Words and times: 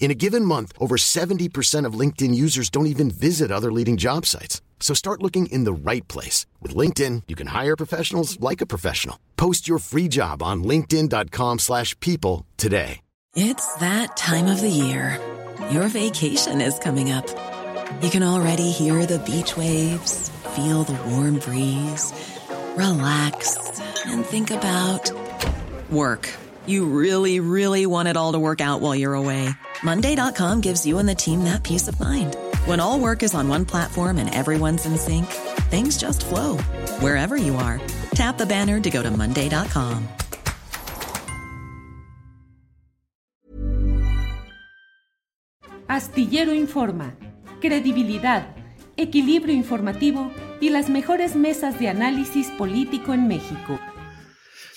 In 0.00 0.10
a 0.10 0.14
given 0.14 0.46
month, 0.46 0.72
over 0.78 0.96
70% 0.96 1.84
of 1.84 1.92
LinkedIn 1.92 2.34
users 2.34 2.70
don't 2.70 2.86
even 2.86 3.10
visit 3.10 3.52
other 3.52 3.70
leading 3.70 3.98
job 3.98 4.26
sites. 4.26 4.60
So 4.80 4.94
start 4.94 5.22
looking 5.22 5.46
in 5.52 5.64
the 5.64 5.72
right 5.72 6.08
place. 6.08 6.46
With 6.60 6.74
LinkedIn, 6.74 7.24
you 7.28 7.36
can 7.36 7.48
hire 7.48 7.76
professionals 7.76 8.40
like 8.40 8.60
a 8.62 8.66
professional. 8.66 9.20
Post 9.36 9.68
your 9.68 9.78
free 9.78 10.08
job 10.08 10.42
on 10.42 10.64
linkedin.com 10.64 11.58
slash 11.58 11.94
people 12.00 12.46
today. 12.56 13.00
It's 13.36 13.74
that 13.76 14.16
time 14.16 14.46
of 14.46 14.60
the 14.60 14.68
year. 14.68 15.20
Your 15.70 15.86
vacation 15.86 16.60
is 16.60 16.78
coming 16.80 17.12
up. 17.12 17.28
You 18.02 18.10
can 18.10 18.24
already 18.24 18.70
hear 18.70 19.06
the 19.06 19.20
beach 19.20 19.56
waves, 19.56 20.30
feel 20.56 20.82
the 20.82 21.00
warm 21.10 21.38
breeze, 21.38 22.12
relax, 22.74 23.56
and 24.06 24.24
think 24.26 24.50
about 24.50 25.12
work. 25.90 26.28
You 26.70 26.84
really, 26.84 27.40
really 27.40 27.84
want 27.84 28.06
it 28.06 28.16
all 28.16 28.30
to 28.30 28.38
work 28.38 28.60
out 28.60 28.80
while 28.80 28.94
you're 28.94 29.14
away. 29.14 29.50
Monday.com 29.82 30.60
gives 30.60 30.86
you 30.86 31.00
and 31.00 31.08
the 31.08 31.16
team 31.16 31.42
that 31.42 31.64
peace 31.64 31.88
of 31.88 31.98
mind. 31.98 32.36
When 32.64 32.78
all 32.78 33.00
work 33.00 33.24
is 33.24 33.34
on 33.34 33.48
one 33.48 33.64
platform 33.64 34.18
and 34.18 34.32
everyone's 34.32 34.86
in 34.86 34.96
sync, 34.96 35.26
things 35.66 35.98
just 35.98 36.24
flow 36.24 36.58
wherever 37.02 37.36
you 37.36 37.56
are. 37.56 37.80
Tap 38.14 38.38
the 38.38 38.46
banner 38.46 38.78
to 38.78 38.88
go 38.88 39.02
to 39.02 39.10
Monday.com. 39.10 40.06
Astillero 45.88 46.54
Informa, 46.54 47.16
credibilidad, 47.60 48.54
equilibrio 48.96 49.52
informativo 49.52 50.30
y 50.60 50.68
las 50.68 50.88
mejores 50.88 51.34
mesas 51.34 51.80
de 51.80 51.88
análisis 51.88 52.46
político 52.56 53.12
en 53.12 53.26
México. 53.26 53.80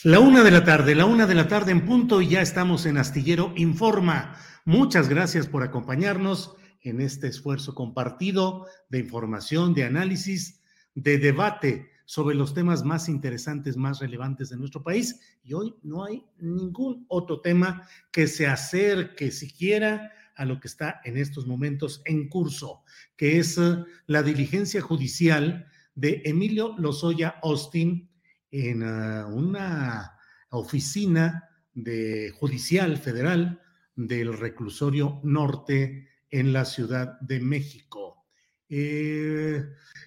La 0.04 0.20
una 0.20 0.44
de 0.44 0.52
la 0.52 0.66
tarde, 0.66 0.96
la 0.96 1.06
una 1.06 1.26
de 1.28 1.34
la 1.34 1.48
tarde 1.48 1.72
en 1.72 1.86
punto 1.86 2.22
y 2.22 2.28
ya 2.28 2.42
estamos 2.42 2.86
en 2.86 2.98
Astillero 2.98 3.54
Informa. 3.56 4.36
Muchas 4.66 5.08
gracias 5.08 5.48
por 5.48 5.64
acompañarnos 5.64 6.58
en 6.82 7.00
este 7.00 7.28
esfuerzo 7.28 7.74
compartido 7.74 8.66
de 8.90 9.00
información, 9.00 9.74
de 9.74 9.86
análisis, 9.86 10.60
de 10.94 11.20
debate 11.20 11.90
sobre 12.04 12.36
los 12.36 12.54
temas 12.54 12.84
más 12.84 13.08
interesantes, 13.08 13.78
más 13.78 14.00
relevantes 14.00 14.50
de 14.50 14.58
nuestro 14.58 14.84
país. 14.84 15.22
Y 15.42 15.54
hoy 15.54 15.74
no 15.84 16.04
hay 16.04 16.26
ningún 16.38 17.06
otro 17.08 17.40
tema 17.40 17.88
que 18.12 18.28
se 18.28 18.46
acerque 18.46 19.32
siquiera 19.32 20.12
a 20.36 20.44
lo 20.44 20.60
que 20.60 20.68
está 20.68 21.00
en 21.06 21.16
estos 21.16 21.48
momentos 21.48 22.02
en 22.04 22.28
curso, 22.28 22.84
que 23.16 23.40
es 23.40 23.58
eh, 23.58 23.78
la 24.08 24.22
diligencia 24.22 24.82
judicial 24.82 25.66
de 25.96 26.24
Emilio 26.26 26.76
Lozoya 26.78 27.36
Austin 27.42 28.10
en 28.54 28.84
uh, 28.84 29.28
una 29.28 30.14
oficina 30.50 31.50
de 31.74 32.32
judicial 32.40 32.98
federal 32.98 33.60
del 33.96 34.38
reclusorio 34.38 35.20
norte 35.24 36.08
en 36.30 36.54
la 36.54 36.64
Ciudad 36.64 37.20
de 37.20 37.40
México. 37.40 38.26
Eh, 38.70 39.64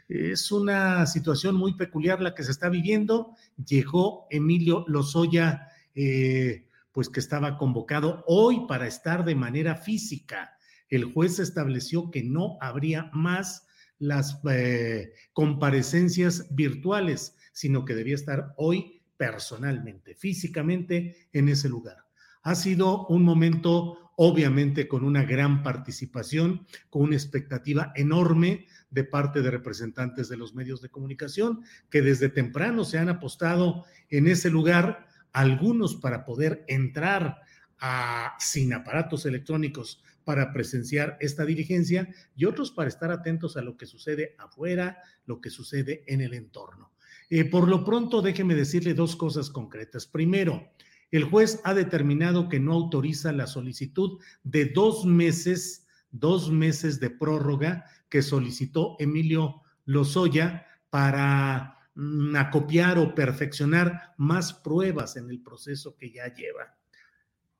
es 0.08 0.52
una 0.52 1.06
situación 1.06 1.56
muy 1.56 1.74
peculiar 1.74 2.20
la 2.22 2.34
que 2.34 2.44
se 2.44 2.52
está 2.52 2.68
viviendo. 2.68 3.34
Llegó 3.64 4.28
Emilio 4.30 4.84
Lozoya, 4.86 5.68
eh, 5.96 6.68
pues 6.92 7.08
que 7.08 7.20
estaba 7.20 7.58
convocado 7.58 8.24
hoy 8.28 8.64
para 8.68 8.86
estar 8.86 9.24
de 9.24 9.34
manera 9.34 9.74
física. 9.74 10.56
El 10.88 11.04
juez 11.04 11.40
estableció 11.40 12.12
que 12.12 12.22
no 12.22 12.58
habría 12.60 13.10
más 13.12 13.66
las 13.98 14.40
eh, 14.48 15.12
comparecencias 15.32 16.46
virtuales 16.54 17.35
sino 17.56 17.86
que 17.86 17.94
debía 17.94 18.14
estar 18.14 18.52
hoy 18.58 19.00
personalmente, 19.16 20.14
físicamente 20.14 21.30
en 21.32 21.48
ese 21.48 21.70
lugar. 21.70 22.04
Ha 22.42 22.54
sido 22.54 23.06
un 23.06 23.22
momento, 23.22 24.12
obviamente, 24.18 24.86
con 24.86 25.04
una 25.04 25.24
gran 25.24 25.62
participación, 25.62 26.66
con 26.90 27.04
una 27.04 27.16
expectativa 27.16 27.92
enorme 27.96 28.66
de 28.90 29.04
parte 29.04 29.40
de 29.40 29.50
representantes 29.50 30.28
de 30.28 30.36
los 30.36 30.54
medios 30.54 30.82
de 30.82 30.90
comunicación, 30.90 31.62
que 31.88 32.02
desde 32.02 32.28
temprano 32.28 32.84
se 32.84 32.98
han 32.98 33.08
apostado 33.08 33.86
en 34.10 34.28
ese 34.28 34.50
lugar, 34.50 35.06
algunos 35.32 35.96
para 35.96 36.26
poder 36.26 36.62
entrar 36.68 37.40
sin 38.38 38.74
aparatos 38.74 39.24
electrónicos 39.24 40.02
para 40.24 40.52
presenciar 40.52 41.16
esta 41.20 41.46
diligencia 41.46 42.08
y 42.34 42.44
otros 42.44 42.70
para 42.70 42.88
estar 42.88 43.10
atentos 43.10 43.56
a 43.56 43.62
lo 43.62 43.78
que 43.78 43.86
sucede 43.86 44.34
afuera, 44.38 44.98
lo 45.24 45.40
que 45.40 45.48
sucede 45.48 46.04
en 46.06 46.20
el 46.20 46.34
entorno. 46.34 46.92
Eh, 47.28 47.44
por 47.44 47.68
lo 47.68 47.84
pronto, 47.84 48.22
déjeme 48.22 48.54
decirle 48.54 48.94
dos 48.94 49.16
cosas 49.16 49.50
concretas. 49.50 50.06
Primero, 50.06 50.70
el 51.10 51.24
juez 51.24 51.60
ha 51.64 51.74
determinado 51.74 52.48
que 52.48 52.60
no 52.60 52.72
autoriza 52.72 53.32
la 53.32 53.46
solicitud 53.46 54.20
de 54.44 54.66
dos 54.66 55.04
meses, 55.04 55.86
dos 56.10 56.50
meses 56.50 57.00
de 57.00 57.10
prórroga 57.10 57.84
que 58.08 58.22
solicitó 58.22 58.96
Emilio 58.98 59.62
Lozoya 59.84 60.66
para 60.90 61.78
mm, 61.94 62.36
acopiar 62.36 62.98
o 62.98 63.14
perfeccionar 63.14 64.14
más 64.16 64.52
pruebas 64.52 65.16
en 65.16 65.30
el 65.30 65.40
proceso 65.42 65.96
que 65.96 66.12
ya 66.12 66.32
lleva. 66.32 66.76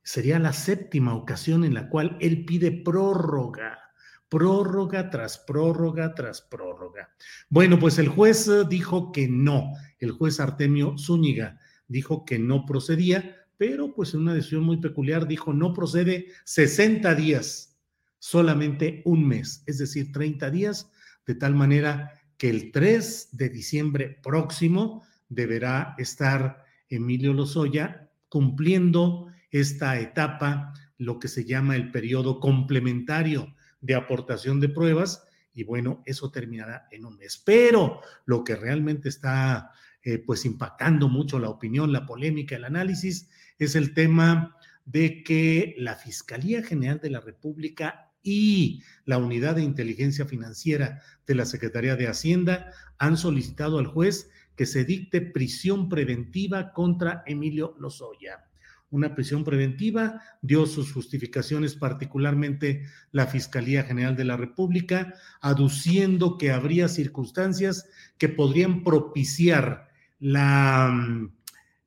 Sería 0.03 0.39
la 0.39 0.53
séptima 0.53 1.15
ocasión 1.15 1.65
en 1.65 1.75
la 1.75 1.89
cual 1.89 2.17
él 2.21 2.45
pide 2.45 2.71
prórroga 2.71 3.86
prórroga 4.29 5.11
tras 5.11 5.39
prórroga 5.39 6.15
tras 6.15 6.43
prórroga. 6.43 7.11
Bueno, 7.49 7.79
pues 7.79 7.99
el 7.99 8.09
juez 8.09 8.49
eh, 8.49 8.65
dijo 8.69 9.13
que 9.13 9.29
no, 9.29 9.73
el 9.99 10.11
juez 10.11 10.41
Artemio 10.41 10.97
Zúñiga 10.99 11.61
dijo 11.89 12.25
que 12.25 12.39
no 12.39 12.67
procedía, 12.67 13.37
pero 13.57 13.95
pues 13.95 14.15
en 14.15 14.21
una 14.21 14.35
decisión 14.35 14.65
muy 14.65 14.79
peculiar 14.79 15.27
dijo 15.27 15.53
no 15.53 15.73
procede 15.73 16.27
60 16.45 17.15
días, 17.15 17.79
solamente 18.19 19.03
un 19.05 19.27
mes, 19.27 19.63
es 19.67 19.79
decir, 19.79 20.13
30 20.13 20.51
días, 20.51 20.91
de 21.27 21.35
tal 21.35 21.55
manera 21.55 22.13
que 22.37 22.51
el 22.51 22.73
3 22.73 23.31
de 23.33 23.49
diciembre 23.49 24.19
próximo 24.23 25.05
deberá 25.29 25.95
estar 25.99 26.65
Emilio 26.89 27.33
Lozoya 27.33 28.11
cumpliendo 28.29 29.29
esta 29.51 29.99
etapa, 29.99 30.75
lo 30.99 31.19
que 31.19 31.29
se 31.29 31.45
llama 31.45 31.77
el 31.77 31.91
periodo 31.91 32.41
complementario 32.41 33.56
de 33.87 33.95
aportación 33.95 34.61
de 34.61 34.69
pruebas 34.69 35.25
y 35.55 35.65
bueno, 35.65 36.03
eso 36.05 36.31
terminará 36.31 36.87
en 36.91 37.07
un 37.07 37.17
mes. 37.17 37.41
Pero 37.43 38.01
lo 38.27 38.45
que 38.45 38.57
realmente 38.57 39.09
está 39.09 39.71
eh, 40.03 40.19
pues 40.19 40.45
impactando 40.45 41.09
mucho 41.09 41.39
la 41.39 41.49
opinión, 41.49 41.93
la 41.93 42.05
polémica, 42.05 42.57
el 42.57 42.65
análisis, 42.65 43.31
es 43.59 43.75
el 43.75 43.95
tema 43.95 44.57
de 44.85 45.23
que 45.23 45.75
la 45.79 45.95
Fiscalía 45.95 46.63
General 46.63 47.01
de 47.01 47.11
la 47.11 47.21
República 47.21 48.13
y 48.23 48.83
la 49.05 49.19
Unidad 49.19 49.55
de 49.55 49.63
Inteligencia 49.63 50.27
Financiera 50.27 51.01
de 51.27 51.35
la 51.37 51.47
Secretaría 51.47 51.97
de 51.97 52.09
Hacienda 52.09 52.73
han 52.99 53.17
solicitado 53.17 53.79
al 53.79 53.87
juez 53.87 54.31
que 54.57 54.67
se 54.67 54.85
dicte 54.85 55.21
prisión 55.21 55.89
preventiva 55.89 56.73
contra 56.73 57.23
Emilio 57.27 57.77
Lozoya 57.79 58.47
una 58.91 59.15
prisión 59.15 59.45
preventiva, 59.45 60.23
dio 60.43 60.67
sus 60.67 60.93
justificaciones 60.93 61.75
particularmente 61.75 62.85
la 63.13 63.27
Fiscalía 63.27 63.83
General 63.83 64.17
de 64.17 64.25
la 64.25 64.37
República, 64.37 65.15
aduciendo 65.41 66.39
que 66.39 66.53
habría 66.53 66.89
circunstancias 66.89 67.89
que 68.19 68.29
podrían 68.29 68.85
propiciar 68.85 69.89
la, 70.19 71.29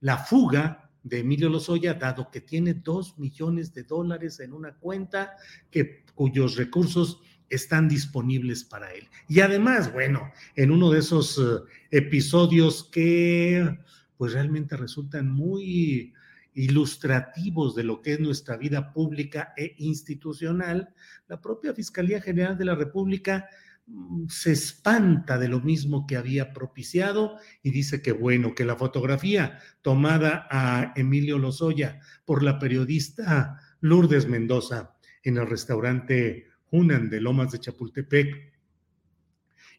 la 0.01 0.17
fuga 0.17 0.89
de 1.03 1.19
Emilio 1.19 1.49
Lozoya, 1.49 1.93
dado 1.93 2.29
que 2.29 2.41
tiene 2.41 2.73
dos 2.73 3.17
millones 3.17 3.73
de 3.73 3.83
dólares 3.83 4.39
en 4.39 4.53
una 4.53 4.75
cuenta 4.75 5.37
que, 5.71 6.03
cuyos 6.13 6.57
recursos 6.57 7.21
están 7.49 7.87
disponibles 7.87 8.63
para 8.63 8.93
él. 8.93 9.07
Y 9.27 9.39
además, 9.39 9.91
bueno, 9.91 10.31
en 10.55 10.71
uno 10.71 10.91
de 10.91 10.99
esos 10.99 11.37
eh, 11.37 11.63
episodios 11.89 12.83
que 12.83 13.79
pues 14.17 14.33
realmente 14.33 14.75
resultan 14.75 15.31
muy 15.31 16.13
ilustrativos 16.53 17.75
de 17.75 17.83
lo 17.83 18.01
que 18.01 18.13
es 18.13 18.19
nuestra 18.19 18.57
vida 18.57 18.91
pública 18.91 19.53
e 19.55 19.75
institucional, 19.77 20.93
la 21.27 21.39
propia 21.41 21.73
Fiscalía 21.73 22.21
General 22.21 22.57
de 22.57 22.65
la 22.65 22.75
República 22.75 23.47
mm, 23.85 24.27
se 24.27 24.51
espanta 24.51 25.37
de 25.37 25.47
lo 25.47 25.61
mismo 25.61 26.05
que 26.07 26.17
había 26.17 26.53
propiciado 26.53 27.37
y 27.63 27.71
dice 27.71 28.01
que 28.01 28.11
bueno, 28.11 28.55
que 28.55 28.65
la 28.65 28.75
fotografía 28.75 29.59
tomada 29.81 30.47
a 30.49 30.93
Emilio 30.95 31.37
Lozoya 31.37 31.99
por 32.25 32.43
la 32.43 32.59
periodista 32.59 33.59
Lourdes 33.81 34.27
Mendoza 34.27 34.95
en 35.23 35.37
el 35.37 35.47
restaurante 35.47 36.47
Hunan 36.71 37.09
de 37.09 37.21
Lomas 37.21 37.51
de 37.51 37.59
Chapultepec, 37.59 38.49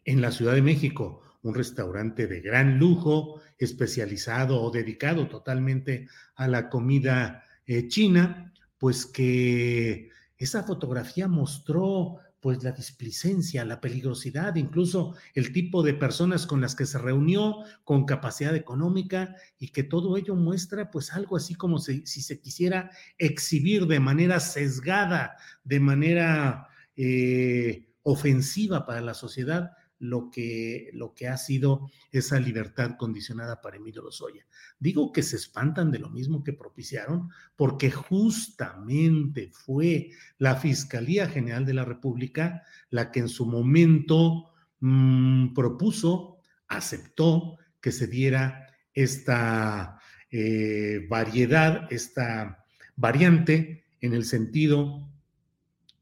en 0.04 0.20
la 0.20 0.32
Ciudad 0.32 0.54
de 0.54 0.62
México, 0.62 1.22
un 1.42 1.54
restaurante 1.54 2.26
de 2.26 2.40
gran 2.40 2.78
lujo, 2.78 3.40
especializado 3.58 4.60
o 4.62 4.70
dedicado 4.70 5.28
totalmente 5.28 6.08
a 6.34 6.48
la 6.48 6.68
comida 6.68 7.44
eh, 7.66 7.88
china, 7.88 8.52
pues 8.78 9.06
que 9.06 10.10
esa 10.38 10.62
fotografía 10.62 11.28
mostró 11.28 12.18
pues 12.40 12.64
la 12.64 12.72
displicencia, 12.72 13.66
la 13.66 13.80
peligrosidad, 13.80 14.56
incluso 14.56 15.14
el 15.34 15.52
tipo 15.52 15.82
de 15.82 15.92
personas 15.92 16.46
con 16.46 16.62
las 16.62 16.74
que 16.74 16.86
se 16.86 16.98
reunió, 16.98 17.56
con 17.84 18.06
capacidad 18.06 18.56
económica, 18.56 19.36
y 19.58 19.68
que 19.68 19.82
todo 19.82 20.16
ello 20.16 20.34
muestra 20.34 20.90
pues 20.90 21.12
algo 21.12 21.36
así 21.36 21.54
como 21.54 21.78
si, 21.78 22.06
se 22.06 22.40
quisiera 22.40 22.90
exhibir 23.18 23.86
de 23.86 24.00
manera 24.00 24.40
sesgada, 24.40 25.36
de 25.64 25.80
manera 25.80 26.68
eh, 26.96 27.90
ofensiva 28.02 28.86
para 28.86 29.02
la 29.02 29.12
sociedad, 29.12 29.72
lo 30.00 30.30
que, 30.30 30.90
lo 30.94 31.14
que 31.14 31.28
ha 31.28 31.36
sido 31.36 31.88
esa 32.10 32.40
libertad 32.40 32.96
condicionada 32.96 33.60
para 33.60 33.76
Emilio 33.76 34.02
Lozoya. 34.02 34.44
Digo 34.78 35.12
que 35.12 35.22
se 35.22 35.36
espantan 35.36 35.92
de 35.92 35.98
lo 35.98 36.08
mismo 36.08 36.42
que 36.42 36.54
propiciaron, 36.54 37.28
porque 37.54 37.90
justamente 37.90 39.50
fue 39.52 40.10
la 40.38 40.56
Fiscalía 40.56 41.28
General 41.28 41.64
de 41.64 41.74
la 41.74 41.84
República 41.84 42.62
la 42.88 43.12
que 43.12 43.20
en 43.20 43.28
su 43.28 43.46
momento 43.46 44.50
mmm, 44.80 45.52
propuso, 45.54 46.38
aceptó 46.66 47.58
que 47.80 47.92
se 47.92 48.06
diera 48.06 48.66
esta 48.94 50.00
eh, 50.30 51.06
variedad, 51.08 51.86
esta 51.92 52.64
variante 52.96 53.84
en 54.00 54.14
el 54.14 54.24
sentido 54.24 55.10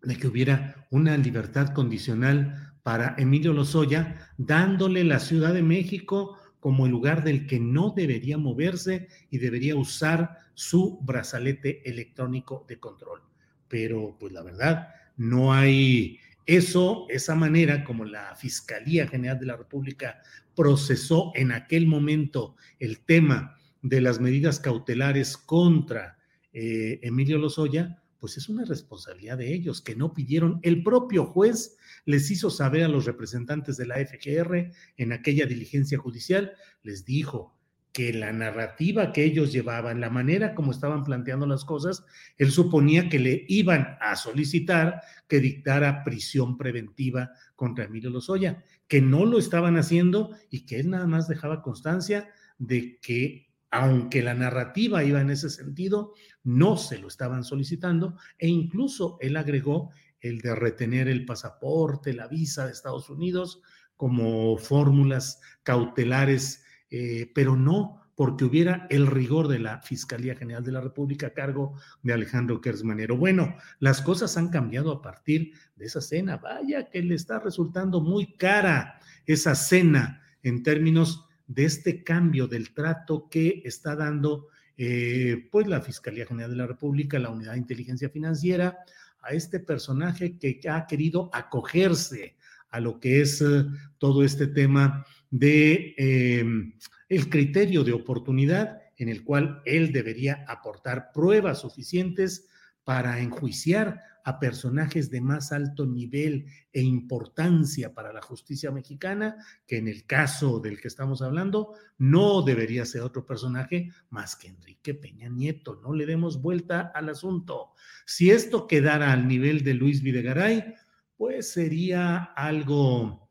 de 0.03 0.17
que 0.17 0.29
hubiera 0.29 0.87
una 0.91 1.17
libertad 1.17 1.75
condicional 1.75 2.68
para 2.89 3.15
Emilio 3.19 3.53
Lozoya, 3.53 4.17
dándole 4.39 5.05
la 5.05 5.21
Ciudad 5.21 5.53
de 5.53 5.63
México 5.63 6.39
como 6.59 6.87
el 6.87 6.93
lugar 6.93 7.23
del 7.23 7.47
que 7.47 7.61
no 7.61 7.93
debería 7.95 8.39
moverse 8.39 9.09
y 9.29 9.37
debería 9.37 9.77
usar 9.77 10.39
su 10.55 10.99
brazalete 11.03 11.87
electrónico 11.87 12.65
de 12.67 12.81
control. 12.81 13.21
Pero 13.69 14.17
pues 14.19 14.33
la 14.33 14.43
verdad, 14.43 14.89
no 15.19 15.53
hay 15.53 16.19
eso, 16.47 17.05
esa 17.11 17.35
manera 17.35 17.85
como 17.85 18.07
la 18.07 18.35
Fiscalía 18.37 19.07
General 19.07 19.39
de 19.39 19.45
la 19.45 19.57
República 19.59 20.23
procesó 20.57 21.33
en 21.35 21.53
aquel 21.53 21.87
momento 21.87 22.57
el 22.79 23.01
tema 23.01 23.59
de 23.83 24.01
las 24.01 24.19
medidas 24.19 24.61
cautelares 24.61 25.37
contra 25.37 26.17
eh, 26.55 27.01
Emilio 27.03 27.37
Lozoya, 27.37 28.03
pues 28.19 28.39
es 28.39 28.49
una 28.49 28.65
responsabilidad 28.65 29.37
de 29.37 29.53
ellos 29.53 29.83
que 29.83 29.95
no 29.95 30.15
pidieron. 30.15 30.59
El 30.63 30.83
propio 30.83 31.27
juez 31.27 31.78
les 32.09 32.31
hizo 32.31 32.49
saber 32.49 32.85
a 32.85 32.89
los 32.89 33.05
representantes 33.05 33.77
de 33.77 33.85
la 33.85 33.97
FGR 33.97 34.71
en 34.97 35.13
aquella 35.13 35.45
diligencia 35.45 35.99
judicial, 35.99 36.53
les 36.83 37.05
dijo 37.05 37.55
que 37.93 38.15
la 38.15 38.33
narrativa 38.33 39.13
que 39.13 39.25
ellos 39.25 39.53
llevaban, 39.53 40.01
la 40.01 40.09
manera 40.09 40.55
como 40.55 40.73
estaban 40.73 41.05
planteando 41.05 41.47
las 41.47 41.67
cosas, 41.67 42.07
él 42.39 42.51
suponía 42.51 43.11
que 43.11 43.19
le 43.19 43.45
iban 43.49 43.99
a 44.01 44.17
solicitar 44.17 45.03
que 45.29 45.39
dictara 45.39 46.03
prisión 46.03 46.57
preventiva 46.57 47.33
contra 47.55 47.85
Emilio 47.85 48.09
Lozoya, 48.09 48.65
que 48.87 49.03
no 49.03 49.27
lo 49.27 49.39
estaban 49.39 49.77
haciendo 49.77 50.35
y 50.49 50.65
que 50.65 50.81
él 50.81 50.89
nada 50.89 51.07
más 51.07 51.29
dejaba 51.29 51.61
constancia 51.61 52.31
de 52.57 52.99
que 53.03 53.51
aunque 53.71 54.23
la 54.23 54.33
narrativa 54.33 55.05
iba 55.05 55.21
en 55.21 55.29
ese 55.29 55.51
sentido, 55.51 56.15
no 56.43 56.79
se 56.79 56.97
lo 56.97 57.09
estaban 57.09 57.45
solicitando 57.45 58.17
e 58.39 58.49
incluso 58.49 59.19
él 59.21 59.37
agregó 59.37 59.91
el 60.21 60.41
de 60.41 60.55
retener 60.55 61.09
el 61.09 61.25
pasaporte, 61.25 62.13
la 62.13 62.29
visa 62.29 62.67
de 62.67 62.73
Estados 62.73 63.11
Unidos 63.11 63.61
como 63.97 64.57
fórmulas 64.57 65.41
cautelares, 65.63 66.65
eh, 66.91 67.31
pero 67.35 67.57
no 67.57 67.99
porque 68.15 68.45
hubiera 68.45 68.89
el 68.91 69.07
rigor 69.07 69.47
de 69.47 69.61
la 69.61 69.81
Fiscalía 69.81 70.35
General 70.35 70.65
de 70.65 70.73
la 70.73 70.81
República 70.81 71.29
a 71.29 71.35
cargo 71.35 71.75
de 72.03 72.13
Alejandro 72.13 72.61
Kersmanero. 72.61 73.17
Bueno, 73.17 73.55
las 73.79 74.03
cosas 74.03 74.37
han 74.37 74.49
cambiado 74.49 74.91
a 74.91 75.01
partir 75.01 75.53
de 75.77 75.87
esa 75.87 76.01
cena. 76.01 76.37
Vaya 76.39 76.91
que 76.91 77.01
le 77.01 77.15
está 77.15 77.39
resultando 77.39 78.01
muy 78.01 78.35
cara 78.37 78.99
esa 79.25 79.55
cena 79.55 80.21
en 80.43 80.65
términos 80.65 81.27
de 81.47 81.65
este 81.65 82.03
cambio 82.03 82.49
del 82.49 82.75
trato 82.75 83.29
que 83.31 83.63
está 83.65 83.95
dando 83.95 84.49
eh, 84.77 85.49
pues 85.53 85.69
la 85.69 85.81
Fiscalía 85.81 86.27
General 86.27 86.51
de 86.51 86.57
la 86.57 86.67
República, 86.67 87.19
la 87.21 87.31
Unidad 87.31 87.53
de 87.53 87.59
Inteligencia 87.59 88.11
Financiera, 88.11 88.79
a 89.23 89.33
este 89.33 89.61
personaje 89.61 90.39
que 90.39 90.61
ha 90.69 90.87
querido 90.87 91.31
acogerse 91.33 92.37
a 92.71 92.81
lo 92.81 93.01
que 93.01 93.21
es 93.21 93.41
eh, 93.41 93.65
todo 93.99 94.25
este 94.25 94.47
tema 94.47 95.05
de 95.31 95.95
em, 95.97 96.75
el 97.09 97.29
criterio 97.29 97.85
de 97.85 97.93
oportunidad 97.93 98.81
en 98.97 99.09
el 99.09 99.25
cual 99.25 99.63
él 99.65 99.93
debería 99.93 100.45
aportar 100.49 101.13
pruebas 101.13 101.61
suficientes 101.61 102.47
para 102.85 103.21
enjuiciar 103.21 104.03
a 104.29 104.39
personajes 104.39 105.11
de 105.11 105.23
más 105.23 105.53
alto 105.53 105.87
nivel 105.87 106.45
e 106.71 106.83
importancia 106.83 107.95
para 107.95 108.13
la 108.13 108.21
justicia 108.21 108.71
mexicana, 108.71 109.37
que 109.67 109.79
en 109.79 109.89
el 109.89 110.05
caso 110.05 110.61
del 110.61 110.79
que 110.79 110.89
estamos 110.89 111.23
hablando 111.23 111.73
no 111.97 112.43
debería 112.43 112.85
ser 112.85 113.01
otro 113.01 113.25
personaje 113.25 113.91
más 114.11 114.37
que 114.37 114.49
Enrique 114.49 114.93
Peña 114.93 115.31
Nieto. 115.31 115.81
No 115.83 115.95
le 115.95 116.05
demos 116.05 116.43
vuelta 116.43 116.93
al 116.95 117.09
asunto. 117.09 117.73
Si 118.05 118.31
esto 118.31 118.67
quedara 118.67 119.15
al 119.15 119.27
nivel 119.27 119.65
de 119.65 119.73
Luis 119.73 120.03
Videgaray, 120.03 120.75
pues 121.17 121.51
sería 121.51 122.19
algo, 122.23 123.31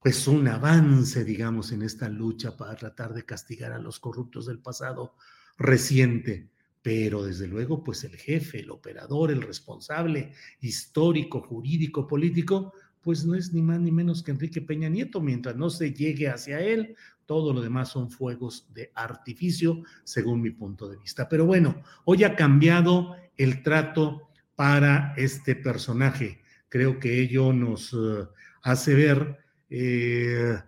pues 0.00 0.26
un 0.26 0.48
avance, 0.48 1.22
digamos, 1.22 1.70
en 1.70 1.82
esta 1.82 2.08
lucha 2.08 2.56
para 2.56 2.74
tratar 2.76 3.12
de 3.12 3.26
castigar 3.26 3.72
a 3.72 3.78
los 3.78 4.00
corruptos 4.00 4.46
del 4.46 4.60
pasado 4.60 5.16
reciente 5.58 6.50
pero 6.82 7.24
desde 7.24 7.46
luego, 7.46 7.82
pues 7.82 8.04
el 8.04 8.16
jefe, 8.16 8.60
el 8.60 8.70
operador, 8.70 9.30
el 9.30 9.42
responsable 9.42 10.32
histórico, 10.60 11.40
jurídico, 11.40 12.06
político, 12.06 12.72
pues 13.00 13.24
no 13.24 13.34
es 13.34 13.52
ni 13.52 13.62
más 13.62 13.80
ni 13.80 13.90
menos 13.90 14.22
que 14.22 14.30
Enrique 14.30 14.60
Peña 14.60 14.88
Nieto. 14.88 15.20
Mientras 15.20 15.56
no 15.56 15.70
se 15.70 15.92
llegue 15.92 16.28
hacia 16.28 16.60
él, 16.60 16.96
todo 17.26 17.52
lo 17.52 17.60
demás 17.60 17.90
son 17.90 18.10
fuegos 18.10 18.66
de 18.72 18.90
artificio, 18.94 19.82
según 20.04 20.40
mi 20.40 20.50
punto 20.50 20.88
de 20.88 20.96
vista. 20.96 21.28
Pero 21.28 21.46
bueno, 21.46 21.82
hoy 22.04 22.24
ha 22.24 22.34
cambiado 22.36 23.16
el 23.36 23.62
trato 23.62 24.28
para 24.56 25.14
este 25.16 25.54
personaje. 25.54 26.40
Creo 26.68 26.98
que 26.98 27.20
ello 27.20 27.52
nos 27.52 27.92
uh, 27.92 28.28
hace 28.62 28.94
ver, 28.94 29.38
eh, 29.70 30.58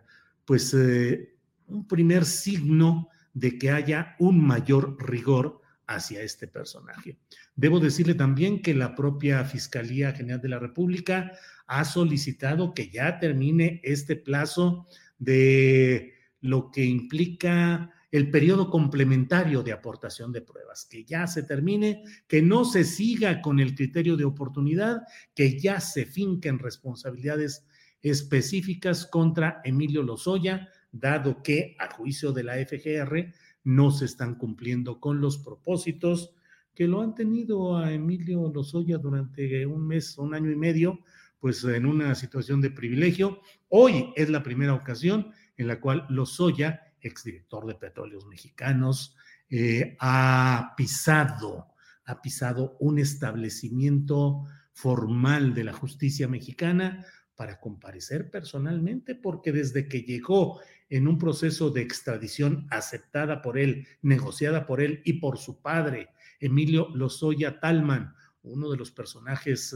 pues, 0.44 0.74
eh, 0.74 1.34
un 1.66 1.86
primer 1.86 2.24
signo 2.24 3.08
de 3.32 3.58
que 3.58 3.70
haya 3.70 4.16
un 4.18 4.46
mayor 4.46 4.96
rigor 5.02 5.60
hacia 5.90 6.22
este 6.22 6.46
personaje. 6.46 7.18
Debo 7.56 7.80
decirle 7.80 8.14
también 8.14 8.62
que 8.62 8.74
la 8.74 8.94
propia 8.94 9.44
Fiscalía 9.44 10.12
General 10.12 10.40
de 10.40 10.48
la 10.48 10.60
República 10.60 11.32
ha 11.66 11.84
solicitado 11.84 12.74
que 12.74 12.90
ya 12.90 13.18
termine 13.18 13.80
este 13.82 14.14
plazo 14.16 14.86
de 15.18 16.14
lo 16.40 16.70
que 16.70 16.84
implica 16.84 17.90
el 18.12 18.30
periodo 18.30 18.70
complementario 18.70 19.62
de 19.62 19.72
aportación 19.72 20.32
de 20.32 20.42
pruebas, 20.42 20.86
que 20.88 21.04
ya 21.04 21.26
se 21.26 21.42
termine, 21.42 22.02
que 22.26 22.40
no 22.40 22.64
se 22.64 22.84
siga 22.84 23.40
con 23.40 23.60
el 23.60 23.74
criterio 23.74 24.16
de 24.16 24.24
oportunidad, 24.24 25.02
que 25.34 25.58
ya 25.58 25.80
se 25.80 26.06
finquen 26.06 26.58
responsabilidades 26.58 27.66
específicas 28.02 29.06
contra 29.06 29.60
Emilio 29.64 30.02
Lozoya, 30.02 30.68
dado 30.92 31.42
que, 31.42 31.76
a 31.78 31.92
juicio 31.94 32.32
de 32.32 32.44
la 32.44 32.54
FGR, 32.54 33.32
no 33.64 33.90
se 33.90 34.04
están 34.04 34.36
cumpliendo 34.36 35.00
con 35.00 35.20
los 35.20 35.38
propósitos 35.38 36.34
que 36.74 36.86
lo 36.86 37.02
han 37.02 37.14
tenido 37.14 37.76
a 37.76 37.92
Emilio 37.92 38.50
Lozoya 38.54 38.98
durante 38.98 39.66
un 39.66 39.86
mes, 39.86 40.16
un 40.18 40.34
año 40.34 40.50
y 40.50 40.56
medio, 40.56 41.00
pues 41.38 41.64
en 41.64 41.86
una 41.86 42.14
situación 42.14 42.60
de 42.60 42.70
privilegio. 42.70 43.40
Hoy 43.68 44.12
es 44.16 44.30
la 44.30 44.42
primera 44.42 44.74
ocasión 44.74 45.32
en 45.56 45.66
la 45.66 45.80
cual 45.80 46.06
Lozoya, 46.08 46.94
exdirector 47.00 47.66
de 47.66 47.74
Petróleos 47.74 48.26
Mexicanos, 48.26 49.16
eh, 49.48 49.96
ha 50.00 50.74
pisado, 50.76 51.74
ha 52.04 52.22
pisado 52.22 52.76
un 52.78 52.98
establecimiento 52.98 54.44
formal 54.72 55.54
de 55.54 55.64
la 55.64 55.72
justicia 55.72 56.28
mexicana 56.28 57.04
para 57.34 57.58
comparecer 57.58 58.30
personalmente, 58.30 59.14
porque 59.14 59.50
desde 59.50 59.88
que 59.88 60.02
llegó 60.02 60.60
en 60.90 61.08
un 61.08 61.18
proceso 61.18 61.70
de 61.70 61.82
extradición 61.82 62.66
aceptada 62.70 63.40
por 63.40 63.58
él, 63.58 63.86
negociada 64.02 64.66
por 64.66 64.80
él 64.80 65.00
y 65.04 65.14
por 65.14 65.38
su 65.38 65.62
padre, 65.62 66.08
Emilio 66.40 66.88
Lozoya 66.94 67.60
Talman, 67.60 68.14
uno 68.42 68.70
de 68.70 68.76
los 68.76 68.90
personajes 68.90 69.74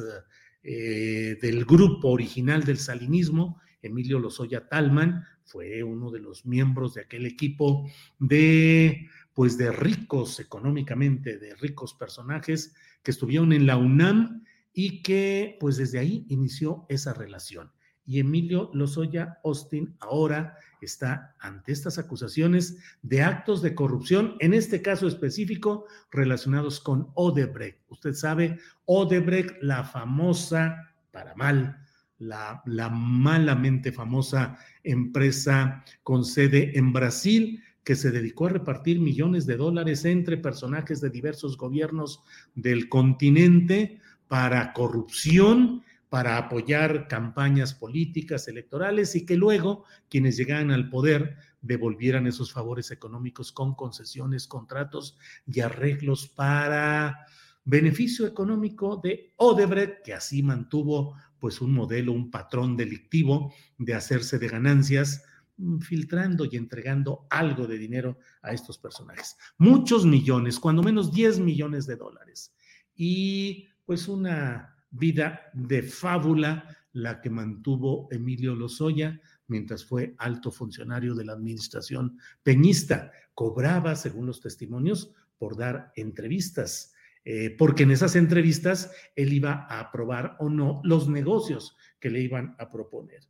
eh, 0.62 1.38
del 1.40 1.64
grupo 1.64 2.08
original 2.08 2.64
del 2.64 2.78
salinismo, 2.78 3.60
Emilio 3.80 4.18
Lozoya 4.18 4.68
Talman, 4.68 5.24
fue 5.44 5.82
uno 5.82 6.10
de 6.10 6.20
los 6.20 6.46
miembros 6.46 6.94
de 6.94 7.02
aquel 7.02 7.26
equipo 7.26 7.88
de, 8.18 9.08
pues, 9.34 9.56
de 9.56 9.70
ricos 9.70 10.40
económicamente, 10.40 11.38
de 11.38 11.54
ricos 11.54 11.94
personajes 11.94 12.74
que 13.02 13.10
estuvieron 13.10 13.52
en 13.52 13.66
la 13.66 13.76
UNAM 13.76 14.44
y 14.72 15.02
que 15.02 15.56
pues 15.60 15.76
desde 15.76 16.00
ahí 16.00 16.26
inició 16.28 16.84
esa 16.88 17.14
relación. 17.14 17.70
Y 18.06 18.20
Emilio 18.20 18.70
Lozoya 18.74 19.38
Austin 19.44 19.96
ahora 20.00 20.58
está 20.80 21.34
ante 21.40 21.72
estas 21.72 21.98
acusaciones 21.98 22.78
de 23.02 23.22
actos 23.22 23.62
de 23.62 23.74
corrupción, 23.74 24.36
en 24.40 24.54
este 24.54 24.82
caso 24.82 25.08
específico 25.08 25.86
relacionados 26.10 26.80
con 26.80 27.08
Odebrecht. 27.14 27.78
Usted 27.88 28.12
sabe, 28.12 28.58
Odebrecht, 28.84 29.56
la 29.62 29.84
famosa, 29.84 30.94
para 31.10 31.34
mal, 31.34 31.78
la, 32.18 32.62
la 32.66 32.90
malamente 32.90 33.92
famosa 33.92 34.58
empresa 34.82 35.84
con 36.02 36.24
sede 36.24 36.78
en 36.78 36.92
Brasil, 36.92 37.62
que 37.82 37.96
se 37.96 38.10
dedicó 38.10 38.46
a 38.46 38.50
repartir 38.50 38.98
millones 38.98 39.46
de 39.46 39.56
dólares 39.56 40.04
entre 40.04 40.38
personajes 40.38 41.00
de 41.00 41.10
diversos 41.10 41.56
gobiernos 41.56 42.22
del 42.54 42.88
continente 42.88 44.00
para 44.26 44.72
corrupción, 44.72 45.82
para 46.14 46.38
apoyar 46.38 47.08
campañas 47.08 47.74
políticas, 47.74 48.46
electorales 48.46 49.16
y 49.16 49.26
que 49.26 49.36
luego 49.36 49.84
quienes 50.08 50.36
llegaran 50.36 50.70
al 50.70 50.88
poder 50.88 51.38
devolvieran 51.60 52.28
esos 52.28 52.52
favores 52.52 52.92
económicos 52.92 53.50
con 53.50 53.74
concesiones, 53.74 54.46
contratos 54.46 55.18
y 55.44 55.58
arreglos 55.58 56.28
para 56.28 57.26
beneficio 57.64 58.28
económico 58.28 59.00
de 59.02 59.34
Odebrecht, 59.38 60.04
que 60.04 60.14
así 60.14 60.40
mantuvo 60.44 61.16
pues 61.40 61.60
un 61.60 61.74
modelo, 61.74 62.12
un 62.12 62.30
patrón 62.30 62.76
delictivo 62.76 63.52
de 63.76 63.94
hacerse 63.94 64.38
de 64.38 64.46
ganancias 64.46 65.24
mm, 65.56 65.80
filtrando 65.80 66.44
y 66.44 66.56
entregando 66.56 67.26
algo 67.28 67.66
de 67.66 67.76
dinero 67.76 68.18
a 68.40 68.52
estos 68.52 68.78
personajes. 68.78 69.36
Muchos 69.58 70.06
millones, 70.06 70.60
cuando 70.60 70.80
menos 70.80 71.10
10 71.12 71.40
millones 71.40 71.88
de 71.88 71.96
dólares. 71.96 72.54
Y 72.94 73.66
pues 73.84 74.06
una 74.06 74.73
vida 74.94 75.50
de 75.52 75.82
fábula 75.82 76.76
la 76.92 77.20
que 77.20 77.28
mantuvo 77.28 78.08
Emilio 78.10 78.54
Lozoya 78.54 79.20
mientras 79.48 79.84
fue 79.84 80.14
alto 80.18 80.50
funcionario 80.50 81.14
de 81.14 81.24
la 81.24 81.32
administración 81.32 82.18
peñista. 82.42 83.12
Cobraba, 83.34 83.96
según 83.96 84.26
los 84.26 84.40
testimonios, 84.40 85.12
por 85.36 85.56
dar 85.56 85.92
entrevistas, 85.96 86.94
eh, 87.24 87.50
porque 87.58 87.82
en 87.82 87.90
esas 87.90 88.16
entrevistas 88.16 88.92
él 89.16 89.32
iba 89.32 89.66
a 89.68 89.80
aprobar 89.80 90.36
o 90.38 90.48
no 90.48 90.80
los 90.84 91.08
negocios 91.08 91.76
que 91.98 92.10
le 92.10 92.20
iban 92.20 92.54
a 92.58 92.70
proponer. 92.70 93.20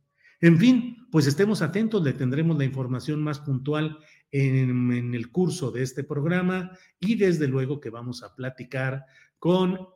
En 0.41 0.59
fin, 0.59 1.07
pues 1.11 1.27
estemos 1.27 1.61
atentos, 1.61 2.03
le 2.03 2.13
tendremos 2.13 2.57
la 2.57 2.65
información 2.65 3.23
más 3.23 3.39
puntual 3.39 3.97
en, 4.31 5.13
el 5.15 5.31
curso 5.31 5.71
de 5.71 5.81
este 5.81 6.03
programa 6.03 6.77
y 6.99 7.15
desde 7.15 7.47
luego 7.47 7.79
que 7.79 7.89
vamos 7.89 8.21
a 8.21 8.35
platicar 8.35 9.05
eh, 9.05 9.05
con, 9.39 9.87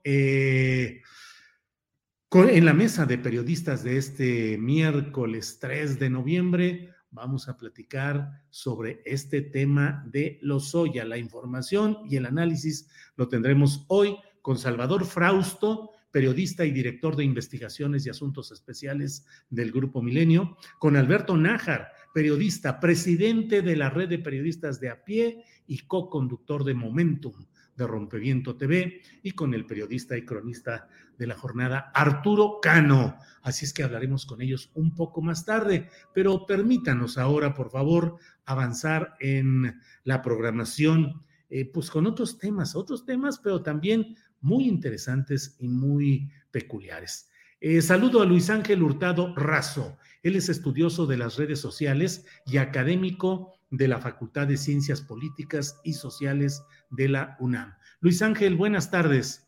en 2.31 2.63
la 2.63 2.75
mesa 2.75 3.07
de 3.07 3.17
periodistas 3.17 3.83
de 3.83 3.97
este 3.97 4.55
miércoles 4.59 5.57
3 5.59 5.97
de 5.97 6.11
noviembre. 6.11 6.93
Vamos 7.09 7.49
a 7.49 7.57
platicar 7.57 8.43
sobre 8.51 9.01
este 9.03 9.41
tema 9.41 10.05
de 10.11 10.37
Lozoya. 10.43 11.05
La 11.05 11.17
información 11.17 11.97
y 12.07 12.17
el 12.17 12.27
análisis 12.27 12.87
lo 13.15 13.27
tendremos 13.29 13.83
hoy 13.87 14.15
con 14.43 14.59
Salvador 14.59 15.05
Frausto, 15.05 15.89
periodista 16.11 16.65
y 16.65 16.71
director 16.71 17.15
de 17.15 17.23
investigaciones 17.23 18.05
y 18.05 18.11
asuntos 18.11 18.51
especiales 18.51 19.25
del 19.49 19.71
Grupo 19.71 20.03
Milenio, 20.03 20.55
con 20.77 20.97
Alberto 20.97 21.35
Nájar, 21.35 21.87
periodista, 22.13 22.79
presidente 22.79 23.63
de 23.63 23.75
la 23.75 23.89
red 23.89 24.07
de 24.07 24.19
periodistas 24.19 24.79
de 24.79 24.89
a 24.89 25.03
pie 25.03 25.43
y 25.65 25.79
co-conductor 25.79 26.63
de 26.63 26.75
Momentum 26.75 27.33
de 27.79 27.87
Rompeviento 27.87 28.55
TV 28.55 29.01
y 29.23 29.31
con 29.31 29.55
el 29.55 29.65
periodista 29.65 30.15
y 30.15 30.25
cronista 30.25 30.87
de 31.17 31.25
la 31.25 31.35
jornada, 31.35 31.91
Arturo 31.95 32.59
Cano. 32.61 33.17
Así 33.41 33.65
es 33.65 33.73
que 33.73 33.83
hablaremos 33.83 34.25
con 34.25 34.41
ellos 34.41 34.69
un 34.75 34.93
poco 34.93 35.21
más 35.21 35.45
tarde, 35.45 35.89
pero 36.13 36.45
permítanos 36.45 37.17
ahora, 37.17 37.55
por 37.55 37.71
favor, 37.71 38.17
avanzar 38.45 39.15
en 39.19 39.79
la 40.03 40.21
programación, 40.21 41.23
eh, 41.49 41.65
pues 41.65 41.89
con 41.89 42.05
otros 42.05 42.37
temas, 42.37 42.75
otros 42.75 43.05
temas, 43.05 43.39
pero 43.39 43.63
también 43.63 44.15
muy 44.41 44.67
interesantes 44.67 45.55
y 45.59 45.67
muy 45.67 46.29
peculiares. 46.51 47.29
Eh, 47.61 47.81
saludo 47.81 48.21
a 48.21 48.25
Luis 48.25 48.49
Ángel 48.49 48.81
Hurtado 48.81 49.35
Razo. 49.35 49.97
Él 50.23 50.35
es 50.35 50.47
estudioso 50.47 51.05
de 51.05 51.17
las 51.17 51.37
redes 51.37 51.59
sociales 51.59 52.25
y 52.45 52.57
académico 52.57 53.58
de 53.71 53.87
la 53.87 53.99
Facultad 53.99 54.47
de 54.47 54.57
Ciencias 54.57 55.01
Políticas 55.01 55.79
y 55.83 55.93
Sociales 55.93 56.63
de 56.89 57.09
la 57.09 57.37
UNAM. 57.39 57.75
Luis 57.99 58.21
Ángel, 58.21 58.55
buenas 58.55 58.89
tardes. 58.89 59.47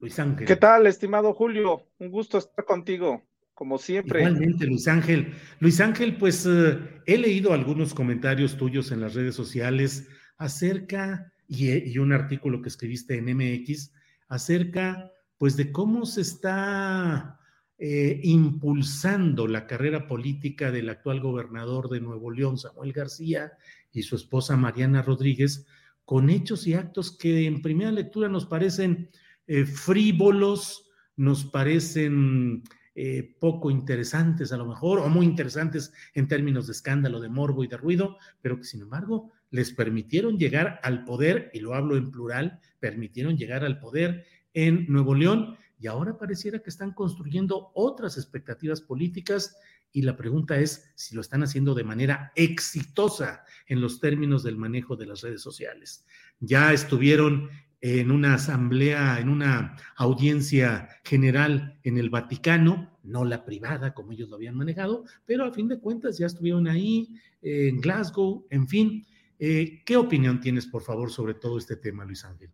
Luis 0.00 0.18
Ángel. 0.18 0.46
¿Qué 0.46 0.56
tal, 0.56 0.86
estimado 0.86 1.32
Julio? 1.32 1.86
Un 1.98 2.10
gusto 2.10 2.38
estar 2.38 2.64
contigo, 2.64 3.22
como 3.54 3.78
siempre. 3.78 4.20
Igualmente, 4.20 4.66
Luis 4.66 4.88
Ángel. 4.88 5.34
Luis 5.60 5.80
Ángel, 5.80 6.16
pues 6.16 6.46
eh, 6.46 6.78
he 7.06 7.16
leído 7.16 7.52
algunos 7.52 7.94
comentarios 7.94 8.56
tuyos 8.56 8.90
en 8.90 9.00
las 9.00 9.14
redes 9.14 9.34
sociales 9.34 10.08
acerca, 10.36 11.32
y, 11.46 11.90
y 11.90 11.98
un 11.98 12.12
artículo 12.12 12.60
que 12.60 12.68
escribiste 12.68 13.16
en 13.16 13.34
MX, 13.36 13.92
acerca, 14.28 15.10
pues, 15.38 15.56
de 15.56 15.70
cómo 15.70 16.06
se 16.06 16.22
está 16.22 17.38
eh, 17.78 18.20
impulsando 18.22 19.48
la 19.48 19.66
carrera 19.66 20.06
política 20.06 20.70
del 20.70 20.88
actual 20.88 21.20
gobernador 21.20 21.88
de 21.88 22.00
Nuevo 22.00 22.30
León, 22.30 22.56
Samuel 22.56 22.92
García, 22.92 23.52
y 23.92 24.02
su 24.02 24.16
esposa 24.16 24.56
Mariana 24.56 25.02
Rodríguez, 25.02 25.66
con 26.04 26.30
hechos 26.30 26.66
y 26.66 26.74
actos 26.74 27.16
que 27.16 27.46
en 27.46 27.62
primera 27.62 27.90
lectura 27.90 28.28
nos 28.28 28.46
parecen 28.46 29.08
eh, 29.46 29.64
frívolos, 29.64 30.90
nos 31.16 31.44
parecen 31.44 32.62
eh, 32.94 33.34
poco 33.40 33.70
interesantes 33.70 34.52
a 34.52 34.56
lo 34.56 34.66
mejor, 34.66 35.00
o 35.00 35.08
muy 35.08 35.26
interesantes 35.26 35.92
en 36.14 36.28
términos 36.28 36.66
de 36.66 36.72
escándalo, 36.72 37.20
de 37.20 37.28
morbo 37.28 37.64
y 37.64 37.66
de 37.66 37.76
ruido, 37.76 38.18
pero 38.40 38.58
que 38.58 38.64
sin 38.64 38.82
embargo 38.82 39.32
les 39.50 39.72
permitieron 39.72 40.38
llegar 40.38 40.78
al 40.82 41.04
poder, 41.04 41.50
y 41.52 41.60
lo 41.60 41.74
hablo 41.74 41.96
en 41.96 42.10
plural, 42.10 42.60
permitieron 42.78 43.36
llegar 43.36 43.64
al 43.64 43.78
poder 43.80 44.24
en 44.52 44.86
Nuevo 44.88 45.14
León 45.14 45.56
y 45.84 45.86
ahora 45.86 46.16
pareciera 46.16 46.60
que 46.60 46.70
están 46.70 46.92
construyendo 46.92 47.70
otras 47.74 48.16
expectativas 48.16 48.80
políticas 48.80 49.54
y 49.92 50.00
la 50.00 50.16
pregunta 50.16 50.58
es 50.58 50.90
si 50.94 51.14
lo 51.14 51.20
están 51.20 51.42
haciendo 51.42 51.74
de 51.74 51.84
manera 51.84 52.32
exitosa 52.36 53.44
en 53.66 53.82
los 53.82 54.00
términos 54.00 54.42
del 54.42 54.56
manejo 54.56 54.96
de 54.96 55.04
las 55.04 55.20
redes 55.20 55.42
sociales. 55.42 56.06
Ya 56.40 56.72
estuvieron 56.72 57.50
en 57.82 58.10
una 58.10 58.32
asamblea, 58.32 59.20
en 59.20 59.28
una 59.28 59.76
audiencia 59.96 60.88
general 61.04 61.78
en 61.82 61.98
el 61.98 62.08
Vaticano, 62.08 62.98
no 63.02 63.26
la 63.26 63.44
privada 63.44 63.92
como 63.92 64.12
ellos 64.12 64.30
lo 64.30 64.36
habían 64.36 64.56
manejado, 64.56 65.04
pero 65.26 65.44
a 65.44 65.52
fin 65.52 65.68
de 65.68 65.80
cuentas 65.80 66.16
ya 66.16 66.24
estuvieron 66.24 66.66
ahí, 66.66 67.10
en 67.42 67.78
Glasgow, 67.82 68.46
en 68.48 68.66
fin. 68.68 69.06
Eh, 69.38 69.82
¿Qué 69.84 69.98
opinión 69.98 70.40
tienes, 70.40 70.66
por 70.66 70.80
favor, 70.80 71.10
sobre 71.10 71.34
todo 71.34 71.58
este 71.58 71.76
tema, 71.76 72.06
Luis 72.06 72.24
Ángel? 72.24 72.48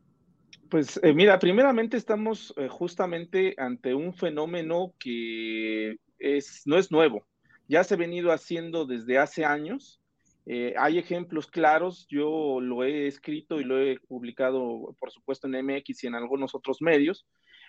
Pues 0.70 1.00
eh, 1.02 1.12
mira, 1.12 1.40
primeramente 1.40 1.96
estamos 1.96 2.54
eh, 2.56 2.68
justamente 2.68 3.54
ante 3.58 3.92
un 3.92 4.14
fenómeno 4.14 4.94
que 5.00 5.96
es, 6.16 6.62
no 6.64 6.78
es 6.78 6.92
nuevo, 6.92 7.26
ya 7.66 7.82
se 7.82 7.94
ha 7.94 7.96
venido 7.96 8.30
haciendo 8.30 8.86
desde 8.86 9.18
hace 9.18 9.44
años. 9.44 10.00
Eh, 10.46 10.74
hay 10.78 10.98
ejemplos 10.98 11.48
claros, 11.48 12.06
yo 12.08 12.60
lo 12.60 12.84
he 12.84 13.08
escrito 13.08 13.60
y 13.60 13.64
lo 13.64 13.80
he 13.80 13.98
publicado, 14.06 14.94
por 15.00 15.10
supuesto, 15.10 15.48
en 15.48 15.64
MX 15.66 16.04
y 16.04 16.06
en 16.06 16.14
algunos 16.14 16.54
otros 16.54 16.80
medios. 16.80 17.26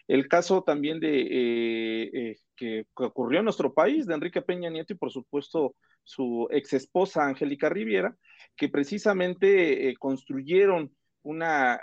El 0.08 0.28
caso 0.28 0.62
también 0.62 1.00
de 1.00 2.38
que, 2.56 2.86
ocurrió 2.94 3.40
en 3.40 3.46
nuestro 3.46 3.74
país, 3.74 4.06
de 4.06 4.14
Enrique 4.14 4.44
Peña 4.44 4.70
Nieto 4.70 4.94
y, 4.94 4.98
por 4.98 5.12
supuesto, 5.12 5.76
su 6.04 6.48
ex 6.52 6.74
esposa 6.74 7.26
Angélica 7.26 7.68
Riviera, 7.70 8.16
que 8.56 8.70
precisamente 8.70 9.94
construyeron 10.00 10.92
una 11.24 11.80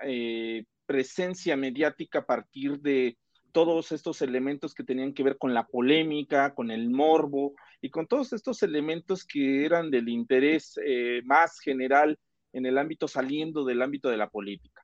presencia 0.89 1.55
mediática 1.55 2.21
a 2.21 2.27
partir 2.27 2.81
de 2.81 3.19
todos 3.53 3.93
estos 3.93 4.23
elementos 4.23 4.75
que 4.75 4.85
tenían 4.85 5.13
que 5.13 5.23
ver 5.23 5.37
con 5.37 5.53
la 5.53 5.67
polémica, 5.67 6.55
con 6.55 6.71
el 6.71 6.89
morbo 6.89 7.53
y 7.83 7.91
con 7.91 8.07
todos 8.07 8.33
estos 8.33 8.63
elementos 8.63 9.27
que 9.27 9.67
eran 9.67 9.91
del 9.91 10.09
interés 10.09 10.81
eh, 10.83 11.21
más 11.25 11.61
general 11.61 12.19
en 12.55 12.65
el 12.65 12.79
ámbito 12.79 13.07
saliendo 13.07 13.67
del 13.67 13.83
ámbito 13.83 14.09
de 14.09 14.17
la 14.17 14.31
política. 14.31 14.83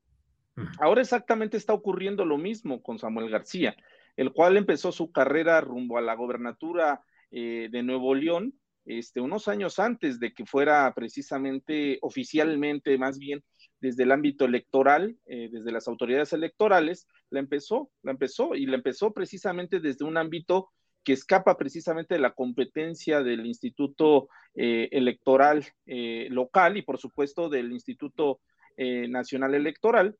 Ahora 0.78 1.00
exactamente 1.00 1.56
está 1.56 1.73
ocurriendo 1.73 2.26
lo 2.26 2.37
mismo 2.37 2.82
con 2.82 2.99
Samuel 2.99 3.30
García, 3.30 3.75
el 4.14 4.30
cual 4.32 4.58
empezó 4.58 4.92
su 4.92 5.11
carrera 5.11 5.62
rumbo 5.62 5.96
a 5.96 6.02
la 6.02 6.14
gobernatura 6.14 7.00
eh, 7.30 7.68
de 7.70 7.82
Nuevo 7.82 8.14
León 8.14 8.52
este, 8.84 9.20
unos 9.20 9.49
años 9.49 9.78
antes 9.78 10.20
de 10.20 10.34
que 10.34 10.44
fuera 10.44 10.92
precisamente 10.94 11.99
oficialmente, 12.02 12.99
más 12.99 13.18
bien 13.18 13.42
desde 13.84 14.04
el 14.04 14.12
ámbito 14.12 14.46
electoral, 14.46 15.18
eh, 15.26 15.50
desde 15.52 15.70
las 15.70 15.88
autoridades 15.88 16.32
electorales, 16.32 17.06
la 17.28 17.40
empezó, 17.40 17.90
la 18.02 18.12
empezó 18.12 18.54
y 18.54 18.64
la 18.64 18.76
empezó 18.76 19.12
precisamente 19.12 19.78
desde 19.78 20.06
un 20.06 20.16
ámbito 20.16 20.70
que 21.04 21.12
escapa 21.12 21.58
precisamente 21.58 22.14
de 22.14 22.20
la 22.20 22.32
competencia 22.32 23.22
del 23.22 23.44
Instituto 23.44 24.28
eh, 24.54 24.88
Electoral 24.90 25.66
eh, 25.84 26.28
local 26.30 26.78
y 26.78 26.82
por 26.82 26.96
supuesto 26.96 27.50
del 27.50 27.72
Instituto 27.72 28.40
Nacional 28.76 29.54
Electoral, 29.54 30.16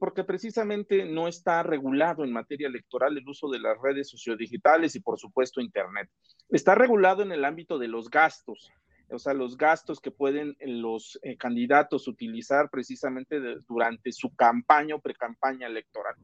porque 0.00 0.24
precisamente 0.24 1.04
no 1.04 1.28
está 1.28 1.62
regulado 1.62 2.24
en 2.24 2.32
materia 2.32 2.68
electoral 2.68 3.18
el 3.18 3.28
uso 3.28 3.50
de 3.50 3.58
las 3.58 3.76
redes 3.82 4.08
sociodigitales 4.08 4.96
y 4.96 5.00
por 5.00 5.18
supuesto 5.18 5.60
Internet. 5.60 6.08
Está 6.48 6.74
regulado 6.74 7.22
en 7.22 7.32
el 7.32 7.44
ámbito 7.44 7.78
de 7.78 7.88
los 7.88 8.08
gastos, 8.08 8.72
o 9.12 9.18
sea, 9.18 9.34
los 9.34 9.56
gastos 9.56 10.00
que 10.00 10.10
pueden 10.10 10.56
los 10.60 11.18
eh, 11.22 11.36
candidatos 11.36 12.08
utilizar 12.08 12.70
precisamente 12.70 13.40
durante 13.68 14.12
su 14.12 14.34
campaña 14.34 14.94
o 14.94 15.00
precampaña 15.00 15.66
electoral. 15.66 16.14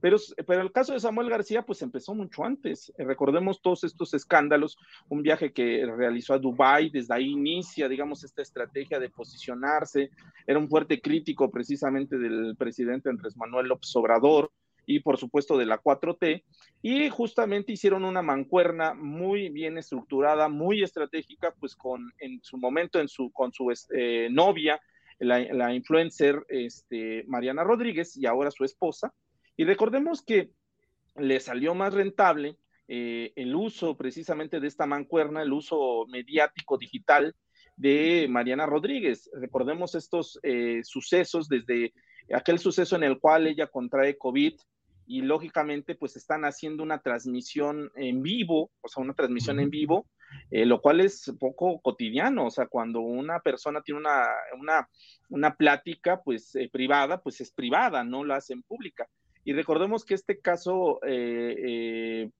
Pero, 0.00 0.16
pero 0.48 0.62
el 0.62 0.72
caso 0.72 0.92
de 0.92 1.00
Samuel 1.00 1.30
García, 1.30 1.62
pues 1.62 1.80
empezó 1.80 2.12
mucho 2.12 2.44
antes. 2.44 2.92
Eh, 2.98 3.04
recordemos 3.04 3.62
todos 3.62 3.84
estos 3.84 4.12
escándalos, 4.14 4.76
un 5.08 5.22
viaje 5.22 5.52
que 5.52 5.86
realizó 5.86 6.34
a 6.34 6.38
Dubái, 6.38 6.90
desde 6.90 7.14
ahí 7.14 7.30
inicia, 7.30 7.88
digamos, 7.88 8.24
esta 8.24 8.42
estrategia 8.42 8.98
de 8.98 9.10
posicionarse. 9.10 10.10
Era 10.44 10.58
un 10.58 10.68
fuerte 10.68 11.00
crítico 11.00 11.50
precisamente 11.52 12.18
del 12.18 12.56
presidente 12.56 13.10
Andrés 13.10 13.36
Manuel 13.36 13.68
López 13.68 13.94
Obrador 13.94 14.50
y 14.86 15.00
por 15.00 15.18
supuesto 15.18 15.56
de 15.56 15.66
la 15.66 15.80
4T, 15.80 16.44
y 16.82 17.08
justamente 17.08 17.72
hicieron 17.72 18.04
una 18.04 18.22
mancuerna 18.22 18.94
muy 18.94 19.48
bien 19.48 19.78
estructurada, 19.78 20.48
muy 20.48 20.82
estratégica, 20.82 21.54
pues 21.58 21.76
con 21.76 22.12
en 22.18 22.40
su 22.42 22.56
momento 22.58 23.00
en 23.00 23.08
su, 23.08 23.30
con 23.32 23.52
su 23.52 23.70
este, 23.70 24.28
novia, 24.30 24.80
la, 25.18 25.72
influencer 25.72 26.44
este, 26.48 27.24
Mariana 27.28 27.62
Rodríguez 27.62 28.16
y 28.16 28.26
ahora 28.26 28.50
su 28.50 28.64
esposa, 28.64 29.14
y 29.56 29.64
recordemos 29.64 30.22
que 30.22 30.50
le 31.16 31.40
salió 31.40 31.74
más 31.74 31.92
rentable 31.92 32.56
eh, 32.88 33.32
el 33.36 33.54
uso 33.54 33.96
precisamente 33.96 34.60
de 34.60 34.66
esta 34.66 34.86
mancuerna, 34.86 35.42
el 35.42 35.52
uso 35.52 36.06
mediático 36.08 36.78
digital 36.78 37.34
de 37.76 38.26
Mariana 38.28 38.66
Rodríguez. 38.66 39.30
Recordemos 39.34 39.94
estos 39.94 40.38
eh, 40.42 40.80
sucesos 40.84 41.48
desde 41.48 41.92
aquel 42.34 42.58
suceso 42.58 42.96
en 42.96 43.04
el 43.04 43.18
cual 43.18 43.46
ella 43.46 43.66
contrae 43.66 44.18
COVID 44.18 44.54
y 45.06 45.22
lógicamente 45.22 45.94
pues 45.94 46.16
están 46.16 46.44
haciendo 46.44 46.82
una 46.82 47.00
transmisión 47.00 47.90
en 47.96 48.22
vivo, 48.22 48.70
o 48.80 48.88
sea, 48.88 49.02
una 49.02 49.14
transmisión 49.14 49.60
en 49.60 49.70
vivo, 49.70 50.06
eh, 50.50 50.64
lo 50.64 50.80
cual 50.80 51.00
es 51.00 51.32
poco 51.38 51.80
cotidiano, 51.80 52.46
o 52.46 52.50
sea, 52.50 52.66
cuando 52.66 53.00
una 53.00 53.40
persona 53.40 53.82
tiene 53.82 54.00
una, 54.00 54.26
una, 54.58 54.88
una 55.28 55.54
plática 55.54 56.22
pues 56.22 56.52
privada, 56.72 57.20
pues 57.20 57.40
es 57.40 57.50
privada, 57.50 58.04
no 58.04 58.24
la 58.24 58.36
hacen 58.36 58.62
pública. 58.62 59.08
Y 59.44 59.52
recordemos 59.52 60.04
que 60.04 60.14
este 60.14 60.40
caso 60.40 61.00
eh, 61.04 61.56
eh, 61.58 62.30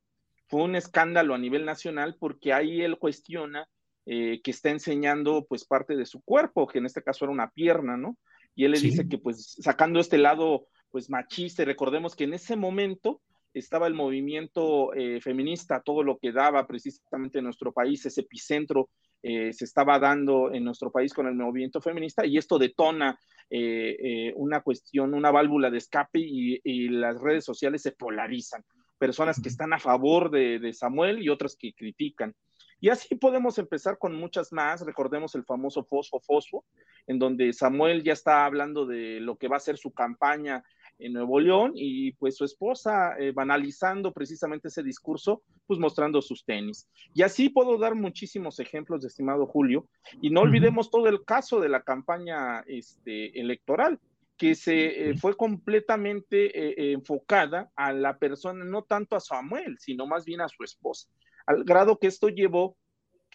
fue 0.48 0.62
un 0.62 0.76
escándalo 0.76 1.34
a 1.34 1.38
nivel 1.38 1.64
nacional 1.64 2.16
porque 2.18 2.52
ahí 2.52 2.82
él 2.82 2.98
cuestiona 2.98 3.68
eh, 4.06 4.40
que 4.42 4.50
está 4.50 4.70
enseñando 4.70 5.46
pues 5.48 5.64
parte 5.64 5.96
de 5.96 6.06
su 6.06 6.22
cuerpo, 6.22 6.66
que 6.66 6.78
en 6.78 6.86
este 6.86 7.02
caso 7.02 7.24
era 7.24 7.32
una 7.32 7.50
pierna, 7.50 7.96
¿no? 7.96 8.16
Y 8.54 8.64
él 8.64 8.72
le 8.72 8.80
dice 8.80 9.08
que 9.08 9.18
pues 9.18 9.56
sacando 9.60 10.00
este 10.00 10.18
lado 10.18 10.66
pues 10.90 11.08
machista, 11.08 11.64
recordemos 11.64 12.14
que 12.14 12.24
en 12.24 12.34
ese 12.34 12.56
momento 12.56 13.20
estaba 13.54 13.86
el 13.86 13.94
movimiento 13.94 14.90
feminista, 15.20 15.82
todo 15.84 16.02
lo 16.02 16.18
que 16.18 16.32
daba 16.32 16.66
precisamente 16.66 17.38
en 17.38 17.44
nuestro 17.44 17.72
país, 17.72 18.04
ese 18.06 18.22
epicentro 18.22 18.88
se 19.22 19.64
estaba 19.64 19.98
dando 19.98 20.52
en 20.52 20.64
nuestro 20.64 20.90
país 20.90 21.12
con 21.12 21.26
el 21.26 21.34
movimiento 21.34 21.80
feminista 21.80 22.24
y 22.26 22.38
esto 22.38 22.58
detona 22.58 23.18
eh, 23.54 23.96
eh, 24.02 24.32
una 24.36 24.62
cuestión, 24.62 25.12
una 25.12 25.30
válvula 25.30 25.68
de 25.68 25.76
escape 25.76 26.18
y, 26.18 26.88
las 26.88 27.20
redes 27.20 27.44
sociales 27.44 27.82
se 27.82 27.92
polarizan. 27.92 28.64
Personas 28.96 29.42
que 29.42 29.50
están 29.50 29.74
a 29.74 29.78
favor 29.78 30.30
de, 30.30 30.72
Samuel 30.72 31.22
y 31.22 31.28
otras 31.28 31.54
que 31.56 31.74
critican. 31.74 32.34
Y 32.82 32.88
así 32.88 33.14
podemos 33.14 33.58
empezar 33.58 33.96
con 33.96 34.16
muchas 34.16 34.52
más. 34.52 34.84
Recordemos 34.84 35.36
el 35.36 35.44
famoso 35.44 35.84
Fosfo 35.84 36.18
Fosfo, 36.18 36.64
en 37.06 37.20
donde 37.20 37.52
Samuel 37.52 38.02
ya 38.02 38.12
está 38.12 38.44
hablando 38.44 38.86
de 38.86 39.20
lo 39.20 39.36
que 39.36 39.46
va 39.46 39.58
a 39.58 39.60
ser 39.60 39.78
su 39.78 39.92
campaña 39.92 40.64
en 40.98 41.12
Nuevo 41.12 41.38
León 41.38 41.74
y 41.76 42.10
pues 42.14 42.36
su 42.36 42.44
esposa 42.44 43.16
eh, 43.20 43.30
banalizando 43.30 44.12
precisamente 44.12 44.66
ese 44.66 44.82
discurso, 44.82 45.44
pues 45.68 45.78
mostrando 45.78 46.20
sus 46.20 46.44
tenis. 46.44 46.88
Y 47.14 47.22
así 47.22 47.50
puedo 47.50 47.78
dar 47.78 47.94
muchísimos 47.94 48.58
ejemplos, 48.58 49.04
estimado 49.04 49.46
Julio, 49.46 49.86
y 50.20 50.30
no 50.30 50.40
olvidemos 50.40 50.90
todo 50.90 51.06
el 51.06 51.24
caso 51.24 51.60
de 51.60 51.68
la 51.68 51.82
campaña 51.82 52.64
este, 52.66 53.38
electoral 53.38 54.00
que 54.36 54.56
se 54.56 55.10
eh, 55.10 55.16
fue 55.16 55.36
completamente 55.36 56.46
eh, 56.58 56.92
enfocada 56.94 57.70
a 57.76 57.92
la 57.92 58.18
persona, 58.18 58.64
no 58.64 58.82
tanto 58.82 59.14
a 59.14 59.20
Samuel, 59.20 59.76
sino 59.78 60.04
más 60.08 60.24
bien 60.24 60.40
a 60.40 60.48
su 60.48 60.64
esposa, 60.64 61.08
al 61.46 61.64
grado 61.64 61.98
que 61.98 62.06
esto 62.06 62.28
llevó 62.28 62.76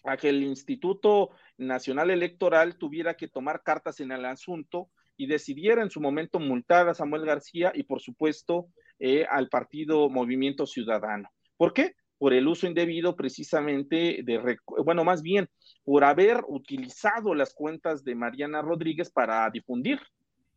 a 0.04 0.16
que 0.16 0.28
el 0.28 0.42
Instituto 0.42 1.30
Nacional 1.56 2.10
Electoral 2.10 2.76
tuviera 2.76 3.14
que 3.14 3.28
tomar 3.28 3.62
cartas 3.62 4.00
en 4.00 4.12
el 4.12 4.24
asunto 4.24 4.88
y 5.16 5.26
decidiera 5.26 5.82
en 5.82 5.90
su 5.90 6.00
momento 6.00 6.38
multar 6.38 6.88
a 6.88 6.94
Samuel 6.94 7.26
García 7.26 7.72
y 7.74 7.82
por 7.82 8.00
supuesto 8.00 8.68
eh, 9.00 9.26
al 9.28 9.48
partido 9.48 10.08
Movimiento 10.08 10.66
Ciudadano. 10.66 11.28
¿Por 11.56 11.72
qué? 11.72 11.94
Por 12.18 12.32
el 12.32 12.46
uso 12.46 12.66
indebido 12.66 13.16
precisamente 13.16 14.20
de, 14.24 14.56
bueno, 14.84 15.04
más 15.04 15.22
bien 15.22 15.48
por 15.84 16.04
haber 16.04 16.42
utilizado 16.46 17.34
las 17.34 17.52
cuentas 17.52 18.04
de 18.04 18.14
Mariana 18.14 18.62
Rodríguez 18.62 19.10
para 19.10 19.48
difundir. 19.50 20.00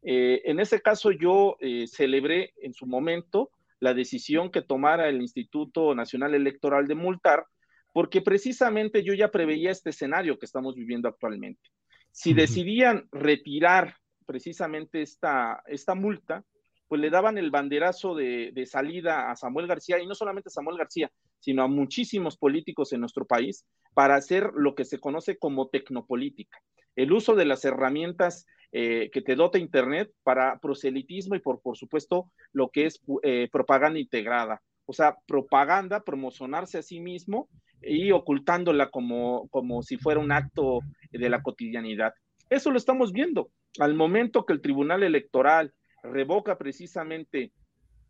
Eh, 0.04 0.42
en 0.46 0.60
ese 0.60 0.82
caso 0.82 1.12
yo 1.12 1.58
eh, 1.60 1.86
celebré 1.88 2.54
en 2.62 2.74
su 2.74 2.86
momento 2.86 3.52
la 3.82 3.94
decisión 3.94 4.52
que 4.52 4.62
tomara 4.62 5.10
el 5.10 5.22
Instituto 5.22 5.94
Nacional 5.94 6.34
Electoral 6.36 6.88
de 6.88 6.96
multar, 6.96 7.46
porque 7.91 8.22
precisamente 8.22 9.04
yo 9.04 9.13
ya 9.13 9.32
preveía 9.32 9.72
este 9.72 9.89
escenario 9.89 10.39
que 10.39 10.46
estamos 10.46 10.76
viviendo 10.76 11.10
actualmente. 11.10 11.62
Si 12.12 12.34
decidían 12.34 13.10
retirar 13.12 13.96
precisamente 14.26 15.02
esta, 15.02 15.63
esta 15.65 15.96
multa, 15.96 16.46
pues 16.88 17.02
le 17.02 17.10
daban 17.10 17.38
el 17.38 17.52
banderazo 17.52 18.15
de, 18.15 18.65
salida 18.70 19.32
a 19.32 19.36
Samuel 19.36 19.65
García, 19.65 19.98
y 20.00 20.06
no 20.06 20.13
solamente 20.13 20.50
a 20.50 20.52
Samuel 20.52 20.78
García, 20.78 21.12
sino 21.39 21.63
a 21.63 21.67
muchísimos 21.67 22.38
políticos 22.38 22.94
en 22.94 23.00
nuestro 23.00 23.26
país, 23.26 23.65
para 23.94 24.15
hacer 24.15 24.52
lo 24.56 24.76
que 24.76 24.86
se 24.86 25.00
conoce 25.00 25.38
como 25.38 25.70
tecnopolítica, 25.70 26.60
el 26.96 27.13
uso 27.13 27.36
de 27.36 27.46
las 27.46 27.65
herramientas 27.65 28.46
eh, 28.72 29.10
que 29.12 29.22
te 29.22 29.36
dota 29.36 29.58
Internet 29.58 30.12
para 30.24 30.60
proselitismo 30.60 31.36
y 31.36 31.40
por, 31.40 31.62
por 31.62 31.78
supuesto 31.78 32.32
lo 32.54 32.70
que 32.70 32.86
es 32.86 33.02
eh, 33.24 33.50
propaganda 33.52 34.00
integrada, 34.00 34.62
o 34.86 34.94
sea, 34.94 35.18
propaganda, 35.28 36.04
promocionarse 36.04 36.78
a 36.78 36.84
sí 36.84 37.00
mismo 37.00 37.50
y 37.82 38.12
ocultándola 38.12 38.90
como, 38.90 39.48
como 39.50 39.84
si 39.84 39.98
fuera 39.98 40.20
un 40.20 40.32
acto 40.32 40.80
de 41.12 41.30
la 41.30 41.42
cotidianidad. 41.42 42.14
Eso 42.50 42.72
lo 42.72 42.78
estamos 42.78 43.12
viendo 43.12 43.50
al 43.80 43.94
momento 43.94 44.46
que 44.46 44.54
el 44.54 44.62
Tribunal 44.62 45.04
Electoral 45.04 45.74
revoca 46.04 46.58
precisamente 46.58 47.52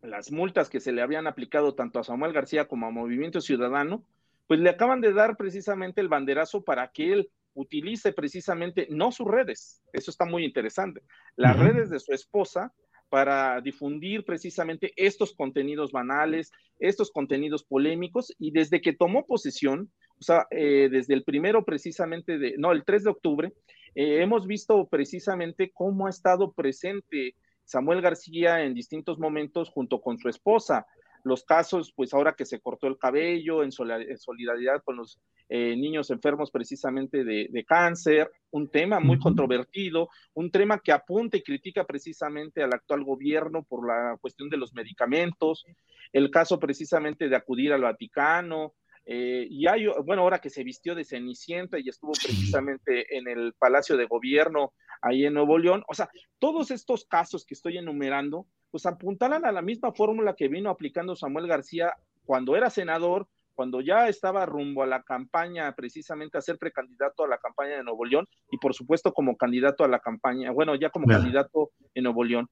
las 0.02 0.32
multas 0.32 0.68
que 0.68 0.80
se 0.80 0.92
le 0.92 1.02
habían 1.02 1.26
aplicado 1.26 1.74
tanto 1.74 2.00
a 2.00 2.04
Samuel 2.04 2.32
García 2.32 2.66
como 2.66 2.86
a 2.86 2.90
Movimiento 2.90 3.40
Ciudadano, 3.40 4.04
pues 4.48 4.60
le 4.60 4.70
acaban 4.70 5.00
de 5.00 5.12
dar 5.12 5.36
precisamente 5.36 6.00
el 6.00 6.08
banderazo 6.08 6.64
para 6.64 6.88
que 6.88 7.12
él 7.12 7.30
utilice 7.54 8.12
precisamente 8.12 8.86
no 8.90 9.12
sus 9.12 9.26
redes, 9.26 9.82
eso 9.92 10.10
está 10.10 10.24
muy 10.24 10.44
interesante, 10.44 11.02
las 11.36 11.58
redes 11.58 11.90
de 11.90 12.00
su 12.00 12.12
esposa 12.12 12.72
para 13.12 13.60
difundir 13.60 14.24
precisamente 14.24 14.94
estos 14.96 15.34
contenidos 15.34 15.92
banales, 15.92 16.50
estos 16.78 17.10
contenidos 17.10 17.62
polémicos, 17.62 18.32
y 18.38 18.52
desde 18.52 18.80
que 18.80 18.94
tomó 18.94 19.26
posesión, 19.26 19.92
o 20.18 20.22
sea, 20.22 20.46
eh, 20.50 20.88
desde 20.90 21.12
el 21.12 21.22
primero 21.22 21.62
precisamente 21.62 22.38
de, 22.38 22.54
no, 22.56 22.72
el 22.72 22.84
3 22.84 23.04
de 23.04 23.10
octubre, 23.10 23.52
eh, 23.94 24.22
hemos 24.22 24.46
visto 24.46 24.88
precisamente 24.88 25.70
cómo 25.74 26.06
ha 26.06 26.10
estado 26.10 26.52
presente 26.52 27.36
Samuel 27.64 28.00
García 28.00 28.64
en 28.64 28.72
distintos 28.72 29.18
momentos 29.18 29.68
junto 29.68 30.00
con 30.00 30.16
su 30.18 30.30
esposa. 30.30 30.86
Los 31.24 31.44
casos, 31.44 31.92
pues 31.94 32.12
ahora 32.14 32.34
que 32.34 32.44
se 32.44 32.60
cortó 32.60 32.86
el 32.86 32.98
cabello 32.98 33.62
en, 33.62 33.70
solidaridad 33.72 34.82
con 34.84 34.96
los 34.96 35.20
eh, 35.48 35.76
niños 35.76 36.10
enfermos 36.10 36.50
precisamente 36.50 37.24
de, 37.24 37.64
cáncer, 37.66 38.30
un 38.50 38.68
tema 38.68 39.00
muy 39.00 39.18
controvertido, 39.18 40.08
un 40.34 40.50
tema 40.50 40.78
que 40.78 40.92
apunta 40.92 41.36
y 41.36 41.42
critica 41.42 41.84
precisamente 41.84 42.62
al 42.62 42.72
actual 42.72 43.04
gobierno 43.04 43.62
por 43.62 43.86
la 43.86 44.16
cuestión 44.20 44.48
de 44.50 44.56
los 44.56 44.74
medicamentos, 44.74 45.64
el 46.12 46.30
caso 46.30 46.58
precisamente 46.58 47.28
de 47.28 47.36
acudir 47.36 47.72
al 47.72 47.82
Vaticano, 47.82 48.74
eh, 49.04 49.46
y 49.50 49.66
hay, 49.66 49.86
bueno, 50.04 50.22
ahora 50.22 50.38
que 50.38 50.50
se 50.50 50.62
vistió 50.62 50.94
de 50.94 51.04
Cenicienta 51.04 51.78
y 51.78 51.88
estuvo 51.88 52.12
precisamente 52.12 53.16
en 53.16 53.28
el 53.28 53.52
Palacio 53.54 53.96
de 53.96 54.06
Gobierno 54.06 54.72
ahí 55.00 55.24
en 55.24 55.34
Nuevo 55.34 55.58
León, 55.58 55.82
o 55.88 55.94
sea, 55.94 56.08
todos 56.38 56.70
estos 56.70 57.04
casos 57.06 57.44
que 57.44 57.54
estoy 57.54 57.78
enumerando, 57.78 58.46
pues 58.70 58.86
apuntalan 58.86 59.44
a 59.44 59.52
la 59.52 59.62
misma 59.62 59.92
fórmula 59.92 60.34
que 60.36 60.48
vino 60.48 60.70
aplicando 60.70 61.16
Samuel 61.16 61.48
García 61.48 61.92
cuando 62.24 62.56
era 62.56 62.70
senador, 62.70 63.26
cuando 63.54 63.80
ya 63.80 64.08
estaba 64.08 64.46
rumbo 64.46 64.82
a 64.82 64.86
la 64.86 65.02
campaña, 65.02 65.74
precisamente 65.74 66.38
a 66.38 66.40
ser 66.40 66.56
precandidato 66.58 67.24
a 67.24 67.28
la 67.28 67.38
campaña 67.38 67.76
de 67.76 67.84
Nuevo 67.84 68.04
León 68.04 68.26
y 68.50 68.58
por 68.58 68.74
supuesto 68.74 69.12
como 69.12 69.36
candidato 69.36 69.84
a 69.84 69.88
la 69.88 69.98
campaña, 69.98 70.52
bueno, 70.52 70.74
ya 70.74 70.90
como 70.90 71.06
candidato 71.06 71.70
en 71.94 72.04
Nuevo 72.04 72.24
León. 72.24 72.48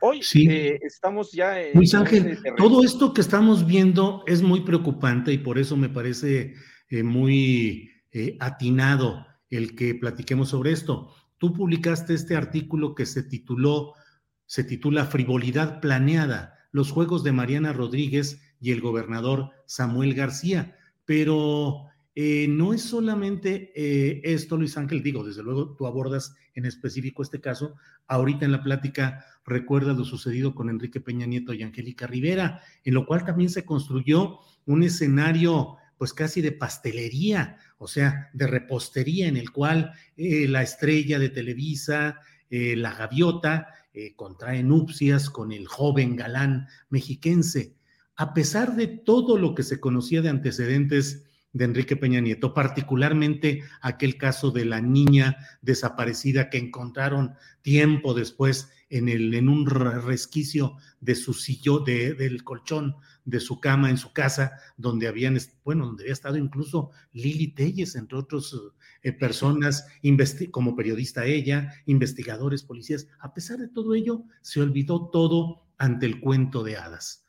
Hoy 0.00 0.20
eh, 0.34 0.78
estamos 0.82 1.32
ya 1.32 1.60
en... 1.60 1.74
Luis 1.74 1.94
Ángel, 1.94 2.38
todo 2.56 2.84
esto 2.84 3.14
que 3.14 3.20
estamos 3.20 3.66
viendo 3.66 4.22
es 4.26 4.42
muy 4.42 4.60
preocupante 4.60 5.32
y 5.32 5.38
por 5.38 5.58
eso 5.58 5.76
me 5.76 5.88
parece 5.88 6.54
eh, 6.90 7.02
muy 7.02 7.90
eh, 8.12 8.36
atinado 8.40 9.26
el 9.50 9.74
que 9.74 9.94
platiquemos 9.94 10.50
sobre 10.50 10.72
esto. 10.72 11.14
Tú 11.38 11.52
publicaste 11.52 12.14
este 12.14 12.36
artículo 12.36 12.94
que 12.94 13.06
se 13.06 13.22
tituló 13.22 13.94
se 14.46 14.64
titula 14.64 15.06
Frivolidad 15.06 15.80
Planeada, 15.80 16.54
los 16.70 16.90
juegos 16.90 17.24
de 17.24 17.32
Mariana 17.32 17.72
Rodríguez 17.72 18.40
y 18.60 18.72
el 18.72 18.80
gobernador 18.80 19.50
Samuel 19.66 20.14
García. 20.14 20.76
Pero 21.04 21.86
eh, 22.16 22.46
no 22.48 22.72
es 22.72 22.82
solamente 22.82 23.72
eh, 23.74 24.20
esto, 24.22 24.56
Luis 24.56 24.76
Ángel, 24.76 25.02
digo, 25.02 25.24
desde 25.24 25.42
luego 25.42 25.74
tú 25.74 25.86
abordas 25.86 26.36
en 26.54 26.64
específico 26.64 27.22
este 27.22 27.40
caso. 27.40 27.74
Ahorita 28.06 28.44
en 28.44 28.52
la 28.52 28.62
plática 28.62 29.24
recuerda 29.44 29.94
lo 29.94 30.04
sucedido 30.04 30.54
con 30.54 30.70
Enrique 30.70 31.00
Peña 31.00 31.26
Nieto 31.26 31.52
y 31.52 31.64
Angélica 31.64 32.06
Rivera, 32.06 32.62
en 32.84 32.94
lo 32.94 33.04
cual 33.04 33.24
también 33.24 33.50
se 33.50 33.64
construyó 33.64 34.38
un 34.66 34.84
escenario 34.84 35.76
pues 35.98 36.12
casi 36.12 36.40
de 36.40 36.52
pastelería, 36.52 37.56
o 37.78 37.88
sea, 37.88 38.30
de 38.32 38.46
repostería, 38.46 39.26
en 39.26 39.36
el 39.36 39.50
cual 39.50 39.92
eh, 40.16 40.46
la 40.48 40.62
estrella 40.62 41.18
de 41.18 41.30
Televisa, 41.30 42.20
la 42.50 42.94
gaviota, 42.94 43.66
contrae 44.14 44.62
nupcias 44.62 45.28
con 45.28 45.50
el 45.50 45.66
joven 45.66 46.14
galán 46.14 46.68
mexiquense. 46.88 47.74
A 48.14 48.32
pesar 48.32 48.76
de 48.76 48.86
todo 48.86 49.38
lo 49.38 49.56
que 49.56 49.64
se 49.64 49.80
conocía 49.80 50.22
de 50.22 50.28
antecedentes 50.28 51.24
de 51.54 51.64
Enrique 51.64 51.96
Peña 51.96 52.20
Nieto, 52.20 52.52
particularmente 52.52 53.62
aquel 53.80 54.18
caso 54.18 54.50
de 54.50 54.66
la 54.66 54.82
niña 54.82 55.38
desaparecida 55.62 56.50
que 56.50 56.58
encontraron 56.58 57.34
tiempo 57.62 58.12
después 58.12 58.70
en, 58.90 59.08
el, 59.08 59.32
en 59.34 59.48
un 59.48 59.64
resquicio 59.66 60.76
de 61.00 61.14
su 61.14 61.32
sillón, 61.32 61.84
de, 61.84 62.14
del 62.14 62.44
colchón 62.44 62.96
de 63.24 63.40
su 63.40 63.60
cama 63.60 63.88
en 63.88 63.96
su 63.96 64.12
casa, 64.12 64.52
donde 64.76 65.08
habían, 65.08 65.38
bueno, 65.64 65.86
donde 65.86 66.02
había 66.02 66.12
estado 66.12 66.36
incluso 66.36 66.90
Lili 67.12 67.48
Telles, 67.48 67.94
entre 67.94 68.18
otras 68.18 68.54
eh, 69.02 69.12
personas, 69.12 69.86
como 70.50 70.76
periodista 70.76 71.24
ella, 71.24 71.72
investigadores, 71.86 72.64
policías. 72.64 73.08
A 73.20 73.32
pesar 73.32 73.58
de 73.58 73.68
todo 73.68 73.94
ello, 73.94 74.24
se 74.42 74.60
olvidó 74.60 75.08
todo 75.08 75.66
ante 75.78 76.06
el 76.06 76.20
cuento 76.20 76.62
de 76.62 76.76
hadas. 76.76 77.24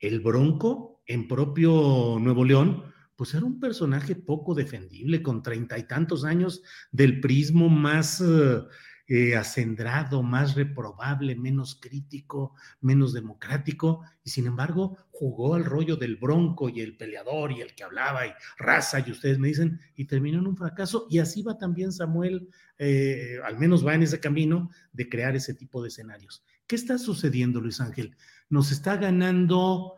El 0.00 0.20
Bronco, 0.20 1.02
en 1.06 1.26
propio 1.26 2.18
Nuevo 2.20 2.44
León, 2.44 2.84
pues 3.18 3.34
era 3.34 3.44
un 3.44 3.58
personaje 3.58 4.14
poco 4.14 4.54
defendible, 4.54 5.24
con 5.24 5.42
treinta 5.42 5.76
y 5.76 5.88
tantos 5.88 6.24
años 6.24 6.62
del 6.92 7.18
prismo 7.18 7.68
más 7.68 8.20
eh, 8.20 8.62
eh, 9.08 9.34
acendrado, 9.34 10.22
más 10.22 10.54
reprobable, 10.54 11.34
menos 11.34 11.80
crítico, 11.82 12.54
menos 12.80 13.12
democrático, 13.12 14.04
y 14.22 14.30
sin 14.30 14.46
embargo 14.46 14.96
jugó 15.10 15.56
al 15.56 15.64
rollo 15.64 15.96
del 15.96 16.14
bronco 16.14 16.68
y 16.68 16.80
el 16.80 16.96
peleador 16.96 17.50
y 17.50 17.60
el 17.60 17.74
que 17.74 17.82
hablaba 17.82 18.24
y 18.24 18.30
raza, 18.56 19.00
y 19.04 19.10
ustedes 19.10 19.40
me 19.40 19.48
dicen, 19.48 19.80
y 19.96 20.04
terminó 20.04 20.38
en 20.38 20.46
un 20.46 20.56
fracaso, 20.56 21.08
y 21.10 21.18
así 21.18 21.42
va 21.42 21.58
también 21.58 21.90
Samuel, 21.90 22.48
eh, 22.78 23.38
al 23.44 23.58
menos 23.58 23.84
va 23.84 23.96
en 23.96 24.04
ese 24.04 24.20
camino 24.20 24.70
de 24.92 25.08
crear 25.08 25.34
ese 25.34 25.54
tipo 25.54 25.82
de 25.82 25.88
escenarios. 25.88 26.44
¿Qué 26.68 26.76
está 26.76 26.98
sucediendo, 26.98 27.60
Luis 27.60 27.80
Ángel? 27.80 28.16
Nos 28.48 28.70
está 28.70 28.96
ganando 28.96 29.94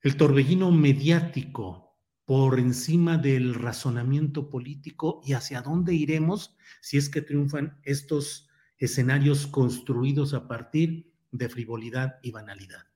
el 0.00 0.16
torbellino 0.16 0.72
mediático, 0.72 1.81
por 2.24 2.58
encima 2.58 3.18
del 3.18 3.54
razonamiento 3.54 4.48
político 4.48 5.20
y 5.24 5.32
hacia 5.32 5.62
dónde 5.62 5.94
iremos 5.94 6.56
si 6.80 6.96
es 6.96 7.08
que 7.08 7.22
triunfan 7.22 7.80
estos 7.84 8.48
escenarios 8.78 9.46
construidos 9.46 10.34
a 10.34 10.48
partir 10.48 11.12
de 11.30 11.48
frivolidad 11.48 12.18
y 12.22 12.30
banalidad. 12.30 12.86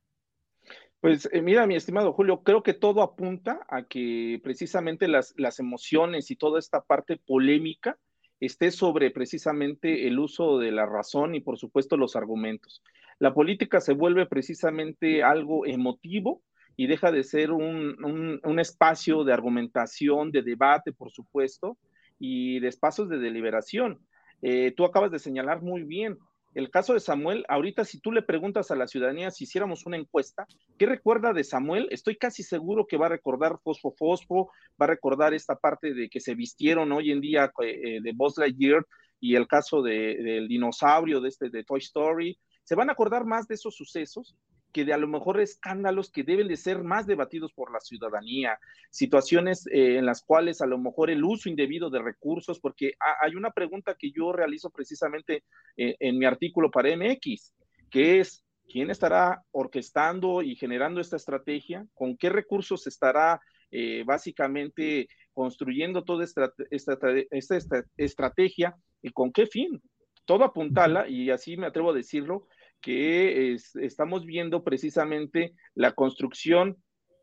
Pues 1.01 1.29
eh, 1.33 1.43
mira, 1.43 1.67
mi 1.67 1.77
estimado 1.77 2.13
Julio, 2.13 2.43
creo 2.43 2.63
que 2.63 2.75
todo 2.75 3.03
apunta 3.03 3.61
a 3.69 3.85
que 3.85 4.41
precisamente 4.43 5.09
las, 5.09 5.35
las 5.37 5.61
emociones 5.61 6.31
y 6.31 6.37
toda 6.37 6.59
esta 6.59 6.83
parte 6.83 7.17
polémica 7.17 7.99
esté 8.41 8.71
sobre 8.71 9.11
precisamente 9.11 10.07
el 10.07 10.19
uso 10.19 10.59
de 10.59 10.73
la 10.73 10.87
razón 10.87 11.35
y 11.35 11.41
por 11.41 11.59
supuesto 11.59 11.97
los 11.97 12.17
argumentos. 12.17 12.83
La 13.19 13.33
política 13.33 13.81
se 13.81 13.93
vuelve 13.93 14.27
precisamente 14.27 15.23
algo 15.23 15.67
emotivo, 15.67 16.43
y 16.77 16.87
deja 16.87 17.11
de 17.11 17.25
ser 17.25 17.53
un, 17.53 18.59
espacio 18.59 19.25
de 19.25 19.33
argumentación, 19.33 20.31
de 20.31 20.43
debate, 20.43 20.93
por 20.93 21.11
supuesto, 21.11 21.79
y 22.19 22.61
de 22.61 22.69
espacios 22.69 23.09
de 23.09 23.19
deliberación. 23.19 24.01
Eh, 24.43 24.73
tú 24.77 24.85
acabas 24.85 25.11
de 25.11 25.19
señalar 25.19 25.63
muy 25.63 25.85
bien. 25.85 26.19
El 26.55 26.71
caso 26.71 26.95
de 26.95 27.01
Samuel, 27.01 27.45
ahorita 27.49 27.85
si 27.85 28.01
tú 28.01 28.13
le 28.13 28.23
preguntas 28.23 28.71
a 28.71 28.77
la 28.77 28.87
ciudadanía 28.87 29.31
si 29.31 29.45
hiciéramos 29.45 29.85
una 29.85 29.99
encuesta, 29.99 30.47
¿qué 30.79 30.87
recuerda 30.87 31.35
de 31.35 31.45
Samuel? 31.45 31.89
Estoy 31.91 32.17
casi 32.17 32.43
seguro 32.43 32.87
que 32.87 32.97
va 32.97 33.07
a 33.07 33.11
recordar 33.11 33.59
Fosfo 33.63 33.93
Fosfo, 33.93 34.51
va 34.81 34.87
a 34.87 34.89
recordar 34.89 35.35
esta 35.35 35.57
parte 35.57 35.93
de 35.93 36.09
que 36.09 36.21
se 36.21 36.35
vistieron 36.35 36.93
hoy 36.93 37.11
en 37.11 37.21
día 37.21 37.53
eh, 37.63 38.01
de 38.03 38.13
Buzz 38.15 38.39
Lightyear 38.39 38.87
y 39.21 39.35
el 39.35 39.47
caso 39.47 39.83
del 39.83 40.49
dinosaurio 40.49 41.21
de 41.21 41.29
este 41.29 41.51
de 41.51 41.65
Toy 41.65 41.81
Story. 41.81 42.39
Se 42.65 42.75
van 42.75 42.89
a 42.89 42.93
acordar 42.93 43.25
más 43.27 43.47
de 43.49 43.55
esos 43.55 43.75
sucesos 43.77 44.35
que 44.77 44.85
de 44.85 44.93
a 44.93 44.99
lo 44.99 45.09
mejor 45.09 45.41
escándalos 45.41 46.11
que 46.11 46.23
deben 46.23 46.49
de 46.49 46.57
ser 46.59 46.85
más 46.85 47.07
debatidos 47.07 47.51
por 47.55 47.73
la 47.73 47.81
ciudadanía, 47.81 48.59
situaciones 48.91 49.67
eh, 49.69 49.97
en 49.97 50.05
las 50.05 50.21
cuales 50.21 50.61
a 50.61 50.67
lo 50.67 50.77
mejor 50.77 51.09
el 51.09 51.25
uso 51.25 51.49
indebido 51.49 51.89
de 51.89 52.03
recursos, 52.03 52.61
porque 52.61 52.93
hay 53.23 53.35
una 53.37 53.53
pregunta 53.53 53.97
que 53.99 54.11
yo 54.11 54.33
realizo 54.33 54.69
precisamente 54.69 55.45
eh, 55.79 55.97
en 55.99 56.19
mi 56.19 56.27
artículo 56.27 56.71
para 56.71 56.95
MX, 56.95 57.55
que 57.91 58.21
es, 58.21 58.45
¿quién 58.69 58.91
estará 58.91 59.43
orquestando 59.51 60.43
y 60.43 60.57
generando 60.57 61.01
esta 61.01 61.17
estrategia? 61.17 61.87
¿Con 61.95 62.15
qué 62.19 62.29
recursos 62.29 62.87
estará 62.87 63.41
eh, 63.71 64.05
básicamente 64.05 65.09
construyendo 65.33 66.05
toda 66.05 66.23
esta, 66.23 66.53
esta, 66.71 66.99
esta, 67.31 67.83
estrategia 67.97 68.77
y 69.01 69.09
con 69.09 69.33
qué 69.33 69.47
fin? 69.47 69.81
Todo 70.27 70.45
apuntala, 70.45 71.09
y 71.09 71.31
así 71.31 71.57
me 71.57 71.67
atrevo 71.67 71.93
a 71.93 71.95
decirlo, 71.95 72.47
que 72.81 73.57
estamos 73.81 74.25
viendo 74.25 74.63
precisamente 74.63 75.55
la 75.75 75.93
construcción 75.93 76.77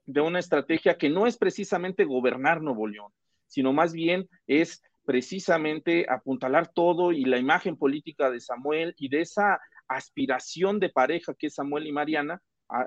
de 0.05 0.21
una 0.21 0.39
estrategia 0.39 0.97
que 0.97 1.09
no 1.09 1.27
es 1.27 1.37
precisamente 1.37 2.03
gobernar 2.03 2.61
Nuevo 2.61 2.87
León, 2.87 3.11
sino 3.47 3.71
más 3.71 3.93
bien 3.93 4.27
es 4.47 4.81
precisamente 5.05 6.05
apuntalar 6.09 6.71
todo 6.73 7.11
y 7.11 7.25
la 7.25 7.37
imagen 7.37 7.77
política 7.77 8.29
de 8.29 8.39
Samuel 8.39 8.93
y 8.97 9.09
de 9.09 9.21
esa 9.21 9.59
aspiración 9.87 10.79
de 10.79 10.89
pareja 10.89 11.33
que 11.33 11.47
es 11.47 11.55
Samuel 11.55 11.87
y 11.87 11.91
Mariana 11.91 12.41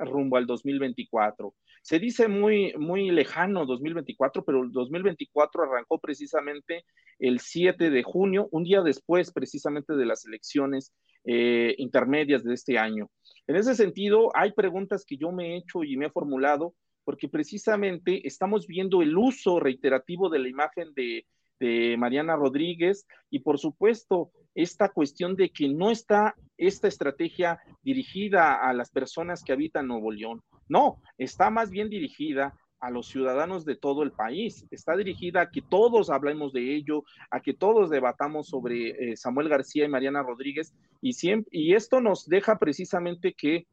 rumbo 0.04 0.36
al 0.36 0.46
2024. 0.46 1.54
Se 1.86 2.00
dice 2.00 2.26
muy, 2.26 2.74
muy 2.76 3.12
lejano 3.12 3.64
2024, 3.64 4.44
pero 4.44 4.64
el 4.64 4.72
2024 4.72 5.62
arrancó 5.62 6.00
precisamente 6.00 6.84
el 7.20 7.38
7 7.38 7.90
de 7.90 8.02
junio, 8.02 8.48
un 8.50 8.64
día 8.64 8.82
después 8.82 9.30
precisamente 9.30 9.94
de 9.94 10.04
las 10.04 10.26
elecciones 10.26 10.92
eh, 11.22 11.76
intermedias 11.78 12.42
de 12.42 12.54
este 12.54 12.76
año. 12.76 13.08
En 13.46 13.54
ese 13.54 13.76
sentido, 13.76 14.30
hay 14.34 14.50
preguntas 14.50 15.04
que 15.06 15.16
yo 15.16 15.30
me 15.30 15.52
he 15.52 15.58
hecho 15.58 15.84
y 15.84 15.96
me 15.96 16.06
he 16.06 16.10
formulado 16.10 16.74
porque 17.04 17.28
precisamente 17.28 18.26
estamos 18.26 18.66
viendo 18.66 19.00
el 19.00 19.16
uso 19.16 19.60
reiterativo 19.60 20.28
de 20.28 20.40
la 20.40 20.48
imagen 20.48 20.92
de, 20.96 21.24
de 21.58 21.96
Mariana 21.98 22.36
Rodríguez 22.36 23.06
y 23.30 23.40
por 23.40 23.58
supuesto 23.58 24.30
esta 24.54 24.88
cuestión 24.88 25.36
de 25.36 25.50
que 25.50 25.68
no 25.68 25.90
está 25.90 26.34
esta 26.56 26.88
estrategia 26.88 27.60
dirigida 27.82 28.54
a 28.54 28.72
las 28.72 28.90
personas 28.90 29.44
que 29.44 29.52
habitan 29.52 29.86
Nuevo 29.86 30.10
León. 30.10 30.42
No, 30.68 31.00
está 31.18 31.50
más 31.50 31.70
bien 31.70 31.90
dirigida 31.90 32.54
a 32.80 32.90
los 32.90 33.08
ciudadanos 33.08 33.64
de 33.64 33.76
todo 33.76 34.02
el 34.02 34.12
país. 34.12 34.66
Está 34.70 34.96
dirigida 34.96 35.42
a 35.42 35.50
que 35.50 35.62
todos 35.62 36.10
hablemos 36.10 36.52
de 36.52 36.74
ello, 36.74 37.04
a 37.30 37.40
que 37.40 37.54
todos 37.54 37.90
debatamos 37.90 38.48
sobre 38.48 39.12
eh, 39.12 39.16
Samuel 39.16 39.48
García 39.48 39.84
y 39.84 39.88
Mariana 39.88 40.22
Rodríguez, 40.22 40.74
y, 41.00 41.14
siempre, 41.14 41.48
y 41.52 41.74
esto 41.74 42.00
nos 42.00 42.26
deja 42.26 42.58
precisamente 42.58 43.34
que 43.34 43.66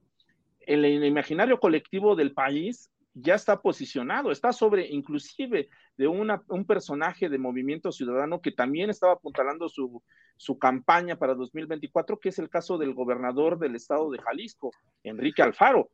el, 0.61 0.85
el 0.85 1.03
imaginario 1.05 1.59
colectivo 1.59 2.15
del 2.15 2.33
país 2.33 2.89
ya 3.13 3.35
está 3.35 3.61
posicionado, 3.61 4.31
está 4.31 4.51
sobre 4.51 4.87
inclusive 4.87 5.69
de 5.97 6.07
una, 6.07 6.43
un 6.47 6.65
personaje 6.65 7.29
de 7.29 7.37
Movimiento 7.37 7.91
Ciudadano 7.91 8.41
que 8.41 8.51
también 8.51 8.89
estaba 8.89 9.13
apuntalando 9.13 9.69
su, 9.69 10.01
su 10.37 10.57
campaña 10.57 11.17
para 11.17 11.35
2024, 11.35 12.19
que 12.19 12.29
es 12.29 12.39
el 12.39 12.49
caso 12.49 12.77
del 12.77 12.93
gobernador 12.93 13.59
del 13.59 13.75
estado 13.75 14.09
de 14.09 14.19
Jalisco, 14.19 14.71
Enrique 15.03 15.41
Alfaro 15.41 15.89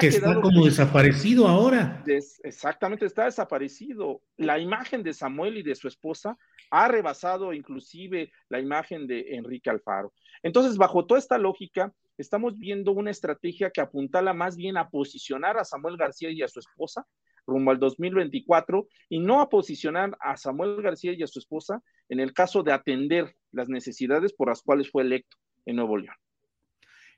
que 0.00 0.08
está 0.08 0.40
como 0.40 0.64
desaparecido 0.64 1.46
ahora. 1.46 2.02
exactamente, 2.42 3.06
está 3.06 3.24
desaparecido. 3.24 4.20
La 4.36 4.58
imagen 4.58 5.02
de 5.02 5.12
Samuel 5.12 5.58
y 5.58 5.62
de 5.62 5.74
su 5.74 5.88
esposa 5.88 6.36
ha 6.70 6.88
rebasado 6.88 7.52
inclusive 7.52 8.32
la 8.48 8.60
imagen 8.60 9.06
de 9.06 9.34
Enrique 9.36 9.70
Alfaro. 9.70 10.12
Entonces, 10.42 10.76
bajo 10.76 11.06
toda 11.06 11.18
esta 11.18 11.38
lógica, 11.38 11.92
estamos 12.20 12.58
viendo 12.58 12.92
una 12.92 13.10
estrategia 13.10 13.70
que 13.70 13.80
apuntala 13.80 14.34
más 14.34 14.56
bien 14.56 14.76
a 14.76 14.88
posicionar 14.88 15.58
a 15.58 15.64
Samuel 15.64 15.96
García 15.96 16.30
y 16.30 16.42
a 16.42 16.48
su 16.48 16.60
esposa 16.60 17.06
rumbo 17.46 17.70
al 17.70 17.78
2024 17.78 18.86
y 19.08 19.18
no 19.18 19.40
a 19.40 19.48
posicionar 19.48 20.16
a 20.20 20.36
Samuel 20.36 20.82
García 20.82 21.12
y 21.12 21.22
a 21.22 21.26
su 21.26 21.38
esposa 21.38 21.82
en 22.08 22.20
el 22.20 22.32
caso 22.32 22.62
de 22.62 22.72
atender 22.72 23.36
las 23.52 23.68
necesidades 23.68 24.32
por 24.32 24.48
las 24.48 24.62
cuales 24.62 24.90
fue 24.90 25.02
electo 25.02 25.36
en 25.66 25.76
Nuevo 25.76 25.98
León. 25.98 26.14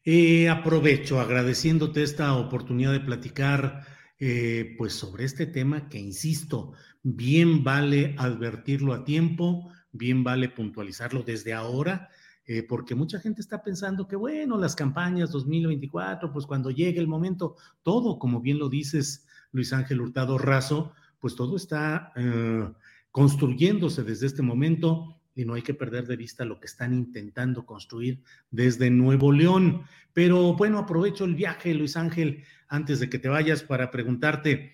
Eh, 0.05 0.49
aprovecho 0.49 1.21
agradeciéndote 1.21 2.03
esta 2.03 2.35
oportunidad 2.37 2.93
de 2.93 3.01
platicar 3.01 3.85
eh, 4.19 4.75
pues 4.77 4.95
sobre 4.95 5.25
este 5.25 5.47
tema 5.47 5.89
que, 5.89 5.99
insisto, 5.99 6.73
bien 7.03 7.63
vale 7.63 8.15
advertirlo 8.19 8.95
a 8.95 9.05
tiempo, 9.05 9.71
bien 9.93 10.25
vale 10.25 10.49
puntualizarlo 10.49 11.23
desde 11.23 11.53
ahora. 11.53 12.11
Eh, 12.45 12.65
porque 12.65 12.95
mucha 12.95 13.21
gente 13.21 13.41
está 13.41 13.63
pensando 13.63 14.09
que, 14.09 14.17
bueno, 14.17 14.59
las 14.59 14.75
campañas 14.75 15.31
2024, 15.31 16.33
pues 16.33 16.47
cuando 16.47 16.71
llegue 16.71 17.01
el 17.01 17.07
momento, 17.07 17.57
todo, 17.83 18.19
como 18.19 18.41
bien 18.41 18.59
lo 18.59 18.69
dices, 18.69 19.27
Luis 19.53 19.73
Ángel 19.73 20.01
Hurtado 20.01 20.39
Razo, 20.39 20.93
pues 21.21 21.37
todo 21.37 21.57
está 21.57 22.13
eh, 22.17 22.69
construyéndose 23.13 24.03
desde 24.03 24.27
este 24.27 24.43
momento 24.43 25.21
y 25.35 25.45
no 25.45 25.55
hay 25.55 25.63
que 25.63 25.75
perder 25.75 26.07
de 26.07 26.17
vista 26.17 26.45
lo 26.45 26.59
que 26.59 26.67
están 26.67 26.93
intentando 26.93 27.65
construir 27.65 28.23
desde 28.51 28.91
Nuevo 28.91 29.31
León. 29.33 29.83
Pero 30.13 30.55
bueno, 30.55 30.79
aprovecho 30.79 31.25
el 31.25 31.35
viaje, 31.35 31.73
Luis 31.75 31.97
Ángel, 31.97 32.45
antes 32.69 33.01
de 33.01 33.09
que 33.09 33.19
te 33.19 33.29
vayas 33.29 33.63
para 33.63 33.91
preguntarte, 33.91 34.73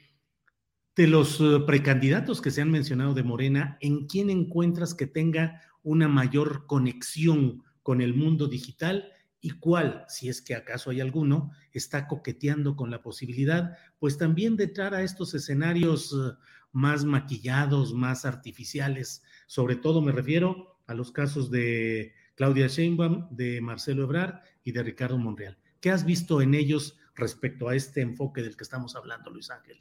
de 0.96 1.06
los 1.06 1.40
eh, 1.40 1.60
precandidatos 1.64 2.42
que 2.42 2.50
se 2.50 2.60
han 2.60 2.72
mencionado 2.72 3.14
de 3.14 3.22
Morena, 3.22 3.78
¿en 3.80 4.08
quién 4.08 4.30
encuentras 4.30 4.94
que 4.94 5.06
tenga 5.06 5.62
una 5.88 6.06
mayor 6.06 6.66
conexión 6.66 7.62
con 7.82 8.02
el 8.02 8.14
mundo 8.14 8.46
digital 8.46 9.10
y 9.40 9.52
cuál, 9.52 10.04
si 10.08 10.28
es 10.28 10.42
que 10.42 10.54
acaso 10.54 10.90
hay 10.90 11.00
alguno, 11.00 11.50
está 11.72 12.06
coqueteando 12.06 12.76
con 12.76 12.90
la 12.90 13.00
posibilidad, 13.00 13.78
pues 13.98 14.18
también 14.18 14.56
de 14.56 14.64
entrar 14.64 14.94
a 14.94 15.02
estos 15.02 15.32
escenarios 15.32 16.12
eh, 16.12 16.36
más 16.72 17.06
maquillados, 17.06 17.94
más 17.94 18.26
artificiales. 18.26 19.22
Sobre 19.46 19.76
todo 19.76 20.02
me 20.02 20.12
refiero 20.12 20.78
a 20.86 20.92
los 20.92 21.10
casos 21.10 21.50
de 21.50 22.12
Claudia 22.34 22.66
Sheinbaum, 22.66 23.28
de 23.30 23.62
Marcelo 23.62 24.02
Ebrard 24.02 24.40
y 24.64 24.72
de 24.72 24.82
Ricardo 24.82 25.16
Monreal. 25.16 25.56
¿Qué 25.80 25.90
has 25.90 26.04
visto 26.04 26.42
en 26.42 26.54
ellos 26.54 26.98
respecto 27.14 27.68
a 27.68 27.74
este 27.74 28.02
enfoque 28.02 28.42
del 28.42 28.58
que 28.58 28.64
estamos 28.64 28.94
hablando, 28.94 29.30
Luis 29.30 29.50
Ángel? 29.50 29.80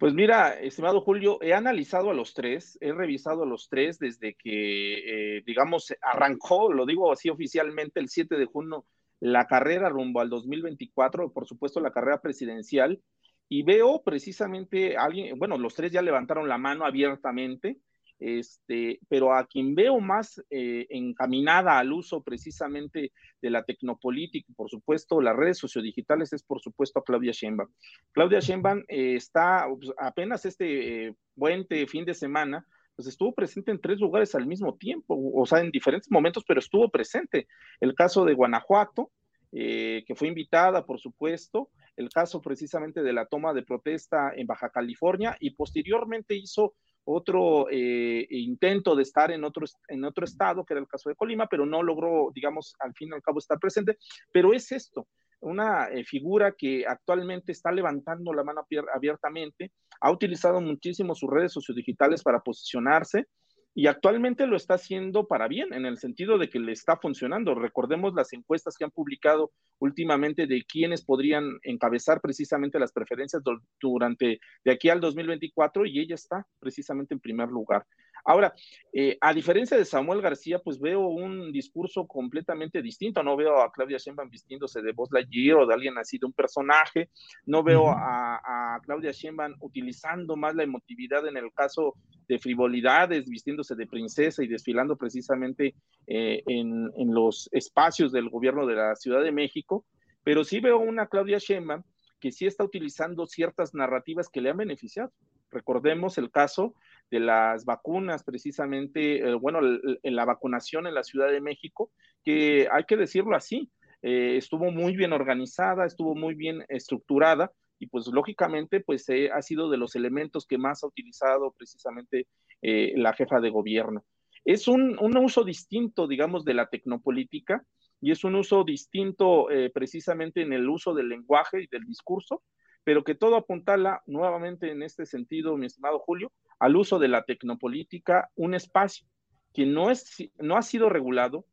Pues 0.00 0.14
mira, 0.14 0.54
estimado 0.54 1.02
Julio, 1.02 1.38
he 1.42 1.52
analizado 1.52 2.08
a 2.08 2.14
los 2.14 2.32
tres, 2.32 2.78
he 2.80 2.90
revisado 2.90 3.42
a 3.42 3.46
los 3.46 3.68
tres 3.68 3.98
desde 3.98 4.32
que, 4.32 5.36
eh, 5.36 5.42
digamos, 5.44 5.92
arrancó, 6.00 6.72
lo 6.72 6.86
digo 6.86 7.12
así 7.12 7.28
oficialmente, 7.28 8.00
el 8.00 8.08
7 8.08 8.36
de 8.36 8.46
junio, 8.46 8.86
la 9.20 9.46
carrera 9.46 9.90
rumbo 9.90 10.22
al 10.22 10.30
2024, 10.30 11.34
por 11.34 11.46
supuesto 11.46 11.80
la 11.80 11.92
carrera 11.92 12.22
presidencial, 12.22 12.98
y 13.46 13.62
veo 13.62 14.02
precisamente 14.02 14.96
a 14.96 15.02
alguien, 15.02 15.38
bueno, 15.38 15.58
los 15.58 15.74
tres 15.74 15.92
ya 15.92 16.00
levantaron 16.00 16.48
la 16.48 16.56
mano 16.56 16.86
abiertamente, 16.86 17.76
este, 18.20 19.00
pero 19.08 19.34
a 19.34 19.46
quien 19.46 19.74
veo 19.74 19.98
más 19.98 20.42
eh, 20.50 20.86
encaminada 20.90 21.78
al 21.78 21.90
uso 21.90 22.22
precisamente 22.22 23.12
de 23.40 23.50
la 23.50 23.64
tecnopolítica, 23.64 24.52
por 24.54 24.68
supuesto, 24.68 25.22
las 25.22 25.34
redes 25.34 25.56
sociodigitales, 25.56 26.32
es 26.34 26.42
por 26.42 26.60
supuesto 26.60 26.98
a 26.98 27.04
Claudia 27.04 27.32
Sheinbaum. 27.32 27.70
Claudia 28.12 28.40
Sheinbaum 28.40 28.84
eh, 28.88 29.14
está 29.16 29.66
pues, 29.74 29.90
apenas 29.98 30.44
este 30.44 31.08
eh, 31.08 31.86
fin 31.88 32.04
de 32.04 32.14
semana, 32.14 32.66
pues 32.94 33.08
estuvo 33.08 33.34
presente 33.34 33.70
en 33.70 33.80
tres 33.80 33.98
lugares 33.98 34.34
al 34.34 34.46
mismo 34.46 34.76
tiempo, 34.76 35.18
o 35.34 35.46
sea, 35.46 35.60
en 35.60 35.70
diferentes 35.70 36.10
momentos, 36.10 36.44
pero 36.46 36.60
estuvo 36.60 36.90
presente. 36.90 37.48
El 37.80 37.94
caso 37.94 38.26
de 38.26 38.34
Guanajuato, 38.34 39.10
que 39.50 40.14
fue 40.14 40.28
invitada, 40.28 40.84
por 40.84 41.00
supuesto, 41.00 41.70
el 41.96 42.10
caso 42.10 42.42
precisamente 42.42 43.02
de 43.02 43.12
la 43.12 43.26
toma 43.26 43.54
de 43.54 43.62
protesta 43.62 44.32
en 44.36 44.46
Baja 44.46 44.70
California 44.70 45.36
y 45.40 45.50
posteriormente 45.50 46.34
hizo 46.34 46.74
otro 47.12 47.66
eh, 47.70 48.26
intento 48.30 48.94
de 48.94 49.02
estar 49.02 49.30
en 49.30 49.44
otro, 49.44 49.66
en 49.88 50.04
otro 50.04 50.24
estado, 50.24 50.64
que 50.64 50.74
era 50.74 50.80
el 50.80 50.88
caso 50.88 51.08
de 51.08 51.16
Colima, 51.16 51.46
pero 51.46 51.66
no 51.66 51.82
logró, 51.82 52.30
digamos, 52.34 52.74
al 52.80 52.94
fin 52.94 53.08
y 53.10 53.14
al 53.14 53.22
cabo 53.22 53.38
estar 53.38 53.58
presente. 53.58 53.98
Pero 54.32 54.52
es 54.52 54.70
esto, 54.72 55.06
una 55.40 55.88
eh, 55.88 56.04
figura 56.04 56.52
que 56.52 56.84
actualmente 56.86 57.52
está 57.52 57.72
levantando 57.72 58.32
la 58.32 58.44
mano 58.44 58.66
abiertamente, 58.94 59.72
ha 60.00 60.10
utilizado 60.10 60.60
muchísimo 60.60 61.14
sus 61.14 61.30
redes 61.30 61.52
sociodigitales 61.52 62.22
para 62.22 62.40
posicionarse, 62.40 63.26
y 63.74 63.86
actualmente 63.86 64.46
lo 64.46 64.56
está 64.56 64.74
haciendo 64.74 65.26
para 65.26 65.46
bien, 65.46 65.72
en 65.72 65.86
el 65.86 65.98
sentido 65.98 66.38
de 66.38 66.48
que 66.48 66.58
le 66.58 66.72
está 66.72 66.96
funcionando. 66.96 67.54
Recordemos 67.54 68.14
las 68.14 68.32
encuestas 68.32 68.76
que 68.76 68.84
han 68.84 68.90
publicado 68.90 69.52
últimamente 69.78 70.46
de 70.46 70.64
quiénes 70.64 71.04
podrían 71.04 71.58
encabezar 71.62 72.20
precisamente 72.20 72.78
las 72.78 72.92
preferencias 72.92 73.42
durante 73.80 74.40
de 74.64 74.72
aquí 74.72 74.88
al 74.88 75.00
2024 75.00 75.86
y 75.86 76.00
ella 76.00 76.16
está 76.16 76.46
precisamente 76.58 77.14
en 77.14 77.20
primer 77.20 77.48
lugar. 77.48 77.86
Ahora, 78.24 78.52
eh, 78.92 79.16
a 79.20 79.32
diferencia 79.32 79.76
de 79.76 79.84
Samuel 79.84 80.20
García, 80.20 80.58
pues 80.58 80.78
veo 80.80 81.00
un 81.06 81.52
discurso 81.52 82.06
completamente 82.06 82.82
distinto. 82.82 83.22
No 83.22 83.36
veo 83.36 83.60
a 83.60 83.72
Claudia 83.72 83.98
Sheinbaum 83.98 84.30
vistiéndose 84.30 84.82
de 84.82 84.92
voz 84.92 85.10
Lightyear 85.12 85.58
o 85.58 85.66
de 85.66 85.74
alguien 85.74 85.96
así, 85.98 86.18
de 86.18 86.26
un 86.26 86.32
personaje. 86.32 87.10
No 87.46 87.62
veo 87.62 87.88
a, 87.88 88.36
a, 88.36 88.80
Claudia 88.80 89.12
Sheinbaum 89.12 89.54
utilizando 89.60 90.36
más 90.36 90.54
la 90.54 90.64
emotividad 90.64 91.26
en 91.26 91.36
el 91.36 91.52
caso 91.52 91.94
de 92.28 92.38
frivolidades, 92.38 93.28
vistiéndose 93.28 93.74
de 93.74 93.86
princesa 93.86 94.42
y 94.42 94.48
desfilando 94.48 94.96
precisamente 94.96 95.74
eh, 96.06 96.42
en, 96.46 96.90
en, 96.96 97.14
los 97.14 97.48
espacios 97.52 98.12
del 98.12 98.28
gobierno 98.28 98.66
de 98.66 98.74
la 98.74 98.94
Ciudad 98.96 99.22
de 99.22 99.32
México, 99.32 99.84
pero 100.22 100.44
sí 100.44 100.60
veo 100.60 100.78
una 100.78 101.06
Claudia 101.06 101.38
Sheinbaum 101.38 101.82
que 102.20 102.30
sí 102.30 102.46
está 102.46 102.62
utilizando 102.64 103.26
ciertas 103.26 103.74
narrativas 103.74 104.28
que 104.28 104.40
le 104.40 104.50
han 104.50 104.58
beneficiado. 104.58 105.10
Recordemos 105.50 106.18
el 106.18 106.30
caso 106.30 106.74
de 107.10 107.20
las 107.20 107.64
vacunas, 107.64 108.22
precisamente, 108.22 109.18
eh, 109.18 109.34
bueno, 109.34 109.60
en 110.02 110.16
la 110.16 110.24
vacunación 110.24 110.86
en 110.86 110.94
la 110.94 111.02
Ciudad 111.02 111.30
de 111.30 111.40
México, 111.40 111.90
que 112.24 112.68
hay 112.70 112.84
que 112.84 112.96
decirlo 112.96 113.36
así, 113.36 113.70
eh, 114.02 114.36
estuvo 114.36 114.70
muy 114.70 114.96
bien 114.96 115.12
organizada, 115.12 115.84
estuvo 115.84 116.14
muy 116.14 116.34
bien 116.34 116.64
estructurada, 116.68 117.52
y 117.78 117.86
pues 117.86 118.06
lógicamente 118.08 118.80
pues 118.80 119.08
eh, 119.08 119.30
ha 119.32 119.42
sido 119.42 119.70
de 119.70 119.78
los 119.78 119.96
elementos 119.96 120.46
que 120.46 120.58
más 120.58 120.84
ha 120.84 120.86
utilizado 120.86 121.52
precisamente 121.56 122.26
la 122.62 123.14
jefa 123.14 123.40
de 123.40 123.48
gobierno. 123.48 124.04
Es 124.44 124.68
un, 124.68 124.98
un, 125.00 125.16
uso 125.16 125.44
distinto, 125.44 126.06
digamos, 126.06 126.44
de 126.44 126.52
la 126.52 126.68
tecnopolítica 126.68 127.64
y 128.02 128.10
es 128.10 128.22
un 128.22 128.34
uso 128.34 128.64
distinto 128.64 129.46
precisamente 129.72 130.42
en 130.42 130.52
el 130.52 130.68
uso 130.68 130.92
del 130.92 131.08
lenguaje 131.08 131.62
y 131.62 131.68
del 131.68 131.86
discurso, 131.86 132.42
pero 132.84 133.02
que 133.02 133.14
todo 133.14 133.36
apuntala 133.36 134.02
nuevamente 134.04 134.70
en 134.70 134.82
este 134.82 135.06
sentido, 135.06 135.56
mi 135.56 135.64
estimado 135.64 136.00
Julio, 136.00 136.30
al 136.60 136.76
uso 136.76 136.98
de 136.98 137.08
la 137.08 137.24
tecnopolítica, 137.24 138.30
un 138.36 138.54
espacio 138.54 139.06
que 139.52 139.66
no, 139.66 139.90
es, 139.90 140.30
no 140.38 140.56
ha 140.56 140.62
sido 140.62 140.88
regulado, 140.88 141.44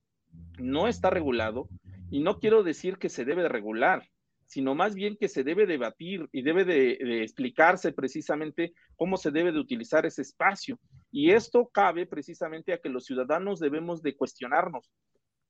no 0.60 0.88
está 0.88 1.10
regulado, 1.10 1.68
y 2.12 2.20
no 2.20 2.40
quiero 2.40 2.64
decir 2.64 2.98
que 2.98 3.10
se 3.10 3.26
debe 3.26 3.50
regular, 3.50 4.08
sino 4.46 4.76
más 4.76 4.96
bien 4.96 5.18
que 5.18 5.28
se 5.28 5.44
debe 5.44 5.66
debatir 5.66 6.28
y 6.32 6.42
debe 6.42 6.64
de, 6.64 7.22
explicarse 7.24 7.92
precisamente 7.92 8.74
cómo 8.96 9.18
se 9.18 9.32
debe 9.32 9.52
de 9.52 9.60
utilizar 9.60 10.06
ese 10.06 10.22
espacio. 10.22 10.80
Y 11.12 11.32
esto 11.32 11.70
cabe 11.74 12.06
precisamente 12.06 12.74
a 12.74 12.80
que 12.80 12.90
los 12.90 13.06
ciudadanos 13.06 13.60
debemos 13.60 14.02
de 14.02 14.16
cuestionarnos. 14.16 14.90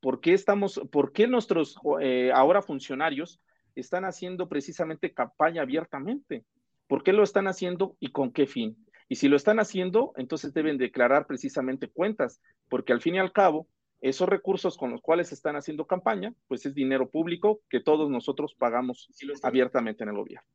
¿Por 0.02 0.20
qué 0.20 0.34
estamos, 0.34 0.82
por 0.92 1.12
qué 1.12 1.28
nuestros 1.28 1.78
eh, 2.02 2.32
ahora 2.34 2.62
funcionarios 2.62 3.40
están 3.76 4.06
haciendo 4.06 4.50
precisamente 4.50 5.14
campaña 5.14 5.62
abiertamente? 5.62 6.44
¿Por 6.88 7.04
qué 7.04 7.14
lo 7.14 7.24
están 7.24 7.48
haciendo 7.48 7.98
y 8.00 8.12
con 8.12 8.32
qué 8.32 8.48
fin? 8.48 8.87
Y 9.10 9.16
si 9.16 9.28
lo 9.28 9.38
están 9.38 9.60
haciendo, 9.60 10.14
entonces 10.18 10.54
deben 10.54 10.78
declarar 10.78 11.28
precisamente 11.28 11.88
cuentas, 11.88 12.42
porque 12.70 12.94
al 12.94 13.02
fin 13.02 13.16
y 13.16 13.20
al 13.20 13.32
cabo, 13.32 13.68
esos 14.02 14.30
recursos 14.30 14.78
con 14.78 14.92
los 14.92 15.02
cuales 15.02 15.32
están 15.32 15.56
haciendo 15.56 15.88
campaña, 15.88 16.34
pues 16.48 16.66
es 16.66 16.76
dinero 16.76 17.10
público 17.10 17.62
que 17.70 17.80
todos 17.80 18.10
nosotros 18.10 18.54
pagamos 18.54 19.10
abiertamente 19.42 20.04
en 20.04 20.10
el 20.10 20.16
gobierno. 20.16 20.48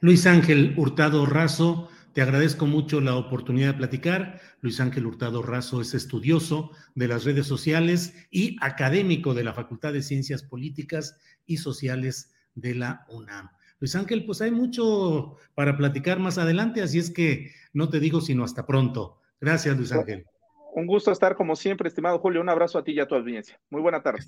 Luis 0.00 0.26
Ángel 0.26 0.74
Hurtado 0.78 1.26
Razo, 1.26 1.90
te 2.14 2.22
agradezco 2.22 2.66
mucho 2.66 3.00
la 3.00 3.16
oportunidad 3.16 3.72
de 3.72 3.78
platicar. 3.78 4.40
Luis 4.62 4.80
Ángel 4.80 5.06
Hurtado 5.06 5.42
Razo 5.42 5.80
es 5.80 5.92
estudioso 5.92 6.70
de 6.94 7.08
las 7.08 7.24
redes 7.24 7.46
sociales 7.46 8.14
y 8.30 8.56
académico 8.62 9.34
de 9.34 9.44
la 9.44 9.52
Facultad 9.52 9.92
de 9.92 10.02
Ciencias 10.02 10.42
Políticas 10.42 11.18
y 11.46 11.58
Sociales 11.58 12.32
de 12.54 12.74
la 12.74 13.04
UNAM. 13.10 13.50
Luis 13.80 13.96
Ángel, 13.96 14.26
pues 14.26 14.42
hay 14.42 14.50
mucho 14.50 15.36
para 15.54 15.76
platicar 15.76 16.18
más 16.18 16.36
adelante, 16.36 16.82
así 16.82 16.98
es 16.98 17.10
que 17.10 17.50
no 17.72 17.88
te 17.88 17.98
digo 17.98 18.20
sino 18.20 18.44
hasta 18.44 18.66
pronto. 18.66 19.20
Gracias, 19.40 19.76
Luis 19.76 19.90
Ángel. 19.92 20.26
Un 20.74 20.86
gusto 20.86 21.10
estar 21.10 21.34
como 21.34 21.56
siempre, 21.56 21.88
estimado 21.88 22.18
Julio. 22.18 22.40
Un 22.40 22.48
abrazo 22.50 22.78
a 22.78 22.84
ti 22.84 22.92
y 22.92 23.00
a 23.00 23.08
tu 23.08 23.14
audiencia. 23.14 23.58
Muy 23.70 23.80
buena 23.80 24.02
tarde. 24.02 24.20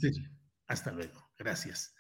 Hasta 0.67 0.91
luego. 0.91 1.31
Gracias. 1.39 1.95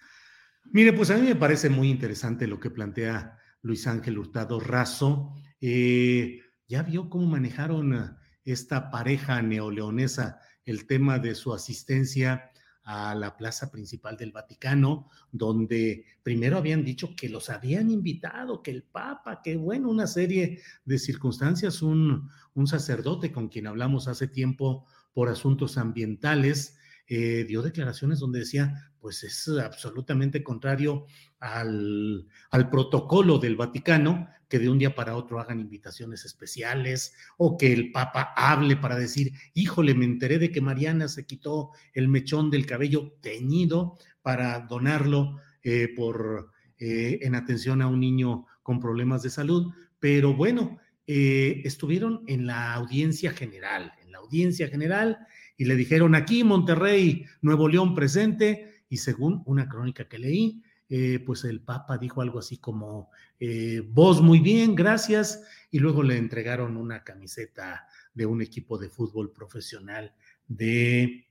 Mire, 0.64 0.92
pues 0.92 1.10
a 1.10 1.16
mí 1.16 1.28
me 1.28 1.36
parece 1.36 1.68
muy 1.68 1.90
interesante 1.90 2.46
lo 2.46 2.58
que 2.58 2.70
plantea 2.70 3.38
Luis 3.60 3.86
Ángel 3.86 4.18
Hurtado 4.18 4.58
Razo. 4.58 5.34
Eh, 5.60 6.40
ya 6.66 6.82
vio 6.82 7.10
cómo 7.10 7.26
manejaron 7.26 8.16
esta 8.44 8.90
pareja 8.90 9.42
neoleonesa 9.42 10.40
el 10.64 10.86
tema 10.86 11.18
de 11.18 11.34
su 11.34 11.52
asistencia 11.52 12.50
a 12.84 13.14
la 13.14 13.36
plaza 13.36 13.70
principal 13.70 14.16
del 14.16 14.32
Vaticano, 14.32 15.08
donde 15.30 16.04
primero 16.22 16.56
habían 16.56 16.84
dicho 16.84 17.14
que 17.16 17.28
los 17.28 17.48
habían 17.50 17.90
invitado, 17.90 18.62
que 18.62 18.72
el 18.72 18.82
Papa, 18.82 19.40
que 19.42 19.56
bueno, 19.56 19.88
una 19.88 20.06
serie 20.06 20.60
de 20.84 20.98
circunstancias, 20.98 21.82
un, 21.82 22.28
un 22.54 22.66
sacerdote 22.66 23.32
con 23.32 23.48
quien 23.48 23.66
hablamos 23.66 24.08
hace 24.08 24.26
tiempo 24.26 24.86
por 25.12 25.28
asuntos 25.28 25.78
ambientales, 25.78 26.76
eh, 27.06 27.44
dio 27.46 27.62
declaraciones 27.62 28.20
donde 28.20 28.40
decía, 28.40 28.91
pues 29.02 29.24
es 29.24 29.48
absolutamente 29.48 30.42
contrario 30.42 31.06
al, 31.40 32.26
al, 32.50 32.70
protocolo 32.70 33.38
del 33.38 33.56
Vaticano 33.56 34.28
que 34.48 34.60
de 34.60 34.68
un 34.68 34.78
día 34.78 34.94
para 34.94 35.16
otro 35.16 35.40
hagan 35.40 35.58
invitaciones 35.58 36.24
especiales 36.24 37.14
o 37.36 37.56
que 37.56 37.72
el 37.72 37.90
Papa 37.90 38.32
hable 38.36 38.76
para 38.76 38.96
decir, 38.96 39.32
híjole, 39.54 39.94
me 39.94 40.04
enteré 40.04 40.38
de 40.38 40.52
que 40.52 40.60
Mariana 40.60 41.08
se 41.08 41.26
quitó 41.26 41.70
el 41.94 42.06
mechón 42.06 42.48
del 42.50 42.64
cabello 42.64 43.14
teñido 43.20 43.98
para 44.22 44.60
donarlo 44.60 45.38
eh, 45.64 45.88
por, 45.96 46.52
eh, 46.78 47.18
en 47.22 47.34
atención 47.34 47.82
a 47.82 47.88
un 47.88 47.98
niño 48.00 48.46
con 48.62 48.78
problemas 48.78 49.22
de 49.22 49.30
salud. 49.30 49.72
Pero 49.98 50.34
bueno, 50.34 50.78
eh, 51.06 51.62
estuvieron 51.64 52.22
en 52.26 52.46
la 52.46 52.74
audiencia 52.74 53.32
general, 53.32 53.92
en 54.02 54.12
la 54.12 54.18
audiencia 54.18 54.68
general, 54.68 55.18
y 55.56 55.64
le 55.64 55.76
dijeron 55.76 56.14
aquí 56.14 56.44
Monterrey, 56.44 57.24
Nuevo 57.40 57.68
León 57.68 57.94
presente, 57.94 58.71
y 58.92 58.98
según 58.98 59.42
una 59.46 59.70
crónica 59.70 60.06
que 60.06 60.18
leí, 60.18 60.62
eh, 60.90 61.18
pues 61.24 61.44
el 61.44 61.62
Papa 61.62 61.96
dijo 61.96 62.20
algo 62.20 62.38
así 62.38 62.58
como, 62.58 63.08
eh, 63.40 63.82
vos 63.88 64.20
muy 64.20 64.40
bien, 64.40 64.74
gracias, 64.74 65.42
y 65.70 65.78
luego 65.78 66.02
le 66.02 66.18
entregaron 66.18 66.76
una 66.76 67.02
camiseta 67.02 67.86
de 68.12 68.26
un 68.26 68.42
equipo 68.42 68.76
de 68.76 68.90
fútbol 68.90 69.32
profesional 69.32 70.14
de, 70.46 71.26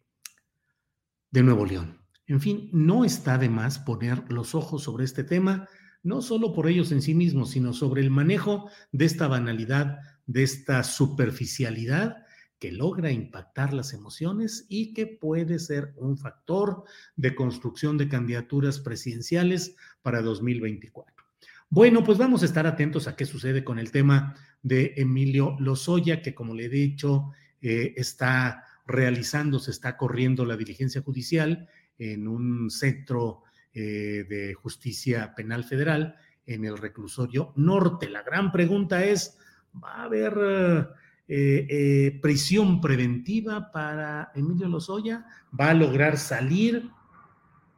de 1.29 1.43
Nuevo 1.43 1.67
León. 1.67 2.01
En 2.25 2.41
fin, 2.41 2.67
no 2.73 3.05
está 3.05 3.37
de 3.37 3.49
más 3.49 3.77
poner 3.77 4.23
los 4.31 4.55
ojos 4.55 4.81
sobre 4.81 5.05
este 5.05 5.23
tema 5.23 5.69
no 6.01 6.23
solo 6.23 6.53
por 6.53 6.67
ellos 6.67 6.91
en 6.91 7.03
sí 7.03 7.13
mismos, 7.13 7.51
sino 7.51 7.73
sobre 7.73 8.01
el 8.01 8.09
manejo 8.09 8.71
de 8.91 9.05
esta 9.05 9.27
banalidad, 9.27 9.99
de 10.25 10.41
esta 10.41 10.83
superficialidad 10.83 12.25
que 12.61 12.71
logra 12.71 13.11
impactar 13.11 13.73
las 13.73 13.91
emociones 13.91 14.67
y 14.69 14.93
que 14.93 15.07
puede 15.07 15.57
ser 15.57 15.93
un 15.95 16.15
factor 16.15 16.83
de 17.15 17.33
construcción 17.33 17.97
de 17.97 18.07
candidaturas 18.07 18.79
presidenciales 18.79 19.75
para 20.03 20.21
2024. 20.21 21.25
Bueno, 21.71 22.03
pues 22.03 22.19
vamos 22.19 22.43
a 22.43 22.45
estar 22.45 22.67
atentos 22.67 23.07
a 23.07 23.15
qué 23.15 23.25
sucede 23.25 23.63
con 23.63 23.79
el 23.79 23.91
tema 23.91 24.35
de 24.61 24.93
Emilio 24.97 25.57
Lozoya, 25.59 26.21
que 26.21 26.35
como 26.35 26.53
le 26.53 26.65
he 26.65 26.69
dicho, 26.69 27.31
eh, 27.63 27.95
está 27.97 28.63
realizando, 28.85 29.57
se 29.57 29.71
está 29.71 29.97
corriendo 29.97 30.45
la 30.45 30.55
diligencia 30.55 31.01
judicial 31.01 31.67
en 31.97 32.27
un 32.27 32.69
centro 32.69 33.41
eh, 33.73 34.23
de 34.29 34.53
Justicia 34.53 35.33
Penal 35.33 35.63
Federal 35.63 36.15
en 36.45 36.65
el 36.65 36.77
reclusorio 36.77 37.53
norte. 37.55 38.07
La 38.07 38.21
gran 38.21 38.51
pregunta 38.51 39.03
es, 39.03 39.39
¿va 39.83 39.93
a 39.93 40.03
haber 40.03 40.91
eh, 41.27 41.67
eh, 41.69 42.19
prisión 42.21 42.81
preventiva 42.81 43.71
para 43.71 44.31
Emilio 44.35 44.67
Lozoya? 44.67 45.25
¿Va 45.57 45.69
a 45.69 45.73
lograr 45.73 46.17
salir? 46.17 46.89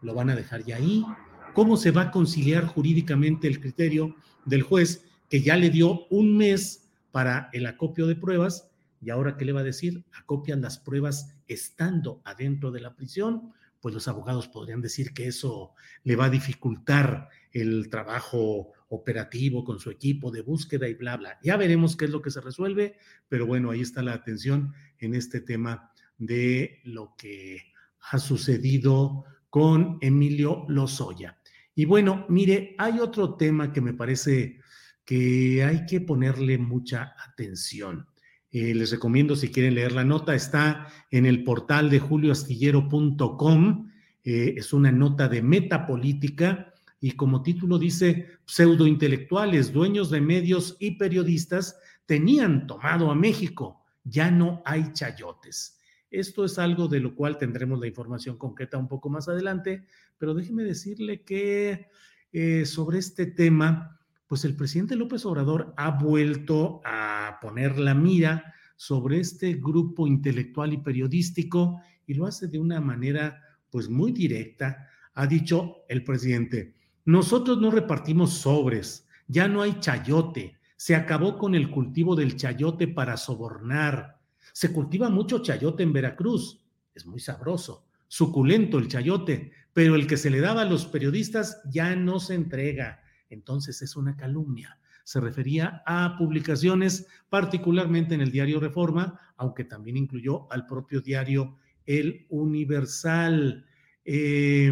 ¿Lo 0.01 0.13
van 0.13 0.29
a 0.29 0.35
dejar 0.35 0.63
ya 0.63 0.77
ahí? 0.77 1.05
¿Cómo 1.53 1.77
se 1.77 1.91
va 1.91 2.03
a 2.03 2.11
conciliar 2.11 2.65
jurídicamente 2.65 3.47
el 3.47 3.59
criterio 3.59 4.15
del 4.45 4.63
juez 4.63 5.05
que 5.29 5.41
ya 5.41 5.55
le 5.55 5.69
dio 5.69 6.07
un 6.07 6.35
mes 6.37 6.89
para 7.11 7.49
el 7.53 7.65
acopio 7.65 8.07
de 8.07 8.15
pruebas? 8.15 8.69
¿Y 9.01 9.09
ahora 9.09 9.37
qué 9.37 9.45
le 9.45 9.53
va 9.53 9.59
a 9.61 9.65
decir? 9.65 10.03
Acopian 10.17 10.61
las 10.61 10.79
pruebas 10.79 11.35
estando 11.47 12.21
adentro 12.23 12.71
de 12.71 12.81
la 12.81 12.95
prisión 12.95 13.53
pues 13.83 13.93
los 13.93 14.07
abogados 14.07 14.47
podrían 14.47 14.79
decir 14.79 15.13
que 15.13 15.27
eso 15.27 15.73
le 16.05 16.15
va 16.15 16.25
a 16.25 16.29
dificultar 16.29 17.27
el 17.51 17.89
trabajo 17.89 18.71
operativo 18.95 19.63
con 19.63 19.79
su 19.79 19.89
equipo 19.89 20.29
de 20.31 20.41
búsqueda 20.41 20.87
y 20.87 20.93
bla, 20.93 21.17
bla. 21.17 21.39
Ya 21.41 21.57
veremos 21.57 21.97
qué 21.97 22.05
es 22.05 22.11
lo 22.11 22.21
que 22.21 22.31
se 22.31 22.41
resuelve, 22.41 22.97
pero 23.27 23.45
bueno, 23.45 23.71
ahí 23.71 23.81
está 23.81 24.03
la 24.03 24.13
atención 24.13 24.73
en 24.99 25.15
este 25.15 25.41
tema 25.41 25.91
de 26.17 26.79
lo 26.83 27.15
que 27.17 27.73
ha 28.11 28.19
sucedido 28.19 29.25
con 29.49 29.97
Emilio 30.01 30.65
Lozoya. 30.67 31.39
Y 31.75 31.85
bueno, 31.85 32.25
mire, 32.29 32.75
hay 32.77 32.99
otro 32.99 33.35
tema 33.35 33.73
que 33.73 33.81
me 33.81 33.93
parece 33.93 34.59
que 35.03 35.63
hay 35.63 35.85
que 35.85 36.01
ponerle 36.01 36.57
mucha 36.57 37.15
atención. 37.27 38.07
Eh, 38.51 38.75
les 38.75 38.91
recomiendo 38.91 39.35
si 39.35 39.49
quieren 39.49 39.73
leer 39.73 39.93
la 39.93 40.03
nota, 40.03 40.35
está 40.35 40.87
en 41.09 41.25
el 41.25 41.43
portal 41.43 41.89
de 41.89 41.99
julioastillero.com. 41.99 43.89
Eh, 44.23 44.53
es 44.57 44.71
una 44.71 44.91
nota 44.91 45.27
de 45.27 45.41
metapolítica 45.41 46.72
y 47.03 47.11
como 47.11 47.43
título 47.43 47.77
dice, 47.77 48.29
pseudointelectuales, 48.45 49.73
dueños 49.73 50.09
de 50.09 50.21
medios 50.21 50.77
y 50.79 50.91
periodistas 50.91 51.77
tenían 52.05 52.65
tomado 52.65 53.11
a 53.11 53.15
México, 53.15 53.83
ya 54.05 54.31
no 54.31 54.61
hay 54.63 54.93
chayotes. 54.93 55.81
Esto 56.09 56.45
es 56.45 56.57
algo 56.57 56.87
de 56.87 57.01
lo 57.01 57.13
cual 57.13 57.37
tendremos 57.37 57.77
la 57.77 57.87
información 57.87 58.37
concreta 58.37 58.77
un 58.77 58.87
poco 58.87 59.09
más 59.09 59.27
adelante, 59.27 59.85
pero 60.17 60.33
déjeme 60.33 60.63
decirle 60.63 61.23
que 61.23 61.87
eh, 62.31 62.65
sobre 62.65 62.99
este 62.99 63.25
tema, 63.25 63.99
pues 64.25 64.45
el 64.45 64.55
presidente 64.55 64.95
López 64.95 65.25
Obrador 65.25 65.73
ha 65.75 65.91
vuelto 65.91 66.79
a 66.85 67.37
poner 67.41 67.79
la 67.79 67.95
mira 67.95 68.53
sobre 68.77 69.19
este 69.19 69.55
grupo 69.55 70.07
intelectual 70.07 70.71
y 70.71 70.77
periodístico 70.77 71.81
y 72.07 72.13
lo 72.13 72.27
hace 72.27 72.47
de 72.47 72.59
una 72.59 72.79
manera 72.79 73.43
pues 73.69 73.89
muy 73.89 74.13
directa. 74.13 74.87
Ha 75.15 75.27
dicho 75.27 75.83
el 75.89 76.05
presidente, 76.05 76.75
nosotros 77.05 77.59
no 77.59 77.71
repartimos 77.71 78.33
sobres, 78.33 79.07
ya 79.27 79.47
no 79.47 79.61
hay 79.61 79.79
chayote, 79.79 80.57
se 80.77 80.95
acabó 80.95 81.37
con 81.37 81.55
el 81.55 81.69
cultivo 81.69 82.15
del 82.15 82.35
chayote 82.35 82.87
para 82.87 83.17
sobornar. 83.17 84.19
Se 84.51 84.71
cultiva 84.71 85.09
mucho 85.09 85.39
chayote 85.39 85.83
en 85.83 85.93
Veracruz, 85.93 86.63
es 86.93 87.05
muy 87.05 87.19
sabroso, 87.19 87.85
suculento 88.07 88.77
el 88.77 88.87
chayote, 88.87 89.51
pero 89.73 89.95
el 89.95 90.07
que 90.07 90.17
se 90.17 90.29
le 90.29 90.41
daba 90.41 90.61
a 90.61 90.65
los 90.65 90.85
periodistas 90.85 91.61
ya 91.71 91.95
no 91.95 92.19
se 92.19 92.35
entrega 92.35 93.03
entonces 93.33 93.81
es 93.81 93.95
una 93.95 94.15
calumnia. 94.15 94.79
Se 95.03 95.19
refería 95.19 95.83
a 95.85 96.15
publicaciones, 96.17 97.07
particularmente 97.29 98.15
en 98.15 98.21
el 98.21 98.31
diario 98.31 98.59
Reforma, 98.59 99.19
aunque 99.35 99.65
también 99.65 99.97
incluyó 99.97 100.49
al 100.51 100.65
propio 100.65 101.01
diario 101.01 101.57
El 101.85 102.25
Universal. 102.29 103.65
Eh, 104.05 104.71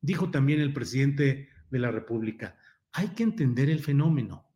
dijo 0.00 0.30
también 0.30 0.60
el 0.60 0.72
presidente 0.72 1.48
de 1.74 1.80
la 1.80 1.90
República, 1.90 2.56
hay 2.92 3.08
que 3.08 3.24
entender 3.24 3.68
el 3.68 3.80
fenómeno. 3.80 4.46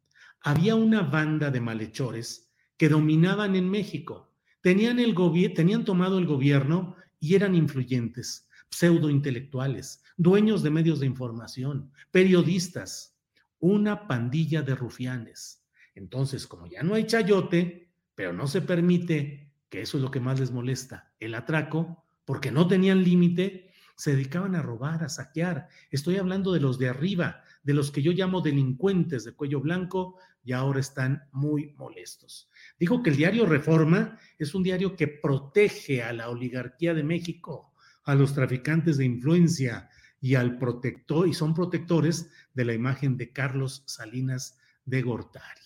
Había 0.41 0.77
una 0.77 1.03
banda 1.03 1.51
de 1.51 1.61
malhechores 1.61 2.51
que 2.77 2.89
dominaban 2.89 3.57
en 3.57 3.69
México, 3.69 4.33
tenían, 4.61 5.01
el 5.01 5.15
tenían 5.53 5.85
tomado 5.85 6.19
el 6.19 6.27
gobierno 6.27 6.95
y 7.19 7.35
eran 7.35 7.57
influyentes, 7.57 8.49
pseudointelectuales, 8.71 10.05
dueños 10.17 10.63
de 10.63 10.71
medios 10.71 11.01
de 11.01 11.07
información, 11.07 11.91
periodistas 12.13 13.19
una 13.59 14.07
pandilla 14.07 14.63
de 14.63 14.77
rufianes. 14.77 15.65
Entonces, 15.97 16.47
como 16.47 16.69
ya 16.69 16.85
no 16.85 16.95
hay 16.95 17.05
chayote, 17.05 17.91
pero 18.15 18.33
no 18.33 18.47
se 18.47 18.63
permite, 18.63 19.53
que 19.69 19.83
eso 19.83 19.97
es 19.97 20.03
lo 20.05 20.13
que 20.13 20.21
más 20.21 20.39
les 20.39 20.53
molesta, 20.53 21.13
el 21.19 21.35
atraco, 21.35 22.05
porque 22.25 22.53
no 22.53 22.69
tenían 22.69 23.03
límite, 23.03 23.68
se 23.99 24.13
dedicaban 24.13 24.55
a 24.55 24.63
robar, 24.63 25.03
a 25.03 25.09
saquear. 25.09 25.69
Estoy 25.91 26.17
hablando 26.17 26.53
de 26.53 26.61
los 26.61 26.79
de 26.79 26.89
arriba, 26.89 27.43
de 27.65 27.75
los 27.75 27.91
que 27.91 28.01
yo 28.01 28.13
llamo 28.13 28.41
delincuentes 28.41 29.25
de 29.25 29.33
cuello 29.33 29.61
blanco, 29.61 30.17
y 30.45 30.53
ahora 30.53 30.79
están 30.79 31.25
muy 31.33 31.75
molestos. 31.77 32.49
Dijo 32.79 33.03
que 33.03 33.11
el 33.11 33.17
diario 33.17 33.45
Reforma 33.45 34.17
es 34.39 34.55
un 34.55 34.63
diario 34.63 34.95
que 34.95 35.09
protege 35.09 36.03
a 36.05 36.13
la 36.13 36.31
oligarquía 36.31 36.95
de 36.95 37.03
México, 37.03 37.75
a 38.05 38.15
los 38.15 38.33
traficantes 38.35 38.97
de 38.99 39.05
influencia, 39.05 39.91
y 40.21 40.37
al 40.37 40.59
protector, 40.59 41.27
y 41.29 41.35
son 41.35 41.53
protectores 41.53 42.31
de 42.55 42.65
la 42.65 42.75
imagen 42.75 43.17
de 43.17 43.33
Carlos 43.33 43.83
Salinas 43.87 44.59
de 44.85 45.03
Gortari. 45.03 45.61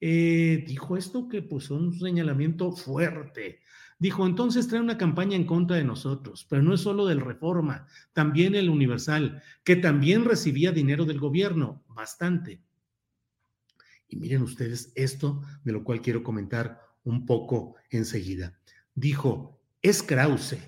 Eh, 0.00 0.64
dijo 0.66 0.96
esto 0.96 1.28
que 1.28 1.42
pues 1.42 1.70
un 1.70 1.98
señalamiento 1.98 2.70
fuerte. 2.72 3.60
Dijo, 3.98 4.26
entonces 4.26 4.68
trae 4.68 4.80
una 4.80 4.98
campaña 4.98 5.36
en 5.36 5.46
contra 5.46 5.76
de 5.76 5.84
nosotros, 5.84 6.46
pero 6.48 6.62
no 6.62 6.74
es 6.74 6.82
solo 6.82 7.06
del 7.06 7.20
Reforma, 7.20 7.86
también 8.12 8.54
el 8.54 8.68
Universal, 8.68 9.42
que 9.64 9.76
también 9.76 10.24
recibía 10.24 10.70
dinero 10.70 11.06
del 11.06 11.18
gobierno, 11.18 11.82
bastante. 11.88 12.60
Y 14.08 14.16
miren 14.16 14.42
ustedes 14.42 14.92
esto, 14.94 15.42
de 15.64 15.72
lo 15.72 15.82
cual 15.82 16.02
quiero 16.02 16.22
comentar 16.22 16.80
un 17.04 17.24
poco 17.24 17.76
enseguida. 17.90 18.58
Dijo, 18.94 19.60
es 19.80 20.02
Krause, 20.02 20.58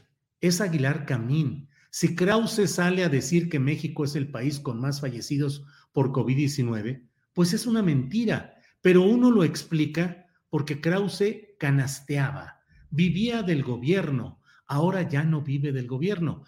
es 0.41 0.61
Aguilar 0.61 1.05
Camín, 1.05 1.69
si 1.91 2.15
Krause 2.15 2.71
sale 2.71 3.03
a 3.03 3.09
decir 3.09 3.49
que 3.49 3.59
México 3.59 4.05
es 4.05 4.15
el 4.15 4.31
país 4.31 4.61
con 4.61 4.81
más 4.81 5.01
fallecidos 5.01 5.65
por 5.93 6.13
COVID-19, 6.13 7.09
pues 7.33 7.53
es 7.55 7.67
una 7.67 7.83
mentira, 7.83 8.57
pero 8.83 9.03
uno 9.03 9.31
lo 9.31 9.43
explica 9.43 10.27
porque 10.51 10.81
Krause 10.81 11.57
canasteaba, 11.59 12.58
vivía 12.91 13.43
del 13.43 13.63
gobierno, 13.63 14.41
ahora 14.67 15.09
ya 15.09 15.25
no 15.25 15.43
vive 15.43 15.73
del 15.73 15.87
gobierno. 15.87 16.45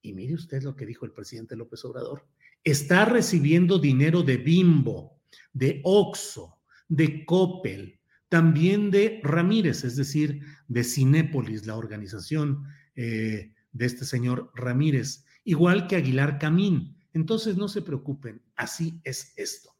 Y 0.00 0.12
mire 0.12 0.34
usted 0.34 0.62
lo 0.62 0.74
que 0.74 0.86
dijo 0.86 1.04
el 1.06 1.12
presidente 1.12 1.56
López 1.56 1.84
Obrador. 1.84 2.26
Está 2.64 3.04
recibiendo 3.04 3.78
dinero 3.78 4.22
de 4.22 4.36
Bimbo, 4.36 5.20
de 5.52 5.80
Oxo, 5.84 6.58
de 6.88 7.24
Coppel, 7.24 8.00
también 8.28 8.90
de 8.90 9.20
Ramírez, 9.22 9.84
es 9.84 9.96
decir, 9.96 10.42
de 10.68 10.84
Cinépolis, 10.84 11.66
la 11.66 11.76
organización 11.76 12.64
eh, 12.94 13.52
de 13.72 13.86
este 13.86 14.04
señor 14.04 14.50
Ramírez, 14.54 15.24
igual 15.44 15.86
que 15.86 15.96
Aguilar 15.96 16.38
Camín. 16.38 16.96
Entonces 17.12 17.56
no 17.56 17.68
se 17.68 17.82
preocupen, 17.82 18.42
así 18.56 19.00
es 19.04 19.34
esto. 19.36 19.70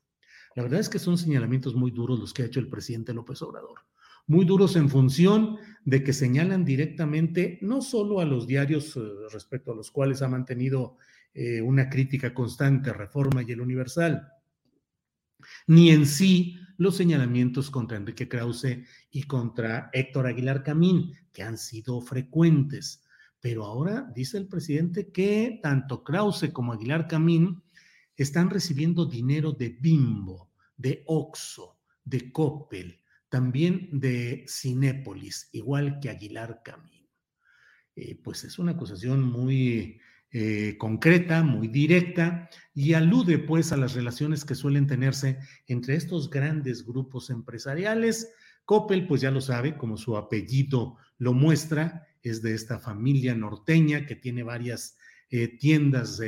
La 0.54 0.62
verdad 0.62 0.80
es 0.80 0.88
que 0.88 0.98
son 0.98 1.16
señalamientos 1.16 1.74
muy 1.74 1.90
duros 1.90 2.18
los 2.18 2.34
que 2.34 2.42
ha 2.42 2.46
hecho 2.46 2.60
el 2.60 2.68
presidente 2.68 3.14
López 3.14 3.40
Obrador. 3.40 3.80
Muy 4.26 4.44
duros 4.44 4.76
en 4.76 4.88
función 4.88 5.58
de 5.84 6.04
que 6.04 6.12
señalan 6.12 6.64
directamente 6.64 7.58
no 7.60 7.82
solo 7.82 8.20
a 8.20 8.24
los 8.24 8.46
diarios 8.46 8.96
eh, 8.96 9.00
respecto 9.32 9.72
a 9.72 9.76
los 9.76 9.90
cuales 9.90 10.22
ha 10.22 10.28
mantenido 10.28 10.96
eh, 11.34 11.60
una 11.60 11.88
crítica 11.88 12.32
constante, 12.32 12.92
Reforma 12.92 13.42
y 13.42 13.52
el 13.52 13.60
Universal, 13.60 14.28
ni 15.66 15.90
en 15.90 16.06
sí 16.06 16.56
los 16.76 16.96
señalamientos 16.96 17.70
contra 17.70 17.96
Enrique 17.96 18.28
Krause 18.28 18.78
y 19.10 19.22
contra 19.24 19.90
Héctor 19.92 20.26
Aguilar 20.26 20.62
Camín, 20.62 21.12
que 21.32 21.42
han 21.42 21.58
sido 21.58 22.00
frecuentes. 22.00 23.02
Pero 23.40 23.64
ahora 23.64 24.08
dice 24.14 24.38
el 24.38 24.46
presidente 24.46 25.10
que 25.10 25.58
tanto 25.62 26.04
Krause 26.04 26.50
como 26.52 26.72
Aguilar 26.72 27.08
Camín 27.08 27.62
están 28.16 28.50
recibiendo 28.50 29.06
dinero 29.06 29.52
de 29.52 29.70
Bimbo, 29.70 30.50
de 30.76 31.02
Oxo, 31.06 31.78
de 32.04 32.30
Coppel, 32.30 33.01
también 33.32 33.88
de 33.90 34.44
Cinépolis, 34.46 35.48
igual 35.50 35.98
que 35.98 36.10
Aguilar 36.10 36.60
Camín. 36.62 37.08
Eh, 37.96 38.14
pues 38.22 38.44
es 38.44 38.60
una 38.60 38.72
acusación 38.72 39.24
muy 39.24 40.00
eh, 40.30 40.76
concreta, 40.78 41.42
muy 41.42 41.66
directa, 41.66 42.48
y 42.72 42.92
alude 42.92 43.38
pues 43.40 43.72
a 43.72 43.76
las 43.76 43.94
relaciones 43.94 44.44
que 44.44 44.54
suelen 44.54 44.86
tenerse 44.86 45.40
entre 45.66 45.96
estos 45.96 46.30
grandes 46.30 46.86
grupos 46.86 47.30
empresariales. 47.30 48.32
Coppel, 48.64 49.08
pues 49.08 49.20
ya 49.20 49.32
lo 49.32 49.40
sabe, 49.40 49.76
como 49.76 49.96
su 49.96 50.16
apellido 50.16 50.96
lo 51.18 51.32
muestra, 51.32 52.06
es 52.22 52.40
de 52.40 52.54
esta 52.54 52.78
familia 52.78 53.34
norteña 53.34 54.06
que 54.06 54.14
tiene 54.14 54.44
varias 54.44 54.96
eh, 55.30 55.48
tiendas 55.58 56.20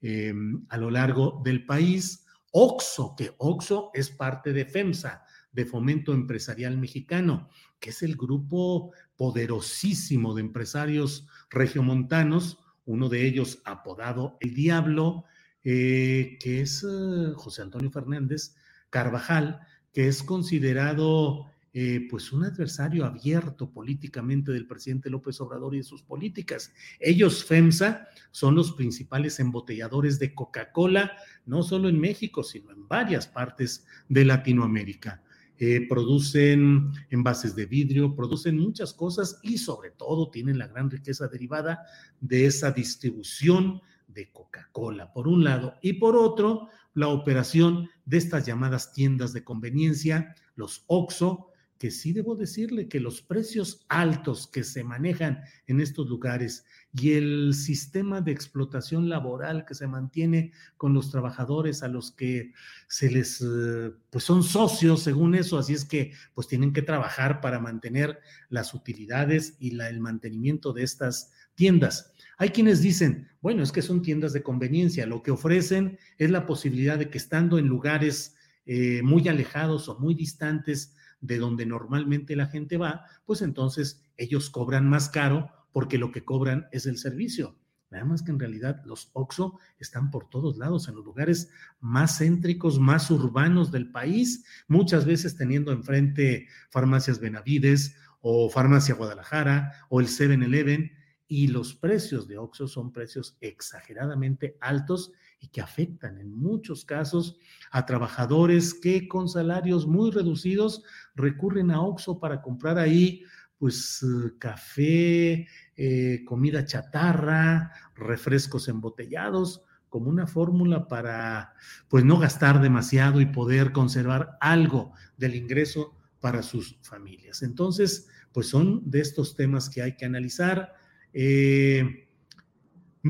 Em, 0.00 0.64
a 0.68 0.76
lo 0.76 0.90
largo 0.90 1.40
del 1.44 1.66
país. 1.66 2.24
OXO, 2.52 3.14
que 3.16 3.32
OXO 3.38 3.90
es 3.92 4.10
parte 4.10 4.52
de 4.52 4.64
FEMSA, 4.64 5.24
de 5.52 5.64
Fomento 5.64 6.12
Empresarial 6.12 6.78
Mexicano, 6.78 7.48
que 7.80 7.90
es 7.90 8.02
el 8.02 8.16
grupo 8.16 8.92
poderosísimo 9.16 10.34
de 10.34 10.42
empresarios 10.42 11.26
regiomontanos, 11.50 12.58
uno 12.84 13.08
de 13.08 13.26
ellos 13.26 13.60
apodado 13.64 14.36
El 14.40 14.54
Diablo, 14.54 15.24
eh, 15.64 16.38
que 16.40 16.60
es 16.60 16.84
eh, 16.88 17.32
José 17.34 17.62
Antonio 17.62 17.90
Fernández 17.90 18.54
Carvajal, 18.90 19.60
que 19.92 20.08
es 20.08 20.22
considerado 20.22 21.46
eh, 21.74 22.06
pues 22.08 22.32
un 22.32 22.44
adversario 22.44 23.04
abierto 23.04 23.70
políticamente 23.70 24.52
del 24.52 24.66
presidente 24.66 25.10
López 25.10 25.40
Obrador 25.40 25.74
y 25.74 25.78
de 25.78 25.84
sus 25.84 26.02
políticas. 26.02 26.72
Ellos, 26.98 27.44
FEMSA, 27.44 28.08
son 28.30 28.54
los 28.54 28.72
principales 28.72 29.38
embotelladores 29.38 30.18
de 30.18 30.34
Coca-Cola, 30.34 31.12
no 31.44 31.62
solo 31.62 31.88
en 31.88 32.00
México, 32.00 32.42
sino 32.42 32.70
en 32.70 32.88
varias 32.88 33.26
partes 33.26 33.86
de 34.08 34.24
Latinoamérica. 34.24 35.22
Eh, 35.60 35.88
producen 35.88 36.92
envases 37.10 37.56
de 37.56 37.66
vidrio, 37.66 38.14
producen 38.14 38.58
muchas 38.58 38.94
cosas 38.94 39.40
y 39.42 39.58
sobre 39.58 39.90
todo 39.90 40.30
tienen 40.30 40.56
la 40.56 40.68
gran 40.68 40.88
riqueza 40.88 41.26
derivada 41.26 41.84
de 42.20 42.46
esa 42.46 42.70
distribución 42.70 43.80
de 44.06 44.30
Coca-Cola, 44.30 45.12
por 45.12 45.26
un 45.26 45.42
lado, 45.42 45.74
y 45.82 45.94
por 45.94 46.14
otro, 46.14 46.68
la 46.94 47.08
operación 47.08 47.88
de 48.04 48.18
estas 48.18 48.46
llamadas 48.46 48.92
tiendas 48.92 49.32
de 49.32 49.42
conveniencia, 49.42 50.34
los 50.54 50.84
OXO, 50.86 51.48
que 51.78 51.90
sí 51.90 52.12
debo 52.12 52.34
decirle 52.34 52.88
que 52.88 53.00
los 53.00 53.22
precios 53.22 53.84
altos 53.88 54.46
que 54.48 54.64
se 54.64 54.82
manejan 54.82 55.42
en 55.66 55.80
estos 55.80 56.08
lugares 56.08 56.64
y 56.92 57.12
el 57.12 57.54
sistema 57.54 58.20
de 58.20 58.32
explotación 58.32 59.08
laboral 59.08 59.64
que 59.64 59.74
se 59.74 59.86
mantiene 59.86 60.52
con 60.76 60.92
los 60.92 61.10
trabajadores 61.10 61.82
a 61.82 61.88
los 61.88 62.10
que 62.10 62.52
se 62.88 63.10
les, 63.10 63.40
eh, 63.40 63.92
pues 64.10 64.24
son 64.24 64.42
socios 64.42 65.02
según 65.02 65.34
eso, 65.34 65.58
así 65.58 65.74
es 65.74 65.84
que 65.84 66.12
pues 66.34 66.48
tienen 66.48 66.72
que 66.72 66.82
trabajar 66.82 67.40
para 67.40 67.60
mantener 67.60 68.18
las 68.48 68.74
utilidades 68.74 69.56
y 69.60 69.72
la, 69.72 69.88
el 69.88 70.00
mantenimiento 70.00 70.72
de 70.72 70.82
estas 70.82 71.30
tiendas. 71.54 72.12
Hay 72.38 72.50
quienes 72.50 72.82
dicen, 72.82 73.28
bueno, 73.40 73.62
es 73.62 73.72
que 73.72 73.82
son 73.82 74.02
tiendas 74.02 74.32
de 74.32 74.42
conveniencia, 74.42 75.06
lo 75.06 75.22
que 75.22 75.30
ofrecen 75.30 75.98
es 76.18 76.30
la 76.30 76.46
posibilidad 76.46 76.98
de 76.98 77.10
que 77.10 77.18
estando 77.18 77.58
en 77.58 77.66
lugares 77.66 78.34
eh, 78.66 79.00
muy 79.02 79.26
alejados 79.28 79.88
o 79.88 79.98
muy 79.98 80.14
distantes 80.14 80.94
de 81.20 81.38
donde 81.38 81.66
normalmente 81.66 82.36
la 82.36 82.46
gente 82.46 82.76
va, 82.76 83.04
pues 83.24 83.42
entonces 83.42 84.02
ellos 84.16 84.50
cobran 84.50 84.88
más 84.88 85.08
caro 85.08 85.50
porque 85.72 85.98
lo 85.98 86.12
que 86.12 86.24
cobran 86.24 86.68
es 86.72 86.86
el 86.86 86.98
servicio. 86.98 87.56
Nada 87.90 88.04
más 88.04 88.22
que 88.22 88.30
en 88.30 88.38
realidad 88.38 88.82
los 88.84 89.10
OXO 89.14 89.58
están 89.78 90.10
por 90.10 90.28
todos 90.28 90.58
lados, 90.58 90.88
en 90.88 90.94
los 90.94 91.04
lugares 91.04 91.50
más 91.80 92.18
céntricos, 92.18 92.78
más 92.78 93.10
urbanos 93.10 93.72
del 93.72 93.90
país, 93.90 94.44
muchas 94.66 95.06
veces 95.06 95.36
teniendo 95.36 95.72
enfrente 95.72 96.48
farmacias 96.70 97.18
Benavides 97.18 97.96
o 98.20 98.50
farmacia 98.50 98.94
Guadalajara 98.94 99.72
o 99.88 100.00
el 100.00 100.08
7-Eleven, 100.08 100.92
y 101.28 101.48
los 101.48 101.74
precios 101.74 102.26
de 102.26 102.38
OXO 102.38 102.66
son 102.68 102.90
precios 102.90 103.36
exageradamente 103.40 104.56
altos 104.60 105.12
y 105.40 105.48
que 105.48 105.60
afectan 105.60 106.18
en 106.18 106.34
muchos 106.34 106.84
casos 106.84 107.38
a 107.70 107.86
trabajadores 107.86 108.74
que 108.74 109.08
con 109.08 109.28
salarios 109.28 109.86
muy 109.86 110.10
reducidos 110.10 110.82
recurren 111.14 111.70
a 111.70 111.80
Oxxo 111.80 112.18
para 112.18 112.42
comprar 112.42 112.78
ahí 112.78 113.22
pues 113.58 114.02
eh, 114.02 114.32
café, 114.38 115.46
eh, 115.76 116.24
comida 116.24 116.64
chatarra, 116.64 117.72
refrescos 117.96 118.68
embotellados, 118.68 119.62
como 119.88 120.10
una 120.10 120.26
fórmula 120.26 120.86
para 120.86 121.54
pues 121.88 122.04
no 122.04 122.18
gastar 122.18 122.60
demasiado 122.60 123.20
y 123.20 123.26
poder 123.26 123.72
conservar 123.72 124.36
algo 124.40 124.92
del 125.16 125.34
ingreso 125.34 125.96
para 126.20 126.42
sus 126.42 126.78
familias. 126.82 127.42
Entonces, 127.42 128.08
pues 128.32 128.48
son 128.48 128.88
de 128.90 129.00
estos 129.00 129.34
temas 129.34 129.70
que 129.70 129.82
hay 129.82 129.96
que 129.96 130.04
analizar. 130.04 130.74
Eh, 131.12 132.07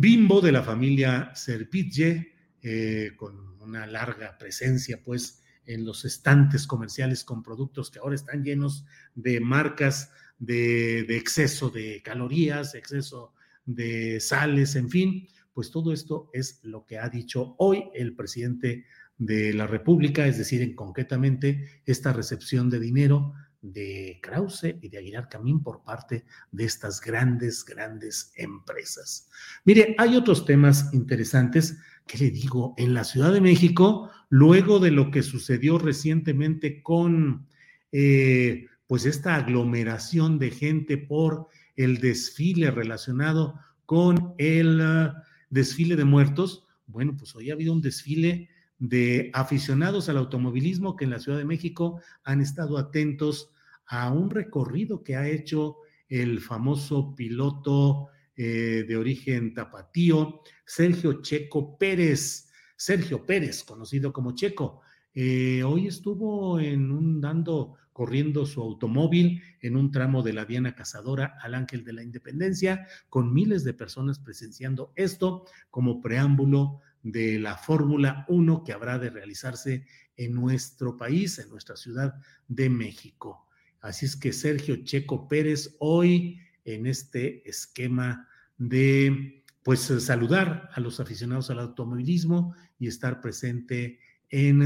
Bimbo 0.01 0.40
de 0.40 0.53
la 0.53 0.62
familia 0.62 1.32
Servitje, 1.34 2.34
eh, 2.62 3.12
con 3.16 3.61
una 3.61 3.86
larga 3.86 4.36
presencia, 4.38 5.03
pues, 5.05 5.42
en 5.66 5.84
los 5.84 6.05
estantes 6.05 6.66
comerciales 6.66 7.24
con 7.24 7.42
productos 7.42 7.90
que 7.90 7.99
ahora 7.99 8.14
están 8.14 8.42
llenos 8.42 8.86
de 9.14 9.40
marcas 9.40 10.11
de 10.38 11.01
exceso 11.16 11.68
de 11.68 12.01
calorías, 12.03 12.74
exceso 12.74 13.34
de 13.66 14.18
sales, 14.20 14.76
en 14.76 14.88
fin, 14.88 15.28
pues 15.53 15.70
todo 15.70 15.92
esto 15.92 16.30
es 16.32 16.61
lo 16.62 16.86
que 16.86 16.99
ha 16.99 17.09
dicho 17.09 17.55
hoy 17.59 17.90
el 17.94 18.14
presidente 18.14 18.86
de 19.18 19.53
la 19.53 19.66
República, 19.66 20.26
es 20.26 20.38
decir, 20.38 20.62
en 20.62 20.74
concretamente 20.74 21.82
esta 21.84 22.12
recepción 22.12 22.70
de 22.70 22.78
dinero 22.78 23.34
de 23.61 24.19
Krause 24.23 24.77
y 24.81 24.89
de 24.89 24.99
Aguilar 24.99 25.29
Camín 25.29 25.63
por 25.63 25.83
parte 25.83 26.25
de 26.53 26.65
estas 26.65 27.01
grandes, 27.01 27.65
grandes 27.65 28.33
empresas. 28.37 29.29
Mire, 29.65 29.95
hay 29.99 30.17
otros 30.17 30.45
temas 30.45 30.93
interesantes 30.93 31.79
que 32.07 32.19
le 32.19 32.31
digo, 32.31 32.75
en 32.79 32.95
la 32.95 33.05
Ciudad 33.05 33.33
de 33.33 33.41
México, 33.41 34.11
luego 34.31 34.79
de 34.79 34.91
lo 34.91 35.11
que 35.11 35.23
sucedió 35.23 35.79
recientemente 35.79 36.83
con 36.83 37.47
eh, 37.93 38.67
pues 38.87 39.05
esta 39.05 39.37
aglomeración 39.37 40.39
de 40.39 40.51
gente 40.51 40.97
por 40.97 41.49
el 41.77 41.99
desfile 41.99 42.71
relacionado 42.71 43.61
con 43.85 44.35
el 44.39 44.81
uh, 44.81 45.13
desfile 45.51 45.97
de 45.97 46.05
muertos, 46.05 46.67
bueno, 46.87 47.15
pues 47.17 47.35
hoy 47.37 47.51
ha 47.51 47.55
habido 47.55 47.73
un 47.73 47.83
desfile 47.83 48.49
de 48.79 49.31
aficionados 49.35 50.09
al 50.09 50.18
automovilismo 50.18 50.97
que 50.97 51.05
en 51.05 51.11
la 51.11 51.18
Ciudad 51.18 51.39
de 51.39 51.45
México 51.45 52.01
han 52.24 52.41
estado 52.41 52.79
atentos 52.79 53.53
a 53.87 54.12
un 54.12 54.31
recorrido 54.31 55.03
que 55.03 55.16
ha 55.16 55.29
hecho 55.29 55.79
el 56.09 56.41
famoso 56.41 57.14
piloto 57.14 58.09
eh, 58.37 58.85
de 58.87 58.97
origen 58.97 59.53
tapatío, 59.53 60.43
Sergio 60.64 61.22
Checo 61.22 61.76
Pérez. 61.76 62.49
Sergio 62.76 63.26
Pérez, 63.26 63.64
conocido 63.64 64.12
como 64.12 64.37
Checo. 64.37 64.83
Eh, 65.12 65.64
hoy 65.64 65.89
estuvo 65.89 66.61
en 66.61 66.93
un 66.93 67.20
dando 67.20 67.74
corriendo 67.93 68.47
su 68.47 68.62
automóvil 68.62 69.43
en 69.61 69.74
un 69.74 69.91
tramo 69.91 70.22
de 70.22 70.33
la 70.33 70.45
Diana 70.45 70.76
Cazadora 70.76 71.37
al 71.43 71.55
Ángel 71.57 71.85
de 71.85 71.93
la 71.93 72.05
Independencia, 72.05 72.87
con 73.09 73.35
miles 73.35 73.64
de 73.64 73.74
personas 73.74 74.20
presenciando 74.20 74.93
esto 74.95 75.45
como 75.68 76.01
preámbulo 76.01 76.81
de 77.03 77.38
la 77.38 77.57
Fórmula 77.57 78.24
1 78.28 78.64
que 78.64 78.72
habrá 78.72 78.99
de 78.99 79.11
realizarse 79.11 79.86
en 80.16 80.34
nuestro 80.34 80.96
país, 80.96 81.38
en 81.38 81.49
nuestra 81.49 81.76
ciudad 81.76 82.14
de 82.49 82.68
México. 82.68 83.46
Así 83.80 84.07
es 84.07 84.16
que 84.16 84.32
Sergio 84.32 84.82
Checo 84.84 85.28
Pérez 85.28 85.76
hoy 85.78 86.40
en 86.64 86.86
este 86.86 87.49
esquema 87.49 88.28
de 88.57 89.44
pues 89.62 89.80
saludar 89.80 90.70
a 90.72 90.80
los 90.80 90.99
aficionados 90.99 91.51
al 91.51 91.61
automovilismo 91.61 92.55
y 92.78 92.88
estar 92.88 93.20
presente 93.20 94.01
en 94.30 94.62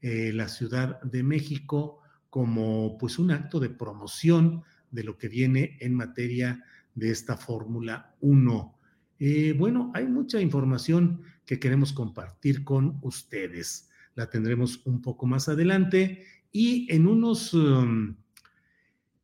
eh, 0.00 0.32
la 0.32 0.48
Ciudad 0.48 1.00
de 1.02 1.22
México 1.22 2.00
como 2.30 2.98
pues 2.98 3.18
un 3.18 3.30
acto 3.30 3.60
de 3.60 3.70
promoción 3.70 4.62
de 4.90 5.04
lo 5.04 5.16
que 5.16 5.28
viene 5.28 5.76
en 5.80 5.94
materia 5.94 6.62
de 6.94 7.10
esta 7.10 7.36
Fórmula 7.36 8.14
1. 8.20 8.78
Eh, 9.18 9.54
bueno, 9.58 9.90
hay 9.94 10.06
mucha 10.06 10.40
información 10.40 11.22
que 11.46 11.58
queremos 11.58 11.92
compartir 11.92 12.64
con 12.64 12.98
ustedes. 13.02 13.88
La 14.14 14.28
tendremos 14.28 14.84
un 14.84 15.00
poco 15.00 15.26
más 15.26 15.48
adelante 15.48 16.24
y 16.52 16.92
en 16.92 17.06
unos, 17.06 17.54
um, 17.54 18.16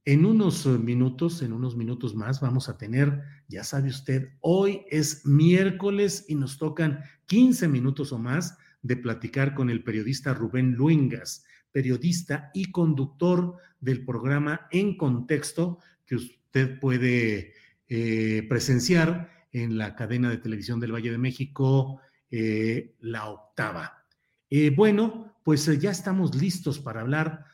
en 0.05 0.25
unos 0.25 0.66
minutos, 0.66 1.43
en 1.43 1.53
unos 1.53 1.77
minutos 1.77 2.14
más, 2.14 2.41
vamos 2.41 2.68
a 2.68 2.79
tener, 2.79 3.23
ya 3.49 3.64
sabe 3.64 3.89
usted, 3.89 4.31
hoy 4.41 4.83
es 4.91 5.27
miércoles 5.27 6.25
y 6.29 6.35
nos 6.35 6.59
tocan 6.59 7.01
15 7.27 7.68
minutos 7.68 8.12
o 8.12 8.18
más 8.18 8.57
de 8.83 8.97
platicar 8.97 9.55
con 9.55 9.70
el 9.70 9.83
periodista 9.83 10.35
Rubén 10.35 10.75
Luengas, 10.75 11.45
periodista 11.70 12.51
y 12.55 12.70
conductor 12.70 13.57
del 13.81 14.05
programa 14.05 14.68
En 14.70 14.97
Contexto, 14.97 15.79
que 16.05 16.16
usted 16.16 16.79
puede 16.79 17.55
eh, 17.89 18.47
presenciar 18.49 19.31
en 19.53 19.79
la 19.79 19.95
cadena 19.95 20.31
de 20.31 20.39
televisión 20.39 20.81
del 20.81 20.93
Valle 20.93 21.11
de 21.11 21.18
México, 21.18 22.01
eh, 22.33 22.97
La 23.01 23.28
Octava. 23.28 24.05
Eh, 24.51 24.70
bueno, 24.70 25.37
pues 25.45 25.66
ya 25.78 25.93
estamos 25.93 26.35
listos 26.35 26.80
para 26.80 27.03
hablar 27.03 27.45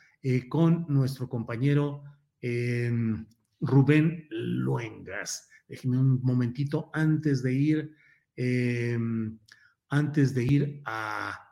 con 0.49 0.85
nuestro 0.89 1.29
compañero 1.29 2.03
Rubén 3.61 4.27
Luengas. 4.31 5.49
Déjeme 5.69 5.99
un 5.99 6.21
momentito 6.23 6.91
antes 6.93 7.43
de 7.43 7.53
ir, 7.55 7.95
antes 9.89 10.35
de 10.35 10.45
ir 10.45 10.83
a, 10.85 11.49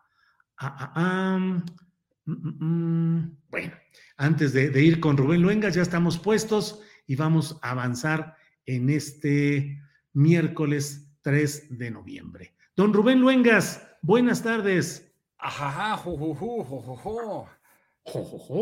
Mm, 2.26 2.32
mm, 2.32 2.64
mm. 2.64 3.38
bueno, 3.50 3.72
antes 4.16 4.52
de, 4.52 4.82
ir 4.82 4.98
con 4.98 5.16
Rubén 5.16 5.42
Luengas, 5.42 5.74
ya 5.74 5.82
estamos 5.82 6.18
puestos 6.18 6.80
y 7.06 7.14
vamos 7.14 7.58
a 7.62 7.70
avanzar 7.70 8.36
en 8.66 8.90
este 8.90 9.80
miércoles 10.12 11.08
3 11.22 11.78
de 11.78 11.90
noviembre. 11.92 12.55
Don 12.76 12.92
Rubén 12.92 13.20
Luengas, 13.20 13.88
buenas 14.02 14.42
tardes. 14.42 15.10
Ajaja, 15.38 15.98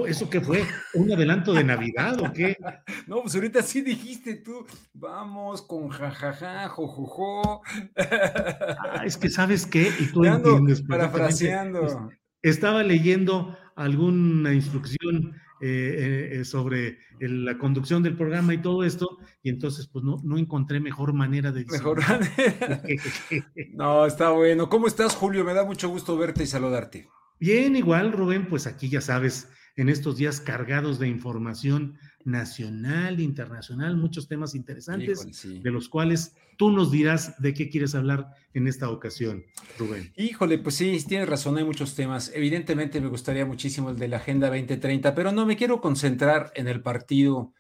¿Eso 0.06 0.30
qué 0.30 0.40
fue? 0.40 0.64
¿Un 0.94 1.12
adelanto 1.12 1.52
de 1.52 1.64
Navidad 1.64 2.20
o 2.20 2.32
qué? 2.32 2.56
No, 3.08 3.22
pues 3.22 3.34
ahorita 3.34 3.60
sí 3.62 3.80
dijiste 3.80 4.36
tú, 4.36 4.64
vamos 4.92 5.62
con 5.62 5.88
jajaja, 5.88 6.68
jojojo. 6.68 7.62
Ah, 7.96 9.02
es 9.04 9.16
que 9.16 9.28
sabes 9.28 9.66
qué, 9.66 9.90
y 9.98 10.06
tú 10.06 10.24
entiendes. 10.24 10.82
Parafraseando 10.82 12.08
estaba 12.42 12.84
leyendo 12.84 13.58
alguna 13.74 14.54
instrucción 14.54 15.34
eh, 15.66 16.40
eh, 16.40 16.44
sobre 16.44 16.98
la 17.20 17.56
conducción 17.56 18.02
del 18.02 18.18
programa 18.18 18.52
y 18.52 18.58
todo 18.58 18.84
esto, 18.84 19.16
y 19.42 19.48
entonces 19.48 19.86
pues 19.86 20.04
no, 20.04 20.20
no 20.22 20.36
encontré 20.36 20.78
mejor 20.78 21.14
manera 21.14 21.52
de 21.52 21.64
Mejor 21.64 22.00
no, 23.72 24.04
está 24.04 24.28
bueno. 24.32 24.68
¿Cómo 24.68 24.86
estás, 24.86 25.16
Julio? 25.16 25.42
Me 25.42 25.54
da 25.54 25.64
mucho 25.64 25.88
gusto 25.88 26.18
verte 26.18 26.42
y 26.42 26.46
saludarte. 26.46 27.08
Bien, 27.40 27.76
igual, 27.76 28.12
Rubén, 28.12 28.46
pues 28.46 28.66
aquí 28.66 28.90
ya 28.90 29.00
sabes, 29.00 29.48
en 29.76 29.88
estos 29.88 30.18
días 30.18 30.42
cargados 30.42 30.98
de 30.98 31.08
información 31.08 31.96
nacional, 32.26 33.18
internacional, 33.18 33.96
muchos 33.96 34.28
temas 34.28 34.54
interesantes, 34.54 35.26
de 35.62 35.70
los 35.70 35.88
cuales 35.88 36.36
tú 36.57 36.70
nos 36.70 36.90
dirás 36.90 37.40
de 37.40 37.55
qué 37.55 37.68
quieres 37.68 37.94
hablar 37.94 38.30
en 38.52 38.68
esta 38.68 38.90
ocasión, 38.90 39.44
Rubén. 39.78 40.12
Híjole, 40.16 40.59
pues 40.59 40.76
sí, 40.76 40.98
tienes 41.07 41.28
razón, 41.28 41.59
hay 41.59 41.64
muchos 41.64 41.94
temas. 41.94 42.30
Evidentemente 42.34 43.00
me 43.00 43.09
gustaría 43.09 43.44
muchísimo 43.44 43.90
el 43.90 43.98
de 43.98 44.09
la 44.09 44.18
Agenda 44.18 44.48
2030, 44.48 45.14
pero 45.14 45.32
no 45.32 45.46
me 45.46 45.57
quiero 45.57 45.80
concentrar 45.80 46.52
en 46.55 46.68
el 46.68 46.80
partido 46.80 47.52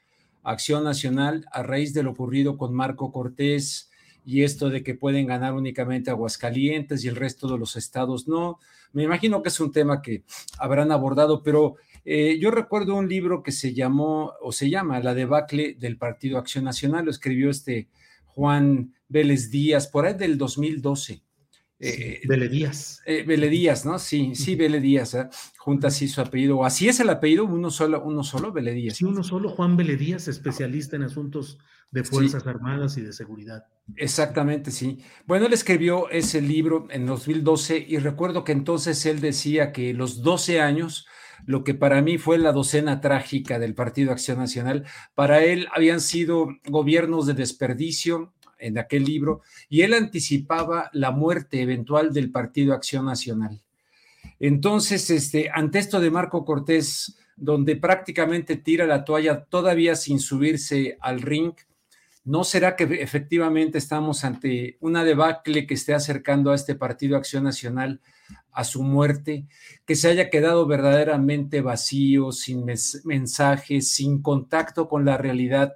Acción 0.42 0.84
Nacional 0.84 1.46
a 1.50 1.62
raíz 1.62 1.94
de 1.94 2.02
lo 2.02 2.10
ocurrido 2.10 2.56
con 2.58 2.74
Marco 2.74 3.10
Cortés 3.10 3.90
y 4.26 4.42
esto 4.42 4.70
de 4.70 4.82
que 4.82 4.94
pueden 4.94 5.26
ganar 5.26 5.54
únicamente 5.54 6.10
Aguascalientes 6.10 7.04
y 7.04 7.08
el 7.08 7.16
resto 7.16 7.48
de 7.48 7.58
los 7.58 7.76
estados 7.76 8.28
no. 8.28 8.58
Me 8.92 9.02
imagino 9.02 9.42
que 9.42 9.48
es 9.48 9.60
un 9.60 9.72
tema 9.72 10.00
que 10.00 10.22
habrán 10.58 10.92
abordado, 10.92 11.42
pero 11.42 11.76
eh, 12.04 12.38
yo 12.38 12.50
recuerdo 12.50 12.94
un 12.94 13.08
libro 13.08 13.42
que 13.42 13.52
se 13.52 13.74
llamó 13.74 14.32
o 14.40 14.52
se 14.52 14.70
llama 14.70 15.00
La 15.00 15.14
debacle 15.14 15.74
del 15.74 15.96
Partido 15.96 16.38
Acción 16.38 16.64
Nacional, 16.64 17.06
lo 17.06 17.10
escribió 17.10 17.50
este 17.50 17.88
Juan 18.34 18.92
Vélez 19.08 19.50
Díaz, 19.50 19.86
por 19.86 20.06
ahí 20.06 20.14
del 20.14 20.36
2012. 20.36 21.22
Eh, 21.78 22.20
Vélez 22.26 22.50
Díaz. 22.50 23.02
Eh, 23.04 23.24
Vélez 23.26 23.50
Díaz, 23.50 23.84
¿no? 23.84 23.98
Sí, 23.98 24.34
sí, 24.34 24.56
Vélez 24.56 24.82
Díaz, 24.82 25.14
¿eh? 25.14 25.28
junta 25.58 25.88
así 25.88 26.08
su 26.08 26.20
apellido, 26.20 26.58
o 26.58 26.64
así 26.64 26.88
es 26.88 27.00
el 27.00 27.10
apellido, 27.10 27.44
uno 27.44 27.70
solo, 27.70 28.02
uno 28.02 28.22
solo, 28.24 28.52
Vélez 28.52 28.74
Díaz. 28.74 28.96
Sí, 28.96 29.04
uno 29.04 29.22
solo, 29.22 29.50
Juan 29.50 29.76
Vélez 29.76 29.98
Díaz, 29.98 30.28
especialista 30.28 30.96
en 30.96 31.02
asuntos 31.02 31.58
de 31.90 32.02
Fuerzas 32.04 32.46
Armadas 32.46 32.96
y 32.96 33.02
de 33.02 33.12
Seguridad. 33.12 33.66
Exactamente, 33.96 34.70
sí. 34.70 34.98
Bueno, 35.26 35.46
él 35.46 35.52
escribió 35.52 36.08
ese 36.10 36.40
libro 36.40 36.88
en 36.90 37.06
2012 37.06 37.84
y 37.86 37.98
recuerdo 37.98 38.44
que 38.44 38.52
entonces 38.52 39.04
él 39.06 39.20
decía 39.20 39.72
que 39.72 39.94
los 39.94 40.22
12 40.22 40.60
años 40.60 41.06
lo 41.46 41.64
que 41.64 41.74
para 41.74 42.02
mí 42.02 42.18
fue 42.18 42.38
la 42.38 42.52
docena 42.52 43.00
trágica 43.00 43.58
del 43.58 43.74
Partido 43.74 44.12
Acción 44.12 44.38
Nacional. 44.38 44.84
Para 45.14 45.44
él 45.44 45.68
habían 45.74 46.00
sido 46.00 46.48
gobiernos 46.66 47.26
de 47.26 47.34
desperdicio 47.34 48.32
en 48.58 48.78
aquel 48.78 49.04
libro 49.04 49.42
y 49.68 49.82
él 49.82 49.94
anticipaba 49.94 50.90
la 50.92 51.10
muerte 51.10 51.62
eventual 51.62 52.12
del 52.12 52.30
Partido 52.30 52.74
Acción 52.74 53.06
Nacional. 53.06 53.62
Entonces, 54.40 55.10
este, 55.10 55.50
ante 55.52 55.78
esto 55.78 56.00
de 56.00 56.10
Marco 56.10 56.44
Cortés, 56.44 57.18
donde 57.36 57.76
prácticamente 57.76 58.56
tira 58.56 58.86
la 58.86 59.04
toalla 59.04 59.44
todavía 59.44 59.96
sin 59.96 60.20
subirse 60.20 60.96
al 61.00 61.20
ring, 61.20 61.54
¿no 62.24 62.44
será 62.44 62.74
que 62.74 62.84
efectivamente 63.02 63.78
estamos 63.78 64.24
ante 64.24 64.78
una 64.80 65.04
debacle 65.04 65.66
que 65.66 65.74
esté 65.74 65.94
acercando 65.94 66.50
a 66.50 66.54
este 66.54 66.74
Partido 66.74 67.16
Acción 67.16 67.44
Nacional 67.44 68.00
a 68.50 68.64
su 68.64 68.82
muerte, 68.82 69.46
que 69.84 69.96
se 69.96 70.08
haya 70.08 70.30
quedado 70.30 70.66
verdaderamente 70.66 71.60
vacío, 71.60 72.32
sin 72.32 72.64
mensajes, 73.04 73.90
sin 73.90 74.22
contacto 74.22 74.88
con 74.88 75.04
la 75.04 75.16
realidad 75.16 75.74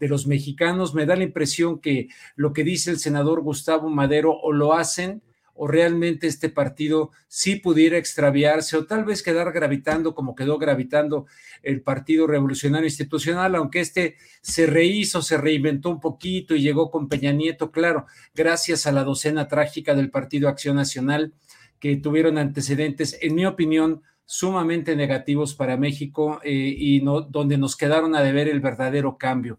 de 0.00 0.08
los 0.08 0.26
mexicanos. 0.26 0.94
Me 0.94 1.06
da 1.06 1.16
la 1.16 1.24
impresión 1.24 1.78
que 1.78 2.08
lo 2.34 2.52
que 2.52 2.64
dice 2.64 2.90
el 2.90 2.98
senador 2.98 3.42
Gustavo 3.42 3.88
Madero 3.90 4.32
o 4.32 4.52
lo 4.52 4.72
hacen 4.72 5.22
o 5.54 5.66
realmente 5.66 6.26
este 6.26 6.48
partido 6.48 7.10
sí 7.28 7.56
pudiera 7.56 7.96
extraviarse 7.96 8.76
o 8.76 8.86
tal 8.86 9.04
vez 9.04 9.22
quedar 9.22 9.52
gravitando 9.52 10.14
como 10.14 10.34
quedó 10.34 10.58
gravitando 10.58 11.26
el 11.62 11.80
Partido 11.80 12.26
Revolucionario 12.26 12.86
Institucional, 12.86 13.54
aunque 13.54 13.80
este 13.80 14.16
se 14.42 14.66
rehizo, 14.66 15.22
se 15.22 15.38
reinventó 15.38 15.90
un 15.90 16.00
poquito 16.00 16.54
y 16.54 16.62
llegó 16.62 16.90
con 16.90 17.08
Peña 17.08 17.32
Nieto, 17.32 17.70
claro, 17.70 18.06
gracias 18.34 18.86
a 18.86 18.92
la 18.92 19.04
docena 19.04 19.48
trágica 19.48 19.94
del 19.94 20.10
Partido 20.10 20.48
Acción 20.48 20.76
Nacional 20.76 21.32
que 21.78 21.96
tuvieron 21.96 22.38
antecedentes, 22.38 23.18
en 23.20 23.34
mi 23.34 23.46
opinión, 23.46 24.02
sumamente 24.26 24.96
negativos 24.96 25.54
para 25.54 25.76
México 25.76 26.40
eh, 26.42 26.74
y 26.76 27.00
no, 27.02 27.20
donde 27.20 27.58
nos 27.58 27.76
quedaron 27.76 28.14
a 28.14 28.22
deber 28.22 28.48
el 28.48 28.60
verdadero 28.60 29.18
cambio. 29.18 29.58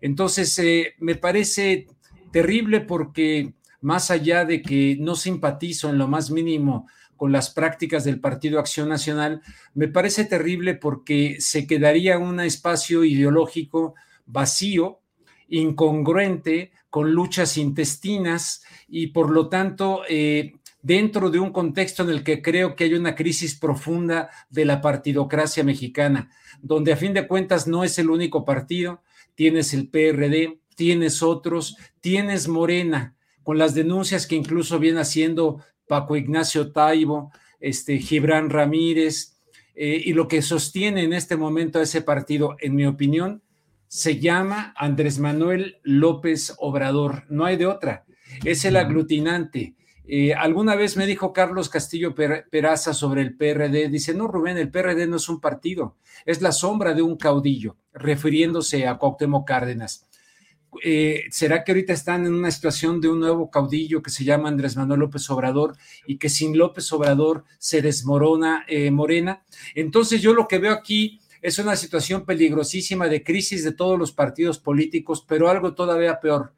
Entonces, 0.00 0.56
eh, 0.58 0.94
me 0.98 1.16
parece 1.16 1.88
terrible 2.30 2.80
porque 2.80 3.54
más 3.80 4.10
allá 4.10 4.44
de 4.44 4.62
que 4.62 4.96
no 5.00 5.14
simpatizo 5.14 5.90
en 5.90 5.98
lo 5.98 6.08
más 6.08 6.30
mínimo 6.30 6.88
con 7.16 7.32
las 7.32 7.50
prácticas 7.50 8.04
del 8.04 8.20
Partido 8.20 8.58
Acción 8.58 8.88
Nacional, 8.88 9.42
me 9.74 9.88
parece 9.88 10.24
terrible 10.24 10.74
porque 10.74 11.36
se 11.40 11.66
quedaría 11.66 12.18
un 12.18 12.40
espacio 12.40 13.04
ideológico 13.04 13.94
vacío, 14.26 15.00
incongruente, 15.48 16.72
con 16.90 17.12
luchas 17.12 17.56
intestinas 17.56 18.62
y 18.88 19.08
por 19.08 19.30
lo 19.30 19.48
tanto 19.48 20.02
eh, 20.08 20.54
dentro 20.82 21.30
de 21.30 21.40
un 21.40 21.50
contexto 21.50 22.04
en 22.04 22.10
el 22.10 22.22
que 22.22 22.40
creo 22.40 22.76
que 22.76 22.84
hay 22.84 22.94
una 22.94 23.14
crisis 23.14 23.58
profunda 23.58 24.30
de 24.50 24.64
la 24.64 24.80
partidocracia 24.80 25.64
mexicana, 25.64 26.30
donde 26.62 26.92
a 26.92 26.96
fin 26.96 27.12
de 27.12 27.26
cuentas 27.26 27.66
no 27.66 27.82
es 27.82 27.98
el 27.98 28.08
único 28.08 28.44
partido, 28.44 29.02
tienes 29.34 29.74
el 29.74 29.88
PRD, 29.88 30.60
tienes 30.76 31.24
otros, 31.24 31.76
tienes 32.00 32.46
Morena, 32.46 33.15
con 33.46 33.58
las 33.58 33.76
denuncias 33.76 34.26
que 34.26 34.34
incluso 34.34 34.80
viene 34.80 34.98
haciendo 34.98 35.62
Paco 35.86 36.16
Ignacio 36.16 36.72
Taibo, 36.72 37.30
este, 37.60 37.98
Gibran 37.98 38.50
Ramírez, 38.50 39.36
eh, 39.76 40.02
y 40.04 40.14
lo 40.14 40.26
que 40.26 40.42
sostiene 40.42 41.04
en 41.04 41.12
este 41.12 41.36
momento 41.36 41.78
a 41.78 41.82
ese 41.82 42.02
partido, 42.02 42.56
en 42.58 42.74
mi 42.74 42.86
opinión, 42.86 43.44
se 43.86 44.18
llama 44.18 44.74
Andrés 44.76 45.20
Manuel 45.20 45.78
López 45.84 46.56
Obrador, 46.58 47.22
no 47.28 47.44
hay 47.44 47.56
de 47.56 47.66
otra, 47.66 48.04
es 48.44 48.64
el 48.64 48.74
aglutinante. 48.74 49.76
Eh, 50.08 50.34
alguna 50.34 50.74
vez 50.74 50.96
me 50.96 51.06
dijo 51.06 51.32
Carlos 51.32 51.68
Castillo 51.68 52.16
Peraza 52.16 52.94
sobre 52.94 53.22
el 53.22 53.36
PRD, 53.36 53.88
dice, 53.90 54.12
no, 54.12 54.26
Rubén, 54.26 54.58
el 54.58 54.72
PRD 54.72 55.06
no 55.06 55.18
es 55.18 55.28
un 55.28 55.40
partido, 55.40 55.98
es 56.24 56.42
la 56.42 56.50
sombra 56.50 56.94
de 56.94 57.02
un 57.02 57.16
caudillo, 57.16 57.76
refiriéndose 57.92 58.88
a 58.88 58.98
Cuauhtémoc 58.98 59.46
Cárdenas. 59.46 60.04
Eh, 60.82 61.24
¿Será 61.30 61.64
que 61.64 61.72
ahorita 61.72 61.92
están 61.92 62.26
en 62.26 62.34
una 62.34 62.50
situación 62.50 63.00
de 63.00 63.08
un 63.08 63.20
nuevo 63.20 63.50
caudillo 63.50 64.02
que 64.02 64.10
se 64.10 64.24
llama 64.24 64.48
Andrés 64.48 64.76
Manuel 64.76 65.00
López 65.00 65.28
Obrador 65.30 65.76
y 66.06 66.18
que 66.18 66.28
sin 66.28 66.56
López 66.56 66.92
Obrador 66.92 67.44
se 67.58 67.82
desmorona 67.82 68.64
eh, 68.68 68.90
Morena? 68.90 69.44
Entonces 69.74 70.22
yo 70.22 70.34
lo 70.34 70.48
que 70.48 70.58
veo 70.58 70.72
aquí 70.72 71.20
es 71.42 71.58
una 71.58 71.76
situación 71.76 72.24
peligrosísima 72.24 73.08
de 73.08 73.22
crisis 73.22 73.62
de 73.64 73.72
todos 73.72 73.98
los 73.98 74.12
partidos 74.12 74.58
políticos, 74.58 75.24
pero 75.26 75.48
algo 75.48 75.74
todavía 75.74 76.20
peor, 76.20 76.54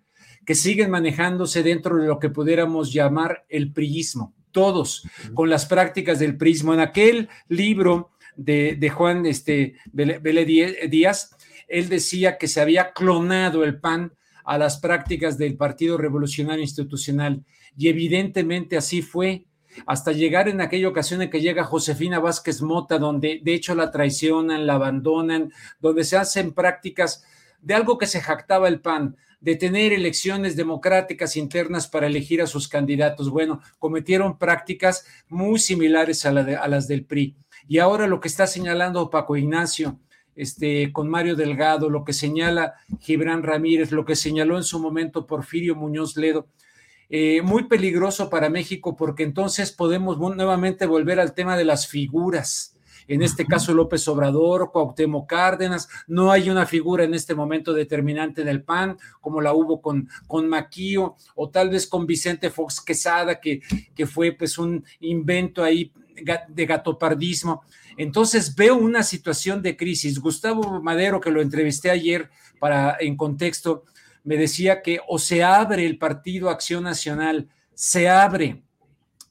que 0.47 0.55
siguen 0.55 0.91
manejándose 0.91 1.62
dentro 1.62 1.97
de 1.97 2.07
lo 2.07 2.19
que 2.19 2.31
pudiéramos 2.31 2.93
llamar 2.93 3.45
el 3.49 3.73
priismo, 3.73 4.35
todos 4.51 5.07
con 5.35 5.51
las 5.51 5.66
prácticas 5.66 6.19
del 6.19 6.37
prismo. 6.37 6.73
En 6.73 6.81
aquel 6.81 7.29
libro 7.49 8.11
de, 8.39 8.91
Juan 8.95 9.27
este, 9.27 9.75
Díaz, 9.93 11.37
él 11.69 11.89
decía 11.89 12.39
que 12.39 12.49
se 12.49 12.61
había 12.61 12.93
clonado 12.93 13.64
el 13.64 13.79
PAN 13.81 14.12
a 14.45 14.59
las 14.59 14.79
prácticas 14.79 15.37
del 15.39 15.57
Partido 15.57 15.99
Revolucionario 15.99 16.62
Institucional 16.62 17.45
y 17.77 17.89
evidentemente 17.89 18.77
así 18.77 19.03
fue 19.03 19.45
hasta 19.87 20.12
llegar 20.12 20.49
en 20.49 20.61
aquella 20.61 20.89
ocasión 20.89 21.23
en 21.23 21.31
que 21.31 21.41
llega 21.41 21.64
Josefina 21.64 22.19
Vázquez 22.19 22.62
Mota, 22.62 22.99
donde 22.99 23.41
de 23.43 23.55
hecho 23.55 23.75
la 23.75 23.91
traicionan, 23.91 24.66
la 24.66 24.75
abandonan, 24.75 25.53
donde 25.79 26.05
se 26.05 26.16
hacen 26.16 26.53
prácticas 26.53 27.25
de 27.61 27.75
algo 27.75 27.99
que 27.99 28.07
se 28.07 28.21
jactaba 28.21 28.69
el 28.69 28.81
PAN, 28.81 29.16
de 29.41 29.57
tener 29.57 29.93
elecciones 29.93 30.57
democráticas 30.57 31.37
internas 31.37 31.87
para 31.87 32.07
elegir 32.07 32.43
a 32.43 32.47
sus 32.47 32.69
candidatos. 32.69 33.31
Bueno, 33.31 33.61
cometieron 33.79 34.39
prácticas 34.39 35.07
muy 35.29 35.59
similares 35.59 36.27
a, 36.27 36.33
las 36.33 36.89
del 36.89 37.05
PRI. 37.05 37.37
Y 37.69 37.79
ahora 37.79 38.07
lo 38.07 38.21
que 38.21 38.29
está 38.29 38.47
señalando 38.47 39.11
Paco 39.11 39.37
Ignacio, 39.37 40.01
este, 40.39 40.93
con 40.93 41.09
Mario 41.11 41.34
Delgado, 41.34 41.91
lo 41.91 42.05
que 42.05 42.12
señala 42.12 42.74
Gibran 43.01 43.43
Ramírez, 43.43 43.91
lo 43.91 44.05
que 44.05 44.14
señaló 44.14 44.57
en 44.57 44.62
su 44.62 44.78
momento 44.78 45.26
Porfirio 45.26 45.74
Muñoz 45.74 46.16
Ledo, 46.16 46.47
eh, 47.11 47.43
muy 47.43 47.64
peligroso 47.64 48.30
para 48.30 48.49
México 48.49 48.95
porque 48.95 49.24
entonces 49.24 49.72
podemos 49.72 50.16
nuevamente 50.16 50.86
volver 50.86 51.18
al 51.18 51.34
tema 51.34 51.57
de 51.57 51.64
las 51.64 51.89
figuras. 51.89 52.76
En 53.09 53.22
este 53.22 53.47
caso 53.47 53.74
López 53.74 54.07
Obrador, 54.07 54.70
Cuauhtémoc 54.70 55.28
Cárdenas, 55.28 55.89
no 56.07 56.30
hay 56.30 56.51
una 56.51 56.66
figura 56.66 57.03
en 57.03 57.14
este 57.14 57.34
momento 57.34 57.72
determinante 57.72 58.45
del 58.45 58.62
PAN 58.62 58.97
como 59.20 59.41
la 59.41 59.55
hubo 59.55 59.80
con, 59.80 60.09
con 60.28 60.49
Maquío 60.49 61.16
o 61.34 61.51
tal 61.51 61.70
vez 61.70 61.89
con 61.89 62.07
Vicente 62.07 62.51
Fox 62.51 62.80
Quesada 62.80 63.41
que, 63.41 63.61
que 63.93 64.07
fue 64.07 64.30
pues 64.32 64.57
un 64.57 64.84
invento 65.01 65.64
ahí 65.64 65.91
de 66.49 66.66
gatopardismo. 66.66 67.62
Entonces 67.99 68.55
veo 68.55 68.76
una 68.76 69.03
situación 69.03 69.61
de 69.61 69.76
crisis. 69.76 70.20
Gustavo 70.20 70.80
Madero, 70.80 71.20
que 71.20 71.32
lo 71.32 71.42
entrevisté 71.42 71.90
ayer 71.90 72.30
para 72.61 72.96
en 73.01 73.16
contexto, 73.16 73.84
me 74.22 74.36
decía 74.36 74.82
que 74.82 75.01
o 75.09 75.18
se 75.18 75.42
abre 75.42 75.84
el 75.84 75.99
Partido 75.99 76.49
Acción 76.49 76.84
Nacional, 76.84 77.49
se 77.74 78.09
abre 78.09 78.62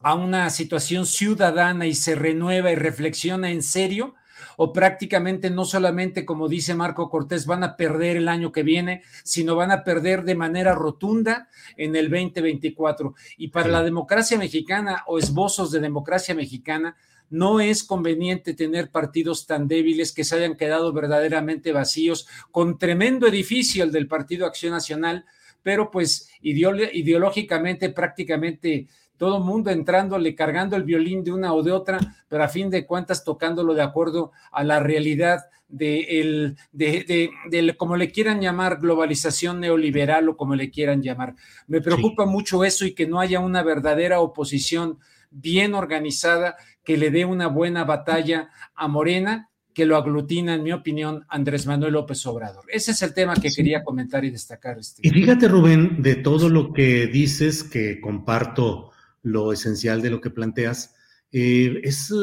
a 0.02 0.14
una 0.14 0.50
situación 0.50 1.06
ciudadana 1.06 1.88
y 1.88 1.96
se 1.96 2.16
renueva 2.16 2.72
y 2.72 2.76
reflexiona 2.76 3.52
en 3.52 3.64
serio, 3.64 4.16
o 4.58 4.74
prácticamente 4.74 5.50
no 5.50 5.66
solamente, 5.66 6.26
como 6.26 6.50
dice 6.50 6.76
Marco 6.76 7.10
Cortés, 7.10 7.46
van 7.46 7.64
a 7.64 7.78
perder 7.78 8.18
el 8.18 8.28
año 8.28 8.52
que 8.52 8.64
viene, 8.64 9.04
sino 9.24 9.56
van 9.56 9.72
a 9.72 9.84
perder 9.84 10.24
de 10.24 10.36
manera 10.36 10.74
rotunda 10.74 11.48
en 11.78 11.96
el 11.96 12.10
2024. 12.10 13.16
Y 13.38 13.50
para 13.50 13.70
la 13.70 13.84
democracia 13.84 14.38
mexicana 14.38 15.04
o 15.08 15.20
esbozos 15.20 15.72
de 15.72 15.80
democracia 15.80 16.36
mexicana, 16.36 16.96
no 17.30 17.60
es 17.60 17.84
conveniente 17.84 18.54
tener 18.54 18.90
partidos 18.90 19.46
tan 19.46 19.68
débiles 19.68 20.14
que 20.14 20.24
se 20.24 20.36
hayan 20.36 20.56
quedado 20.56 20.94
verdaderamente 20.94 21.72
vacíos, 21.72 22.28
con 22.52 22.78
tremendo 22.78 23.28
edificio 23.28 23.84
el 23.84 23.92
del 23.92 24.08
Partido 24.08 24.46
Acción 24.46 24.72
Nacional, 24.72 25.26
pero 25.64 25.92
pues 25.92 26.30
ideológicamente 26.42 27.90
prácticamente 27.90 28.88
todo 29.18 29.40
mundo 29.40 29.72
entrándole, 29.72 30.36
cargando 30.36 30.76
el 30.76 30.84
violín 30.84 31.24
de 31.24 31.34
una 31.34 31.54
o 31.54 31.64
de 31.64 31.72
otra, 31.72 32.00
pero 32.30 32.44
a 32.44 32.48
fin 32.48 32.70
de 32.70 32.86
cuentas 32.86 33.24
tocándolo 33.24 33.74
de 33.74 33.82
acuerdo 33.82 34.32
a 34.52 34.64
la 34.64 34.80
realidad 34.80 35.46
de, 35.68 36.22
el, 36.22 36.58
de, 36.72 37.32
de, 37.50 37.76
como 37.76 37.98
le 37.98 38.12
quieran 38.12 38.40
llamar, 38.40 38.80
globalización 38.80 39.60
neoliberal 39.60 40.30
o 40.30 40.38
como 40.38 40.56
le 40.56 40.70
quieran 40.70 41.02
llamar. 41.02 41.36
Me 41.68 41.82
preocupa 41.82 42.26
mucho 42.26 42.64
eso 42.64 42.86
y 42.86 42.94
que 42.94 43.08
no 43.08 43.20
haya 43.20 43.40
una 43.40 43.64
verdadera 43.64 44.22
oposición 44.22 45.00
bien 45.30 45.74
organizada 45.74 46.56
que 46.88 46.96
le 46.96 47.12
dé 47.12 47.26
una 47.26 47.48
buena 47.48 47.84
batalla 47.84 48.50
a 48.74 48.88
Morena, 48.88 49.50
que 49.74 49.86
lo 49.86 49.98
aglutina, 49.98 50.54
en 50.54 50.64
mi 50.64 50.72
opinión, 50.72 51.26
Andrés 51.28 51.68
Manuel 51.68 51.92
López 51.92 52.26
Obrador. 52.26 52.64
Ese 52.70 52.92
es 52.92 53.02
el 53.02 53.14
tema 53.14 53.36
que 53.36 53.50
quería 53.50 53.84
comentar 53.84 54.24
y 54.24 54.32
destacar. 54.32 54.80
Este. 54.80 55.06
Y 55.06 55.10
fíjate, 55.10 55.50
Rubén, 55.50 56.02
de 56.02 56.16
todo 56.16 56.48
lo 56.48 56.72
que 56.72 57.08
dices, 57.08 57.66
que 57.66 58.00
comparto 58.00 58.92
lo 59.24 59.52
esencial 59.52 60.02
de 60.02 60.12
lo 60.12 60.22
que 60.22 60.30
planteas, 60.30 60.96
eh, 61.34 61.82
es, 61.84 62.14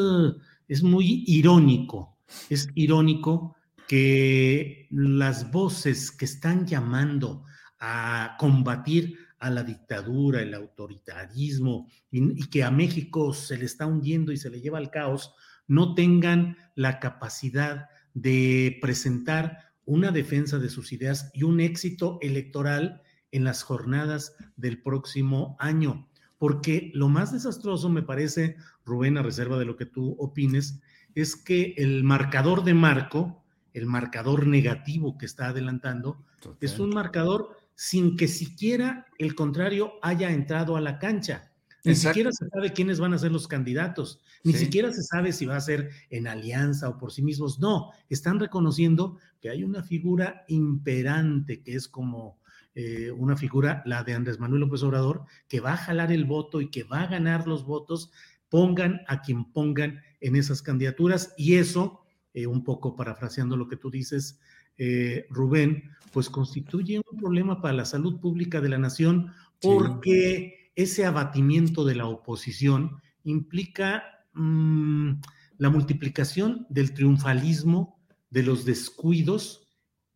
es 0.67 0.83
muy 0.83 1.25
irónico, 1.27 2.17
es 2.49 2.67
irónico 2.75 3.57
que 3.87 4.89
las 4.91 5.51
voces 5.51 6.11
que 6.11 6.25
están 6.25 6.67
llamando 6.67 7.45
a 7.79 8.37
combatir 8.39 9.19
a 9.45 9.51
la 9.51 9.63
dictadura, 9.63 10.41
el 10.41 10.55
autoritarismo 10.55 11.87
y, 12.11 12.49
que 12.49 12.65
a 12.65 12.71
México 12.71 13.35
se 13.35 13.59
le 13.59 13.67
está 13.67 13.85
hundiendo 13.85 14.33
y 14.33 14.39
se 14.39 14.49
le 14.49 14.63
lleva 14.63 14.79
al 14.79 14.91
caos, 14.91 15.35
no 15.67 15.95
tengan 15.95 16.57
la 16.75 16.99
capacidad 16.99 17.89
de 18.15 18.79
presentar 18.81 19.75
una 19.85 20.13
defensa 20.13 20.59
de 20.59 20.71
sus 20.71 20.93
ideas 20.93 21.31
y 21.35 21.43
un 21.43 21.61
éxito 21.61 22.19
electoral 22.23 23.03
en 23.33 23.45
las 23.45 23.63
jornadas 23.63 24.35
del 24.57 24.81
próximo 24.81 25.57
año. 25.59 26.09
Porque 26.39 26.91
lo 26.95 27.11
más 27.11 27.31
desastroso 27.31 27.91
me 27.91 28.03
parece, 28.03 28.57
Rubén, 28.87 29.19
a 29.19 29.23
reserva 29.23 29.59
de 29.59 29.67
lo 29.67 29.77
que 29.77 29.85
tú 29.85 30.17
opines, 30.19 30.81
es 31.15 31.37
que 31.37 31.75
el 31.77 32.03
marcador 32.03 32.65
de 32.65 32.73
Marco, 32.73 33.45
el 33.75 33.85
marcador 33.85 34.47
negativo 34.47 35.19
que 35.19 35.27
está 35.27 35.49
adelantando, 35.49 36.25
es 36.61 36.79
un 36.79 36.91
marcador 36.95 37.51
sin 37.75 38.17
que 38.17 38.29
siquiera 38.29 39.07
el 39.19 39.35
contrario 39.35 39.95
haya 40.03 40.31
entrado 40.31 40.77
a 40.77 40.81
la 40.81 40.99
cancha. 40.99 41.51
Ni 41.85 41.95
siquiera 41.95 42.33
se 42.33 42.49
sabe 42.49 42.73
quiénes 42.73 42.99
van 42.99 43.13
a 43.13 43.19
ser 43.19 43.31
los 43.31 43.47
candidatos, 43.47 44.23
ni 44.43 44.55
siquiera 44.55 44.91
se 44.91 45.03
sabe 45.03 45.33
si 45.33 45.45
va 45.45 45.57
a 45.57 45.61
ser 45.61 45.91
en 46.09 46.27
alianza 46.27 46.89
o 46.89 46.97
por 46.97 47.13
sí 47.13 47.21
mismos. 47.21 47.59
No, 47.59 47.91
están 48.09 48.41
reconociendo 48.41 49.19
que 49.39 49.51
hay 49.51 49.65
una 49.65 49.83
figura 49.83 50.45
imperante 50.49 51.63
que 51.63 51.75
es 51.75 51.87
como 51.87 52.41
eh, 52.75 53.13
una 53.13 53.37
figura, 53.37 53.83
la 53.85 54.03
de 54.03 54.15
Andrés 54.15 54.41
Manuel 54.41 54.63
López 54.63 54.83
Obrador, 54.83 55.27
que 55.47 55.61
va 55.61 55.75
a 55.75 55.77
jalar 55.77 56.11
el 56.11 56.25
voto 56.25 56.63
y 56.63 56.71
que 56.71 56.85
va 56.85 57.03
a 57.03 57.07
ganar 57.07 57.47
los 57.47 57.67
votos, 57.67 58.11
pongan 58.49 59.03
a 59.07 59.21
quien 59.21 59.53
pongan 59.53 60.01
en 60.21 60.37
esas 60.37 60.63
candidaturas. 60.63 61.35
Y 61.37 61.57
eso, 61.57 62.01
eh, 62.33 62.47
un 62.47 62.65
poco 62.65 62.97
parafraseando 62.97 63.57
lo 63.57 63.69
que 63.69 63.77
tú 63.77 63.91
dices, 63.91 64.41
eh, 64.79 65.27
Rubén, 65.31 65.91
pues 66.13 66.31
constituye 66.31 67.01
un 67.11 67.19
problema 67.19 67.61
para 67.61 67.75
la 67.75 67.85
salud 67.85 68.21
pública 68.21 68.61
de 68.61 68.69
la 68.69 68.79
nación 68.79 69.33
porque 69.61 70.71
ese 70.77 71.07
abatimiento 71.07 71.85
de 71.85 71.95
la 71.95 72.07
oposición 72.07 73.01
implica 73.25 74.05
mm, 74.33 75.13
la 75.59 75.71
multiplicación 75.71 76.67
del 76.69 76.93
triunfalismo, 76.93 78.01
de 78.31 78.43
los 78.43 78.65
descuidos 78.65 79.69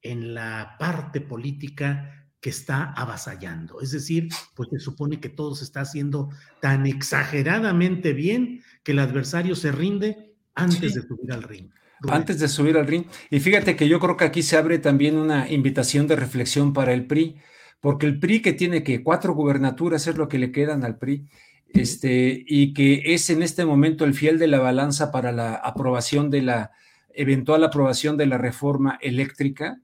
en 0.02 0.34
la 0.34 0.76
parte 0.78 1.20
política 1.20 2.28
que 2.40 2.50
está 2.50 2.92
avasallando. 2.92 3.80
Es 3.80 3.90
decir, 3.90 4.28
pues 4.54 4.68
se 4.70 4.78
supone 4.78 5.20
que 5.20 5.28
todo 5.28 5.54
se 5.54 5.64
está 5.64 5.80
haciendo 5.80 6.30
tan 6.60 6.86
exageradamente 6.86 8.12
bien 8.12 8.62
que 8.84 8.92
el 8.92 9.00
adversario 9.00 9.56
se 9.56 9.72
rinde 9.72 10.36
antes 10.54 10.94
de 10.94 11.02
subir 11.02 11.32
al 11.32 11.42
ring 11.42 11.70
antes 12.08 12.38
de 12.38 12.48
subir 12.48 12.76
al 12.76 12.86
ring. 12.86 13.04
Y 13.30 13.40
fíjate 13.40 13.76
que 13.76 13.88
yo 13.88 14.00
creo 14.00 14.16
que 14.16 14.24
aquí 14.24 14.42
se 14.42 14.56
abre 14.56 14.78
también 14.78 15.16
una 15.16 15.50
invitación 15.50 16.06
de 16.06 16.16
reflexión 16.16 16.72
para 16.72 16.92
el 16.92 17.06
PRI, 17.06 17.36
porque 17.80 18.06
el 18.06 18.18
PRI 18.18 18.42
que 18.42 18.52
tiene 18.52 18.82
que 18.82 19.02
cuatro 19.02 19.34
gubernaturas 19.34 20.06
es 20.06 20.16
lo 20.16 20.28
que 20.28 20.38
le 20.38 20.52
quedan 20.52 20.84
al 20.84 20.98
PRI, 20.98 21.26
este, 21.68 22.44
y 22.46 22.72
que 22.72 23.02
es 23.14 23.30
en 23.30 23.42
este 23.42 23.64
momento 23.64 24.04
el 24.04 24.14
fiel 24.14 24.38
de 24.38 24.48
la 24.48 24.58
balanza 24.58 25.10
para 25.10 25.32
la 25.32 25.54
aprobación 25.54 26.30
de 26.30 26.42
la 26.42 26.72
eventual 27.10 27.64
aprobación 27.64 28.16
de 28.16 28.26
la 28.26 28.38
reforma 28.38 28.98
eléctrica, 29.02 29.80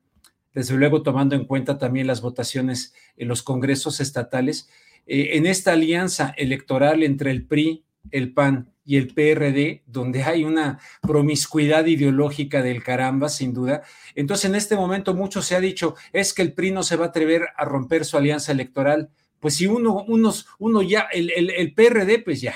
desde 0.54 0.76
luego 0.76 1.02
tomando 1.02 1.34
en 1.34 1.46
cuenta 1.46 1.78
también 1.78 2.06
las 2.06 2.20
votaciones 2.20 2.94
en 3.16 3.28
los 3.28 3.42
congresos 3.42 4.00
estatales. 4.00 4.70
Eh, 5.06 5.30
en 5.32 5.46
esta 5.46 5.72
alianza 5.72 6.32
electoral 6.36 7.02
entre 7.02 7.32
el 7.32 7.44
PRI, 7.44 7.84
el 8.12 8.32
PAN 8.32 8.73
y 8.84 8.96
el 8.96 9.14
PRD, 9.14 9.82
donde 9.86 10.22
hay 10.22 10.44
una 10.44 10.78
promiscuidad 11.00 11.86
ideológica 11.86 12.62
del 12.62 12.82
caramba, 12.82 13.28
sin 13.28 13.54
duda. 13.54 13.82
Entonces, 14.14 14.44
en 14.46 14.54
este 14.54 14.76
momento 14.76 15.14
mucho 15.14 15.40
se 15.42 15.56
ha 15.56 15.60
dicho, 15.60 15.94
es 16.12 16.34
que 16.34 16.42
el 16.42 16.52
PRI 16.52 16.72
no 16.72 16.82
se 16.82 16.96
va 16.96 17.06
a 17.06 17.08
atrever 17.08 17.46
a 17.56 17.64
romper 17.64 18.04
su 18.04 18.16
alianza 18.16 18.52
electoral. 18.52 19.10
Pues 19.40 19.56
si 19.56 19.66
uno, 19.66 20.04
unos, 20.06 20.46
uno 20.58 20.82
ya, 20.82 21.08
el, 21.12 21.30
el, 21.30 21.74
PRD, 21.74 22.18
pues 22.18 22.40
ya. 22.40 22.54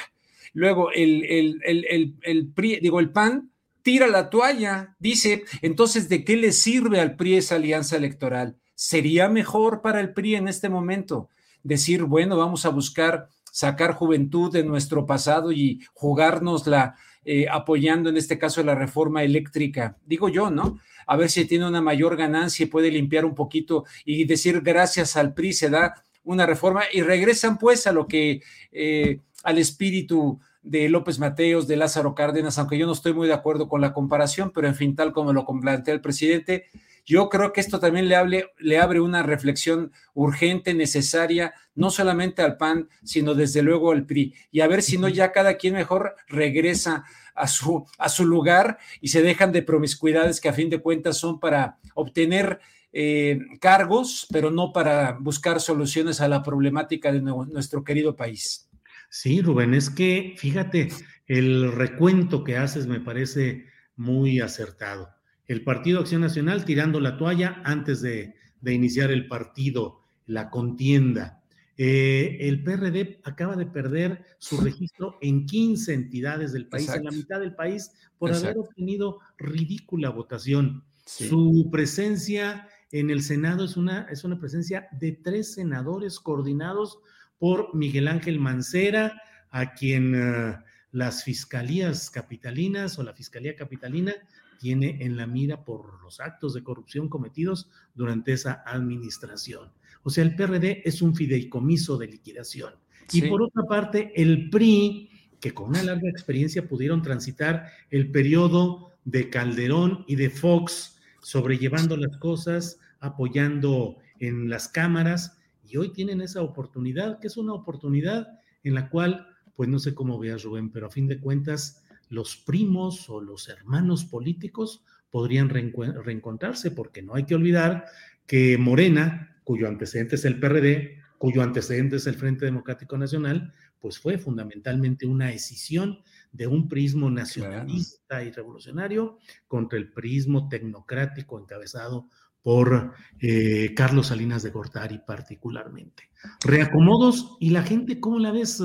Luego, 0.53 0.91
el, 0.93 1.24
el, 1.24 2.16
el, 2.22 2.49
PRI, 2.49 2.81
digo, 2.81 3.01
el 3.01 3.11
PAN, 3.11 3.51
tira 3.83 4.07
la 4.07 4.29
toalla, 4.29 4.97
dice, 4.99 5.45
entonces, 5.62 6.09
¿de 6.09 6.24
qué 6.24 6.37
le 6.37 6.53
sirve 6.53 7.01
al 7.01 7.16
PRI 7.16 7.37
esa 7.37 7.57
alianza 7.57 7.97
electoral? 7.97 8.57
¿Sería 8.74 9.29
mejor 9.29 9.81
para 9.81 10.01
el 10.01 10.12
PRI 10.12 10.37
en 10.37 10.49
este 10.49 10.68
momento 10.68 11.31
decir, 11.62 12.05
bueno, 12.05 12.37
vamos 12.37 12.64
a 12.64 12.70
buscar 12.70 13.29
sacar 13.59 13.93
juventud 13.93 14.53
de 14.53 14.63
nuestro 14.63 15.05
pasado 15.05 15.51
y 15.51 15.81
jugarnos 15.93 16.69
la, 16.69 16.95
eh, 17.25 17.47
apoyando 17.51 18.09
en 18.09 18.17
este 18.17 18.39
caso 18.39 18.63
la 18.63 18.77
reforma 18.77 19.25
eléctrica. 19.25 19.97
Digo 20.07 20.29
yo, 20.29 20.49
¿no? 20.49 20.79
A 21.09 21.17
ver 21.17 21.29
si 21.29 21.45
tiene 21.45 21.67
una 21.67 21.81
mayor 21.81 22.17
ganancia 22.17 22.63
y 22.63 22.69
puede 22.69 22.93
limpiar 22.93 23.25
un 23.25 23.35
poquito 23.35 23.85
y 24.05 24.27
decir 24.27 24.61
gracias 24.61 25.17
al 25.17 25.35
PRI 25.35 25.53
se 25.55 25.71
da 25.71 26.05
una 26.23 26.47
reforma 26.47 26.83
y 26.93 27.03
regresan 27.03 27.59
pues 27.59 27.89
a 27.89 27.93
lo 27.93 28.07
que, 28.07 28.43
eh, 28.71 29.23
al 29.43 29.59
espíritu 29.59 30.39
de 30.63 30.89
López 30.89 31.19
Mateos, 31.19 31.67
de 31.67 31.77
Lázaro 31.79 32.15
Cárdenas, 32.15 32.59
aunque 32.59 32.79
yo 32.79 32.87
no 32.87 32.93
estoy 32.93 33.13
muy 33.13 33.27
de 33.27 33.35
acuerdo 33.35 33.69
con 33.69 33.81
la 33.81 33.93
comparación, 33.93 34.53
pero 34.55 34.69
en 34.69 34.77
fin, 34.77 34.95
tal 34.95 35.13
como 35.13 35.33
lo 35.33 35.45
plantea 35.45 35.95
el 35.95 36.01
presidente, 36.01 36.67
yo 37.09 37.31
creo 37.31 37.55
que 37.55 37.63
esto 37.63 37.81
también 37.81 38.07
le, 38.07 38.51
le 38.59 38.79
abre 38.79 39.01
una 39.01 39.23
reflexión 39.23 39.93
urgente, 40.13 40.75
necesaria, 40.75 41.55
no 41.75 41.91
solamente 41.91 42.43
al 42.43 42.59
PAN, 42.59 42.91
sino 43.03 43.35
desde 43.35 43.63
luego 43.63 43.93
al 43.93 44.05
PRI. 44.05 44.35
Y 44.51 44.61
a 44.61 44.67
ver 44.67 44.83
si 44.83 44.99
no 44.99 45.09
ya 45.09 45.33
cada 45.33 45.55
quien 45.57 45.73
mejor 45.73 46.17
regresa 46.29 47.07
a 47.35 47.49
su, 47.49 47.87
a 47.97 48.11
su 48.11 48.27
lugar 48.27 48.77
y 49.01 49.09
se 49.09 49.23
dejan 49.23 49.53
de 49.53 49.63
promiscuidades 49.63 50.39
que 50.39 50.51
a 50.51 50.53
fin 50.53 50.69
de 50.69 50.81
cuentas 50.81 51.17
son 51.17 51.41
para 51.41 51.79
obtener 51.95 52.61
eh, 52.93 53.39
cargos, 53.59 54.27
pero 54.31 54.51
no 54.51 54.75
para 54.75 55.13
buscar 55.19 55.63
soluciones 55.63 56.21
a 56.21 56.29
la 56.29 56.43
problemática 56.43 57.11
de 57.11 57.23
nuestro 57.23 57.85
querido 57.85 58.17
país. 58.17 58.69
Sí, 59.09 59.41
Rubén, 59.41 59.73
es 59.73 59.89
que 59.89 60.35
fíjate, 60.37 60.91
el 61.27 61.73
recuento 61.73 62.45
que 62.45 62.59
haces 62.59 62.87
me 62.87 63.01
parece 63.01 63.65
muy 63.97 64.41
acertado 64.41 65.18
el 65.49 65.64
Partido 65.64 66.01
Acción 66.01 66.20
Nacional 66.20 66.64
tirando 66.64 67.01
la 67.01 67.16
toalla 67.16 67.62
antes 67.64 68.03
de, 68.03 68.34
iniciar 68.64 69.11
el 69.11 69.26
partido, 69.26 70.03
la 70.26 70.51
contienda. 70.51 71.42
Eh, 71.78 72.36
el 72.40 72.62
PRD 72.62 73.20
acaba 73.24 73.57
de 73.57 73.66
perder 73.66 74.24
su 74.38 74.61
registro 74.61 75.16
en 75.22 75.46
15 75.46 75.94
entidades 75.94 76.53
del 76.53 76.66
país, 76.66 76.88
en 76.90 77.05
la 77.05 77.11
mitad 77.11 77.40
del 77.40 77.55
país, 77.55 77.92
por 78.18 78.32
haber 78.32 78.59
obtenido 78.59 79.20
ridícula 79.38 80.11
votación. 80.11 80.84
Su 81.07 81.68
presencia 81.72 82.68
en 82.92 83.11
el 83.11 83.22
Senado 83.22 83.64
es 83.64 83.76
una, 83.76 84.03
es 84.11 84.24
una 84.24 84.38
presencia 84.38 84.88
de 84.92 85.12
tres 85.12 85.55
senadores 85.55 86.20
coordinados 86.20 86.99
por 87.38 87.74
Miguel 87.74 88.09
Ángel 88.09 88.38
Mancera, 88.38 89.22
a 89.51 89.72
quien 89.72 90.14
eh, 90.14 90.57
las 90.92 91.24
fiscalías 91.24 92.11
capitalinas 92.11 92.99
o 92.99 93.03
la 93.03 93.14
Fiscalía 93.14 93.57
Capitalina 93.57 94.14
tiene 94.59 94.99
en 95.01 95.17
la 95.17 95.27
mira 95.27 95.65
por 95.65 96.03
los 96.03 96.21
actos 96.21 96.55
de 96.55 96.63
corrupción 96.63 97.09
cometidos 97.09 97.71
durante 97.95 98.33
esa 98.33 98.63
administración. 98.67 99.71
O 100.03 100.11
sea, 100.11 100.25
el 100.25 100.37
PRD 100.37 100.83
es 100.85 101.03
un 101.03 101.15
fideicomiso 101.15 101.97
de 101.97 102.09
liquidación. 102.09 102.75
Y 103.13 103.23
por 103.23 103.43
otra 103.43 103.63
parte, 103.65 104.13
el 104.15 104.51
PRI, 104.51 105.11
que 105.41 105.55
con 105.55 105.71
una 105.71 105.83
larga 105.83 106.11
experiencia 106.11 106.69
pudieron 106.69 107.01
transitar 107.03 107.67
el 107.91 108.11
periodo 108.11 108.93
de 109.05 109.31
Calderón 109.31 110.05
y 110.07 110.17
de 110.17 110.31
Fox, 110.31 110.99
sobrellevando 111.23 111.97
las 111.97 112.17
cosas, 112.19 112.81
apoyando 113.01 113.97
en 114.19 114.51
las 114.51 114.69
cámaras, 114.69 115.39
y 115.67 115.77
hoy 115.77 115.93
tienen 115.93 116.21
esa 116.21 116.43
oportunidad, 116.43 117.19
que 117.21 117.27
es 117.27 117.37
una 117.37 117.53
oportunidad 117.53 118.41
en 118.65 118.75
la 118.75 118.89
cual, 118.89 119.27
pues 119.55 119.69
no 119.69 119.79
sé 119.79 119.95
cómo 119.95 120.19
veas, 120.19 120.43
Rubén, 120.43 120.71
pero 120.71 120.87
a 120.87 120.91
fin 120.91 121.07
de 121.07 121.21
cuentas, 121.21 121.83
los 122.09 122.37
primos 122.37 123.09
o 123.11 123.21
los 123.21 123.49
hermanos 123.49 124.05
políticos 124.05 124.85
podrían 125.11 125.49
reencontrarse, 125.49 126.71
porque 126.71 127.03
no 127.03 127.15
hay 127.15 127.25
que 127.25 127.35
olvidar 127.35 127.87
que 128.27 128.59
Morena, 128.59 129.41
cuyo 129.45 129.69
antecedente 129.69 130.17
es 130.17 130.25
el 130.25 130.39
PRD, 130.39 130.99
cuyo 131.17 131.43
antecedente 131.43 131.97
es 131.97 132.07
el 132.07 132.15
Frente 132.15 132.45
Democrático 132.45 132.97
Nacional, 132.99 133.53
pues 133.81 133.99
fue 133.99 134.19
fundamentalmente 134.19 135.07
una 135.07 135.33
escisión 135.33 136.01
de 136.33 136.47
un 136.47 136.69
prismo 136.69 137.11
nacionalista 137.11 138.23
y 138.23 138.31
revolucionario 138.31 139.19
contra 139.47 139.79
el 139.79 139.91
prismo 139.93 140.49
tecnocrático 140.49 141.41
encabezado 141.41 142.09
por 142.43 142.93
eh, 143.21 143.75
Carlos 143.75 144.09
Salinas 144.09 144.43
de 144.43 144.51
Gortari 144.51 145.01
particularmente. 145.07 146.11
Reacomodos 146.45 147.37
y 147.41 147.51
la 147.51 147.63
gente, 147.63 148.01
¿cómo 148.01 148.19
la 148.19 148.33
ves, 148.33 148.63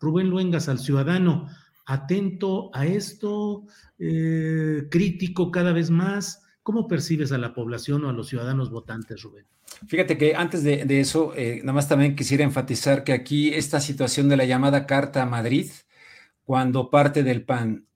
Rubén 0.00 0.30
Luengas, 0.30 0.68
al 0.68 0.78
ciudadano? 0.78 1.48
Atento 1.86 2.70
a 2.74 2.86
esto, 2.86 3.64
eh, 3.98 4.84
crítico 4.90 5.50
cada 5.50 5.72
vez 5.72 5.90
más? 5.90 6.42
¿Cómo 6.62 6.88
percibes 6.88 7.32
a 7.32 7.38
la 7.38 7.52
población 7.54 8.04
o 8.04 8.08
a 8.08 8.12
los 8.12 8.28
ciudadanos 8.28 8.70
votantes, 8.70 9.22
Rubén? 9.22 9.46
Fíjate 9.86 10.16
que 10.16 10.34
antes 10.34 10.62
de, 10.62 11.00
eso, 11.00 11.34
eh, 11.36 11.60
nada 11.60 11.74
más 11.74 11.88
también 11.88 12.16
quisiera 12.16 12.44
enfatizar 12.44 13.04
que 13.04 13.12
aquí 13.12 13.52
esta 13.52 13.80
situación 13.80 14.28
de 14.28 14.36
la 14.36 14.44
llamada 14.44 14.86
Carta 14.86 15.22
a 15.22 15.26
Madrid, 15.26 15.70
cuando 16.44 16.90
parte 16.90 17.22
del 17.22 17.44
PAN 17.44 17.86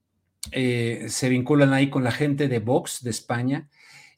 eh, 0.51 1.05
se 1.09 1.29
vinculan 1.29 1.73
ahí 1.73 1.89
con 1.89 2.03
la 2.03 2.11
gente 2.11 2.47
de 2.47 2.59
Vox 2.59 3.01
de 3.03 3.09
España, 3.09 3.69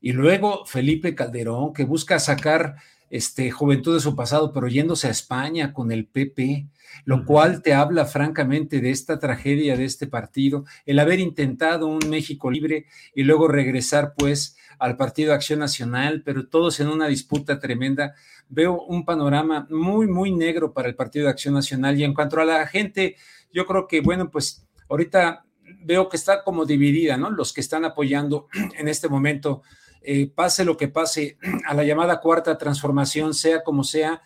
y 0.02 0.14
luego 0.14 0.66
Felipe 0.66 1.16
Calderón, 1.16 1.74
que 1.74 1.86
busca 1.86 2.20
sacar 2.20 2.76
este, 3.12 3.52
juventud 3.52 3.94
de 3.94 4.00
su 4.00 4.16
pasado, 4.16 4.54
pero 4.54 4.68
yéndose 4.68 5.08
a 5.08 5.12
España 5.12 5.74
con 5.74 5.92
el 5.92 6.08
PP, 6.08 6.68
lo 7.04 7.26
cual 7.26 7.62
te 7.62 7.74
habla 7.74 8.06
francamente 8.06 8.80
de 8.80 8.90
esta 8.90 9.20
tragedia 9.20 9.76
de 9.76 9.86
este 9.86 10.08
partido, 10.08 10.66
el 10.86 10.98
haber 10.98 11.20
intentado 11.20 11.88
un 11.88 12.00
México 12.10 12.50
libre 12.50 12.86
y 13.14 13.24
luego 13.24 13.50
regresar 13.50 14.14
pues 14.18 14.56
al 14.80 14.98
Partido 14.98 15.34
Acción 15.34 15.60
Nacional, 15.60 16.24
pero 16.26 16.48
todos 16.48 16.80
en 16.80 16.88
una 16.88 17.08
disputa 17.08 17.60
tremenda. 17.60 18.16
Veo 18.50 18.82
un 18.82 19.06
panorama 19.06 19.68
muy, 19.70 20.08
muy 20.08 20.32
negro 20.32 20.74
para 20.74 20.88
el 20.88 20.96
Partido 20.96 21.26
de 21.26 21.32
Acción 21.32 21.54
Nacional 21.54 22.00
y 22.00 22.04
en 22.04 22.14
cuanto 22.14 22.40
a 22.40 22.46
la 22.46 22.66
gente, 22.66 23.18
yo 23.54 23.68
creo 23.68 23.88
que, 23.88 24.02
bueno, 24.02 24.32
pues 24.32 24.66
ahorita 24.90 25.46
veo 25.84 26.10
que 26.10 26.18
está 26.18 26.44
como 26.44 26.66
dividida, 26.66 27.18
¿no? 27.18 27.30
Los 27.30 27.54
que 27.54 27.62
están 27.62 27.86
apoyando 27.86 28.48
en 28.80 28.88
este 28.88 29.08
momento 29.08 29.62
eh, 30.02 30.32
pase 30.34 30.66
lo 30.66 30.78
que 30.78 30.88
pase, 30.88 31.38
a 31.68 31.74
la 31.74 31.84
llamada 31.84 32.22
cuarta 32.22 32.58
transformación, 32.58 33.34
sea 33.34 33.64
como 33.64 33.84
sea, 33.84 34.22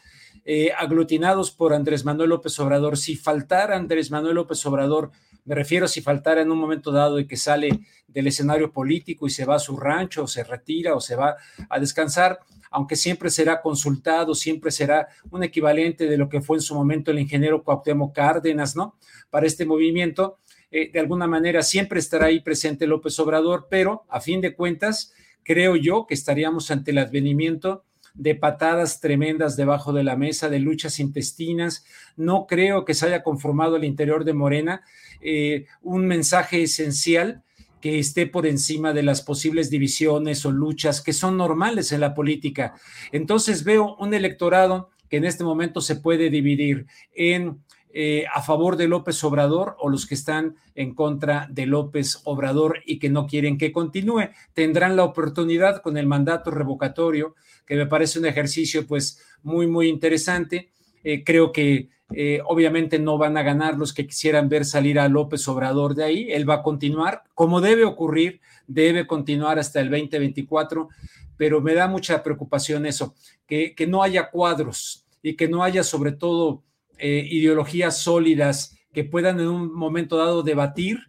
eh, 0.47 0.71
aglutinados 0.77 1.51
por 1.51 1.73
Andrés 1.73 2.05
Manuel 2.05 2.29
López 2.29 2.59
Obrador. 2.59 2.97
Si 2.97 3.15
faltara 3.15 3.75
Andrés 3.75 4.11
Manuel 4.11 4.35
López 4.35 4.63
Obrador, 4.65 5.11
me 5.43 5.55
refiero 5.55 5.87
si 5.87 6.01
faltara 6.01 6.41
en 6.41 6.51
un 6.51 6.57
momento 6.57 6.91
dado 6.91 7.19
y 7.19 7.27
que 7.27 7.37
sale 7.37 7.69
del 8.07 8.27
escenario 8.27 8.71
político 8.71 9.27
y 9.27 9.29
se 9.29 9.45
va 9.45 9.55
a 9.55 9.59
su 9.59 9.77
rancho 9.77 10.23
o 10.23 10.27
se 10.27 10.43
retira 10.43 10.95
o 10.95 11.01
se 11.01 11.15
va 11.15 11.35
a 11.69 11.79
descansar, 11.79 12.39
aunque 12.71 12.95
siempre 12.95 13.29
será 13.29 13.61
consultado, 13.61 14.35
siempre 14.35 14.71
será 14.71 15.07
un 15.31 15.43
equivalente 15.43 16.07
de 16.07 16.17
lo 16.17 16.29
que 16.29 16.41
fue 16.41 16.57
en 16.57 16.61
su 16.61 16.75
momento 16.75 17.11
el 17.11 17.19
ingeniero 17.19 17.63
Cuauhtémoc 17.63 18.13
Cárdenas, 18.13 18.75
¿no? 18.75 18.97
Para 19.29 19.47
este 19.47 19.65
movimiento, 19.65 20.39
eh, 20.71 20.91
de 20.91 20.99
alguna 20.99 21.27
manera 21.27 21.61
siempre 21.61 21.99
estará 21.99 22.27
ahí 22.27 22.41
presente 22.41 22.85
López 22.85 23.17
Obrador, 23.19 23.67
pero 23.69 24.05
a 24.09 24.19
fin 24.19 24.41
de 24.41 24.53
cuentas, 24.55 25.13
creo 25.45 25.77
yo 25.77 26.05
que 26.07 26.15
estaríamos 26.15 26.71
ante 26.71 26.91
el 26.91 26.97
advenimiento 26.97 27.85
de 28.15 28.35
patadas 28.35 28.99
tremendas 28.99 29.55
debajo 29.55 29.93
de 29.93 30.03
la 30.03 30.15
mesa, 30.15 30.49
de 30.49 30.59
luchas 30.59 30.99
intestinas. 30.99 31.85
No 32.17 32.47
creo 32.47 32.83
que 32.83 32.93
se 32.93 33.05
haya 33.05 33.23
conformado 33.23 33.75
al 33.75 33.83
interior 33.83 34.25
de 34.25 34.33
Morena 34.33 34.81
eh, 35.21 35.65
un 35.81 36.07
mensaje 36.07 36.63
esencial 36.63 37.43
que 37.81 37.99
esté 37.99 38.25
por 38.25 38.47
encima 38.47 38.93
de 38.93 39.03
las 39.03 39.21
posibles 39.21 39.69
divisiones 39.69 40.45
o 40.45 40.51
luchas 40.51 41.01
que 41.01 41.13
son 41.13 41.37
normales 41.37 41.91
en 41.91 42.01
la 42.01 42.15
política. 42.15 42.73
Entonces 43.11 43.63
veo 43.63 43.95
un 43.97 44.13
electorado 44.13 44.89
que 45.09 45.17
en 45.17 45.25
este 45.25 45.43
momento 45.43 45.81
se 45.81 45.97
puede 45.97 46.29
dividir 46.31 46.87
en 47.13 47.63
eh, 47.97 48.25
a 48.29 48.41
favor 48.41 48.75
de 48.75 48.89
López 48.89 49.23
Obrador 49.23 49.77
o 49.79 49.87
los 49.87 50.05
que 50.05 50.15
están 50.15 50.57
en 50.75 50.93
contra 50.93 51.47
de 51.49 51.65
López 51.65 52.19
Obrador 52.25 52.81
y 52.85 52.99
que 52.99 53.09
no 53.09 53.25
quieren 53.25 53.57
que 53.57 53.71
continúe. 53.71 54.31
Tendrán 54.53 54.97
la 54.97 55.05
oportunidad 55.05 55.81
con 55.81 55.95
el 55.95 56.05
mandato 56.05 56.51
revocatorio, 56.51 57.35
que 57.65 57.77
me 57.77 57.85
parece 57.85 58.19
un 58.19 58.25
ejercicio 58.25 58.85
pues 58.85 59.23
muy, 59.43 59.67
muy 59.67 59.87
interesante. 59.87 60.71
Eh, 61.05 61.23
creo 61.23 61.53
que 61.53 61.87
eh, 62.13 62.41
obviamente 62.45 62.99
no 62.99 63.17
van 63.17 63.37
a 63.37 63.43
ganar 63.43 63.77
los 63.77 63.93
que 63.93 64.05
quisieran 64.05 64.49
ver 64.49 64.65
salir 64.65 64.99
a 64.99 65.07
López 65.07 65.47
Obrador 65.47 65.95
de 65.95 66.03
ahí. 66.03 66.27
Él 66.33 66.49
va 66.49 66.55
a 66.55 66.63
continuar, 66.63 67.23
como 67.33 67.61
debe 67.61 67.85
ocurrir, 67.85 68.41
debe 68.67 69.07
continuar 69.07 69.57
hasta 69.57 69.79
el 69.79 69.89
2024, 69.89 70.89
pero 71.37 71.61
me 71.61 71.73
da 71.73 71.87
mucha 71.87 72.21
preocupación 72.21 72.85
eso, 72.85 73.15
que, 73.47 73.73
que 73.73 73.87
no 73.87 74.03
haya 74.03 74.29
cuadros 74.31 75.07
y 75.23 75.37
que 75.37 75.47
no 75.47 75.63
haya 75.63 75.81
sobre 75.81 76.11
todo 76.11 76.65
eh, 76.97 77.27
ideologías 77.29 77.99
sólidas 78.01 78.77
que 78.93 79.03
puedan 79.03 79.39
en 79.39 79.47
un 79.47 79.73
momento 79.73 80.17
dado 80.17 80.43
debatir 80.43 80.99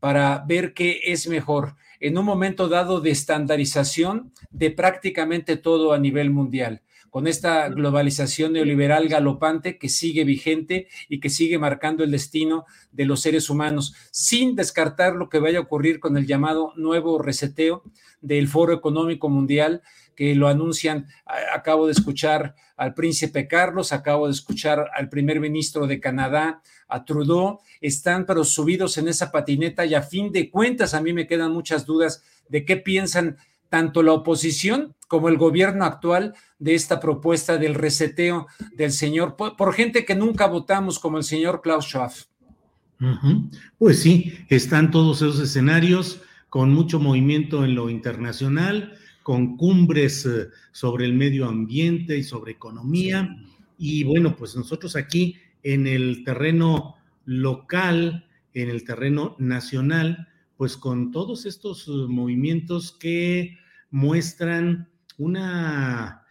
para 0.00 0.44
ver 0.46 0.74
qué 0.74 1.00
es 1.04 1.28
mejor, 1.28 1.76
en 2.00 2.18
un 2.18 2.24
momento 2.24 2.68
dado 2.68 3.00
de 3.00 3.10
estandarización 3.10 4.32
de 4.50 4.70
prácticamente 4.70 5.56
todo 5.56 5.92
a 5.92 5.98
nivel 5.98 6.30
mundial 6.30 6.82
con 7.12 7.26
esta 7.26 7.68
globalización 7.68 8.54
neoliberal 8.54 9.06
galopante 9.06 9.76
que 9.76 9.90
sigue 9.90 10.24
vigente 10.24 10.88
y 11.10 11.20
que 11.20 11.28
sigue 11.28 11.58
marcando 11.58 12.04
el 12.04 12.10
destino 12.10 12.64
de 12.90 13.04
los 13.04 13.20
seres 13.20 13.50
humanos, 13.50 13.94
sin 14.10 14.56
descartar 14.56 15.14
lo 15.14 15.28
que 15.28 15.38
vaya 15.38 15.58
a 15.58 15.60
ocurrir 15.60 16.00
con 16.00 16.16
el 16.16 16.26
llamado 16.26 16.72
nuevo 16.74 17.20
reseteo 17.20 17.82
del 18.22 18.48
Foro 18.48 18.72
Económico 18.72 19.28
Mundial, 19.28 19.82
que 20.14 20.34
lo 20.34 20.48
anuncian. 20.48 21.06
Acabo 21.54 21.86
de 21.86 21.92
escuchar 21.92 22.54
al 22.76 22.94
príncipe 22.94 23.46
Carlos, 23.46 23.92
acabo 23.92 24.26
de 24.26 24.32
escuchar 24.32 24.90
al 24.94 25.08
primer 25.08 25.40
ministro 25.40 25.86
de 25.86 26.00
Canadá, 26.00 26.62
a 26.88 27.04
Trudeau, 27.04 27.60
están 27.80 28.26
pero 28.26 28.44
subidos 28.44 28.98
en 28.98 29.08
esa 29.08 29.32
patineta 29.32 29.86
y 29.86 29.94
a 29.94 30.02
fin 30.02 30.30
de 30.30 30.50
cuentas 30.50 30.94
a 30.94 31.00
mí 31.00 31.12
me 31.12 31.26
quedan 31.26 31.52
muchas 31.52 31.86
dudas 31.86 32.22
de 32.48 32.64
qué 32.64 32.76
piensan 32.76 33.38
tanto 33.68 34.02
la 34.02 34.12
oposición 34.12 34.94
como 35.08 35.30
el 35.30 35.38
gobierno 35.38 35.86
actual 35.86 36.34
de 36.58 36.74
esta 36.74 37.00
propuesta 37.00 37.56
del 37.56 37.74
reseteo 37.74 38.46
del 38.74 38.92
señor, 38.92 39.36
por, 39.36 39.72
gente 39.72 40.04
que 40.04 40.14
nunca 40.14 40.46
votamos, 40.46 40.98
como 40.98 41.16
el 41.16 41.24
señor 41.24 41.62
Klaus 41.62 41.86
Schwab. 41.86 42.12
Pues 43.78 44.00
sí, 44.00 44.34
están 44.48 44.90
todos 44.90 45.22
esos 45.22 45.40
escenarios 45.40 46.20
con 46.50 46.72
mucho 46.72 47.00
movimiento 47.00 47.64
en 47.64 47.74
lo 47.74 47.88
internacional, 47.88 48.92
con 49.22 49.56
cumbres 49.56 50.26
eh, 50.26 50.48
sobre 50.72 51.04
el 51.04 51.14
medio 51.14 51.46
ambiente 51.46 52.16
y 52.16 52.22
sobre 52.22 52.52
economía. 52.52 53.36
Y 53.78 54.04
bueno, 54.04 54.36
pues 54.36 54.56
nosotros 54.56 54.96
aquí 54.96 55.36
en 55.62 55.86
el 55.86 56.24
terreno 56.24 56.96
local, 57.24 58.28
en 58.54 58.68
el 58.68 58.84
terreno 58.84 59.36
nacional, 59.38 60.28
pues 60.56 60.76
con 60.76 61.10
todos 61.10 61.46
estos 61.46 61.88
eh, 61.88 61.90
movimientos 62.08 62.92
que 62.92 63.58
muestran 63.90 64.90
una, 65.18 66.24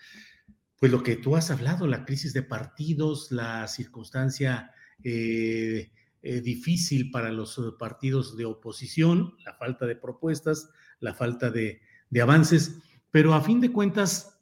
pues 0.80 0.92
lo 0.92 1.04
que 1.04 1.16
tú 1.16 1.36
has 1.36 1.52
hablado, 1.52 1.88
la 1.88 2.06
crisis 2.06 2.34
de 2.34 2.44
partidos, 2.44 3.32
la 3.32 3.68
circunstancia 3.68 4.72
eh, 5.04 5.92
eh, 6.22 6.42
difícil 6.42 7.12
para 7.12 7.32
los 7.32 7.60
partidos 7.80 8.38
de 8.38 8.46
oposición, 8.46 9.36
la 9.46 9.54
falta 9.54 9.86
de 9.86 9.96
propuestas, 9.96 10.70
la 11.00 11.14
falta 11.14 11.50
de, 11.50 11.82
avances, 12.20 12.80
pero 13.12 13.34
a 13.34 13.41
fin 13.41 13.62
de 13.62 13.72
cuentas, 13.72 14.38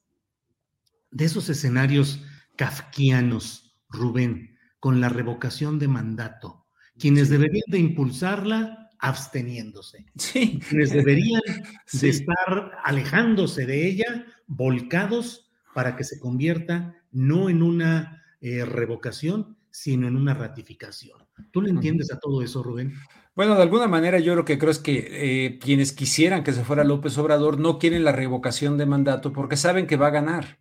de 1.11 1.25
esos 1.25 1.49
escenarios 1.49 2.23
kafkianos, 2.55 3.75
Rubén, 3.89 4.57
con 4.79 5.01
la 5.01 5.09
revocación 5.09 5.77
de 5.77 5.87
mandato, 5.87 6.65
quienes 6.97 7.29
deberían 7.29 7.65
de 7.67 7.79
impulsarla 7.79 8.89
absteniéndose. 8.99 10.05
Sí. 10.17 10.59
Quienes 10.67 10.91
deberían 10.91 11.41
de 11.93 12.09
estar 12.09 12.71
alejándose 12.83 13.65
de 13.65 13.87
ella, 13.87 14.25
volcados 14.47 15.49
para 15.73 15.95
que 15.95 16.03
se 16.03 16.19
convierta 16.19 16.95
no 17.11 17.49
en 17.49 17.63
una 17.63 18.23
eh, 18.41 18.65
revocación, 18.65 19.57
sino 19.71 20.07
en 20.07 20.15
una 20.15 20.33
ratificación. 20.33 21.19
¿Tú 21.51 21.61
le 21.61 21.69
entiendes 21.69 22.11
a 22.11 22.19
todo 22.19 22.41
eso, 22.41 22.63
Rubén? 22.63 22.93
Bueno, 23.39 23.55
de 23.55 23.61
alguna 23.61 23.87
manera 23.87 24.19
yo 24.19 24.35
lo 24.35 24.43
que 24.43 24.57
creo 24.57 24.69
es 24.69 24.79
que 24.79 25.07
eh, 25.11 25.59
quienes 25.59 25.93
quisieran 25.93 26.43
que 26.43 26.51
se 26.51 26.65
fuera 26.65 26.83
López 26.83 27.17
Obrador 27.17 27.57
no 27.57 27.79
quieren 27.79 28.03
la 28.03 28.11
revocación 28.11 28.77
de 28.77 28.85
mandato 28.85 29.31
porque 29.31 29.55
saben 29.55 29.87
que 29.87 29.95
va 29.95 30.07
a 30.07 30.09
ganar 30.09 30.59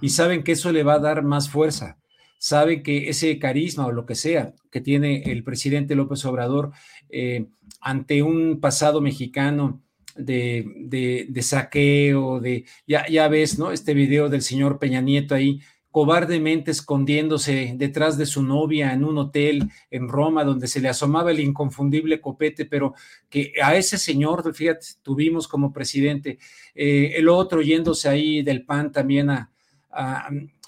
y 0.00 0.10
saben 0.10 0.44
que 0.44 0.52
eso 0.52 0.70
le 0.70 0.84
va 0.84 0.94
a 0.94 0.98
dar 1.00 1.24
más 1.24 1.50
fuerza 1.50 1.98
sabe 2.38 2.84
que 2.84 3.08
ese 3.08 3.40
carisma 3.40 3.86
o 3.86 3.90
lo 3.90 4.06
que 4.06 4.14
sea 4.14 4.54
que 4.70 4.80
tiene 4.80 5.24
el 5.32 5.42
presidente 5.42 5.96
López 5.96 6.24
Obrador 6.24 6.70
eh, 7.10 7.48
ante 7.80 8.22
un 8.22 8.60
pasado 8.60 9.00
mexicano 9.00 9.82
de, 10.14 11.26
saqueo, 11.40 12.38
de, 12.38 12.66
ya, 12.86 13.04
ya 13.08 13.26
ves, 13.26 13.58
¿no? 13.58 13.72
Este 13.72 13.94
video 13.94 14.28
del 14.28 14.42
señor 14.42 14.78
Peña 14.78 15.00
Nieto 15.00 15.34
ahí 15.34 15.60
cobardemente 15.92 16.72
escondiéndose 16.72 17.74
detrás 17.76 18.18
de 18.18 18.26
su 18.26 18.42
novia 18.42 18.92
en 18.92 19.04
un 19.04 19.18
hotel 19.18 19.70
en 19.90 20.08
Roma 20.08 20.42
donde 20.42 20.66
se 20.66 20.80
le 20.80 20.88
asomaba 20.88 21.30
el 21.30 21.38
inconfundible 21.38 22.20
copete, 22.20 22.64
pero 22.64 22.94
que 23.30 23.52
a 23.62 23.76
ese 23.76 23.98
señor, 23.98 24.52
fíjate, 24.52 24.86
tuvimos 25.02 25.46
como 25.46 25.72
presidente, 25.72 26.38
eh, 26.74 27.12
el 27.14 27.28
otro 27.28 27.62
yéndose 27.62 28.08
ahí 28.08 28.42
del 28.42 28.64
PAN 28.64 28.90
también 28.90 29.30
a, 29.30 29.50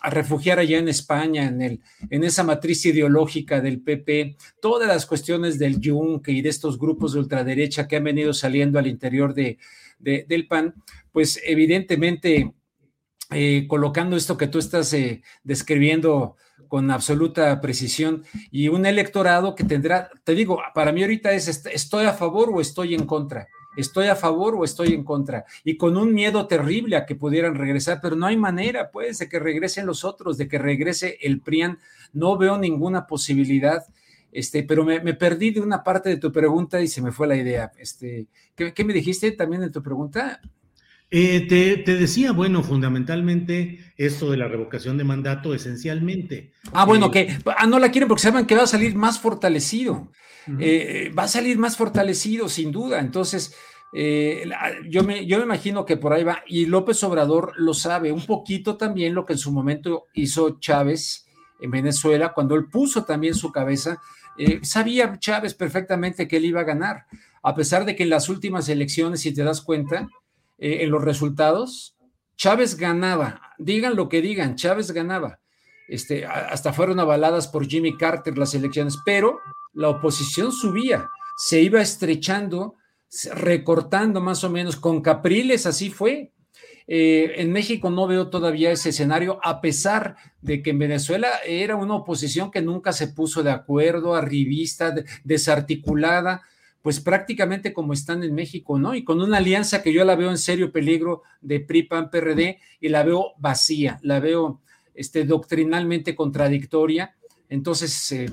a 0.05 0.11
refugiar 0.11 0.59
allá 0.59 0.79
en 0.79 0.89
España, 0.89 1.47
en, 1.47 1.63
el, 1.63 1.81
en 2.11 2.25
esa 2.25 2.43
matriz 2.45 2.85
ideológica 2.85 3.63
del 3.63 3.81
PP, 3.81 4.37
todas 4.61 4.87
las 4.87 5.07
cuestiones 5.07 5.59
del 5.59 5.81
Yunque 5.81 6.31
y 6.31 6.43
de 6.43 6.51
estos 6.51 6.79
grupos 6.79 7.15
de 7.15 7.21
ultraderecha 7.21 7.89
que 7.89 7.97
han 7.97 8.05
venido 8.05 8.35
saliendo 8.35 8.79
al 8.79 8.87
interior 8.87 9.33
de, 9.33 9.57
del 9.99 10.47
PAN, 10.47 10.75
pues 11.11 11.41
evidentemente 11.43 12.53
eh, 13.35 13.67
colocando 13.69 14.17
esto 14.17 14.37
que 14.37 14.49
tú 14.49 14.59
estás 14.59 14.93
eh, 14.93 15.23
describiendo 15.43 16.37
con 16.69 16.91
absoluta 16.91 17.61
precisión 17.61 18.25
y 18.51 18.69
un 18.69 18.87
electorado 18.87 19.55
que 19.55 19.65
tendrá, 19.65 20.11
te 20.25 20.35
digo, 20.35 20.61
para 20.75 20.93
mí 20.93 21.03
ahorita 21.03 21.33
es 21.33 21.67
estoy 21.67 22.07
a 22.07 22.13
favor 22.13 22.51
o 22.53 22.61
estoy 22.61 22.95
en 22.95 23.07
contra 23.07 23.47
estoy 23.77 24.07
a 24.07 24.17
favor 24.17 24.55
o 24.55 24.65
estoy 24.65 24.93
en 24.95 25.05
contra, 25.05 25.45
y 25.65 25.77
con 25.77 25.97
un 25.97 26.13
miedo 26.15 26.47
terrible 26.47 26.97
a 26.97 27.07
que 27.07 27.15
pudieran 27.15 27.55
regresar, 27.55 28.01
pero 28.01 28.17
no 28.17 28.27
hay 28.27 28.37
manera, 28.37 28.91
pues, 28.91 29.19
de 29.19 29.29
que 29.29 29.39
regresen 29.39 29.87
los 29.87 30.05
otros, 30.05 30.39
de 30.39 30.49
que 30.49 30.59
regrese 30.59 31.19
el 31.23 31.41
PRIAN, 31.41 31.79
no 32.13 32.37
veo 32.37 32.59
ninguna 32.59 33.07
posibilidad. 33.07 33.85
Este, 34.33 34.65
pero 34.65 34.85
me, 34.85 35.15
perdí 35.15 35.51
de 35.51 35.61
una 35.61 35.85
parte 35.85 36.09
de 36.09 36.17
tu 36.17 36.33
pregunta 36.33 36.81
y 36.81 36.89
se 36.89 37.01
me 37.01 37.13
fue 37.13 37.29
la 37.29 37.37
idea. 37.37 37.71
Este, 37.79 38.27
¿qué, 38.57 38.85
me 38.85 38.93
dijiste 38.93 39.31
también 39.33 39.63
en 39.63 39.71
tu 39.71 39.81
pregunta? 39.83 40.41
Eh, 41.17 41.47
te, 41.49 41.77
te, 41.77 41.95
decía, 41.95 42.33
bueno, 42.33 42.65
fundamentalmente 42.65 43.79
esto 43.97 44.33
de 44.33 44.37
la 44.37 44.49
revocación 44.49 44.99
de 44.99 45.05
mandato, 45.05 45.55
esencialmente. 45.55 46.53
Ah, 46.73 46.85
bueno, 46.85 47.07
eh, 47.07 47.11
que 47.13 47.39
ah, 47.57 47.69
no 47.69 47.79
la 47.79 47.93
quieren 47.93 48.09
porque 48.09 48.23
saben 48.23 48.47
que 48.47 48.57
va 48.57 48.65
a 48.65 48.67
salir 48.67 48.97
más 48.97 49.21
fortalecido. 49.21 50.11
Eh, 50.59 51.13
va 51.17 51.23
a 51.23 51.29
salir 51.29 51.57
más 51.57 51.77
fortalecido, 51.77 52.49
sin 52.49 52.73
duda. 52.73 52.99
Entonces, 52.99 53.55
eh, 53.97 54.51
yo, 54.89 55.05
me, 55.05 55.25
yo 55.25 55.39
me 55.39 55.45
imagino 55.45 55.85
que 55.85 55.97
por 55.97 56.13
ahí 56.13 56.25
va, 56.25 56.43
y 56.49 56.67
López 56.67 57.05
Obrador 57.05 57.53
lo 57.59 57.75
sabe, 57.75 58.11
un 58.11 58.27
poquito 58.27 58.77
también 58.77 59.15
lo 59.15 59.25
que 59.25 59.35
en 59.35 59.39
su 59.39 59.53
momento 59.53 60.07
hizo 60.15 60.59
Chávez 60.59 61.27
en 61.61 61.71
Venezuela, 61.71 62.33
cuando 62.33 62.57
él 62.57 62.67
puso 62.69 63.05
también 63.05 63.35
su 63.35 63.53
cabeza, 63.53 64.01
eh, 64.37 64.59
sabía 64.63 65.17
Chávez 65.21 65.55
perfectamente 65.55 66.27
que 66.27 66.39
él 66.39 66.47
iba 66.47 66.63
a 66.63 66.65
ganar, 66.65 67.07
a 67.41 67.55
pesar 67.55 67.85
de 67.85 67.95
que 67.95 68.03
en 68.03 68.11
las 68.11 68.29
últimas 68.29 68.69
elecciones, 68.69 69.21
si 69.21 69.33
te 69.33 69.45
das 69.45 69.61
cuenta, 69.61 70.09
en 70.59 70.91
los 70.91 71.03
resultados, 71.03 71.97
Chávez 72.37 72.77
ganaba, 72.77 73.55
digan 73.59 73.97
lo 73.97 74.09
que 74.09 74.21
digan, 74.21 74.57
Chávez 74.57 74.91
ganaba. 74.93 75.41
Este, 75.89 76.25
hasta 76.25 76.73
fueron 76.73 76.99
avaladas 76.99 77.47
por 77.49 77.67
Jimmy 77.67 77.97
Carter 77.97 78.39
las 78.39 78.55
elecciones, 78.55 78.97
pero 79.05 79.39
la 79.75 79.91
oposición 79.91 80.53
subía, 80.53 81.09
se 81.37 81.61
iba 81.61 81.81
estrechando, 81.81 82.75
recortando 83.35 84.21
más 84.21 84.45
o 84.45 84.51
menos, 84.51 84.77
con 84.77 85.01
Capriles 85.01 85.67
así 85.67 85.91
fue. 85.91 86.33
Eh, 86.87 87.35
en 87.37 87.51
México 87.51 87.89
no 87.89 88.07
veo 88.07 88.29
todavía 88.29 88.71
ese 88.71 88.91
escenario, 88.91 89.39
a 89.43 89.61
pesar 89.61 90.17
de 90.43 90.63
que 90.63 90.71
en 90.71 90.79
Venezuela 90.79 91.29
era 91.47 91.77
una 91.77 91.95
oposición 91.95 92.51
que 92.51 92.61
nunca 92.61 92.93
se 92.93 93.09
puso 93.09 93.43
de 93.43 93.51
acuerdo, 93.51 94.15
arribista, 94.15 94.95
desarticulada, 95.23 96.43
pues 96.85 97.01
prácticamente 97.01 97.73
como 97.73 97.95
están 97.95 98.23
en 98.25 98.35
México, 98.35 98.79
¿no? 98.79 98.95
Y 98.95 99.05
con 99.05 99.23
una 99.23 99.39
alianza 99.39 99.83
que 99.83 99.91
yo 99.91 100.05
la 100.05 100.17
veo 100.17 100.29
en 100.29 100.37
serio 100.37 100.71
peligro 100.71 101.23
de 101.41 101.61
PRI, 101.61 101.85
PAN, 101.85 102.11
PRD, 102.11 102.59
y 102.79 102.91
la 102.91 103.03
veo 103.03 103.33
vacía, 103.39 103.99
la 104.03 104.21
veo 104.21 104.61
este, 104.95 105.25
doctrinalmente 105.25 106.15
contradictoria. 106.15 107.15
Entonces, 107.49 108.13
eh, 108.13 108.31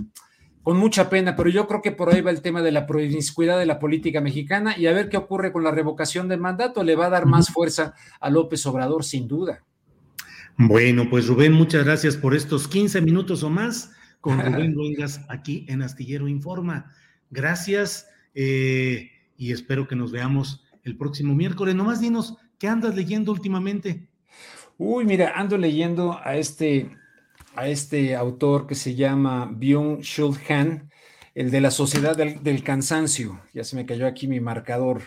con 0.63 0.75
mucha 0.75 1.09
pena, 1.09 1.37
pero 1.37 1.49
yo 1.49 1.65
creo 1.65 1.81
que 1.81 1.93
por 1.93 2.13
ahí 2.13 2.19
va 2.19 2.29
el 2.29 2.41
tema 2.41 2.61
de 2.61 2.73
la 2.73 2.87
promiscuidad 2.87 3.57
de 3.57 3.65
la 3.65 3.79
política 3.79 4.19
mexicana 4.19 4.77
y 4.77 4.87
a 4.87 4.91
ver 4.91 5.07
qué 5.07 5.15
ocurre 5.15 5.53
con 5.53 5.63
la 5.63 5.71
revocación 5.71 6.27
del 6.27 6.41
mandato. 6.41 6.83
Le 6.83 6.97
va 6.97 7.05
a 7.05 7.11
dar 7.11 7.27
más 7.27 7.47
fuerza 7.53 7.93
a 8.19 8.29
López 8.29 8.65
Obrador, 8.65 9.05
sin 9.05 9.29
duda. 9.29 9.63
Bueno, 10.57 11.09
pues 11.09 11.27
Rubén, 11.27 11.53
muchas 11.53 11.85
gracias 11.85 12.17
por 12.17 12.35
estos 12.35 12.67
15 12.67 12.99
minutos 12.99 13.43
o 13.43 13.49
más 13.49 13.93
con 14.19 14.41
Rubén 14.45 14.73
Luengas 14.73 15.21
aquí 15.29 15.65
en 15.69 15.83
Astillero 15.83 16.27
Informa. 16.27 16.91
Gracias 17.29 18.10
eh, 18.33 19.11
y 19.37 19.51
espero 19.51 19.87
que 19.87 19.95
nos 19.95 20.11
veamos 20.11 20.63
el 20.83 20.97
próximo 20.97 21.35
miércoles. 21.35 21.75
Nomás 21.75 22.01
dinos, 22.01 22.37
¿qué 22.57 22.67
andas 22.67 22.95
leyendo 22.95 23.31
últimamente? 23.31 24.07
Uy, 24.77 25.05
mira, 25.05 25.33
ando 25.35 25.57
leyendo 25.57 26.19
a 26.23 26.37
este 26.37 26.89
a 27.55 27.67
este 27.67 28.15
autor 28.15 28.67
que 28.67 28.75
se 28.75 28.95
llama 28.95 29.49
Byung-Chul 29.51 30.39
Han, 30.49 30.89
el 31.35 31.51
de 31.51 31.61
la 31.61 31.71
Sociedad 31.71 32.15
del, 32.15 32.63
Cansancio. 32.63 33.41
Ya 33.53 33.63
se 33.63 33.75
me 33.75 33.85
cayó 33.85 34.07
aquí 34.07 34.27
mi 34.27 34.39
marcador. 34.39 35.03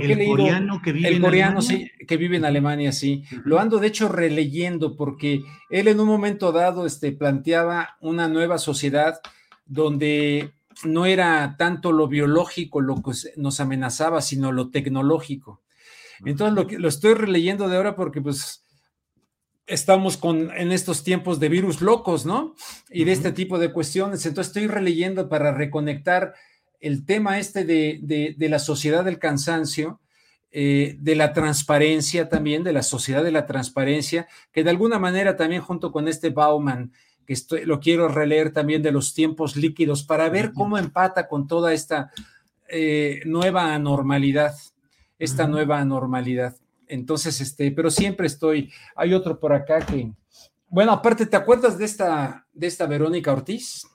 el 0.00 0.26
coreano 0.26 0.80
que 0.82 0.92
vive 0.92 1.08
el 1.08 1.16
en 1.16 1.22
coreano, 1.22 1.58
Alemania? 1.58 1.90
sí, 1.98 2.06
que 2.06 2.16
vive 2.16 2.36
en 2.36 2.44
Alemania, 2.44 2.92
sí. 2.92 3.24
Lo 3.44 3.58
ando 3.58 3.78
de 3.78 3.88
hecho 3.88 4.08
releyendo 4.08 4.96
porque 4.96 5.42
él 5.70 5.88
en 5.88 6.00
un 6.00 6.06
momento 6.06 6.52
dado 6.52 6.86
este, 6.86 7.12
planteaba 7.12 7.96
una 8.00 8.28
nueva 8.28 8.58
sociedad 8.58 9.20
donde 9.66 10.52
no 10.84 11.06
era 11.06 11.56
tanto 11.58 11.92
lo 11.92 12.08
biológico 12.08 12.80
lo 12.80 13.02
que 13.02 13.12
nos 13.36 13.60
amenazaba, 13.60 14.20
sino 14.20 14.52
lo 14.52 14.70
tecnológico. 14.70 15.62
Entonces 16.24 16.54
lo, 16.54 16.78
lo 16.78 16.88
estoy 16.88 17.14
releyendo 17.14 17.68
de 17.68 17.76
ahora 17.76 17.96
porque 17.96 18.20
pues 18.20 18.62
estamos 19.66 20.16
con, 20.16 20.50
en 20.56 20.72
estos 20.72 21.02
tiempos 21.02 21.40
de 21.40 21.48
virus 21.48 21.80
locos, 21.80 22.26
¿no? 22.26 22.54
Y 22.90 23.04
de 23.04 23.12
este 23.12 23.32
tipo 23.32 23.58
de 23.58 23.72
cuestiones. 23.72 24.24
Entonces 24.26 24.48
estoy 24.48 24.66
releyendo 24.66 25.28
para 25.28 25.52
reconectar 25.52 26.34
el 26.80 27.06
tema 27.06 27.38
este 27.38 27.64
de, 27.64 28.34
la 28.38 28.58
sociedad 28.58 29.04
del 29.04 29.18
cansancio, 29.18 30.00
eh, 30.50 30.96
de 30.98 31.14
la 31.14 31.32
transparencia 31.32 32.28
también, 32.28 32.64
de 32.64 32.72
la 32.72 32.82
sociedad 32.82 33.24
de 33.24 33.30
la 33.30 33.46
transparencia, 33.46 34.26
que 34.52 34.64
de 34.64 34.70
alguna 34.70 34.98
manera 34.98 35.36
también 35.36 35.62
junto 35.62 35.92
con 35.92 36.08
este 36.08 36.30
Bauman, 36.30 36.92
que 37.26 37.32
estoy, 37.32 37.64
lo 37.64 37.80
quiero 37.80 38.08
releer 38.08 38.52
también 38.52 38.82
de 38.82 38.92
los 38.92 39.14
tiempos 39.14 39.56
líquidos 39.56 40.02
para 40.02 40.28
ver 40.28 40.52
cómo 40.52 40.78
empata 40.78 41.28
con 41.28 41.46
toda 41.46 41.72
esta 41.72 42.10
eh, 42.68 43.20
nueva 43.26 43.78
normalidad, 43.78 44.54
esta 45.18 45.46
nueva 45.46 45.84
normalidad. 45.84 46.56
Entonces, 46.88 47.40
este, 47.40 47.70
pero 47.70 47.90
siempre 47.90 48.26
estoy, 48.26 48.72
hay 48.96 49.14
otro 49.14 49.38
por 49.38 49.52
acá 49.52 49.80
que, 49.80 50.12
bueno, 50.68 50.92
aparte, 50.92 51.26
¿te 51.26 51.36
acuerdas 51.36 51.78
de 51.78 51.84
esta, 51.84 52.46
de 52.52 52.66
esta 52.66 52.86
Verónica 52.86 53.32
Ortiz? 53.32 53.86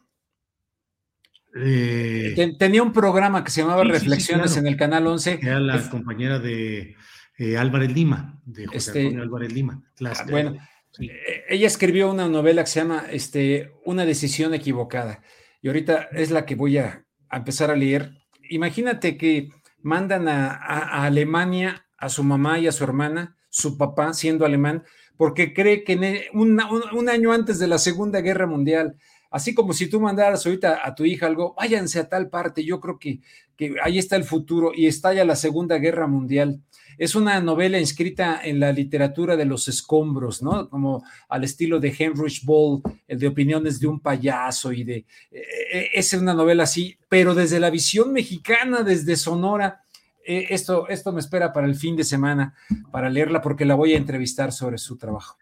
Eh, 1.55 2.55
tenía 2.59 2.83
un 2.83 2.93
programa 2.93 3.43
que 3.43 3.51
se 3.51 3.61
llamaba 3.61 3.83
Reflexiones 3.83 4.57
en 4.57 4.67
el 4.67 4.77
Canal 4.77 5.07
11. 5.07 5.39
Era 5.41 5.59
la 5.59 5.89
compañera 5.89 6.39
de 6.39 6.95
eh, 7.37 7.57
Álvarez 7.57 7.91
Lima, 7.91 8.39
de 8.45 8.67
José 8.67 8.77
este, 8.77 9.01
Antonio 9.01 9.23
Álvarez 9.23 9.53
Lima. 9.53 9.83
Ah, 10.05 10.25
bueno, 10.29 10.57
eh, 10.99 11.43
ella 11.49 11.67
escribió 11.67 12.11
una 12.11 12.27
novela 12.27 12.63
que 12.63 12.69
se 12.69 12.79
llama 12.79 13.05
este, 13.11 13.71
Una 13.85 14.05
decisión 14.05 14.53
equivocada. 14.53 15.21
Y 15.61 15.67
ahorita 15.67 16.09
es 16.11 16.31
la 16.31 16.45
que 16.45 16.55
voy 16.55 16.77
a, 16.77 17.05
empezar 17.31 17.71
a 17.71 17.75
leer. 17.75 18.13
Imagínate 18.49 19.17
que 19.17 19.49
mandan 19.81 20.27
a, 20.27 21.05
Alemania 21.05 21.85
a 21.97 22.09
su 22.09 22.23
mamá 22.23 22.59
y 22.59 22.67
a 22.67 22.71
su 22.71 22.83
hermana, 22.83 23.37
su 23.49 23.77
papá 23.77 24.13
siendo 24.13 24.45
alemán, 24.45 24.83
porque 25.17 25.53
cree 25.53 25.83
que 25.83 26.29
un 26.33 27.09
año 27.09 27.33
antes 27.33 27.59
de 27.59 27.67
la 27.67 27.79
Segunda 27.79 28.21
Guerra 28.21 28.45
Mundial 28.45 28.97
Así 29.29 29.53
como 29.53 29.73
si 29.73 29.89
tú 29.89 29.99
mandaras 29.99 30.45
ahorita 30.45 30.79
a 30.83 30.95
tu 30.95 31.03
hija 31.03 31.27
algo, 31.27 31.53
váyanse 31.55 31.99
a 31.99 32.07
tal 32.07 32.29
parte, 32.29 32.63
yo 32.63 32.79
creo 32.79 32.97
que, 32.97 33.19
que 33.57 33.75
ahí 33.83 33.97
está 33.99 34.15
el 34.15 34.23
futuro 34.23 34.71
y 34.73 34.87
estalla 34.87 35.25
la 35.25 35.35
Segunda 35.35 35.77
Guerra 35.77 36.07
Mundial. 36.07 36.61
Es 36.97 37.15
una 37.15 37.39
novela 37.39 37.79
inscrita 37.79 38.41
en 38.43 38.59
la 38.59 38.71
literatura 38.71 39.35
de 39.35 39.45
los 39.45 39.67
escombros, 39.67 40.41
¿no? 40.41 40.69
Como 40.69 41.03
al 41.29 41.43
estilo 41.43 41.79
de 41.79 41.95
Heinrich 41.97 42.43
Ball, 42.43 42.81
el 43.07 43.19
de 43.19 43.27
opiniones 43.27 43.79
de 43.79 43.87
un 43.87 43.99
payaso 43.99 44.71
y 44.71 44.83
de... 44.83 45.05
Eh, 45.31 45.43
eh, 45.73 45.89
es 45.93 46.13
una 46.13 46.33
novela 46.33 46.63
así, 46.63 46.97
pero 47.09 47.35
desde 47.35 47.59
la 47.59 47.69
visión 47.69 48.13
mexicana, 48.13 48.83
desde 48.83 49.15
Sonora. 49.15 49.81
Eh, 50.25 50.47
esto, 50.49 50.87
esto 50.89 51.11
me 51.13 51.19
espera 51.19 51.53
para 51.53 51.67
el 51.67 51.75
fin 51.75 51.95
de 51.95 52.03
semana, 52.03 52.53
para 52.91 53.09
leerla, 53.09 53.41
porque 53.41 53.65
la 53.65 53.75
voy 53.75 53.93
a 53.93 53.97
entrevistar 53.97 54.51
sobre 54.51 54.77
su 54.77 54.97
trabajo. 54.97 55.37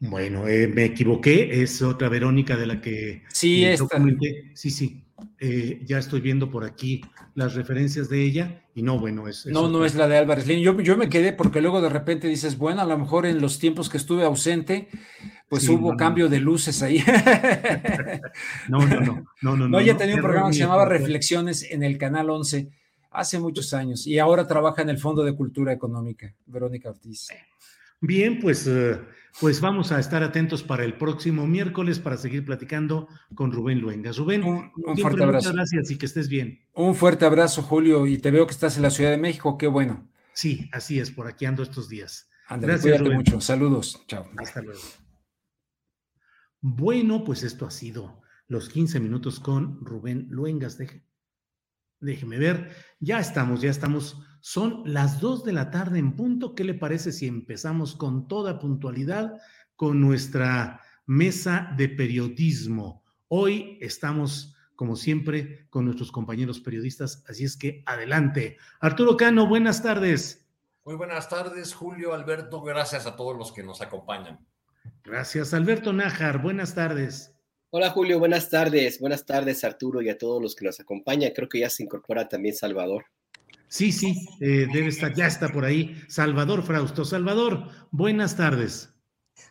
Bueno, 0.00 0.48
eh, 0.48 0.68
me 0.68 0.84
equivoqué, 0.84 1.62
es 1.62 1.80
otra 1.80 2.08
Verónica 2.08 2.56
de 2.56 2.66
la 2.66 2.80
que 2.80 3.22
sí, 3.28 3.64
esta. 3.64 4.02
Sí, 4.54 4.70
sí, 4.70 5.03
eh, 5.38 5.80
ya 5.84 5.98
estoy 5.98 6.20
viendo 6.20 6.50
por 6.50 6.64
aquí 6.64 7.02
las 7.34 7.54
referencias 7.54 8.08
de 8.08 8.22
ella 8.22 8.62
y 8.74 8.82
no, 8.82 8.98
bueno, 8.98 9.28
es... 9.28 9.46
no, 9.46 9.68
no 9.68 9.84
es 9.84 9.94
la 9.94 10.08
de 10.08 10.16
Álvarez 10.16 10.46
Lin. 10.46 10.60
Yo, 10.60 10.80
yo 10.80 10.96
me 10.96 11.08
quedé 11.08 11.32
porque 11.32 11.60
luego 11.60 11.80
de 11.80 11.88
repente 11.88 12.28
dices, 12.28 12.58
bueno, 12.58 12.80
a 12.82 12.86
lo 12.86 12.98
mejor 12.98 13.26
en 13.26 13.40
los 13.40 13.58
tiempos 13.58 13.88
que 13.88 13.96
estuve 13.96 14.24
ausente, 14.24 14.88
pues 15.48 15.68
hubo 15.68 15.96
cambio 15.96 16.28
de 16.28 16.40
luces 16.40 16.82
ahí. 16.82 17.02
no, 18.68 18.84
no, 18.86 19.00
no, 19.00 19.24
no, 19.42 19.56
no. 19.56 19.68
No, 19.68 19.78
ella 19.78 19.96
tenía 19.96 20.16
un 20.16 20.22
programa 20.22 20.48
que 20.48 20.54
se 20.54 20.60
llamaba 20.60 20.86
Reflexiones 20.86 21.70
en 21.70 21.82
el 21.82 21.98
Canal 21.98 22.30
11 22.30 22.68
hace 23.10 23.38
muchos 23.38 23.72
años 23.72 24.06
y 24.06 24.18
ahora 24.18 24.46
trabaja 24.46 24.82
en 24.82 24.90
el 24.90 24.98
Fondo 24.98 25.24
de 25.24 25.34
Cultura 25.34 25.72
Económica, 25.72 26.34
Verónica 26.46 26.90
Ortiz. 26.90 27.28
Bien, 28.06 28.40
pues... 28.40 28.66
Eh, 28.66 28.98
pues 29.40 29.60
vamos 29.60 29.90
a 29.90 29.98
estar 29.98 30.22
atentos 30.22 30.62
para 30.62 30.84
el 30.84 30.96
próximo 30.96 31.44
miércoles 31.46 31.98
para 31.98 32.16
seguir 32.16 32.44
platicando 32.44 33.08
con 33.34 33.50
Rubén 33.50 33.80
Luengas. 33.80 34.16
Rubén, 34.16 34.44
un, 34.44 34.70
fuerte 34.96 35.24
abrazo. 35.24 35.48
Muchas 35.48 35.52
gracias 35.54 35.90
y 35.90 35.98
que 35.98 36.06
estés 36.06 36.28
bien. 36.28 36.64
Un 36.72 36.94
fuerte 36.94 37.24
abrazo, 37.24 37.62
Julio, 37.62 38.06
y 38.06 38.18
te 38.18 38.30
veo 38.30 38.46
que 38.46 38.52
estás 38.52 38.76
en 38.76 38.82
la 38.82 38.90
Ciudad 38.90 39.10
de 39.10 39.16
México, 39.16 39.58
qué 39.58 39.66
bueno. 39.66 40.08
Sí, 40.34 40.68
así 40.72 41.00
es, 41.00 41.10
por 41.10 41.26
aquí 41.26 41.46
ando 41.46 41.64
estos 41.64 41.88
días. 41.88 42.30
Andale, 42.46 42.74
gracias, 42.74 43.00
cuídate 43.00 43.16
mucho. 43.16 43.40
Saludos. 43.40 44.04
Chao. 44.06 44.30
Hasta 44.36 44.62
luego. 44.62 44.80
Bueno, 46.60 47.24
pues 47.24 47.42
esto 47.42 47.66
ha 47.66 47.72
sido 47.72 48.22
los 48.46 48.68
15 48.68 49.00
minutos 49.00 49.40
con 49.40 49.84
Rubén 49.84 50.28
Luengas. 50.30 50.78
déjeme 51.98 52.38
ver, 52.38 52.70
ya 53.00 53.18
estamos, 53.18 53.62
ya 53.62 53.70
estamos 53.70 54.24
son 54.46 54.82
las 54.84 55.20
dos 55.20 55.42
de 55.42 55.54
la 55.54 55.70
tarde 55.70 55.98
en 55.98 56.16
punto. 56.16 56.54
¿Qué 56.54 56.64
le 56.64 56.74
parece 56.74 57.12
si 57.12 57.26
empezamos 57.26 57.96
con 57.96 58.28
toda 58.28 58.58
puntualidad 58.58 59.40
con 59.74 60.02
nuestra 60.02 60.82
mesa 61.06 61.72
de 61.78 61.88
periodismo? 61.88 63.02
Hoy 63.28 63.78
estamos, 63.80 64.54
como 64.76 64.96
siempre, 64.96 65.66
con 65.70 65.86
nuestros 65.86 66.12
compañeros 66.12 66.60
periodistas, 66.60 67.24
así 67.26 67.44
es 67.44 67.56
que 67.56 67.82
adelante. 67.86 68.58
Arturo 68.80 69.16
Cano, 69.16 69.46
buenas 69.46 69.82
tardes. 69.82 70.46
Muy 70.84 70.96
buenas 70.96 71.30
tardes, 71.30 71.72
Julio, 71.72 72.12
Alberto. 72.12 72.60
Gracias 72.60 73.06
a 73.06 73.16
todos 73.16 73.38
los 73.38 73.50
que 73.50 73.62
nos 73.62 73.80
acompañan. 73.80 74.46
Gracias, 75.02 75.54
Alberto 75.54 75.94
Nájar. 75.94 76.42
Buenas 76.42 76.74
tardes. 76.74 77.34
Hola 77.70 77.88
Julio, 77.88 78.18
buenas 78.18 78.50
tardes. 78.50 79.00
Buenas 79.00 79.24
tardes 79.24 79.64
Arturo 79.64 80.02
y 80.02 80.10
a 80.10 80.18
todos 80.18 80.42
los 80.42 80.54
que 80.54 80.66
nos 80.66 80.80
acompañan. 80.80 81.32
Creo 81.34 81.48
que 81.48 81.60
ya 81.60 81.70
se 81.70 81.82
incorpora 81.82 82.28
también 82.28 82.54
Salvador. 82.54 83.06
Sí, 83.68 83.90
sí, 83.92 84.28
eh, 84.40 84.66
debe 84.72 84.88
estar, 84.88 85.12
ya 85.14 85.26
está 85.26 85.48
por 85.48 85.64
ahí. 85.64 86.00
Salvador 86.08 86.62
Frausto. 86.62 87.04
Salvador, 87.04 87.68
buenas 87.90 88.36
tardes. 88.36 88.94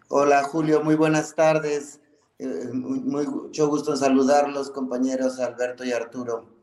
Hola 0.08 0.44
Julio, 0.44 0.84
muy 0.84 0.96
buenas 0.96 1.36
tardes. 1.36 2.00
Eh, 2.40 2.70
mucho 2.72 3.68
gusto 3.68 3.92
en 3.92 3.98
saludarlos, 3.98 4.72
compañeros 4.72 5.40
Alberto 5.40 5.84
y 5.84 5.92
Arturo. 5.92 6.54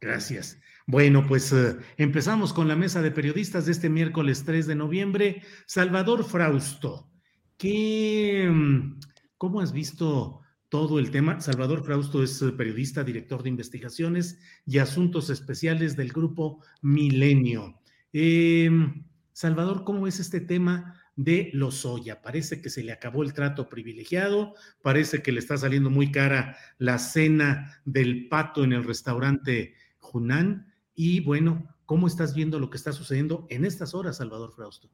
Gracias. 0.00 0.58
Bueno, 0.86 1.24
pues 1.26 1.52
eh, 1.52 1.76
empezamos 1.96 2.52
con 2.52 2.68
la 2.68 2.76
mesa 2.76 3.02
de 3.02 3.10
periodistas 3.10 3.66
de 3.66 3.72
este 3.72 3.88
miércoles 3.88 4.44
3 4.44 4.66
de 4.66 4.74
noviembre. 4.74 5.42
Salvador 5.66 6.24
Frausto, 6.24 7.08
¿qué, 7.56 8.48
mm, 8.50 9.00
¿cómo 9.38 9.60
has 9.60 9.72
visto 9.72 10.41
todo 10.72 10.98
el 10.98 11.10
tema. 11.10 11.38
Salvador 11.42 11.84
Frausto 11.84 12.22
es 12.22 12.40
eh, 12.40 12.50
periodista, 12.50 13.04
director 13.04 13.42
de 13.42 13.50
investigaciones 13.50 14.38
y 14.64 14.78
asuntos 14.78 15.28
especiales 15.28 15.96
del 15.96 16.10
grupo 16.10 16.64
Milenio. 16.80 17.78
Em, 18.10 19.04
Salvador, 19.34 19.84
¿cómo 19.84 20.06
es 20.06 20.18
este 20.18 20.40
tema 20.40 20.98
de 21.14 21.50
Lozoya? 21.52 22.22
Parece 22.22 22.62
que 22.62 22.70
se 22.70 22.82
le 22.82 22.92
acabó 22.92 23.22
el 23.22 23.34
trato 23.34 23.68
privilegiado, 23.68 24.54
parece 24.80 25.22
que 25.22 25.30
le 25.30 25.40
está 25.40 25.58
saliendo 25.58 25.90
muy 25.90 26.10
cara 26.10 26.56
la 26.78 26.98
cena 26.98 27.78
del 27.84 28.30
pato 28.30 28.64
en 28.64 28.72
el 28.72 28.84
restaurante 28.84 29.74
Junán. 29.98 30.72
Y 30.94 31.20
bueno, 31.20 31.68
¿cómo 31.84 32.06
estás 32.06 32.34
viendo 32.34 32.58
lo 32.58 32.70
que 32.70 32.78
está 32.78 32.92
sucediendo 32.92 33.46
en 33.50 33.66
estas 33.66 33.92
horas, 33.92 34.16
Salvador 34.16 34.54
Frausto? 34.54 34.88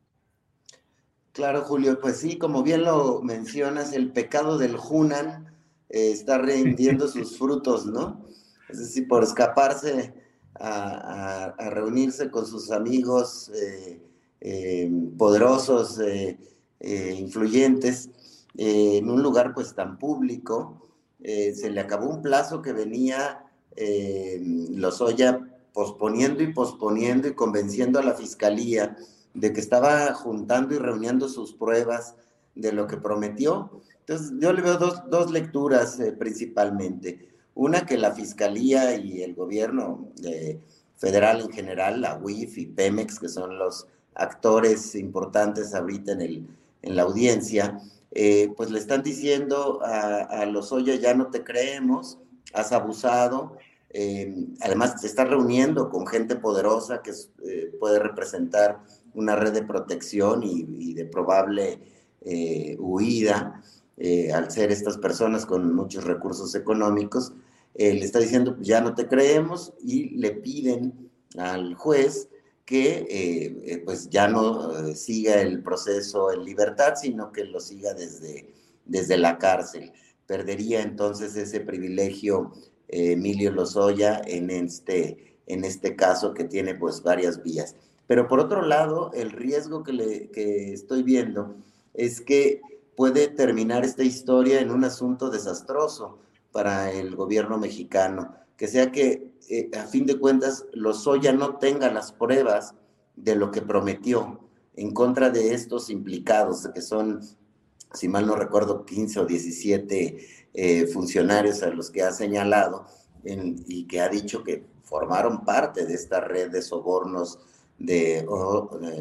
Claro, 1.31 1.61
Julio, 1.63 2.01
pues 2.01 2.17
sí, 2.17 2.37
como 2.37 2.65
bien 2.65 2.83
lo 2.83 3.23
mencionas, 3.23 3.93
el 3.93 4.11
pecado 4.11 4.59
del 4.59 4.75
Hunan 4.75 5.57
eh, 5.89 6.11
está 6.13 6.39
rindiendo 6.39 7.09
sus 7.09 7.39
frutos, 7.39 7.87
¿no? 7.87 8.25
Es 8.69 8.79
decir, 8.79 9.09
por 9.09 9.23
escaparse 9.23 10.15
a, 10.55 11.55
reunirse 11.71 12.31
con 12.31 12.47
sus 12.47 12.71
amigos 12.71 13.51
eh, 13.55 14.03
eh, 14.41 14.91
poderosos, 15.17 16.01
influyentes, 16.81 18.11
en 18.57 19.09
un 19.09 19.23
lugar 19.23 19.55
pues 19.55 19.75
tan 19.75 19.99
público, 19.99 20.89
se 21.21 21.71
le 21.71 21.81
acabó 21.81 22.09
un 22.11 22.23
plazo 22.23 22.61
que 22.61 22.73
venía 22.73 23.45
Lozoya 24.71 25.41
posponiendo 25.73 26.43
y 26.43 26.53
posponiendo 26.53 27.29
y 27.29 27.35
convenciendo 27.35 28.01
a 28.01 28.03
la 28.03 28.15
fiscalía 28.15 28.97
de 29.35 29.53
que 29.53 29.61
estaba 29.61 30.13
juntando 30.15 30.75
y 30.75 30.79
reuniendo 30.79 31.29
sus 31.29 31.53
pruebas 31.53 32.17
de 32.55 32.73
lo 32.73 32.87
que 32.89 32.97
prometió 32.97 33.81
entonces, 34.09 34.39
yo 34.41 34.55
le 34.55 34.63
veo 34.63 34.79
dos, 34.79 35.31
lecturas 35.31 36.01
eh, 36.01 36.13
principalmente. 36.13 37.29
Una, 37.55 37.85
que 37.85 37.99
la 37.99 38.13
Fiscalía 38.13 38.97
y 38.97 39.23
el 39.23 39.35
gobierno 39.35 40.09
eh, 40.25 40.59
federal 40.97 41.43
en 41.43 41.51
general, 41.51 42.01
la 42.01 42.17
UIF 42.17 42.57
y 42.57 42.67
Pemex, 42.67 43.19
que 43.19 43.29
son 43.29 43.59
los 43.59 43.87
actores 44.15 44.95
importantes 44.95 45.75
ahorita 45.75 46.13
en, 46.13 46.23
el, 46.23 46.47
en 46.81 46.97
la 46.97 47.03
audiencia, 47.03 47.81
eh, 48.13 48.51
pues 48.57 48.71
le 48.71 48.79
están 48.79 49.03
diciendo 49.03 49.81
a, 49.85 50.23
a 50.23 50.47
Lozoya, 50.47 50.95
ya 50.95 51.13
no 51.13 51.27
te 51.27 51.45
creemos, 51.45 52.17
has 52.55 52.73
abusado, 52.73 53.59
además 54.61 55.01
se 55.01 55.07
está 55.07 55.25
reuniendo 55.25 55.91
con 55.91 56.07
gente 56.07 56.37
poderosa 56.37 57.03
que 57.03 57.13
puede 57.79 57.99
representar 57.99 58.81
una 59.13 59.35
red 59.35 59.53
de 59.53 59.63
protección 59.63 60.43
y 60.45 60.95
de 60.95 61.05
probable 61.05 61.81
huida. 62.79 63.63
Eh, 64.01 64.33
al 64.33 64.49
ser 64.51 64.71
estas 64.71 64.97
personas 64.97 65.45
con 65.45 65.75
muchos 65.75 66.05
recursos 66.05 66.55
económicos, 66.55 67.33
eh, 67.75 67.93
le 67.95 68.05
está 68.05 68.21
diciendo, 68.21 68.57
ya 68.61 68.81
no 68.81 68.95
te 68.95 69.09
creemos 69.09 69.73
y 69.83 70.11
le 70.17 70.31
piden 70.31 71.11
al 71.37 71.75
juez 71.75 72.29
que 72.65 73.07
eh, 73.11 73.83
pues 73.85 74.09
ya 74.09 74.29
no 74.29 74.95
siga 74.95 75.41
el 75.41 75.63
proceso 75.63 76.31
en 76.33 76.45
libertad, 76.45 76.95
sino 77.01 77.33
que 77.33 77.45
lo 77.45 77.59
siga 77.61 77.93
desde, 77.95 78.55
desde 78.85 79.17
la 79.17 79.39
cárcel. 79.39 79.93
Perdería 80.27 80.83
entonces 80.83 81.35
ese 81.35 81.61
privilegio 81.61 82.53
Emilio 82.89 83.51
Lozoya 83.51 84.21
en 84.25 84.51
este, 84.51 85.39
en 85.47 85.65
este 85.65 85.97
caso 85.97 86.35
que 86.35 86.45
tiene 86.45 86.75
pues 86.75 87.03
varias 87.03 87.43
vías. 87.43 87.75
Pero 88.07 88.29
por 88.29 88.39
otro 88.39 88.63
lado, 88.63 89.11
el 89.15 89.31
riesgo 89.31 89.83
que, 89.83 89.93
le, 89.93 90.31
que 90.31 90.73
estoy 90.73 91.03
viendo 91.03 91.57
es 91.95 92.21
que 92.21 92.61
puede 92.99 93.29
terminar 93.29 93.85
esta 93.85 94.03
historia 94.03 94.61
en 94.61 94.73
un 94.73 94.83
asunto 94.83 95.31
desastroso 95.31 96.19
para 96.51 96.91
el 96.91 97.15
gobierno 97.15 97.57
mexicano, 97.57 98.35
que 98.57 98.67
sea 98.67 98.91
que 98.91 99.35
eh, 99.49 99.71
a 99.79 99.87
fin 99.87 100.05
de 100.05 100.19
cuentas 100.19 100.67
Lozoya 100.73 101.33
no 101.33 101.59
tenga 101.59 101.93
las 101.93 102.11
pruebas 102.11 102.75
de 103.15 103.37
lo 103.37 103.53
que 103.53 103.63
prometió 103.63 104.41
en 104.75 104.91
contra 104.91 105.31
de 105.31 105.55
estos 105.55 105.91
implicados, 105.91 106.69
que 106.75 106.83
son, 106.83 107.21
si 107.95 108.09
mal 108.09 108.27
no 108.27 108.35
recuerdo, 108.35 108.85
15 108.85 109.21
o 109.21 109.27
17 109.27 110.19
eh, 110.55 110.87
funcionarios 110.89 111.63
a 111.63 111.69
los 111.69 111.93
que 111.93 112.03
ha 112.03 112.11
señalado 112.11 112.87
y 113.23 113.87
que 113.87 114.01
ha 114.01 114.09
dicho 114.09 114.43
que 114.43 114.65
formaron 114.83 115.45
parte 115.45 115.87
de 115.87 115.95
esta 115.95 116.19
red 116.19 116.51
de 116.51 116.63
sobornos 116.63 117.39
de, 117.79 118.27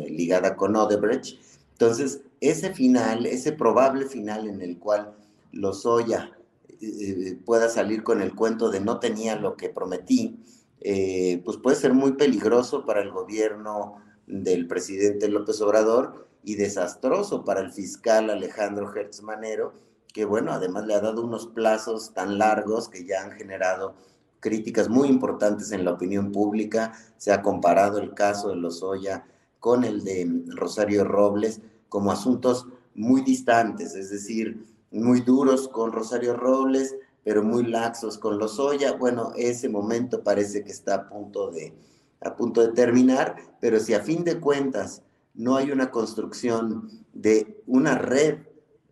ligada 0.08 0.56
con 0.56 0.76
Odebrecht. 0.76 1.40
Entonces, 1.72 2.22
ese 2.42 2.74
final, 2.74 3.26
ese 3.26 3.52
probable 3.52 4.06
final 4.06 4.48
en 4.48 4.62
el 4.62 4.78
cual 4.78 5.16
Lozoya 5.52 6.38
eh, 6.82 7.40
pueda 7.46 7.70
salir 7.70 8.04
con 8.04 8.22
el 8.22 8.36
cuento 8.36 8.70
de 8.70 8.80
no 8.80 9.00
tenía 9.00 9.36
lo 9.36 9.56
que 9.56 9.70
prometí, 9.70 10.40
eh, 10.82 11.42
pues 11.44 11.58
puede 11.58 11.76
ser 11.76 11.94
muy 11.94 12.14
peligroso 12.14 12.86
para 12.86 13.02
el 13.02 13.12
gobierno 13.12 13.96
del 14.28 14.68
presidente 14.68 15.28
López 15.28 15.60
Obrador 15.62 16.28
y 16.44 16.56
desastroso 16.56 17.44
para 17.44 17.62
el 17.62 17.72
fiscal 17.72 18.30
Alejandro 18.30 18.94
Hertz 18.94 19.22
Manero, 19.22 19.74
que 20.14 20.26
bueno, 20.26 20.52
además 20.52 20.86
le 20.86 20.94
ha 20.94 21.02
dado 21.02 21.24
unos 21.24 21.48
plazos 21.48 22.14
tan 22.14 22.38
largos 22.38 22.90
que 22.90 23.06
ya 23.06 23.24
han 23.24 23.32
generado 23.32 23.96
críticas 24.40 24.88
muy 24.88 25.10
importantes 25.10 25.72
en 25.72 25.84
la 25.84 25.94
opinión 25.94 26.32
pública. 26.32 26.94
Se 27.18 27.32
ha 27.32 27.42
comparado 27.42 28.00
el 28.00 28.14
caso 28.14 28.50
de 28.50 28.58
Lozoya 28.58 29.26
con 29.60 29.84
el 29.84 30.04
de 30.04 30.44
Rosario 30.48 31.04
Robles 31.04 31.62
como 31.90 32.12
asuntos 32.12 32.68
muy 32.96 33.22
distantes, 33.22 33.96
es 33.96 34.10
decir, 34.10 34.66
muy 34.92 35.22
duros 35.22 35.68
con 35.68 35.92
Rosario 35.92 36.36
Robles, 36.36 36.96
pero 37.24 37.44
muy 37.44 37.66
laxos 37.66 38.18
con 38.18 38.38
Lozoya. 38.38 38.94
Bueno, 38.94 39.34
ese 39.36 39.70
momento 39.70 40.24
parece 40.24 40.64
que 40.64 40.72
está 40.72 40.96
a 40.96 41.10
punto 41.10 41.52
de, 41.52 41.74
a 42.22 42.36
punto 42.36 42.62
de 42.62 42.74
terminar, 42.74 43.36
pero 43.60 43.80
si 43.80 43.94
a 43.94 44.00
fin 44.00 44.24
de 44.24 44.40
cuentas 44.40 45.02
no 45.34 45.56
hay 45.56 45.72
una 45.72 45.92
construcción 45.92 46.90
de 47.14 47.62
una 47.68 47.98
red 47.98 48.40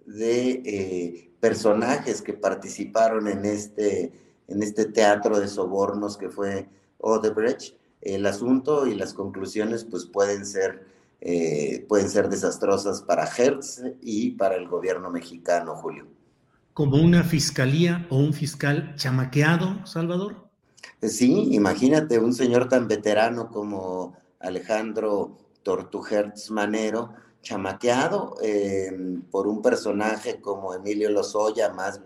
de 0.06 0.62
eh, 0.66 1.32
personajes 1.40 2.22
que 2.22 2.34
participaron 2.34 3.28
en 3.28 3.46
este, 3.46 4.12
en 4.48 4.62
este 4.62 4.86
teatro 4.86 5.40
de 5.40 5.48
sobornos 5.48 6.18
que 6.18 6.30
fue 6.30 6.68
Odebrecht, 7.00 7.76
el 8.02 8.26
asunto 8.28 8.86
y 8.86 8.96
las 8.96 9.14
conclusiones 9.14 9.84
pues 9.84 10.06
pueden 10.06 10.46
ser, 10.46 10.86
eh, 11.28 11.84
pueden 11.90 12.08
ser 12.08 12.30
desastrosas 12.30 13.02
para 13.02 13.26
Hertz 13.26 13.82
y 14.00 14.32
para 14.32 14.58
el 14.58 14.68
gobierno 14.68 15.10
mexicano, 15.10 15.76
Julio. 15.76 16.06
¿Como 16.72 16.98
una 16.98 17.24
fiscalía 17.24 18.06
o 18.12 18.18
un 18.18 18.32
fiscal 18.32 18.94
chamaqueado, 18.96 19.84
Salvador? 19.88 20.48
Sí, 21.02 21.56
imagínate 21.56 22.20
un 22.20 22.32
señor 22.32 22.70
tan 22.70 22.88
veterano 22.88 23.50
como 23.50 24.16
Alejandro 24.40 25.36
Tortugertz 25.64 26.52
Manero, 26.52 27.16
chamaqueado 27.42 28.36
eh, 28.44 28.96
por 29.32 29.48
un 29.48 29.64
personaje 29.64 30.40
como 30.40 30.76
Emilio 30.76 31.10
Lozoya, 31.10 31.74
más 31.74 32.02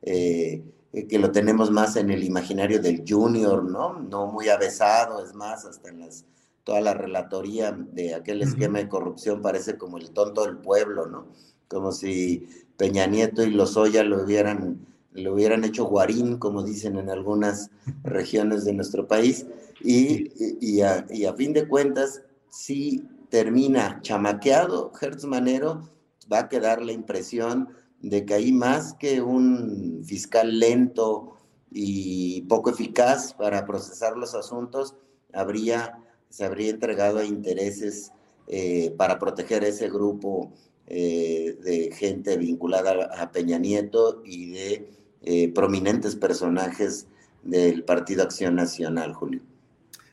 eh, 0.00 0.62
que 1.10 1.18
lo 1.18 1.30
tenemos 1.30 1.70
más 1.70 1.96
en 1.96 2.10
el 2.10 2.24
imaginario 2.24 2.80
del 2.80 3.04
junior, 3.06 3.62
¿no? 3.64 4.00
No 4.00 4.28
muy 4.28 4.48
avesado, 4.48 5.22
es 5.22 5.34
más, 5.34 5.66
hasta 5.66 5.90
en 5.90 6.00
las, 6.00 6.24
toda 6.64 6.80
la 6.80 6.94
relatoría 6.94 7.72
de 7.72 8.14
aquel 8.14 8.42
esquema 8.42 8.78
de 8.78 8.88
corrupción 8.88 9.42
parece 9.42 9.76
como 9.76 9.98
el 9.98 10.10
tonto 10.10 10.44
del 10.44 10.58
pueblo, 10.58 11.06
¿no? 11.06 11.26
Como 11.68 11.92
si 11.92 12.46
Peña 12.76 13.06
Nieto 13.06 13.42
y 13.42 13.50
Lozoya 13.50 14.04
lo 14.04 14.22
hubieran, 14.22 14.86
lo 15.12 15.34
hubieran 15.34 15.64
hecho 15.64 15.84
guarín, 15.84 16.38
como 16.38 16.62
dicen 16.62 16.96
en 16.98 17.10
algunas 17.10 17.70
regiones 18.04 18.64
de 18.64 18.74
nuestro 18.74 19.06
país, 19.08 19.46
y, 19.80 20.32
y, 20.60 20.82
a, 20.82 21.06
y 21.10 21.24
a 21.24 21.34
fin 21.34 21.52
de 21.52 21.66
cuentas, 21.66 22.22
si 22.48 23.08
termina 23.30 24.00
chamaqueado 24.02 24.92
Hertz 25.00 25.24
Manero, 25.24 25.88
va 26.32 26.40
a 26.40 26.48
quedar 26.48 26.82
la 26.82 26.92
impresión 26.92 27.68
de 28.00 28.24
que 28.26 28.34
ahí 28.34 28.52
más 28.52 28.94
que 28.94 29.22
un 29.22 30.02
fiscal 30.04 30.58
lento 30.58 31.36
y 31.70 32.42
poco 32.42 32.70
eficaz 32.70 33.32
para 33.32 33.64
procesar 33.64 34.16
los 34.16 34.34
asuntos, 34.34 34.96
habría, 35.32 35.98
se 36.32 36.46
habría 36.46 36.70
entregado 36.70 37.18
a 37.18 37.24
intereses 37.24 38.10
eh, 38.48 38.94
para 38.96 39.18
proteger 39.18 39.64
ese 39.64 39.90
grupo 39.90 40.50
eh, 40.86 41.56
de 41.62 41.94
gente 41.94 42.38
vinculada 42.38 43.10
a 43.18 43.30
Peña 43.30 43.58
Nieto 43.58 44.22
y 44.24 44.50
de 44.50 44.90
eh, 45.22 45.52
prominentes 45.52 46.16
personajes 46.16 47.06
del 47.42 47.84
Partido 47.84 48.22
Acción 48.22 48.54
Nacional, 48.54 49.12
Julio. 49.12 49.42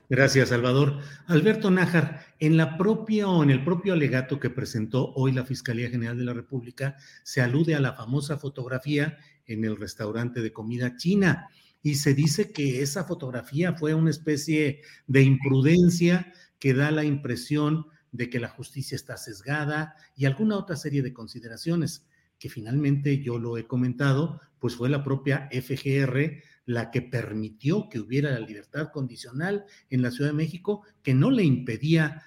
Gracias, 0.10 0.50
Salvador. 0.50 0.98
Alberto 1.28 1.72
Nájar, 1.72 2.26
en 2.40 2.58
la 2.58 2.78
propia 2.78 3.30
o 3.30 3.42
en 3.42 3.50
el 3.50 3.64
propio 3.64 3.94
alegato 3.94 4.40
que 4.40 4.50
presentó 4.50 5.14
hoy 5.14 5.32
la 5.32 5.46
Fiscalía 5.46 5.90
General 5.90 6.18
de 6.18 6.26
la 6.26 6.34
República, 6.34 6.98
se 7.24 7.42
alude 7.42 7.76
a 7.76 7.80
la 7.80 7.94
famosa 7.94 8.38
fotografía 8.38 9.18
en 9.46 9.64
el 9.64 9.78
restaurante 9.78 10.42
de 10.42 10.52
comida 10.52 10.98
china 10.98 11.48
y 11.82 11.96
se 11.96 12.14
dice 12.14 12.52
que 12.52 12.82
esa 12.82 13.06
fotografía 13.06 13.74
fue 13.74 13.94
una 13.94 14.10
especie 14.10 14.82
de 15.08 15.24
imprudencia 15.24 16.34
que 16.60 16.74
da 16.74 16.92
la 16.92 17.06
impresión 17.06 17.88
de 18.12 18.30
que 18.30 18.40
la 18.40 18.50
justicia 18.50 18.96
está 18.96 19.18
sesgada 19.18 19.96
y 20.16 20.26
alguna 20.26 20.58
otra 20.58 20.76
serie 20.76 21.02
de 21.02 21.14
consideraciones 21.14 22.08
que 22.38 22.50
finalmente 22.50 23.22
yo 23.22 23.38
lo 23.38 23.58
he 23.58 23.68
comentado, 23.68 24.42
pues 24.60 24.76
fue 24.76 24.90
la 24.90 25.04
propia 25.04 25.50
FGR 25.52 26.42
la 26.66 26.92
que 26.92 27.02
permitió 27.02 27.90
que 27.90 28.00
hubiera 28.00 28.32
la 28.32 28.40
libertad 28.40 28.92
condicional 28.92 29.66
en 29.90 30.02
la 30.02 30.12
Ciudad 30.12 30.30
de 30.32 30.38
México, 30.38 30.84
que 31.02 31.14
no 31.14 31.32
le 31.32 31.44
impedía 31.44 32.24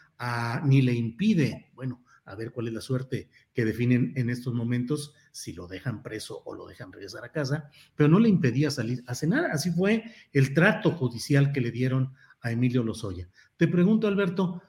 ni 0.65 0.83
le 0.83 0.95
impide, 0.95 1.71
bueno, 1.75 2.02
a 2.25 2.35
ver 2.35 2.53
cuál 2.53 2.69
es 2.69 2.75
la 2.75 2.81
suerte 2.81 3.29
que 3.53 3.65
definen 3.65 4.13
en 4.17 4.31
estos 4.31 4.55
momentos, 4.55 5.15
si 5.33 5.53
lo 5.53 5.67
dejan 5.67 6.03
preso 6.03 6.43
o 6.45 6.55
lo 6.55 6.67
dejan 6.67 6.93
regresar 6.93 7.25
a 7.25 7.33
casa, 7.33 7.71
pero 7.97 8.09
no 8.09 8.19
le 8.19 8.29
impedía 8.29 8.71
salir 8.71 9.03
a 9.07 9.15
cenar. 9.15 9.47
Así 9.47 9.71
fue 9.71 10.05
el 10.33 10.55
trato 10.55 10.93
judicial 10.93 11.53
que 11.53 11.61
le 11.61 11.71
dieron 11.71 12.15
a 12.41 12.53
Emilio 12.53 12.83
Lozoya. 12.83 13.29
Te 13.57 13.69
pregunto, 13.69 14.07
Alberto, 14.07 14.63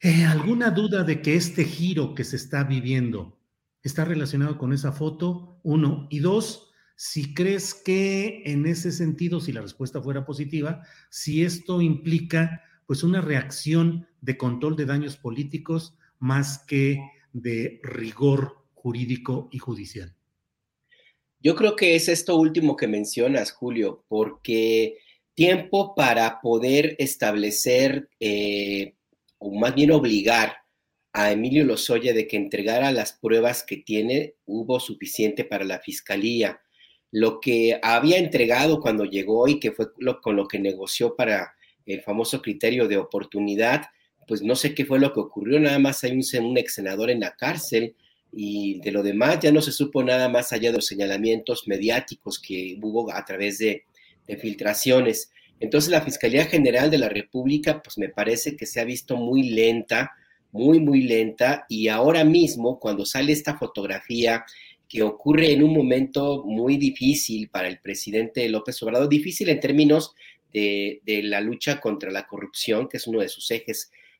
¿eh, 0.00 0.24
¿alguna 0.24 0.70
duda 0.70 1.04
de 1.04 1.22
que 1.22 1.36
este 1.36 1.64
giro 1.64 2.14
que 2.14 2.24
se 2.24 2.36
está 2.36 2.64
viviendo 2.64 3.38
está 3.82 4.04
relacionado 4.04 4.58
con 4.58 4.72
esa 4.72 4.92
foto? 4.92 5.60
Uno. 5.62 6.06
Y 6.10 6.20
dos, 6.20 6.72
si 6.96 7.34
crees 7.34 7.74
que 7.74 8.42
en 8.44 8.66
ese 8.66 8.92
sentido, 8.92 9.40
si 9.40 9.52
la 9.52 9.62
respuesta 9.62 10.02
fuera 10.02 10.24
positiva, 10.24 10.82
si 11.10 11.44
esto 11.44 11.80
implica 11.80 12.62
pues 12.86 13.02
una 13.02 13.20
reacción 13.20 14.06
de 14.20 14.36
control 14.36 14.76
de 14.76 14.86
daños 14.86 15.16
políticos 15.16 15.96
más 16.22 16.64
que 16.66 16.98
de 17.32 17.80
rigor 17.82 18.64
jurídico 18.74 19.48
y 19.52 19.58
judicial. 19.58 20.14
Yo 21.40 21.54
creo 21.54 21.76
que 21.76 21.94
es 21.94 22.08
esto 22.08 22.36
último 22.36 22.76
que 22.76 22.86
mencionas, 22.86 23.52
Julio, 23.52 24.04
porque 24.08 24.98
tiempo 25.34 25.94
para 25.94 26.40
poder 26.40 26.96
establecer 26.98 28.08
eh, 28.20 28.94
o 29.38 29.54
más 29.54 29.74
bien 29.74 29.90
obligar 29.90 30.56
a 31.12 31.32
Emilio 31.32 31.64
Lozoya 31.64 32.14
de 32.14 32.26
que 32.26 32.36
entregara 32.36 32.92
las 32.92 33.12
pruebas 33.12 33.64
que 33.64 33.78
tiene 33.78 34.36
hubo 34.46 34.80
suficiente 34.80 35.44
para 35.44 35.64
la 35.64 35.80
fiscalía 35.80 36.62
lo 37.12 37.40
que 37.40 37.78
había 37.82 38.18
entregado 38.18 38.80
cuando 38.80 39.04
llegó 39.04 39.46
y 39.46 39.60
que 39.60 39.70
fue 39.70 39.88
con 40.22 40.34
lo 40.34 40.48
que 40.48 40.58
negoció 40.58 41.14
para 41.14 41.54
el 41.84 42.00
famoso 42.00 42.40
criterio 42.40 42.88
de 42.88 42.96
oportunidad, 42.96 43.82
pues 44.26 44.42
no 44.42 44.54
sé 44.56 44.74
qué 44.74 44.84
fue 44.84 44.98
lo 44.98 45.12
que 45.12 45.20
ocurrió, 45.20 45.58
nada 45.60 45.78
más 45.78 46.04
hay 46.04 46.12
un, 46.12 46.44
un 46.44 46.58
ex 46.58 46.74
senador 46.74 47.10
en 47.10 47.20
la 47.20 47.34
cárcel 47.36 47.94
y 48.32 48.80
de 48.80 48.90
lo 48.90 49.02
demás 49.02 49.40
ya 49.40 49.52
no 49.52 49.60
se 49.60 49.72
supo 49.72 50.02
nada 50.02 50.28
más 50.28 50.52
allá 50.52 50.70
de 50.70 50.78
los 50.78 50.86
señalamientos 50.86 51.68
mediáticos 51.68 52.38
que 52.40 52.78
hubo 52.80 53.12
a 53.12 53.24
través 53.24 53.58
de, 53.58 53.84
filtraciones. 54.40 55.30
Entonces 55.60 55.90
la 55.90 56.00
Fiscalía 56.00 56.46
General 56.46 56.90
de 56.90 56.96
la 56.96 57.10
República, 57.10 57.82
pues 57.82 57.98
me 57.98 58.08
parece 58.08 58.56
que 58.56 58.64
se 58.64 58.80
ha 58.80 58.84
visto 58.84 59.18
muy 59.18 59.50
lenta, 59.50 60.12
muy, 60.52 60.80
muy 60.80 61.02
lenta, 61.02 61.66
y 61.68 61.88
ahora 61.88 62.24
mismo, 62.24 62.78
cuando 62.78 63.04
sale 63.04 63.32
esta 63.32 63.58
fotografía 63.58 64.44
que 64.88 65.02
ocurre 65.02 65.52
en 65.52 65.62
un 65.62 65.74
momento 65.74 66.44
muy 66.46 66.78
difícil 66.78 67.50
para 67.50 67.68
el 67.68 67.80
presidente 67.80 68.48
López 68.48 68.82
Obrador, 68.82 69.08
difícil 69.10 69.50
en 69.50 69.60
términos 69.60 70.14
de 70.52 71.20
la 71.24 71.42
lucha 71.42 71.78
contra 71.78 72.10
la 72.10 72.26
corrupción, 72.26 72.88
que 72.88 72.96
es 72.96 73.06
uno 73.06 73.20
de 73.20 73.28
sus 73.28 73.50
ejes 73.50 73.90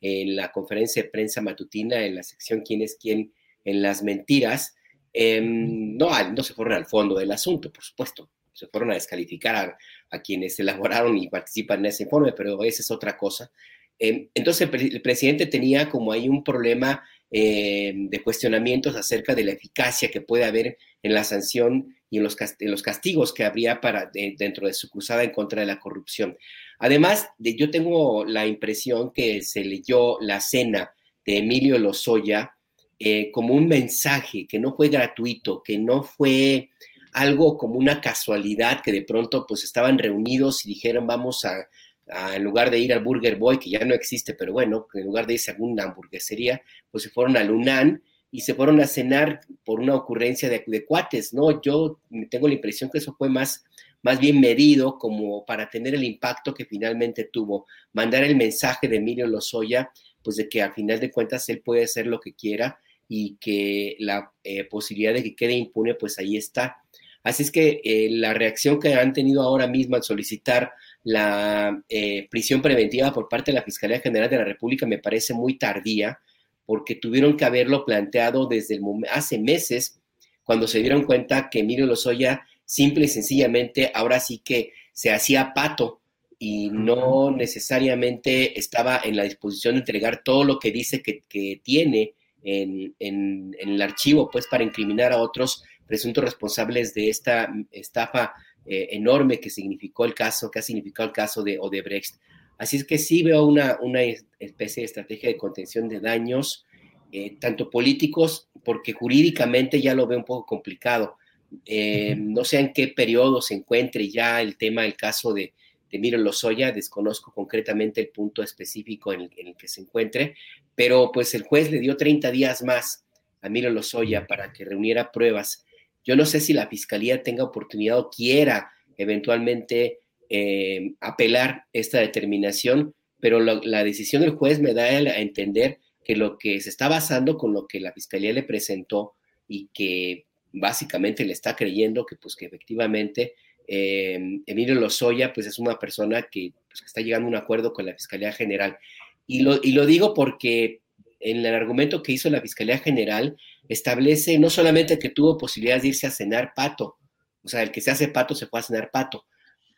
en 0.00 0.36
la 0.36 0.52
conferencia 0.52 1.02
de 1.02 1.08
prensa 1.08 1.40
matutina, 1.40 2.04
en 2.04 2.14
la 2.14 2.22
sección 2.22 2.62
quién 2.62 2.82
es 2.82 2.96
quién 3.00 3.32
en 3.64 3.82
las 3.82 4.02
mentiras, 4.02 4.76
eh, 5.12 5.40
no, 5.42 6.10
no 6.32 6.42
se 6.42 6.54
fueron 6.54 6.74
al 6.74 6.86
fondo 6.86 7.18
del 7.18 7.32
asunto, 7.32 7.72
por 7.72 7.82
supuesto, 7.82 8.30
se 8.52 8.66
fueron 8.66 8.90
a 8.90 8.94
descalificar 8.94 9.76
a, 10.10 10.22
quienes 10.22 10.58
elaboraron 10.60 11.16
y 11.16 11.28
participan 11.28 11.80
en 11.80 11.86
ese 11.86 12.04
informe, 12.04 12.32
pero 12.32 12.62
esa 12.64 12.82
es 12.82 12.90
otra 12.90 13.16
cosa. 13.16 13.50
Eh, 13.98 14.28
entonces 14.34 14.68
el, 14.72 15.02
presidente 15.02 15.46
tenía 15.46 15.88
como 15.88 16.12
ahí 16.12 16.28
un 16.28 16.44
problema 16.44 17.04
eh, 17.30 17.92
de 17.94 18.22
cuestionamientos 18.22 18.94
acerca 18.94 19.34
de 19.34 19.44
la 19.44 19.52
eficacia 19.52 20.10
que 20.10 20.20
puede 20.20 20.44
haber 20.44 20.78
en 21.02 21.14
la 21.14 21.24
sanción 21.24 21.96
y 22.10 22.18
en 22.18 22.22
los, 22.22 22.82
castigos 22.82 23.34
que 23.34 23.44
habría 23.44 23.80
para, 23.80 24.06
de, 24.06 24.34
dentro 24.38 24.66
de 24.66 24.72
su 24.72 24.88
cruzada 24.88 25.24
en 25.24 25.30
contra 25.30 25.60
de 25.60 25.66
la 25.66 25.78
corrupción. 25.78 26.38
Además, 26.78 27.28
de, 27.38 27.56
yo 27.56 27.70
tengo 27.70 28.24
la 28.24 28.46
impresión 28.46 29.12
que 29.12 29.42
se 29.42 29.64
leyó 29.64 30.20
la 30.20 30.40
cena 30.40 30.92
de 31.24 31.38
Emilio 31.38 31.78
Lozoya 31.78 32.52
eh, 32.98 33.30
como 33.30 33.54
un 33.54 33.68
mensaje 33.68 34.46
que 34.48 34.58
no 34.58 34.74
fue 34.74 34.88
gratuito, 34.88 35.62
que 35.62 35.78
no 35.78 36.02
fue 36.02 36.70
algo 37.12 37.56
como 37.56 37.74
una 37.74 38.00
casualidad, 38.00 38.80
que 38.82 38.92
de 38.92 39.02
pronto 39.02 39.46
pues 39.46 39.64
estaban 39.64 39.98
reunidos 39.98 40.64
y 40.64 40.70
dijeron 40.70 41.06
vamos 41.06 41.44
a, 41.44 41.68
a, 42.10 42.36
en 42.36 42.44
lugar 42.44 42.70
de 42.70 42.78
ir 42.78 42.92
al 42.92 43.04
Burger 43.04 43.36
Boy, 43.36 43.58
que 43.58 43.70
ya 43.70 43.84
no 43.84 43.94
existe, 43.94 44.34
pero 44.34 44.52
bueno, 44.52 44.88
en 44.94 45.04
lugar 45.04 45.26
de 45.26 45.34
irse 45.34 45.50
a 45.50 45.54
alguna 45.54 45.84
hamburguesería, 45.84 46.62
pues 46.90 47.04
se 47.04 47.10
fueron 47.10 47.36
al 47.36 47.50
UNAN 47.50 48.02
y 48.30 48.40
se 48.40 48.54
fueron 48.54 48.80
a 48.80 48.86
cenar 48.86 49.40
por 49.64 49.80
una 49.80 49.94
ocurrencia 49.94 50.48
de, 50.48 50.64
de 50.66 50.84
cuates, 50.84 51.32
¿no? 51.32 51.62
Yo 51.62 52.00
tengo 52.30 52.48
la 52.48 52.54
impresión 52.54 52.90
que 52.90 52.98
eso 52.98 53.14
fue 53.16 53.28
más 53.28 53.64
más 54.02 54.20
bien 54.20 54.40
medido 54.40 54.98
como 54.98 55.44
para 55.44 55.68
tener 55.68 55.94
el 55.94 56.04
impacto 56.04 56.54
que 56.54 56.64
finalmente 56.64 57.28
tuvo, 57.32 57.66
mandar 57.92 58.24
el 58.24 58.36
mensaje 58.36 58.88
de 58.88 58.96
Emilio 58.96 59.26
Lozoya, 59.26 59.90
pues 60.22 60.36
de 60.36 60.48
que 60.48 60.62
a 60.62 60.72
final 60.72 61.00
de 61.00 61.10
cuentas 61.10 61.48
él 61.48 61.62
puede 61.62 61.84
hacer 61.84 62.06
lo 62.06 62.20
que 62.20 62.34
quiera 62.34 62.78
y 63.08 63.36
que 63.40 63.96
la 63.98 64.32
eh, 64.44 64.64
posibilidad 64.64 65.14
de 65.14 65.22
que 65.22 65.34
quede 65.34 65.52
impune, 65.54 65.94
pues 65.94 66.18
ahí 66.18 66.36
está. 66.36 66.76
Así 67.22 67.42
es 67.42 67.50
que 67.50 67.80
eh, 67.82 68.08
la 68.10 68.34
reacción 68.34 68.78
que 68.78 68.94
han 68.94 69.12
tenido 69.12 69.42
ahora 69.42 69.66
mismo 69.66 69.96
al 69.96 70.02
solicitar 70.02 70.72
la 71.02 71.82
eh, 71.88 72.28
prisión 72.30 72.62
preventiva 72.62 73.12
por 73.12 73.28
parte 73.28 73.50
de 73.50 73.56
la 73.56 73.64
Fiscalía 73.64 74.00
General 74.00 74.30
de 74.30 74.38
la 74.38 74.44
República 74.44 74.86
me 74.86 74.98
parece 74.98 75.34
muy 75.34 75.58
tardía, 75.58 76.20
porque 76.64 76.94
tuvieron 76.94 77.36
que 77.36 77.44
haberlo 77.44 77.84
planteado 77.84 78.46
desde 78.46 78.78
hace 79.10 79.38
meses, 79.38 80.00
cuando 80.44 80.68
se 80.68 80.80
dieron 80.80 81.04
cuenta 81.04 81.48
que 81.50 81.60
Emilio 81.60 81.86
Lozoya 81.86 82.46
simple 82.68 83.06
y 83.06 83.08
sencillamente 83.08 83.90
ahora 83.94 84.20
sí 84.20 84.42
que 84.44 84.74
se 84.92 85.10
hacía 85.10 85.54
pato 85.54 86.02
y 86.38 86.68
no 86.68 87.30
necesariamente 87.30 88.58
estaba 88.58 89.00
en 89.02 89.16
la 89.16 89.24
disposición 89.24 89.74
de 89.74 89.80
entregar 89.80 90.22
todo 90.22 90.44
lo 90.44 90.58
que 90.58 90.70
dice 90.70 91.02
que, 91.02 91.22
que 91.28 91.62
tiene 91.64 92.12
en, 92.42 92.94
en, 92.98 93.56
en, 93.58 93.70
el 93.70 93.80
archivo, 93.80 94.28
pues 94.30 94.46
para 94.46 94.64
incriminar 94.64 95.12
a 95.12 95.20
otros 95.20 95.64
presuntos 95.86 96.22
responsables 96.22 96.92
de 96.92 97.08
esta 97.08 97.50
estafa 97.72 98.34
eh, 98.66 98.88
enorme 98.92 99.40
que 99.40 99.48
significó 99.48 100.04
el 100.04 100.14
caso, 100.14 100.50
que 100.50 100.58
ha 100.58 100.62
significado 100.62 101.08
el 101.08 101.14
caso 101.14 101.42
de 101.42 101.58
Odebrecht. 101.58 102.16
Así 102.58 102.76
es 102.76 102.84
que 102.84 102.98
sí 102.98 103.22
veo 103.22 103.46
una, 103.46 103.78
una 103.80 104.02
especie 104.38 104.82
de 104.82 104.86
estrategia 104.86 105.30
de 105.30 105.38
contención 105.38 105.88
de 105.88 106.00
daños, 106.00 106.66
eh, 107.12 107.36
tanto 107.40 107.70
políticos, 107.70 108.50
porque 108.62 108.92
jurídicamente 108.92 109.80
ya 109.80 109.94
lo 109.94 110.06
veo 110.06 110.18
un 110.18 110.24
poco 110.26 110.44
complicado. 110.44 111.16
Eh, 111.64 112.14
no 112.16 112.44
sé 112.44 112.58
en 112.58 112.72
qué 112.72 112.88
periodo 112.88 113.40
se 113.40 113.54
encuentre 113.54 114.08
ya 114.08 114.42
el 114.42 114.56
tema, 114.56 114.84
el 114.84 114.96
caso 114.96 115.32
de, 115.32 115.54
de 115.90 115.98
Miro 115.98 116.18
Lozoya, 116.18 116.72
desconozco 116.72 117.32
concretamente 117.32 118.00
el 118.00 118.08
punto 118.08 118.42
específico 118.42 119.12
en 119.12 119.22
el, 119.22 119.30
en 119.36 119.48
el, 119.48 119.56
que 119.56 119.68
se 119.68 119.80
encuentre, 119.80 120.34
pero 120.74 121.10
pues 121.12 121.34
el 121.34 121.42
juez 121.42 121.70
le 121.70 121.80
dio 121.80 121.96
30 121.96 122.30
días 122.30 122.62
más 122.62 123.04
a 123.40 123.48
Miro 123.48 123.70
Lozoya 123.70 124.26
para 124.26 124.52
que 124.52 124.64
reuniera 124.64 125.10
pruebas. 125.10 125.64
Yo 126.04 126.16
no 126.16 126.26
sé 126.26 126.40
si 126.40 126.52
la 126.52 126.66
fiscalía 126.68 127.22
tenga 127.22 127.44
oportunidad 127.44 127.98
o 127.98 128.10
quiera 128.10 128.70
eventualmente 128.96 130.00
eh, 130.28 130.92
apelar 131.00 131.64
esta 131.72 132.00
determinación, 132.00 132.94
pero 133.20 133.40
lo, 133.40 133.60
la 133.62 133.84
decisión 133.84 134.22
del 134.22 134.32
juez 134.32 134.60
me 134.60 134.74
da 134.74 134.84
a 134.84 135.20
entender 135.20 135.78
que 136.04 136.16
lo 136.16 136.38
que 136.38 136.60
se 136.60 136.70
está 136.70 136.88
basando 136.88 137.36
con 137.36 137.52
lo 137.52 137.66
que 137.66 137.80
la 137.80 137.92
fiscalía 137.92 138.32
le 138.32 138.42
presentó 138.42 139.14
y 139.46 139.68
que 139.72 140.26
básicamente 140.60 141.24
le 141.24 141.32
está 141.32 141.56
creyendo 141.56 142.04
que 142.06 142.16
pues 142.16 142.36
que 142.36 142.46
efectivamente 142.46 143.34
eh, 143.66 144.40
Emilio 144.46 144.74
Lozoya 144.74 145.32
pues 145.32 145.46
es 145.46 145.58
una 145.58 145.78
persona 145.78 146.22
que, 146.22 146.52
pues, 146.68 146.80
que, 146.80 146.86
está 146.86 147.00
llegando 147.00 147.26
a 147.26 147.30
un 147.30 147.36
acuerdo 147.36 147.72
con 147.72 147.86
la 147.86 147.92
Fiscalía 147.92 148.32
General. 148.32 148.78
Y 149.26 149.42
lo, 149.42 149.60
y 149.62 149.72
lo 149.72 149.84
digo 149.86 150.14
porque 150.14 150.80
en 151.20 151.44
el 151.44 151.54
argumento 151.54 152.02
que 152.02 152.12
hizo 152.12 152.30
la 152.30 152.40
Fiscalía 152.40 152.78
General 152.78 153.36
establece 153.68 154.38
no 154.38 154.50
solamente 154.50 154.98
que 154.98 155.10
tuvo 155.10 155.36
posibilidades 155.36 155.82
de 155.82 155.88
irse 155.88 156.06
a 156.06 156.10
cenar 156.10 156.52
pato, 156.54 156.96
o 157.42 157.48
sea, 157.48 157.62
el 157.62 157.70
que 157.70 157.80
se 157.80 157.90
hace 157.90 158.08
pato 158.08 158.34
se 158.34 158.46
fue 158.46 158.60
a 158.60 158.62
cenar 158.62 158.90
pato, 158.90 159.26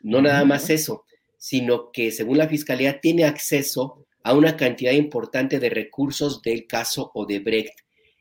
no 0.01 0.23
nada 0.23 0.45
más 0.45 0.71
eso, 0.71 1.05
sino 1.37 1.91
que 1.91 2.11
según 2.11 2.39
la 2.39 2.49
Fiscalía 2.49 3.01
tiene 3.01 3.25
acceso 3.25 4.07
a 4.23 4.35
una 4.35 4.57
cantidad 4.57 4.93
importante 4.93 5.59
de 5.59 5.71
recursos 5.71 6.43
del 6.43 6.67
caso 6.67 7.11
Odebrecht. 7.15 7.75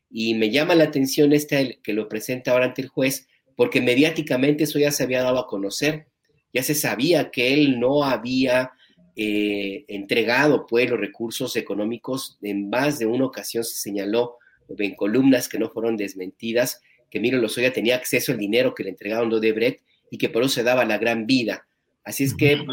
Y 0.09 0.33
me 0.33 0.49
llama 0.49 0.75
la 0.75 0.85
atención 0.85 1.33
este 1.33 1.79
que 1.83 1.93
lo 1.93 2.09
presenta 2.09 2.51
ahora 2.51 2.65
ante 2.65 2.81
el 2.81 2.87
juez, 2.87 3.27
porque 3.55 3.81
mediáticamente 3.81 4.63
eso 4.63 4.79
ya 4.79 4.91
se 4.91 5.03
había 5.03 5.21
dado 5.21 5.39
a 5.39 5.47
conocer, 5.47 6.07
ya 6.53 6.63
se 6.63 6.75
sabía 6.75 7.29
que 7.29 7.53
él 7.53 7.79
no 7.79 8.03
había 8.03 8.71
eh, 9.15 9.85
entregado 9.87 10.65
pues 10.65 10.89
los 10.89 10.99
recursos 10.99 11.55
económicos, 11.55 12.37
en 12.41 12.69
más 12.69 12.99
de 12.99 13.05
una 13.05 13.25
ocasión 13.25 13.63
se 13.63 13.75
señaló 13.75 14.37
en 14.77 14.95
columnas 14.95 15.49
que 15.49 15.59
no 15.59 15.69
fueron 15.69 15.97
desmentidas, 15.97 16.81
que 17.09 17.19
Miro 17.19 17.37
Lozoya 17.37 17.73
tenía 17.73 17.95
acceso 17.95 18.31
al 18.31 18.37
dinero 18.37 18.73
que 18.73 18.83
le 18.83 18.91
entregaron 18.91 19.29
de 19.29 19.37
Odebrecht 19.37 19.81
y 20.11 20.17
que 20.17 20.29
por 20.29 20.43
eso 20.43 20.53
se 20.55 20.63
daba 20.63 20.85
la 20.85 20.97
gran 20.97 21.25
vida. 21.25 21.67
Así 22.03 22.23
es 22.23 22.33
que, 22.33 22.63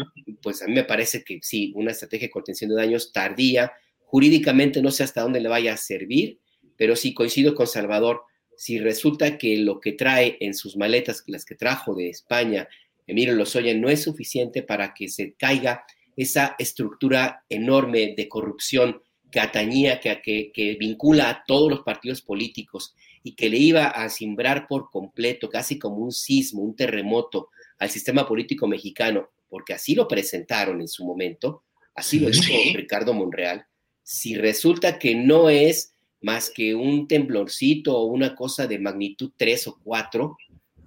pues 0.41 0.61
a 0.61 0.67
mí 0.67 0.73
me 0.73 0.83
parece 0.83 1.23
que 1.23 1.39
sí, 1.41 1.71
una 1.75 1.91
estrategia 1.91 2.27
de 2.27 2.31
contención 2.31 2.69
de 2.69 2.77
daños 2.77 3.11
tardía, 3.11 3.71
jurídicamente 4.05 4.81
no 4.81 4.89
sé 4.89 5.03
hasta 5.03 5.21
dónde 5.21 5.41
le 5.41 5.49
vaya 5.49 5.73
a 5.73 5.77
servir, 5.77 6.39
pero 6.77 6.95
sí 6.95 7.13
coincido 7.13 7.55
con 7.55 7.67
Salvador, 7.67 8.21
si 8.55 8.79
resulta 8.79 9.37
que 9.37 9.57
lo 9.57 9.79
que 9.79 9.93
trae 9.93 10.37
en 10.39 10.53
sus 10.53 10.77
maletas, 10.77 11.23
las 11.27 11.45
que 11.45 11.55
trajo 11.55 11.93
de 11.93 12.09
España, 12.09 12.67
Emilio 13.05 13.35
Lozoya, 13.35 13.73
no 13.75 13.89
es 13.89 14.03
suficiente 14.03 14.63
para 14.63 14.93
que 14.93 15.09
se 15.09 15.33
caiga 15.33 15.85
esa 16.15 16.55
estructura 16.57 17.45
enorme 17.49 18.15
de 18.17 18.27
corrupción 18.27 19.01
que 19.31 19.39
atañía, 19.39 19.99
que, 19.99 20.21
que, 20.21 20.51
que, 20.53 20.75
vincula 20.75 21.29
a 21.29 21.43
todos 21.45 21.69
los 21.69 21.81
partidos 21.81 22.21
políticos 22.21 22.95
y 23.23 23.35
que 23.35 23.49
le 23.49 23.57
iba 23.57 23.87
a 23.87 24.09
simbrar 24.09 24.67
por 24.67 24.89
completo, 24.89 25.49
casi 25.49 25.77
como 25.77 25.97
un 25.97 26.11
sismo, 26.11 26.61
un 26.61 26.75
terremoto 26.75 27.49
al 27.77 27.89
sistema 27.89 28.27
político 28.27 28.67
mexicano, 28.67 29.29
porque 29.49 29.73
así 29.73 29.95
lo 29.95 30.07
presentaron 30.07 30.81
en 30.81 30.87
su 30.87 31.05
momento, 31.05 31.63
así 31.93 32.19
lo 32.19 32.29
dijo 32.29 32.53
Ricardo 32.73 33.13
Monreal, 33.13 33.65
si 34.01 34.35
resulta 34.35 34.97
que 34.97 35.15
no 35.15 35.49
es 35.49 35.93
más 36.27 36.51
que 36.53 36.75
un 36.75 37.07
temblorcito 37.07 37.97
o 37.97 38.03
una 38.03 38.35
cosa 38.35 38.67
de 38.67 38.79
magnitud 38.79 39.31
3 39.37 39.67
o 39.67 39.79
4, 39.81 40.37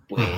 pues 0.07 0.29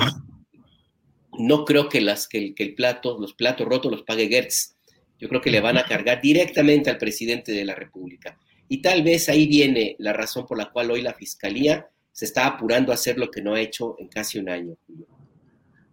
no 1.41 1.65
creo 1.65 1.89
que, 1.89 2.01
las, 2.01 2.29
que, 2.29 2.39
el, 2.39 2.55
que 2.55 2.63
el 2.63 2.75
plato, 2.77 3.19
los 3.19 3.35
platos 3.35 3.67
rotos 3.67 3.91
los 3.91 4.05
pague 4.05 4.29
Gertz. 4.29 4.77
Yo 5.19 5.29
creo 5.29 5.41
que 5.41 5.51
le 5.51 5.61
van 5.61 5.77
a 5.77 5.85
cargar 5.85 6.23
directamente 6.23 6.89
al 6.89 6.99
presidente 6.99 7.51
de 7.51 7.65
la 7.65 7.75
República. 7.75 8.39
Y 8.69 8.81
tal 8.81 9.03
vez 9.03 9.29
ahí 9.29 9.49
viene 9.49 9.97
la 9.99 10.13
razón 10.13 10.47
por 10.47 10.57
la 10.57 10.71
cual 10.71 10.93
hoy 10.93 11.03
la 11.03 11.15
Fiscalía 11.15 11.89
se 12.13 12.27
está 12.27 12.47
apurando 12.47 12.93
a 12.93 12.95
hacer 12.95 13.19
lo 13.19 13.29
que 13.29 13.43
no 13.43 13.55
ha 13.55 13.61
hecho 13.61 13.97
en 13.99 14.07
casi 14.07 14.39
un 14.39 14.49
año. 14.49 14.77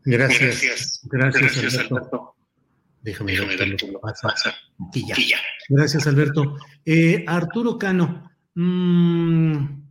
Gracias. 0.05 1.01
Gracias, 1.03 1.77
Alberto. 1.79 2.35
Déjame, 3.01 3.39
ver 3.39 3.75
pasa. 4.01 4.55
Gracias, 5.67 6.05
Alberto. 6.05 6.57
Eh, 6.85 7.23
Arturo 7.25 7.77
Cano, 7.79 8.28
mm, 8.59 9.83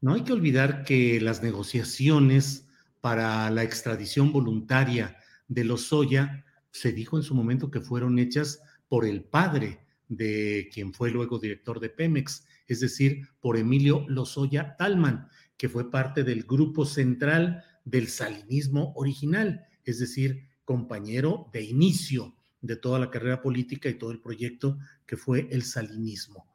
no 0.00 0.14
hay 0.14 0.22
que 0.22 0.32
olvidar 0.32 0.84
que 0.84 1.20
las 1.20 1.42
negociaciones 1.42 2.68
para 3.00 3.50
la 3.50 3.62
extradición 3.62 4.32
voluntaria 4.32 5.16
de 5.48 5.64
Lozoya 5.64 6.44
se 6.70 6.92
dijo 6.92 7.16
en 7.16 7.22
su 7.22 7.34
momento 7.34 7.70
que 7.70 7.80
fueron 7.80 8.18
hechas 8.18 8.60
por 8.88 9.06
el 9.06 9.24
padre 9.24 9.80
de 10.08 10.68
quien 10.72 10.92
fue 10.92 11.10
luego 11.10 11.38
director 11.38 11.80
de 11.80 11.88
Pemex, 11.88 12.44
es 12.66 12.80
decir, 12.80 13.28
por 13.40 13.56
Emilio 13.56 14.04
Lozoya 14.08 14.76
Talman, 14.76 15.28
que 15.56 15.68
fue 15.68 15.90
parte 15.90 16.22
del 16.24 16.42
grupo 16.42 16.84
central 16.84 17.64
del 17.84 18.08
salinismo 18.08 18.92
original, 18.96 19.64
es 19.84 19.98
decir, 20.00 20.48
compañero 20.64 21.48
de 21.52 21.62
inicio 21.62 22.36
de 22.60 22.76
toda 22.76 22.98
la 22.98 23.10
carrera 23.10 23.40
política 23.40 23.88
y 23.88 23.94
todo 23.94 24.10
el 24.10 24.20
proyecto 24.20 24.78
que 25.06 25.16
fue 25.16 25.48
el 25.50 25.62
salinismo. 25.62 26.49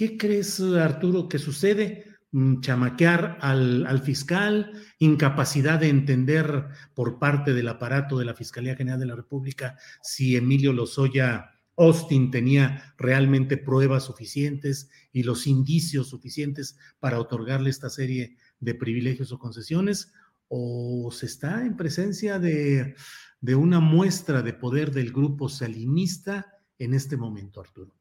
¿Qué 0.00 0.16
crees, 0.16 0.58
Arturo, 0.62 1.28
que 1.28 1.38
sucede? 1.38 2.06
Mm, 2.32 2.60
chamaquear 2.60 3.36
al, 3.42 3.84
al, 3.84 4.00
fiscal, 4.00 4.72
incapacidad 4.98 5.78
de 5.78 5.90
entender 5.90 6.68
por 6.94 7.18
parte 7.18 7.52
del 7.52 7.68
aparato 7.68 8.16
de 8.16 8.24
la 8.24 8.32
Fiscalía 8.32 8.74
General 8.74 8.98
de 8.98 9.04
la 9.04 9.14
República 9.14 9.76
si 10.02 10.36
Emilio 10.36 10.72
Lozoya 10.72 11.50
Austin 11.76 12.30
tenía 12.30 12.94
realmente 12.96 13.58
pruebas 13.58 14.04
suficientes 14.04 14.88
y 15.12 15.22
los 15.22 15.46
indicios 15.46 16.08
suficientes 16.08 16.78
para 16.98 17.20
otorgarle 17.20 17.68
esta 17.68 17.90
serie 17.90 18.38
de 18.58 18.74
privilegios 18.74 19.32
o 19.32 19.38
concesiones, 19.38 20.14
o 20.48 21.10
se 21.12 21.26
está 21.26 21.62
en 21.66 21.76
presencia 21.76 22.38
de, 22.38 22.94
de 23.42 23.54
una 23.54 23.80
muestra 23.80 24.40
de 24.40 24.54
poder 24.54 24.92
del 24.92 25.12
grupo 25.12 25.50
salinista 25.50 26.46
en 26.78 26.94
este 26.94 27.18
momento, 27.18 27.60
Arturo. 27.60 27.99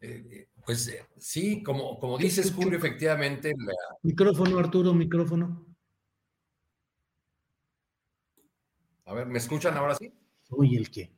Eh, 0.00 0.26
eh, 0.30 0.48
pues 0.64 0.88
eh, 0.88 1.06
sí, 1.18 1.62
como, 1.62 1.98
como 1.98 2.18
dices, 2.18 2.52
Julio, 2.52 2.78
efectivamente. 2.78 3.54
Micrófono, 4.02 4.58
Arturo, 4.58 4.92
micrófono. 4.94 5.66
A 9.06 9.14
ver, 9.14 9.26
¿me 9.26 9.38
escuchan 9.38 9.76
ahora 9.76 9.94
sí? 9.94 10.12
Soy 10.42 10.76
el 10.76 10.90
que. 10.90 11.10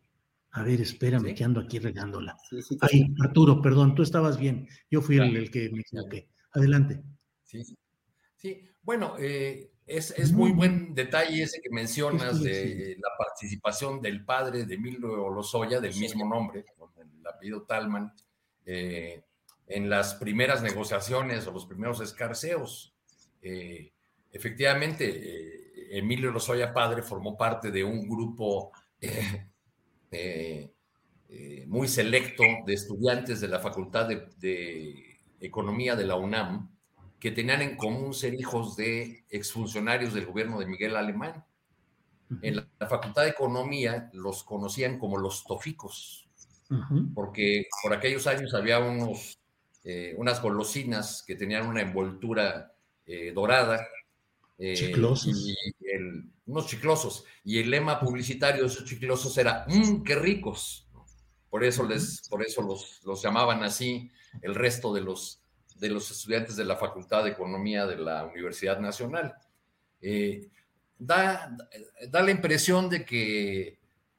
A 0.52 0.62
ver, 0.62 0.80
espérame, 0.80 1.34
que 1.34 1.44
ando 1.44 1.60
aquí 1.60 1.78
regándola. 1.78 2.36
Ahí, 2.80 3.14
Arturo, 3.20 3.60
perdón, 3.62 3.94
tú 3.94 4.02
estabas 4.02 4.38
bien. 4.38 4.68
Yo 4.90 5.00
fui 5.00 5.18
el, 5.18 5.50
que 5.50 5.70
me 5.70 5.80
equivoqué. 5.80 6.28
Adelante. 6.52 7.02
Sí, 7.44 7.62
sí. 8.36 8.68
Bueno, 8.82 9.14
eh, 9.18 9.70
es, 9.86 10.32
muy 10.32 10.52
buen 10.52 10.94
detalle 10.94 11.42
ese 11.42 11.60
que 11.60 11.70
mencionas 11.70 12.40
de 12.40 12.96
la 13.00 13.10
participación 13.18 14.00
del 14.00 14.24
padre 14.24 14.64
de 14.64 14.74
Emilio 14.74 15.28
Lozoya, 15.28 15.80
del 15.80 15.94
mismo 15.96 16.28
nombre, 16.28 16.64
con 16.76 16.90
el 16.98 17.26
apellido 17.26 17.62
Talman, 17.62 18.12
eh, 18.66 19.22
en 19.66 19.90
las 19.90 20.14
primeras 20.14 20.62
negociaciones 20.62 21.46
o 21.46 21.52
los 21.52 21.66
primeros 21.66 22.00
escarceos. 22.00 22.94
Eh, 23.42 23.92
efectivamente, 24.32 25.60
Emilio 25.90 26.30
Lozoya 26.30 26.72
padre 26.72 27.02
formó 27.02 27.36
parte 27.36 27.70
de 27.70 27.82
un 27.82 28.08
grupo 28.08 28.70
eh, 29.00 30.72
eh, 31.28 31.64
muy 31.68 31.88
selecto 31.88 32.42
de 32.66 32.74
estudiantes 32.74 33.40
de 33.40 33.48
la 33.48 33.60
Facultad 33.60 34.08
de, 34.08 35.06
Economía 35.42 35.96
de 35.96 36.04
la 36.04 36.16
UNAM 36.16 36.70
que 37.18 37.30
tenían 37.30 37.62
en 37.62 37.76
común 37.76 38.12
ser 38.12 38.34
hijos 38.34 38.76
de 38.76 39.24
exfuncionarios 39.30 40.12
del 40.12 40.26
gobierno 40.26 40.58
de 40.58 40.66
Miguel 40.66 40.96
Alemán. 40.96 41.44
En 42.42 42.56
la, 42.56 42.68
Facultad 42.88 43.22
de 43.22 43.30
Economía 43.30 44.10
los 44.12 44.44
conocían 44.44 44.98
como 44.98 45.18
los 45.18 45.44
toficos, 45.44 46.29
porque 47.14 47.66
por 47.82 47.92
aquellos 47.92 48.26
años 48.26 48.54
había 48.54 48.78
unos, 48.78 49.38
eh, 49.84 50.14
unas 50.16 50.40
golosinas 50.40 51.24
que 51.26 51.34
tenían 51.34 51.66
una 51.66 51.82
envoltura 51.82 52.72
dorada 53.34 53.88
eh, 54.60 54.74
chiclosos. 54.74 55.48
Y 55.48 55.56
unos 56.46 56.66
chiclosos. 56.66 57.24
Y 57.44 57.58
el 57.58 57.70
lema 57.70 57.98
publicitario 57.98 58.62
de 58.62 58.68
esos 58.68 58.84
chiclosos 58.84 59.36
era, 59.38 59.64
mmm, 59.66 60.02
qué 60.02 60.14
ricos. 60.14 60.86
Por 61.48 61.64
eso, 61.64 61.84
les, 61.84 62.28
por 62.28 62.44
eso 62.44 62.62
los, 62.62 63.00
los 63.04 63.22
llamaban 63.22 63.62
así 63.64 64.10
el 64.42 64.54
resto 64.54 64.92
de 64.92 65.00
los, 65.00 65.42
de 65.76 65.88
los 65.88 66.10
estudiantes 66.10 66.56
de 66.56 66.66
la 66.66 66.76
Facultad 66.76 67.24
de 67.24 67.30
Economía 67.30 67.86
de 67.86 67.96
la 67.96 68.26
Universidad 68.26 68.78
Nacional. 68.78 69.34
Eh, 70.02 70.48
da, 70.98 71.56
da, 72.08 72.22
la 72.22 72.30
impresión 72.30 72.88
de 72.88 73.04
que 73.04 73.78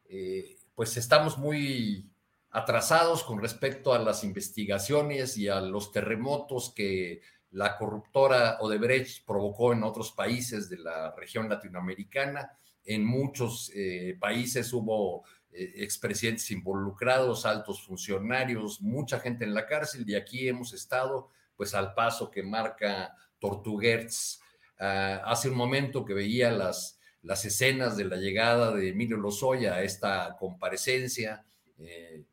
eh, 0.09 0.57
pues 0.73 0.97
estamos 0.97 1.37
muy 1.37 2.09
atrasados 2.51 3.23
con 3.23 3.41
respecto 3.41 3.93
a 3.93 3.99
las 3.99 4.23
investigaciones 4.23 5.37
y 5.37 5.47
a 5.47 5.61
los 5.61 5.91
terremotos 5.91 6.73
que 6.75 7.21
la 7.51 7.77
corruptora 7.77 8.57
Odebrecht 8.59 9.25
provocó 9.25 9.73
en 9.73 9.83
otros 9.83 10.11
países 10.11 10.69
de 10.69 10.77
la 10.77 11.13
región 11.15 11.49
latinoamericana. 11.49 12.51
En 12.85 13.05
muchos 13.05 13.71
eh, 13.73 14.17
países 14.19 14.71
hubo 14.73 15.23
eh, 15.51 15.73
expresidentes 15.77 16.49
involucrados, 16.51 17.45
altos 17.45 17.83
funcionarios, 17.83 18.81
mucha 18.81 19.19
gente 19.19 19.43
en 19.43 19.53
la 19.53 19.65
cárcel 19.65 20.09
y 20.09 20.15
aquí 20.15 20.47
hemos 20.47 20.73
estado 20.73 21.29
pues 21.55 21.73
al 21.73 21.93
paso 21.93 22.31
que 22.31 22.43
marca 22.43 23.15
Tortuguerz. 23.39 24.39
Ah, 24.79 25.21
hace 25.25 25.49
un 25.49 25.55
momento 25.55 26.03
que 26.03 26.13
veía 26.13 26.51
las, 26.51 26.99
las 27.21 27.45
escenas 27.45 27.97
de 27.97 28.05
la 28.05 28.15
llegada 28.15 28.71
de 28.71 28.89
Emilio 28.89 29.17
Lozoya 29.17 29.75
a 29.75 29.83
esta 29.83 30.35
comparecencia 30.39 31.45
eh, 31.77 32.23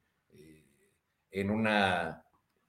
en 1.40 1.50
una 1.50 2.24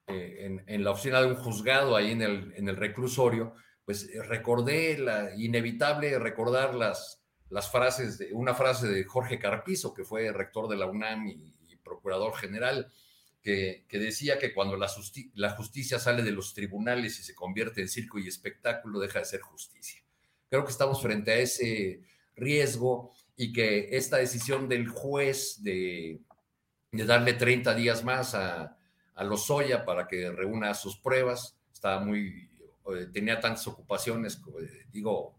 eh, 0.09 0.63
en, 0.65 0.83
la 0.83 0.91
oficina 0.91 1.21
de 1.21 1.27
un 1.27 1.35
juzgado 1.35 1.95
ahí 1.95 2.11
en 2.11 2.23
el, 2.23 2.51
en 2.55 2.67
el 2.67 2.77
reclusorio, 2.77 3.53
pues 3.85 4.09
eh, 4.09 4.23
recordé 4.23 4.97
la 4.97 5.35
inevitable 5.35 6.17
recordar 6.17 6.73
las, 6.73 7.21
las 7.49 7.71
frases 7.71 8.17
de 8.17 8.33
una 8.33 8.55
frase 8.55 8.87
de 8.87 9.03
Jorge 9.03 9.37
Carpizo, 9.37 9.93
que 9.93 10.03
fue 10.03 10.31
rector 10.31 10.67
de 10.67 10.77
la 10.77 10.87
UNAM 10.87 11.27
y, 11.27 11.55
procurador 11.83 12.35
general, 12.35 12.91
que, 13.41 13.85
que, 13.89 13.97
decía 13.97 14.37
que 14.37 14.53
cuando 14.53 14.77
la, 14.77 14.87
la, 15.33 15.49
justicia 15.51 15.97
sale 15.97 16.21
de 16.21 16.31
los 16.31 16.53
tribunales 16.53 17.19
y 17.19 17.23
se 17.23 17.33
convierte 17.33 17.81
en 17.81 17.87
circo 17.87 18.19
y 18.19 18.27
espectáculo, 18.27 18.99
deja 18.99 19.17
de 19.17 19.25
ser 19.25 19.41
justicia. 19.41 20.03
Creo 20.51 20.65
que 20.65 20.71
estamos 20.71 21.01
frente 21.01 21.31
a 21.31 21.37
ese 21.37 22.03
riesgo 22.35 23.11
y 23.35 23.51
que 23.51 23.97
esta 23.97 24.17
decisión 24.17 24.69
del 24.69 24.87
juez 24.87 25.63
de, 25.63 26.21
de 26.91 27.05
darle 27.05 27.33
30 27.33 27.73
días 27.75 28.03
más 28.03 28.35
a, 28.35 28.77
a 29.15 29.23
Lozoya 29.23 29.85
para 29.85 30.07
que 30.07 30.31
reúna 30.31 30.73
sus 30.73 30.97
pruebas. 30.97 31.57
Estaba 31.71 31.99
muy, 31.99 32.49
eh, 32.95 33.07
tenía 33.11 33.39
tantas 33.39 33.67
ocupaciones, 33.67 34.41
eh, 34.61 34.85
digo, 34.91 35.35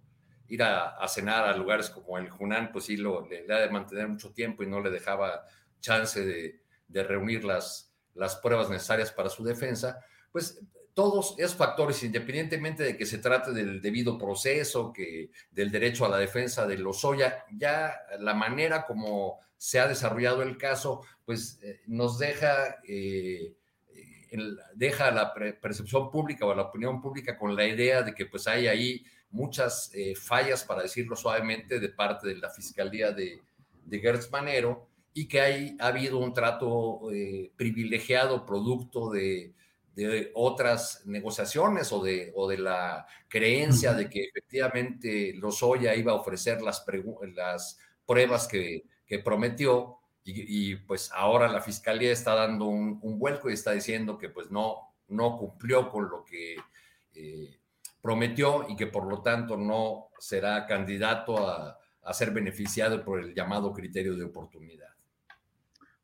ir 0.48 0.62
a, 0.62 1.06
cenar 1.08 1.44
a 1.44 1.56
lugares 1.56 1.90
como 1.90 2.18
el 2.18 2.28
Junán, 2.28 2.70
pues 2.72 2.86
sí, 2.86 2.96
lo, 2.96 3.26
le, 3.26 3.52
ha 3.52 3.58
de 3.58 3.70
mantener 3.70 4.08
mucho 4.08 4.32
tiempo 4.32 4.62
y 4.62 4.66
no 4.66 4.80
le 4.80 4.90
dejaba 4.90 5.44
chance 5.80 6.24
de, 6.24 6.60
reunir 7.04 7.44
las, 7.44 7.92
las 8.14 8.36
pruebas 8.36 8.68
necesarias 8.68 9.12
para 9.12 9.30
su 9.30 9.44
defensa. 9.44 10.04
Pues 10.32 10.60
todos 10.94 11.34
esos 11.38 11.56
factores, 11.56 12.02
independientemente 12.02 12.82
de 12.82 12.96
que 12.96 13.06
se 13.06 13.18
trate 13.18 13.52
del 13.52 13.80
debido 13.80 14.18
proceso, 14.18 14.92
que 14.92 15.30
del 15.50 15.70
derecho 15.70 16.04
a 16.04 16.08
la 16.08 16.18
defensa 16.18 16.66
de 16.66 16.78
Lozoya, 16.78 17.44
ya 17.52 17.94
la 18.18 18.34
manera 18.34 18.84
como 18.84 19.38
se 19.56 19.78
ha 19.78 19.88
desarrollado 19.88 20.42
el 20.42 20.56
caso, 20.56 21.02
pues 21.24 21.58
eh, 21.62 21.80
nos 21.86 22.18
deja 22.18 22.76
deja 24.74 25.08
a 25.08 25.10
la 25.10 25.34
percepción 25.34 26.10
pública 26.10 26.46
o 26.46 26.52
a 26.52 26.54
la 26.56 26.62
opinión 26.62 27.00
pública 27.00 27.36
con 27.36 27.56
la 27.56 27.66
idea 27.66 28.02
de 28.02 28.14
que 28.14 28.26
pues 28.26 28.46
hay 28.46 28.68
ahí 28.68 29.04
muchas 29.30 29.90
eh, 29.94 30.14
fallas, 30.14 30.64
para 30.64 30.82
decirlo 30.82 31.16
suavemente, 31.16 31.80
de 31.80 31.88
parte 31.88 32.28
de 32.28 32.36
la 32.36 32.50
Fiscalía 32.50 33.12
de, 33.12 33.40
de 33.84 33.98
Gertz 33.98 34.30
Manero 34.30 34.88
y 35.12 35.26
que 35.26 35.40
hay, 35.40 35.76
ha 35.80 35.88
habido 35.88 36.18
un 36.18 36.32
trato 36.32 37.10
eh, 37.12 37.50
privilegiado 37.56 38.46
producto 38.46 39.10
de, 39.10 39.52
de, 40.08 40.30
otras 40.34 41.02
negociaciones 41.06 41.92
o 41.92 42.02
de, 42.02 42.32
o 42.34 42.48
de 42.48 42.58
la 42.58 43.06
creencia 43.28 43.94
de 43.94 44.08
que 44.08 44.24
efectivamente 44.24 45.32
Lozoya 45.34 45.94
iba 45.94 46.12
a 46.12 46.16
ofrecer 46.16 46.62
las, 46.62 46.84
las 47.34 47.78
pruebas 48.06 48.48
que, 48.48 48.84
que 49.06 49.18
prometió 49.18 50.00
y, 50.24 50.76
pues 50.76 51.10
ahora 51.12 51.48
la 51.48 51.60
fiscalía 51.60 52.12
está 52.12 52.34
dando 52.34 52.66
un, 52.66 53.18
vuelco 53.18 53.50
y 53.50 53.54
está 53.54 53.72
diciendo 53.72 54.18
que 54.18 54.28
pues 54.28 54.50
no, 54.50 54.94
no 55.08 55.36
cumplió 55.38 55.90
con 55.90 56.08
lo 56.08 56.24
que 56.24 56.56
eh, 57.14 57.58
prometió 58.00 58.66
y 58.68 58.76
que 58.76 58.86
por 58.86 59.06
lo 59.06 59.22
tanto 59.22 59.56
no 59.56 60.08
será 60.18 60.66
candidato 60.66 61.46
a, 61.46 61.76
ser 62.12 62.32
beneficiado 62.32 63.04
por 63.04 63.20
el 63.20 63.32
llamado 63.34 63.72
criterio 63.72 64.16
de 64.16 64.24
oportunidad. 64.24 64.88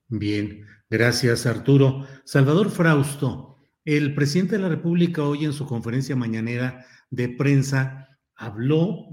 Bien, 0.06 0.64
gracias 0.88 1.46
Arturo. 1.46 2.06
Salvador 2.22 2.70
Frausto, 2.70 3.55
el 3.86 4.14
presidente 4.14 4.56
de 4.56 4.62
la 4.62 4.68
República 4.68 5.22
hoy 5.22 5.46
en 5.46 5.54
su 5.54 5.64
conferencia 5.64 6.14
mañanera 6.14 6.84
de 7.08 7.30
prensa 7.30 8.18
habló, 8.34 9.08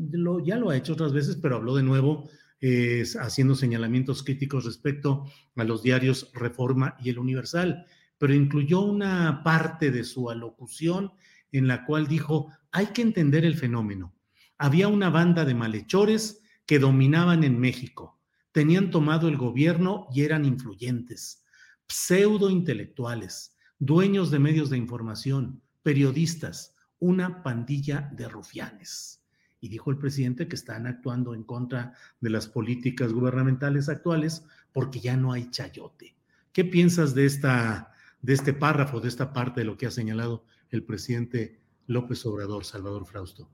ya 0.46 0.58
lo 0.58 0.70
ha 0.70 0.76
hecho 0.76 0.94
otras 0.94 1.14
veces, 1.14 1.38
pero 1.42 1.56
habló 1.56 1.76
de 1.76 1.84
nuevo 1.84 2.30
eh, 2.60 3.06
haciendo 3.22 3.56
señalamientos 3.56 4.24
críticos 4.24 4.66
respecto 4.66 5.26
a 5.56 5.64
los 5.64 5.82
diarios 5.82 6.30
Reforma 6.34 6.98
y 7.00 7.10
El 7.10 7.20
Universal, 7.20 7.86
pero 8.18 8.34
incluyó 8.34 8.82
una 8.82 9.44
parte 9.44 9.92
de 9.92 10.04
su 10.04 10.30
alocución 10.30 11.14
en 11.54 11.68
la 11.68 11.86
cual 11.86 12.08
dijo, 12.08 12.52
hay 12.72 12.88
que 12.88 13.04
entender 13.04 13.46
el 13.46 13.56
fenómeno. 13.56 14.14
Había 14.58 14.90
una 14.90 15.10
banda 15.10 15.46
de 15.46 15.54
malhechores 15.54 16.42
que 16.66 16.80
dominaban 16.80 17.46
en 17.46 17.58
México 17.58 18.20
tenían 18.54 18.92
tomado 18.92 19.28
el 19.28 19.36
gobierno 19.36 20.08
y 20.14 20.22
eran 20.22 20.46
influyentes, 20.46 21.44
pseudo 21.88 22.50
intelectuales, 22.50 23.53
dueños 23.86 24.32
de 24.32 24.40
medios 24.40 24.70
de 24.70 24.78
información, 24.78 25.62
periodistas, 25.82 26.74
una 27.00 27.44
pandilla 27.44 28.10
de 28.16 28.30
rufianes. 28.30 29.22
Y 29.60 29.68
dijo 29.68 29.92
el 29.92 29.98
presidente 29.98 30.48
que 30.48 30.56
están 30.56 30.88
actuando 30.88 31.34
en 31.34 31.44
contra 31.44 31.94
de 32.22 32.30
las 32.30 32.48
políticas 32.48 33.12
gubernamentales 33.12 33.90
actuales 33.90 34.46
porque 34.72 35.02
ya 35.02 35.18
no 35.18 35.34
hay 35.34 35.50
chayote. 35.50 36.16
¿Qué 36.54 36.64
piensas 36.64 37.14
de, 37.14 37.26
esta, 37.26 37.92
de 38.22 38.34
este 38.34 38.54
párrafo, 38.54 39.02
de 39.02 39.10
esta 39.10 39.34
parte 39.34 39.62
de 39.62 39.66
lo 39.66 39.78
que 39.78 39.88
ha 39.88 39.92
señalado 39.92 40.46
el 40.70 40.84
presidente 40.84 41.60
López 41.88 42.26
Obrador, 42.26 42.64
Salvador 42.64 43.06
Frausto? 43.06 43.50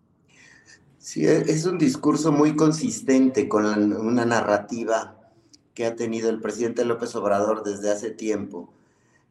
Sí, 1.00 1.26
es 1.26 1.66
un 1.66 1.80
discurso 1.80 2.32
muy 2.32 2.56
consistente 2.56 3.50
con 3.50 3.66
una 3.94 4.26
narrativa 4.26 5.32
que 5.74 5.88
ha 5.88 5.96
tenido 5.96 6.30
el 6.30 6.40
presidente 6.40 6.86
López 6.86 7.16
Obrador 7.16 7.64
desde 7.64 7.90
hace 7.90 8.12
tiempo. 8.12 8.74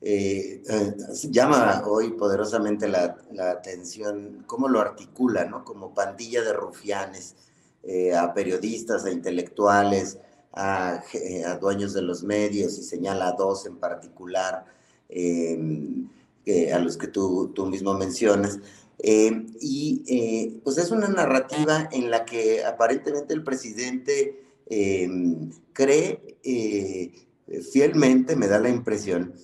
Eh, 0.00 0.62
eh, 0.68 0.96
llama 1.28 1.82
hoy 1.86 2.12
poderosamente 2.12 2.86
la, 2.86 3.16
atención 3.50 4.44
cómo 4.46 4.68
lo 4.68 4.80
articula, 4.80 5.44
¿no? 5.44 5.64
Como 5.64 5.94
pandilla 5.94 6.42
de 6.42 6.52
rufianes, 6.52 7.34
eh, 7.82 8.14
a 8.14 8.32
periodistas, 8.32 9.04
a 9.04 9.10
intelectuales, 9.10 10.18
a, 10.52 11.02
dueños 11.60 11.94
de 11.94 12.02
los 12.02 12.22
medios 12.22 12.78
y 12.78 12.82
señala 12.82 13.28
a 13.28 13.32
dos 13.32 13.66
en 13.66 13.76
particular, 13.76 14.64
a 15.10 16.78
los 16.78 16.96
que 16.96 17.08
tú, 17.08 17.52
tú 17.54 17.66
mismo 17.66 17.94
mencionas. 17.94 18.58
Eh, 19.00 19.46
y 19.60 20.60
pues 20.64 20.78
es 20.78 20.90
una 20.90 21.08
narrativa 21.08 21.88
en 21.92 22.10
la 22.10 22.24
que 22.24 22.64
aparentemente 22.64 23.32
el 23.34 23.44
presidente 23.44 24.42
em, 24.66 25.50
cree 25.72 26.38
fielmente, 27.72 28.36
me 28.36 28.48
da 28.48 28.58
la 28.58 28.68
impresión, 28.68 29.34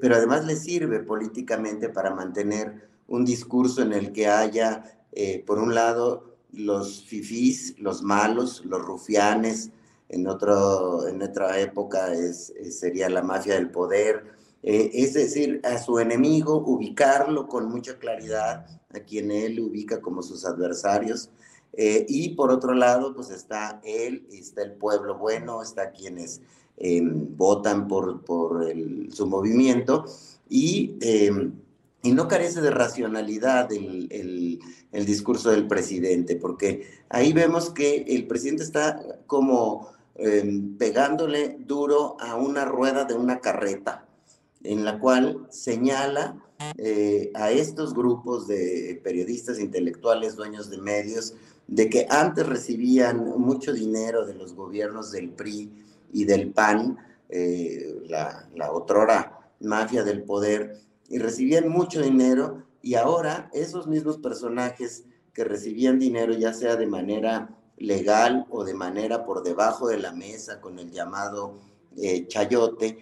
pero 0.00 0.16
además 0.16 0.44
le 0.44 0.56
sirve 0.56 1.00
políticamente 1.00 1.88
para 1.88 2.14
mantener 2.14 2.88
un 3.08 3.24
discurso 3.24 3.82
en 3.82 3.92
el 3.92 4.12
que 4.12 4.28
haya, 4.28 4.84
por 5.46 5.58
un 5.58 5.74
lado, 5.74 6.36
los 6.52 7.04
fifís, 7.04 7.78
los 7.78 8.02
malos, 8.02 8.64
los 8.64 8.82
rufianes, 8.82 9.70
en, 10.08 10.26
otro, 10.26 11.06
en 11.06 11.22
otra 11.22 11.58
época 11.60 12.12
es, 12.12 12.52
sería 12.70 13.08
la 13.08 13.22
mafia 13.22 13.54
del 13.54 13.70
poder, 13.70 14.24
es 14.62 15.14
decir, 15.14 15.60
a 15.64 15.78
su 15.78 15.98
enemigo 15.98 16.62
ubicarlo 16.66 17.48
con 17.48 17.68
mucha 17.68 17.98
claridad 17.98 18.66
a 18.94 19.00
quien 19.00 19.30
él 19.30 19.60
ubica 19.60 20.00
como 20.00 20.22
sus 20.22 20.44
adversarios. 20.44 21.30
Eh, 21.72 22.04
y 22.08 22.30
por 22.30 22.50
otro 22.50 22.74
lado, 22.74 23.14
pues 23.14 23.30
está 23.30 23.80
él, 23.84 24.26
está 24.32 24.62
el 24.62 24.72
pueblo 24.72 25.16
bueno, 25.18 25.62
está 25.62 25.92
quienes 25.92 26.40
em, 26.80 27.36
votan 27.36 27.86
por, 27.86 28.24
por 28.24 28.66
su 29.12 29.26
movimiento 29.26 30.06
y, 30.48 30.96
em, 31.00 31.52
y, 32.02 32.12
no 32.12 32.26
carece 32.26 32.60
de 32.60 32.70
racionalidad 32.70 33.72
el, 33.72 34.08
el, 34.10 34.60
el, 34.90 35.06
discurso 35.06 35.50
del 35.50 35.66
presidente, 35.68 36.36
porque 36.36 36.86
ahí 37.08 37.32
vemos 37.32 37.70
que 37.70 38.04
el 38.08 38.26
presidente 38.26 38.62
está 38.64 39.00
como 39.26 39.88
em, 40.16 40.76
pegándole 40.78 41.58
duro 41.60 42.16
a 42.18 42.34
una 42.34 42.64
rueda 42.64 43.04
de 43.04 43.14
una 43.14 43.40
carreta, 43.40 44.06
en 44.64 44.84
la 44.84 44.98
cual 44.98 45.46
señala 45.50 46.36
eh, 46.76 47.30
a 47.34 47.50
estos 47.50 47.94
grupos 47.94 48.46
de 48.46 49.00
periodistas 49.02 49.58
intelectuales, 49.58 50.36
dueños 50.36 50.68
de 50.70 50.78
medios, 50.78 51.34
de 51.66 51.88
que 51.88 52.06
antes 52.10 52.46
recibían 52.46 53.38
mucho 53.38 53.72
dinero 53.72 54.26
de 54.26 54.34
los 54.34 54.54
gobiernos 54.54 55.12
del 55.12 55.30
PRI 55.30 55.70
y 56.12 56.24
del 56.24 56.50
PAN, 56.52 56.98
eh, 57.28 58.02
la, 58.08 58.48
la 58.54 58.72
otrora 58.72 59.40
mafia 59.60 60.02
del 60.02 60.22
poder, 60.22 60.80
y 61.08 61.18
recibían 61.18 61.68
mucho 61.68 62.00
dinero 62.02 62.64
y 62.82 62.94
ahora 62.94 63.50
esos 63.52 63.86
mismos 63.86 64.18
personajes 64.18 65.04
que 65.32 65.44
recibían 65.44 65.98
dinero, 65.98 66.32
ya 66.34 66.52
sea 66.52 66.76
de 66.76 66.86
manera 66.86 67.50
legal 67.76 68.46
o 68.50 68.64
de 68.64 68.74
manera 68.74 69.24
por 69.24 69.42
debajo 69.42 69.88
de 69.88 69.98
la 69.98 70.12
mesa 70.12 70.60
con 70.60 70.78
el 70.78 70.90
llamado 70.90 71.58
eh, 71.96 72.26
chayote, 72.26 72.98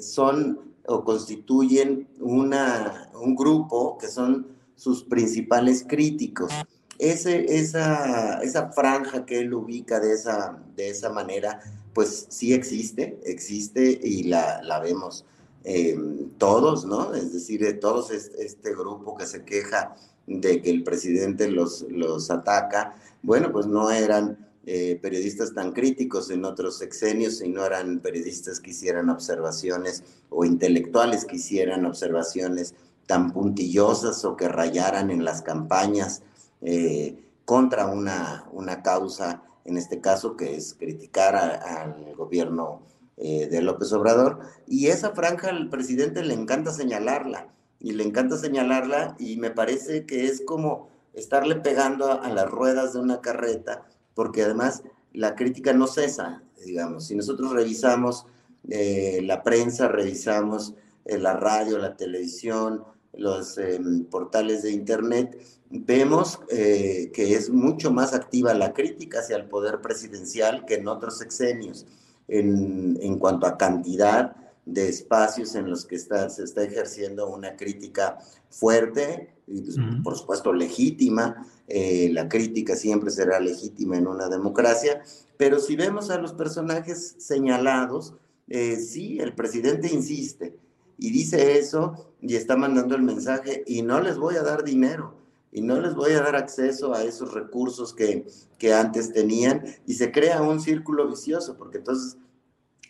son 0.00 0.70
o 0.86 1.04
constituyen 1.04 2.08
una, 2.20 3.10
un 3.14 3.34
grupo 3.36 3.98
que 3.98 4.08
son 4.08 4.48
sus 4.74 5.04
principales 5.04 5.84
críticos. 5.86 6.52
Ese, 6.98 7.56
esa, 7.56 8.42
esa 8.42 8.72
franja 8.72 9.24
que 9.24 9.40
él 9.40 9.54
ubica 9.54 10.00
de 10.00 10.12
esa, 10.12 10.62
de 10.74 10.90
esa 10.90 11.10
manera, 11.10 11.60
pues 11.92 12.26
sí 12.28 12.52
existe, 12.52 13.20
existe 13.24 14.00
y 14.02 14.24
la, 14.24 14.80
vemos 14.82 15.24
eh, 15.64 15.98
todos, 16.38 16.84
¿no? 16.84 17.14
Es 17.14 17.32
decir, 17.32 17.60
de 17.60 17.74
todos 17.74 18.10
este, 18.10 18.74
grupo 18.74 19.16
que 19.16 19.26
se 19.26 19.44
queja 19.44 19.96
de 20.26 20.62
que 20.62 20.70
el 20.70 20.84
presidente 20.84 21.50
los, 21.50 21.82
los 21.90 22.30
ataca, 22.30 22.94
bueno, 23.22 23.50
pues 23.52 23.66
no 23.66 23.90
eran 23.90 24.50
eh, 24.66 24.98
periodistas 25.00 25.54
tan 25.54 25.72
críticos 25.72 26.30
en 26.30 26.44
otros 26.44 26.78
sexenios 26.78 27.40
y 27.42 27.48
no 27.48 27.64
eran 27.64 28.00
periodistas 28.00 28.60
que 28.60 28.70
hicieran 28.70 29.08
observaciones 29.08 30.04
o 30.28 30.44
intelectuales 30.44 31.24
que 31.24 31.36
hicieran 31.36 31.86
observaciones 31.86 32.74
tan 33.06 33.32
puntillosas 33.32 34.24
o 34.24 34.36
que 34.36 34.48
rayaran 34.48 35.10
en 35.10 35.24
las 35.24 35.42
campañas 35.42 36.22
eh, 36.60 37.16
contra 37.44 37.86
una, 37.86 38.46
una 38.52 38.82
causa, 38.82 39.42
en 39.70 39.78
este 39.78 40.00
caso 40.00 40.36
que 40.36 40.56
es 40.56 40.74
criticar 40.74 41.36
al 41.36 42.14
gobierno 42.16 42.82
eh, 43.16 43.48
de 43.48 43.62
López 43.62 43.92
Obrador. 43.92 44.40
Y 44.66 44.88
esa 44.88 45.12
franja 45.12 45.48
al 45.48 45.68
presidente 45.68 46.22
le 46.22 46.34
encanta 46.34 46.72
señalarla 46.72 47.48
y 47.78 47.92
le 47.92 48.04
encanta 48.04 48.36
señalarla 48.36 49.16
y 49.18 49.36
me 49.36 49.50
parece 49.50 50.04
que 50.06 50.26
es 50.26 50.42
como 50.44 50.90
estarle 51.14 51.56
pegando 51.56 52.22
a 52.22 52.28
las 52.28 52.50
ruedas 52.50 52.92
de 52.92 53.00
una 53.00 53.20
carreta 53.20 53.86
porque 54.14 54.42
además 54.42 54.82
la 55.12 55.34
crítica 55.34 55.72
no 55.72 55.86
cesa, 55.86 56.42
digamos. 56.64 57.06
Si 57.06 57.14
nosotros 57.14 57.52
revisamos 57.52 58.26
eh, 58.68 59.20
la 59.22 59.42
prensa, 59.42 59.88
revisamos 59.88 60.74
eh, 61.04 61.18
la 61.18 61.34
radio, 61.34 61.78
la 61.78 61.96
televisión, 61.96 62.84
los 63.14 63.58
em, 63.58 64.04
portales 64.04 64.62
de 64.62 64.72
Internet, 64.72 65.40
vemos 65.70 66.40
eh, 66.50 67.10
que 67.14 67.34
es 67.34 67.48
mucho 67.48 67.92
más 67.92 68.12
activa 68.12 68.52
la 68.54 68.74
crítica 68.74 69.20
hacia 69.20 69.36
el 69.36 69.44
poder 69.44 69.80
presidencial 69.80 70.64
que 70.66 70.74
en 70.74 70.88
otros 70.88 71.18
sexenios 71.18 71.86
en, 72.28 72.98
en 73.00 73.18
cuanto 73.18 73.46
a 73.46 73.56
cantidad 73.56 74.36
de 74.66 74.88
espacios 74.88 75.54
en 75.54 75.70
los 75.70 75.84
que 75.84 75.96
está, 75.96 76.28
se 76.28 76.44
está 76.44 76.62
ejerciendo 76.62 77.28
una 77.28 77.56
crítica 77.56 78.18
fuerte 78.50 79.34
y 79.46 79.62
pues, 79.62 79.76
por 80.02 80.16
supuesto 80.16 80.52
legítima. 80.52 81.46
Eh, 81.66 82.10
la 82.12 82.28
crítica 82.28 82.76
siempre 82.76 83.10
será 83.10 83.40
legítima 83.40 83.96
en 83.96 84.06
una 84.06 84.28
democracia, 84.28 85.02
pero 85.36 85.60
si 85.60 85.76
vemos 85.76 86.10
a 86.10 86.18
los 86.18 86.32
personajes 86.32 87.16
señalados, 87.18 88.14
eh, 88.48 88.76
sí, 88.76 89.18
el 89.20 89.34
presidente 89.34 89.92
insiste 89.92 90.56
y 90.98 91.10
dice 91.10 91.58
eso 91.58 92.12
y 92.20 92.34
está 92.34 92.56
mandando 92.56 92.96
el 92.96 93.02
mensaje 93.02 93.62
y 93.66 93.82
no 93.82 94.00
les 94.00 94.18
voy 94.18 94.36
a 94.36 94.42
dar 94.42 94.64
dinero 94.64 95.19
y 95.52 95.62
no 95.62 95.80
les 95.80 95.94
voy 95.94 96.12
a 96.12 96.22
dar 96.22 96.36
acceso 96.36 96.94
a 96.94 97.02
esos 97.02 97.34
recursos 97.34 97.92
que, 97.92 98.26
que 98.58 98.72
antes 98.72 99.12
tenían 99.12 99.64
y 99.86 99.94
se 99.94 100.12
crea 100.12 100.42
un 100.42 100.60
círculo 100.60 101.08
vicioso 101.08 101.56
porque 101.56 101.78
entonces 101.78 102.16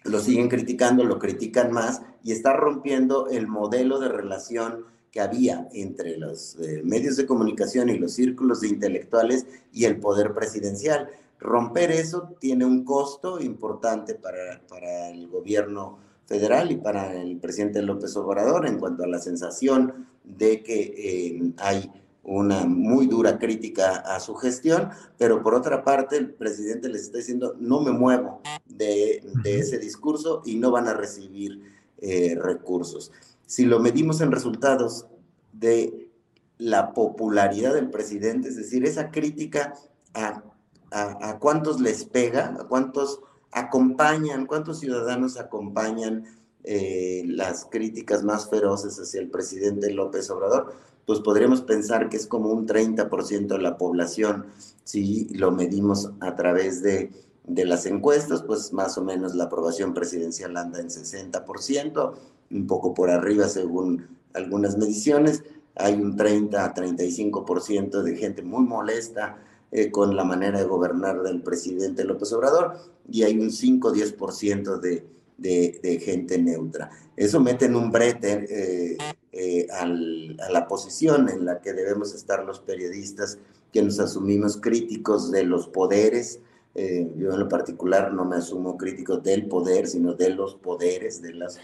lo 0.05 0.21
siguen 0.21 0.49
criticando, 0.49 1.05
lo 1.05 1.19
critican 1.19 1.73
más 1.73 2.03
y 2.23 2.33
está 2.33 2.53
rompiendo 2.55 3.29
el 3.29 3.47
modelo 3.47 3.99
de 3.99 4.09
relación 4.09 4.85
que 5.11 5.21
había 5.21 5.69
entre 5.73 6.17
los 6.17 6.57
eh, 6.61 6.83
medios 6.85 7.17
de 7.17 7.27
comunicación 7.27 7.89
y 7.89 7.99
los 7.99 8.13
círculos 8.13 8.61
de 8.61 8.69
intelectuales 8.69 9.47
y 9.73 9.85
el 9.85 9.99
poder 9.99 10.35
presidencial. 10.35 11.09
Romper 11.39 11.91
eso 11.91 12.37
tiene 12.39 12.65
un 12.65 12.85
costo 12.85 13.41
importante 13.41 14.15
para, 14.15 14.61
para 14.69 15.11
el 15.11 15.27
gobierno 15.29 15.99
federal 16.27 16.71
y 16.71 16.77
para 16.77 17.21
el 17.21 17.39
presidente 17.39 17.83
López 17.83 18.17
Obrador 18.17 18.67
en 18.67 18.79
cuanto 18.79 19.03
a 19.03 19.09
la 19.09 19.19
sensación 19.19 20.07
de 20.23 20.63
que 20.63 20.81
eh, 20.97 21.53
hay 21.59 21.91
una 22.31 22.65
muy 22.65 23.09
dura 23.09 23.39
crítica 23.39 23.97
a 23.97 24.21
su 24.21 24.37
gestión, 24.37 24.91
pero 25.19 25.43
por 25.43 25.55
otra 25.55 25.83
parte 25.83 26.17
el 26.17 26.31
presidente 26.31 26.89
les 26.89 27.03
está 27.03 27.19
diciendo 27.19 27.57
no 27.59 27.81
me 27.81 27.91
muevo 27.91 28.41
de, 28.67 29.21
ese 29.45 29.79
discurso 29.79 30.43
y 30.45 30.55
no 30.55 30.71
van 30.71 30.87
a 30.87 30.95
recibir 30.95 31.61
eh, 31.99 32.39
recursos. 32.41 33.11
Si 33.47 33.65
lo 33.67 33.81
medimos 33.81 34.21
en 34.21 34.31
resultados 34.31 35.07
de 35.53 36.09
la 36.57 36.95
popularidad 36.95 37.75
del 37.75 37.91
presidente, 37.91 38.49
es 38.49 38.57
decir, 38.57 38.85
esa 38.85 39.11
crítica 39.11 39.75
a, 40.15 40.45
a, 40.93 41.39
cuántos 41.41 41.81
les 41.81 42.05
pega, 42.05 42.57
a 42.61 42.65
cuántos 42.69 43.21
acompañan, 43.51 44.47
cuántos 44.47 44.79
ciudadanos 44.79 45.37
acompañan 45.37 46.27
eh, 46.63 47.25
las 47.27 47.65
críticas 47.65 48.23
más 48.23 48.49
feroces 48.49 49.01
hacia 49.01 49.21
el 49.21 49.31
presidente 49.31 49.91
López 49.91 50.31
Obrador, 50.31 50.75
pues 51.11 51.19
podríamos 51.23 51.63
pensar 51.63 52.09
que 52.09 52.17
es 52.17 52.29
como 52.29 52.51
un 52.51 52.69
30% 52.69 53.49
de 53.49 53.59
la 53.59 53.77
población, 53.77 54.47
si 54.85 55.25
lo 55.31 55.51
medimos 55.51 56.13
a 56.21 56.37
través 56.37 56.85
de, 56.85 57.11
de 57.43 57.65
las 57.65 57.87
encuestas, 57.87 58.45
pues 58.45 58.73
más 58.73 58.97
o 58.97 59.03
menos 59.03 59.35
la 59.35 59.47
aprobación 59.47 59.93
presidencial 59.93 60.57
anda 60.57 60.79
en 60.79 60.87
60%, 60.87 62.13
un 62.53 62.67
poco 62.69 62.95
por 62.95 63.11
arriba 63.11 63.49
según 63.49 64.07
algunas 64.35 64.79
mediciones, 64.79 65.43
hay 65.75 65.95
un 65.95 66.15
30 66.15 66.65
a 66.65 66.75
35% 66.75 68.03
de 68.03 68.17
gente 68.17 68.43
muy 68.43 68.63
molesta 68.63 69.43
eh, 69.73 69.91
con 69.91 70.15
la 70.15 70.23
manera 70.23 70.61
de 70.61 70.65
gobernar 70.65 71.23
del 71.23 71.43
presidente 71.43 72.05
López 72.05 72.33
Obrador 72.35 72.77
y 73.11 73.25
hay 73.25 73.37
un 73.37 73.49
5-10% 73.49 74.79
de, 74.79 75.09
de, 75.41 76.01
gente 76.05 76.39
neutra. 76.39 76.91
Eso 77.17 77.41
mete 77.41 77.67
en 77.67 77.77
un 77.77 77.91
brete 77.91 78.47
eh, 78.49 78.99
eh, 79.33 79.67
a 79.71 79.87
la 79.87 80.69
posición 80.69 81.29
en 81.29 81.45
la 81.45 81.61
que 81.61 81.73
debemos 81.73 82.15
estar 82.15 82.45
los 82.45 82.61
periodistas 82.61 83.39
que 83.73 83.83
nos 83.83 83.99
asumimos 83.99 84.57
críticos 84.57 85.31
de 85.31 85.45
los 85.45 85.69
poderes. 85.69 86.41
yo 86.75 87.33
en 87.33 87.39
lo 87.39 87.49
particular 87.49 88.13
no 88.13 88.25
me 88.25 88.37
asumo 88.37 88.77
crítico 88.77 89.19
del 89.19 89.47
poder, 89.47 89.87
sino 89.87 90.15
de 90.15 90.31
los 90.31 90.55
poderes, 90.55 91.21
de 91.21 91.35
las 91.35 91.59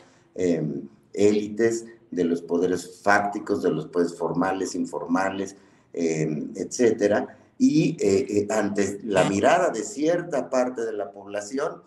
élites 1.12 1.86
de 2.10 2.24
los 2.24 2.42
poderes 2.42 3.00
fácticos, 3.02 3.62
de 3.62 3.70
los 3.70 3.86
poderes 3.86 4.14
formales, 4.14 4.74
informales, 4.74 5.56
eh, 5.92 6.48
etcétera. 6.54 7.38
Y 7.58 7.96
eh, 8.00 8.26
eh, 8.28 8.46
ante 8.50 9.00
la 9.04 9.28
mirada 9.28 9.70
de 9.70 9.82
cierta 9.82 10.50
parte 10.50 10.84
de 10.84 10.92
la 10.92 11.10
población, 11.10 11.82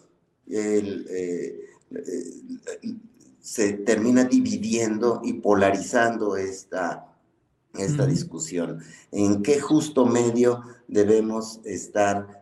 se 3.41 3.73
termina 3.73 4.25
dividiendo 4.25 5.21
y 5.23 5.33
polarizando 5.33 6.37
esta, 6.37 7.07
esta 7.73 8.05
discusión. 8.05 8.79
¿En 9.11 9.41
qué 9.41 9.59
justo 9.59 10.05
medio 10.05 10.61
debemos 10.87 11.59
estar 11.63 12.39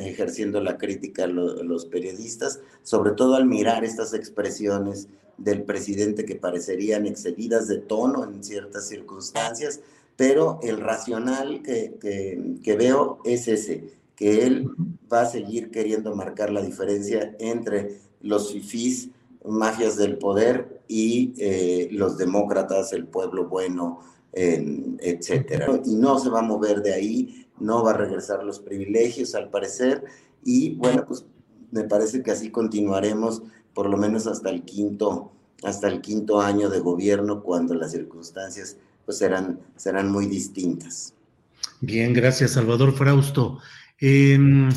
ejerciendo 0.00 0.60
la 0.60 0.76
crítica 0.76 1.26
los 1.26 1.86
periodistas, 1.86 2.60
sobre 2.82 3.12
todo 3.12 3.36
al 3.36 3.46
mirar 3.46 3.84
estas 3.84 4.12
expresiones 4.12 5.08
del 5.38 5.62
presidente 5.62 6.24
que 6.24 6.34
parecerían 6.34 7.06
excedidas 7.06 7.68
de 7.68 7.78
tono 7.78 8.24
en 8.24 8.42
ciertas 8.42 8.88
circunstancias, 8.88 9.80
pero 10.16 10.58
el 10.62 10.80
racional 10.80 11.62
que, 11.62 12.76
veo 12.76 13.18
es 13.24 13.48
ese, 13.48 13.92
que 14.16 14.46
él 14.46 14.70
va 15.12 15.22
a 15.22 15.30
seguir 15.30 15.70
queriendo 15.70 16.16
marcar 16.16 16.50
la 16.50 16.62
diferencia 16.62 17.36
entre 17.38 18.00
los 18.20 18.52
fifís, 18.52 19.10
magias 19.44 19.96
del 19.96 20.18
poder, 20.18 20.80
y 20.88 21.34
eh, 21.38 21.88
los 21.92 22.16
demócratas, 22.18 22.92
el 22.92 23.06
pueblo 23.06 23.48
bueno, 23.48 24.00
etcétera. 24.32 25.80
Y 25.86 25.94
no 25.94 26.18
se 26.18 26.28
va 26.28 26.40
a 26.40 26.42
mover 26.42 26.82
de 26.82 26.92
ahí, 26.92 27.46
no 27.58 27.82
va 27.82 27.92
a 27.92 27.96
regresar 27.96 28.44
los 28.44 28.60
privilegios 28.60 29.34
al 29.34 29.48
parecer, 29.48 30.04
y 30.44 30.74
bueno, 30.74 31.04
pues 31.06 31.24
me 31.70 31.84
parece 31.84 32.22
que 32.22 32.30
así 32.30 32.50
continuaremos 32.50 33.42
por 33.74 33.90
lo 33.90 33.98
menos 33.98 34.26
hasta 34.26 34.48
el 34.50 34.62
quinto, 34.62 35.32
hasta 35.62 35.88
el 35.88 36.00
quinto 36.00 36.40
año 36.40 36.70
de 36.70 36.80
gobierno, 36.80 37.42
cuando 37.42 37.74
las 37.74 37.92
circunstancias 37.92 38.78
pues 39.04 39.18
serán, 39.18 39.60
serán 39.76 40.10
muy 40.10 40.26
distintas. 40.26 41.14
Bien, 41.80 42.12
gracias, 42.12 42.52
Salvador 42.52 42.94
Frausto. 42.94 43.58
Em, 44.00 44.70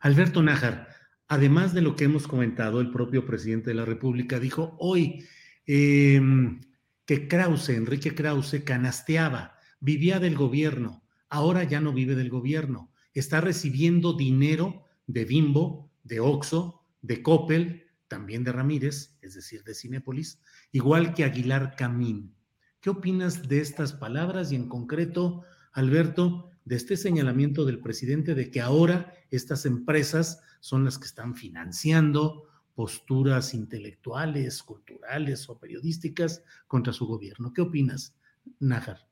Alberto 0.00 0.42
Nájar, 0.42 0.88
además 1.34 1.74
de 1.74 1.82
lo 1.82 1.96
que 1.96 2.04
hemos 2.04 2.28
comentado, 2.28 2.80
el 2.80 2.90
propio 2.90 3.26
presidente 3.26 3.70
de 3.70 3.74
la 3.74 3.84
República 3.84 4.38
dijo 4.38 4.76
hoy 4.78 5.26
em, 5.66 6.60
que 7.04 7.26
Krause, 7.26 7.70
Enrique 7.70 8.14
Krause, 8.14 8.62
canasteaba, 8.64 9.56
vivía 9.80 10.20
del 10.20 10.36
gobierno, 10.36 11.02
ahora 11.28 11.64
ya 11.64 11.80
no 11.80 11.92
vive 11.92 12.14
del 12.14 12.30
gobierno, 12.30 12.92
está 13.12 13.40
recibiendo 13.40 14.12
dinero 14.12 14.84
de 15.08 15.24
Bimbo, 15.24 15.90
de 16.04 16.20
Oxo, 16.20 16.82
de 17.02 17.20
Coppel, 17.20 17.86
también 18.06 18.44
de 18.44 18.52
Ramírez, 18.52 19.18
es 19.20 19.34
decir, 19.34 19.64
de 19.64 19.74
Cinépolis, 19.74 20.40
igual 20.70 21.14
que 21.14 21.24
Aguilar 21.24 21.74
Camín. 21.76 22.32
¿Qué 22.80 22.90
opinas 22.90 23.48
de 23.48 23.60
estas 23.60 23.92
palabras 23.92 24.52
y 24.52 24.56
en 24.56 24.68
concreto, 24.68 25.42
Alberto, 25.72 26.50
de 26.64 26.76
este 26.76 26.96
señalamiento 26.96 27.64
del 27.64 27.80
presidente 27.80 28.34
de 28.34 28.50
que 28.50 28.60
ahora 28.60 29.12
estas 29.30 29.66
empresas 29.66 30.40
son 30.60 30.84
las 30.84 30.98
que 30.98 31.06
están 31.06 31.34
financiando 31.34 32.44
posturas 32.74 33.54
intelectuales, 33.54 34.62
culturales 34.62 35.48
o 35.48 35.58
periodísticas 35.58 36.42
contra 36.66 36.92
su 36.92 37.06
gobierno? 37.06 37.52
¿Qué 37.52 37.60
opinas, 37.60 38.14
Nájar? 38.58 39.06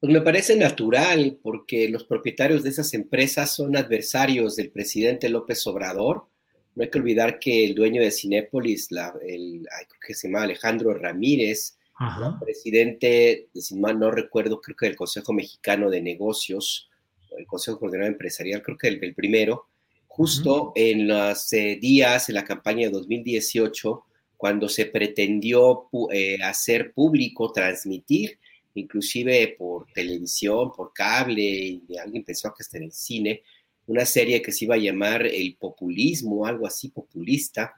Pues 0.00 0.12
me 0.12 0.20
parece 0.20 0.56
natural 0.56 1.38
porque 1.42 1.88
los 1.88 2.04
propietarios 2.04 2.62
de 2.62 2.70
esas 2.70 2.94
empresas 2.94 3.54
son 3.54 3.76
adversarios 3.76 4.56
del 4.56 4.70
presidente 4.70 5.28
López 5.28 5.66
Obrador 5.66 6.30
no 6.74 6.84
hay 6.84 6.90
que 6.90 6.98
olvidar 6.98 7.38
que 7.38 7.64
el 7.64 7.74
dueño 7.74 8.00
de 8.00 8.10
Cinépolis, 8.10 8.88
el, 9.26 9.66
que 10.06 10.14
se 10.14 10.28
llama 10.28 10.44
Alejandro 10.44 10.94
Ramírez, 10.94 11.78
presidente, 12.40 13.48
si 13.54 13.76
mal 13.76 13.98
no 13.98 14.10
recuerdo, 14.10 14.60
creo 14.60 14.76
que 14.76 14.86
del 14.86 14.96
Consejo 14.96 15.32
Mexicano 15.32 15.90
de 15.90 16.00
Negocios, 16.00 16.88
el 17.36 17.46
Consejo 17.46 17.78
Coordinador 17.78 18.12
Empresarial, 18.12 18.62
creo 18.62 18.78
que 18.78 18.88
el, 18.88 19.14
primero, 19.14 19.66
justo 20.06 20.72
en 20.74 21.08
los 21.08 21.52
eh, 21.52 21.78
días, 21.80 22.28
en 22.28 22.36
la 22.36 22.44
campaña 22.44 22.86
de 22.86 22.92
2018, 22.92 24.04
cuando 24.36 24.68
se 24.68 24.86
pretendió 24.86 25.88
eh, 26.12 26.38
hacer 26.42 26.92
público, 26.92 27.52
transmitir, 27.52 28.38
inclusive 28.74 29.56
por 29.58 29.86
televisión, 29.92 30.72
por 30.74 30.92
cable, 30.94 31.42
y 31.42 31.96
alguien 32.02 32.24
pensó 32.24 32.48
que 32.54 32.62
hasta 32.62 32.78
en 32.78 32.84
el 32.84 32.92
cine, 32.92 33.42
una 33.86 34.06
serie 34.06 34.40
que 34.40 34.52
se 34.52 34.64
iba 34.64 34.76
a 34.76 34.78
llamar 34.78 35.26
El 35.26 35.56
Populismo, 35.56 36.46
algo 36.46 36.66
así 36.66 36.88
populista, 36.88 37.74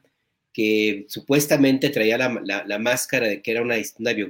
que 0.52 1.06
supuestamente 1.08 1.90
traía 1.90 2.18
la, 2.18 2.78
máscara 2.78 3.28
de 3.28 3.42
que 3.42 3.50
era 3.50 3.62
una, 3.62 3.76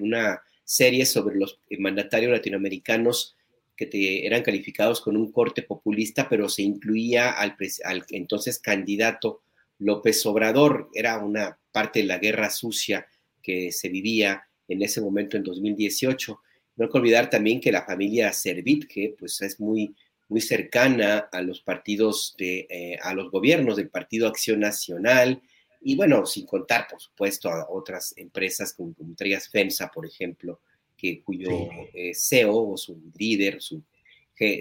una, 0.00 0.42
serie 0.64 1.04
sobre 1.04 1.36
los 1.36 1.58
mandatarios 1.78 2.32
latinoamericanos 2.32 3.36
que 3.76 3.86
te, 3.86 4.26
eran 4.26 4.42
calificados 4.42 5.00
con 5.00 5.16
un 5.16 5.32
corte 5.32 5.62
populista, 5.62 6.28
pero 6.28 6.48
se 6.48 6.62
incluía 6.62 7.30
al, 7.30 7.56
al 7.84 8.04
entonces 8.10 8.58
candidato 8.58 9.42
López 9.78 10.24
Obrador. 10.24 10.88
Era 10.94 11.18
una 11.18 11.58
parte 11.72 11.98
de 12.00 12.06
la 12.06 12.18
guerra 12.18 12.48
sucia 12.48 13.06
que 13.42 13.72
se 13.72 13.88
vivía 13.88 14.44
en 14.68 14.82
ese 14.82 15.00
momento 15.00 15.36
en 15.36 15.42
2018. 15.42 16.40
No 16.76 16.84
hay 16.84 16.90
que 16.90 16.98
olvidar 16.98 17.28
también 17.28 17.60
que 17.60 17.72
la 17.72 17.84
familia 17.84 18.32
Servit, 18.32 18.86
que 18.86 19.14
pues 19.18 19.42
es 19.42 19.60
muy 19.60 19.94
muy 20.32 20.40
cercana 20.40 21.28
a 21.30 21.42
los 21.42 21.60
partidos 21.60 22.34
de, 22.38 22.66
eh, 22.70 22.98
a 23.02 23.12
los 23.12 23.30
gobiernos 23.30 23.76
del 23.76 23.90
Partido 23.90 24.26
Acción 24.26 24.60
Nacional 24.60 25.42
y 25.84 25.96
bueno, 25.96 26.24
sin 26.26 26.46
contar, 26.46 26.86
por 26.88 27.00
supuesto, 27.00 27.48
a 27.48 27.66
otras 27.70 28.14
empresas 28.16 28.72
como, 28.72 28.94
como 28.94 29.14
FEMSA, 29.16 29.90
por 29.90 30.06
ejemplo, 30.06 30.60
que 30.96 31.22
cuyo 31.22 31.50
eh, 31.92 32.12
CEO 32.14 32.72
o 32.72 32.76
su 32.76 33.00
líder, 33.18 33.60
su, 33.60 33.82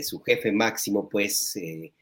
su 0.03 0.19
jefe 0.21 0.51
máximo, 0.51 1.07
pues, 1.07 1.55
eh, 1.55 1.93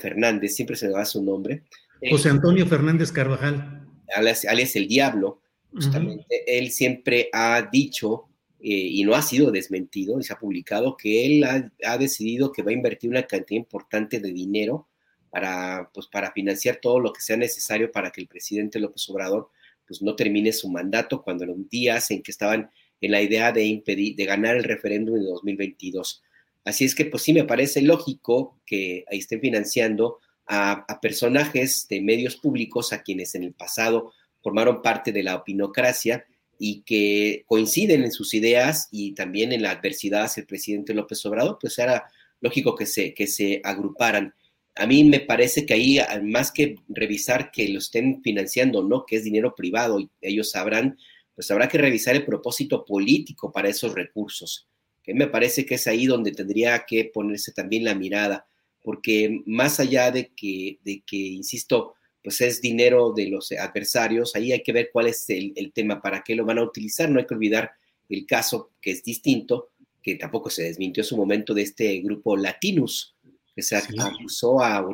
Fernández, 0.00 0.54
siempre 0.54 0.76
se 0.76 0.86
le 0.86 0.92
da 0.92 1.04
su 1.04 1.22
nombre. 1.22 1.62
José 2.10 2.30
Antonio 2.30 2.66
Fernández 2.66 3.12
Carvajal. 3.12 3.86
Alias, 4.14 4.44
alias 4.44 4.76
el 4.76 4.88
Diablo, 4.88 5.40
justamente, 5.72 6.44
él 6.46 6.70
siempre 6.70 7.28
ha 7.32 7.68
dicho 7.70 8.28
eh, 8.64 8.68
y 8.70 9.02
no 9.02 9.14
ha 9.14 9.22
sido 9.22 9.50
desmentido 9.50 10.20
y 10.20 10.22
se 10.22 10.32
ha 10.32 10.38
publicado 10.38 10.96
que 10.96 11.26
él 11.26 11.44
ha, 11.44 11.98
decidido 11.98 12.52
que 12.52 12.62
va 12.62 12.70
a 12.70 12.74
invertir 12.74 13.10
una 13.10 13.24
cantidad 13.24 13.58
importante 13.58 14.20
de 14.20 14.32
dinero 14.32 14.88
para, 15.32 15.90
pues, 15.94 16.06
para 16.08 16.30
financiar 16.30 16.76
todo 16.76 17.00
lo 17.00 17.10
que 17.12 17.22
sea 17.22 17.38
necesario 17.38 17.90
para 17.90 18.10
que 18.10 18.20
el 18.20 18.28
presidente 18.28 18.78
López 18.78 19.08
Obrador 19.08 19.48
pues, 19.88 20.02
no 20.02 20.14
termine 20.14 20.52
su 20.52 20.68
mandato 20.68 21.22
cuando 21.22 21.46
los 21.46 21.68
días 21.70 22.10
en 22.10 22.22
que 22.22 22.30
estaban 22.30 22.70
en 23.00 23.10
la 23.10 23.22
idea 23.22 23.50
de 23.50 23.64
impedir, 23.64 24.14
de 24.14 24.26
ganar 24.26 24.56
el 24.56 24.64
referéndum 24.64 25.14
de 25.14 25.24
2022. 25.24 26.22
Así 26.64 26.84
es 26.84 26.94
que 26.94 27.06
pues 27.06 27.22
sí 27.22 27.32
me 27.32 27.44
parece 27.44 27.80
lógico 27.80 28.60
que 28.66 29.04
ahí 29.10 29.18
estén 29.18 29.40
financiando 29.40 30.18
a, 30.46 30.84
a 30.86 31.00
personajes 31.00 31.88
de 31.88 32.02
medios 32.02 32.36
públicos 32.36 32.92
a 32.92 33.02
quienes 33.02 33.34
en 33.34 33.44
el 33.44 33.54
pasado 33.54 34.12
formaron 34.42 34.82
parte 34.82 35.12
de 35.12 35.22
la 35.22 35.36
opinocracia 35.36 36.26
y 36.58 36.82
que 36.82 37.44
coinciden 37.46 38.04
en 38.04 38.12
sus 38.12 38.34
ideas 38.34 38.88
y 38.90 39.14
también 39.14 39.52
en 39.52 39.62
la 39.62 39.70
adversidad 39.70 40.24
hacia 40.24 40.42
el 40.42 40.46
presidente 40.46 40.94
López 40.94 41.24
Obrador, 41.26 41.58
pues 41.58 41.78
era 41.78 42.06
lógico 42.40 42.76
que 42.76 42.86
se, 42.86 43.14
que 43.14 43.26
se 43.26 43.60
agruparan. 43.64 44.34
A 44.74 44.86
mí 44.86 45.04
me 45.04 45.20
parece 45.20 45.66
que 45.66 45.74
ahí, 45.74 45.98
más 46.22 46.50
que 46.50 46.76
revisar 46.88 47.50
que 47.50 47.68
lo 47.68 47.78
estén 47.78 48.22
financiando 48.22 48.78
o 48.78 48.88
no, 48.88 49.04
que 49.06 49.16
es 49.16 49.24
dinero 49.24 49.54
privado 49.54 50.00
y 50.00 50.10
ellos 50.20 50.50
sabrán, 50.50 50.96
pues 51.34 51.50
habrá 51.50 51.68
que 51.68 51.78
revisar 51.78 52.14
el 52.14 52.24
propósito 52.24 52.84
político 52.84 53.52
para 53.52 53.68
esos 53.68 53.94
recursos, 53.94 54.68
que 55.02 55.14
me 55.14 55.26
parece 55.26 55.66
que 55.66 55.74
es 55.74 55.86
ahí 55.86 56.06
donde 56.06 56.32
tendría 56.32 56.84
que 56.86 57.04
ponerse 57.12 57.52
también 57.52 57.84
la 57.84 57.94
mirada, 57.94 58.46
porque 58.82 59.42
más 59.46 59.80
allá 59.80 60.10
de 60.10 60.32
que, 60.34 60.78
de 60.84 61.02
que 61.06 61.16
insisto, 61.16 61.94
pues 62.22 62.40
es 62.40 62.60
dinero 62.60 63.12
de 63.12 63.28
los 63.28 63.50
adversarios, 63.52 64.34
ahí 64.36 64.52
hay 64.52 64.62
que 64.62 64.72
ver 64.72 64.90
cuál 64.92 65.08
es 65.08 65.28
el, 65.28 65.72
tema, 65.74 66.00
para 66.00 66.22
qué 66.22 66.34
lo 66.34 66.44
van 66.44 66.58
a 66.58 66.64
utilizar, 66.64 67.10
no 67.10 67.18
hay 67.18 67.26
que 67.26 67.34
olvidar 67.34 67.72
el 68.08 68.26
caso 68.26 68.72
que 68.80 68.92
es 68.92 69.02
distinto, 69.02 69.70
que 70.02 70.16
tampoco 70.16 70.50
se 70.50 70.64
desmintió 70.64 71.02
en 71.02 71.06
su 71.06 71.16
momento 71.16 71.54
de 71.54 71.62
este 71.62 71.98
grupo 72.00 72.36
Latinus, 72.36 73.16
que 73.54 73.62
se 73.62 73.76
acusó 73.76 74.62
a, 74.62 74.84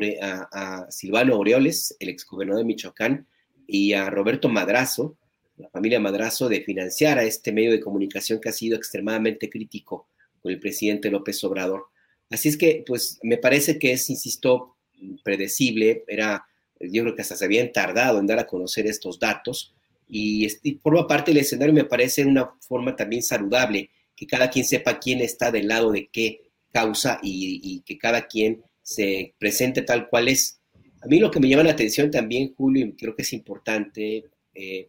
a, 0.53 0.91
Silvano 0.91 1.35
Aureoles, 1.35 1.97
el 2.01 2.09
exgobernador 2.09 2.63
de 2.63 2.67
Michoacán, 2.67 3.27
y 3.67 3.93
a 3.93 4.11
Roberto 4.11 4.49
Madrazo, 4.49 5.17
la 5.57 5.69
familia 5.69 6.01
Madrazo, 6.01 6.49
de 6.49 6.63
financiar 6.63 7.19
a 7.19 7.25
este 7.25 7.53
medio 7.53 7.71
de 7.71 7.81
comunicación 7.81 8.41
que 8.41 8.49
ha 8.49 8.53
sido 8.53 8.77
extremadamente 8.77 9.49
crítico 9.49 10.09
con 10.41 10.53
el 10.53 10.59
presidente 10.59 11.11
López 11.11 11.43
Obrador. 11.45 11.87
Así 12.31 12.49
es 12.49 12.57
que, 12.57 12.85
pues, 12.87 13.19
me 13.23 13.39
parece 13.39 13.79
que 13.79 13.93
es, 13.93 14.11
insisto, 14.11 14.77
predecible, 15.23 16.05
era, 16.09 16.47
yo 16.81 17.03
creo 17.03 17.15
que 17.15 17.23
hasta 17.23 17.37
se 17.37 17.45
habían 17.45 17.73
tardado 17.73 18.19
en 18.19 18.27
dar 18.27 18.39
a 18.39 18.47
conocer 18.47 18.87
estos 18.87 19.19
datos, 19.19 19.75
y, 20.09 20.49
y 20.63 20.75
forma 20.77 21.07
parte 21.07 21.31
del 21.31 21.43
escenario, 21.43 21.75
me 21.75 21.85
parece 21.85 22.25
una 22.25 22.51
forma 22.61 22.97
también 22.97 23.23
saludable, 23.23 23.91
que 24.17 24.27
cada 24.27 24.51
quien 24.51 24.65
sepa 24.65 24.99
quién 24.99 25.21
está 25.21 25.53
del 25.53 25.69
lado 25.69 25.93
de 25.93 26.09
qué 26.09 26.48
causa 26.73 27.19
y, 27.23 27.83
que 27.87 27.99
cada 27.99 28.27
quien 28.27 28.63
se 28.83 29.35
presente 29.39 29.83
tal 29.83 30.09
cual 30.09 30.29
es. 30.29 30.61
A 31.03 31.07
mí 31.07 31.19
lo 31.19 31.31
que 31.31 31.41
me 31.41 31.49
llama 31.49 31.65
la 31.65 31.73
atención 31.73 32.11
también, 32.11 32.55
Julio, 32.55 32.87
y 32.87 32.93
creo 32.93 33.15
que 33.15 33.23
es 33.23 33.33
importante, 33.33 34.25
eh, 34.55 34.89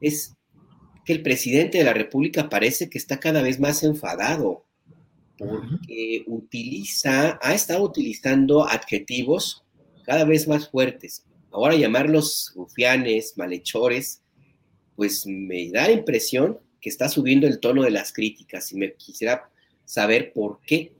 es 0.00 0.34
que 1.04 1.12
el 1.12 1.22
presidente 1.22 1.78
de 1.78 1.84
la 1.84 1.94
República 1.94 2.48
parece 2.48 2.90
que 2.90 2.98
está 2.98 3.20
cada 3.20 3.42
vez 3.42 3.60
más 3.60 3.82
enfadado 3.82 4.64
porque 5.38 6.24
utiliza, 6.26 7.38
ha 7.42 7.54
estado 7.54 7.84
utilizando 7.84 8.66
adjetivos 8.66 9.64
cada 10.04 10.24
vez 10.24 10.48
más 10.48 10.68
fuertes. 10.68 11.24
Ahora 11.52 11.74
llamarlos 11.74 12.52
rufianes, 12.54 13.34
malhechores, 13.36 14.22
pues 14.94 15.26
me 15.26 15.70
da 15.70 15.86
la 15.86 15.92
impresión 15.92 16.58
que 16.80 16.88
está 16.88 17.08
subiendo 17.08 17.46
el 17.46 17.60
tono 17.60 17.82
de 17.82 17.90
las 17.90 18.12
críticas 18.12 18.72
y 18.72 18.76
me 18.76 18.94
quisiera 18.94 19.50
saber 19.84 20.32
por 20.32 20.60
qué 20.62 20.92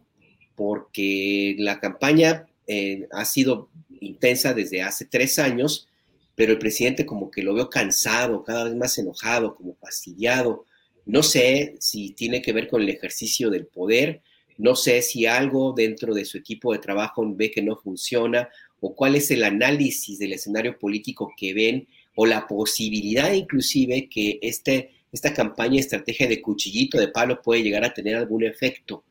porque 0.57 1.55
la 1.59 1.79
campaña 1.79 2.47
eh, 2.67 3.07
ha 3.13 3.25
sido 3.25 3.69
intensa 4.01 4.55
desde 4.55 4.83
hace 4.83 5.05
tres 5.05 5.39
años, 5.39 5.89
pero 6.35 6.53
el 6.53 6.59
presidente 6.59 7.07
como 7.07 7.31
que 7.31 7.43
lo 7.43 7.55
veo 7.55 7.71
cansado, 7.71 8.43
cada 8.43 8.65
vez 8.65 8.75
más 8.75 8.99
enojado, 8.99 9.55
como 9.55 9.75
fastidiado. 9.75 10.65
No 11.05 11.23
sé 11.23 11.77
si 11.79 12.11
tiene 12.11 12.43
que 12.43 12.53
ver 12.53 12.69
con 12.69 12.83
el 12.83 12.89
ejercicio 12.89 13.51
del 13.51 13.67
poder, 13.67 14.23
no 14.59 14.75
sé 14.75 15.03
si 15.03 15.27
algo 15.27 15.73
dentro 15.73 16.15
de 16.15 16.25
su 16.25 16.39
equipo 16.39 16.73
de 16.73 16.79
trabajo 16.79 17.25
ve 17.35 17.51
que 17.51 17.63
no 17.63 17.77
funciona 17.77 18.49
o 18.81 18.95
cuál 18.95 19.15
es 19.15 19.31
el 19.31 19.45
análisis 19.45 20.19
del 20.19 20.33
escenario 20.33 20.79
político 20.79 21.33
que 21.37 21.53
ven 21.53 21.87
o 22.15 22.25
la 22.25 22.47
posibilidad 22.47 23.33
inclusive 23.33 24.09
que 24.09 24.39
este, 24.41 24.93
esta 25.13 25.35
campaña 25.35 25.79
estrategia 25.79 26.27
de 26.27 26.41
cuchillito 26.41 26.99
de 26.99 27.09
palo 27.09 27.43
puede 27.43 27.63
llegar 27.63 27.85
a 27.85 27.93
tener 27.93 28.17
algún 28.17 28.45
efecto 28.45 29.05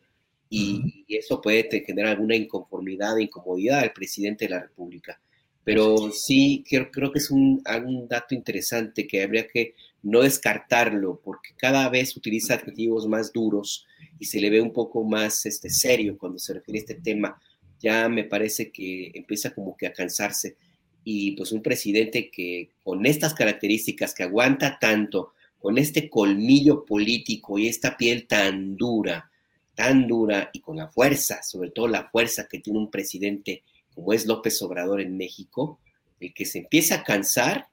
y, 0.49 1.05
eso 1.07 1.41
puede 1.41 1.69
generar 1.85 2.11
alguna 2.11 2.35
inconformidad 2.35 3.17
e 3.17 3.23
incomodidad 3.23 3.80
al 3.80 3.93
presidente 3.93 4.45
de 4.45 4.51
la 4.51 4.61
República. 4.61 5.19
Pero 5.63 6.11
sí, 6.11 6.63
creo, 6.69 6.91
creo 6.91 7.11
que 7.11 7.19
es 7.19 7.31
un, 7.31 7.63
dato 8.07 8.35
interesante 8.35 9.07
que 9.07 9.23
habría 9.23 9.47
que 9.47 9.73
no 10.03 10.22
descartarlo, 10.22 11.19
porque 11.23 11.49
cada 11.57 11.89
vez 11.89 12.15
utiliza 12.15 12.53
adjetivos 12.53 13.07
más 13.07 13.34
duros 13.34 13.85
y 14.19 14.26
se 14.26 14.39
le 14.39 14.51
ve 14.51 14.61
un 14.61 14.72
poco 14.72 15.03
más 15.03 15.45
este, 15.47 15.69
serio 15.69 16.17
cuando 16.17 16.38
se 16.38 16.53
refiere 16.53 16.80
a 16.80 16.81
este 16.81 16.95
tema. 16.95 17.41
Ya 17.80 18.07
me 18.09 18.23
parece 18.26 18.72
que 18.72 19.11
empieza 19.15 19.53
como 19.55 19.76
que 19.76 19.88
a 19.88 19.93
cansarse. 19.93 20.55
Y 21.03 21.31
pues 21.31 21.51
un 21.51 21.61
presidente 21.61 22.30
que 22.30 22.69
con 22.84 23.05
estas 23.05 23.34
características, 23.34 24.13
que 24.13 24.23
aguanta 24.23 24.77
tanto, 24.80 25.34
con 25.57 25.80
este 25.80 26.09
colmillo 26.09 26.85
político 26.85 27.57
y 27.57 27.67
esta 27.67 27.97
piel 27.97 28.27
tan 28.27 28.76
dura, 28.76 29.31
tan 29.76 30.07
dura 30.07 30.49
y 30.53 30.61
con 30.61 30.77
la 30.77 30.88
fuerza, 30.88 31.43
sobre 31.43 31.72
todo 31.72 31.88
la 31.88 32.10
fuerza 32.10 32.47
que 32.49 32.60
tiene 32.60 32.80
un 32.80 32.89
presidente 32.89 33.64
como 33.93 34.14
es 34.14 34.26
López 34.26 34.61
Obrador 34.61 35.02
en 35.02 35.18
México, 35.18 35.80
el 36.19 36.34
que 36.34 36.45
se 36.45 36.60
empieza 36.60 36.95
a 36.95 37.03
cansar, 37.03 37.69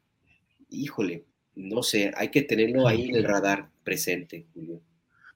híjole, 0.70 1.24
no 1.54 1.82
sé, 1.82 2.12
hay 2.16 2.30
que 2.30 2.42
tenerlo 2.42 2.86
ahí 2.86 3.08
en 3.08 3.16
el 3.16 3.24
radar 3.24 3.70
presente, 3.82 4.46
Julio. 4.54 4.80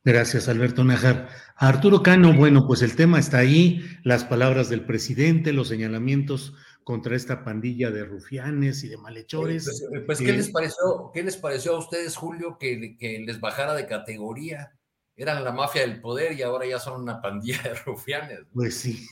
Gracias, 0.05 0.48
Alberto 0.48 0.84
Najar. 0.84 1.28
Arturo 1.56 2.02
Cano, 2.02 2.32
bueno, 2.32 2.66
pues 2.68 2.82
el 2.82 2.94
tema 2.94 3.18
está 3.18 3.38
ahí, 3.38 3.82
las 4.05 4.24
palabras 4.24 4.68
del 4.68 4.84
presidente, 4.84 5.52
los 5.52 5.66
señalamientos 5.66 6.55
contra 6.84 7.16
esta 7.16 7.43
pandilla 7.43 7.90
de 7.90 8.05
rufianes 8.05 8.84
y 8.84 8.88
de 8.88 8.97
malhechores. 8.97 9.64
Pues, 9.64 10.05
pues 10.06 10.18
¿qué, 10.20 10.32
les 10.32 10.51
pareció, 10.51 11.10
¿qué 11.12 11.24
les 11.24 11.36
pareció 11.36 11.74
a 11.74 11.80
ustedes, 11.80 12.14
Julio, 12.14 12.56
que, 12.60 12.97
que 12.97 13.18
les 13.26 13.40
bajara 13.40 13.74
de 13.74 13.86
categoría? 13.86 14.72
Eran 15.16 15.43
la 15.43 15.52
mafia 15.52 15.80
del 15.80 16.01
poder 16.01 16.38
y 16.38 16.43
ahora 16.43 16.66
ya 16.66 16.78
son 16.78 17.01
una 17.02 17.20
pandilla 17.20 17.62
de 17.62 17.74
rufianes. 17.74 18.40
Pues 18.52 18.74
sí. 18.76 19.09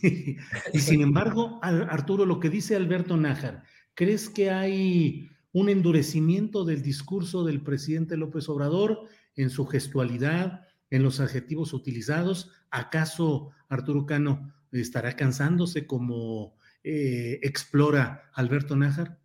Y 0.72 0.78
sin 0.78 1.00
embargo, 1.00 1.58
Arturo, 1.62 2.26
lo 2.26 2.40
que 2.40 2.50
dice 2.50 2.76
Alberto 2.76 3.16
Nájar, 3.16 3.62
¿crees 3.94 4.28
que 4.28 4.50
hay 4.50 5.30
un 5.52 5.68
endurecimiento 5.68 6.64
del 6.64 6.82
discurso 6.82 7.44
del 7.44 7.62
presidente 7.62 8.16
López 8.16 8.48
Obrador 8.48 9.08
en 9.36 9.50
su 9.50 9.66
gestualidad, 9.66 10.66
en 10.90 11.02
los 11.02 11.20
adjetivos 11.20 11.72
utilizados? 11.72 12.50
¿Acaso 12.70 13.50
Arturo 13.68 14.04
Cano 14.04 14.52
estará 14.72 15.16
cansándose 15.16 15.86
como 15.86 16.56
eh, 16.82 17.38
explora 17.42 18.30
Alberto 18.34 18.76
Nájar? 18.76 19.18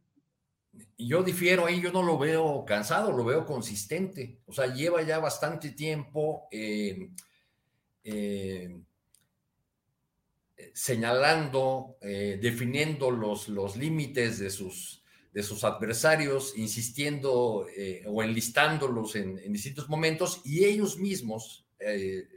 Yo 0.99 1.23
difiero 1.23 1.65
ahí, 1.65 1.79
yo 1.79 1.93
no 1.93 2.03
lo 2.03 2.17
veo 2.17 2.65
cansado, 2.65 3.13
lo 3.13 3.23
veo 3.23 3.45
consistente. 3.45 4.41
O 4.45 4.51
sea, 4.51 4.67
lleva 4.67 5.01
ya 5.01 5.19
bastante 5.19 5.71
tiempo 5.71 6.49
eh, 6.51 7.09
eh, 8.03 8.81
señalando, 10.73 11.95
eh, 12.01 12.37
definiendo 12.41 13.11
los, 13.11 13.47
los 13.47 13.77
límites 13.77 14.39
de 14.39 14.49
sus, 14.49 15.01
de 15.31 15.41
sus 15.41 15.63
adversarios, 15.63 16.57
insistiendo 16.57 17.65
o 18.07 18.23
enlistándolos 18.23 19.15
en, 19.15 19.39
en, 19.39 19.53
distintos 19.53 19.87
momentos 19.87 20.41
y 20.43 20.65
ellos 20.65 20.97
mismos, 20.97 21.65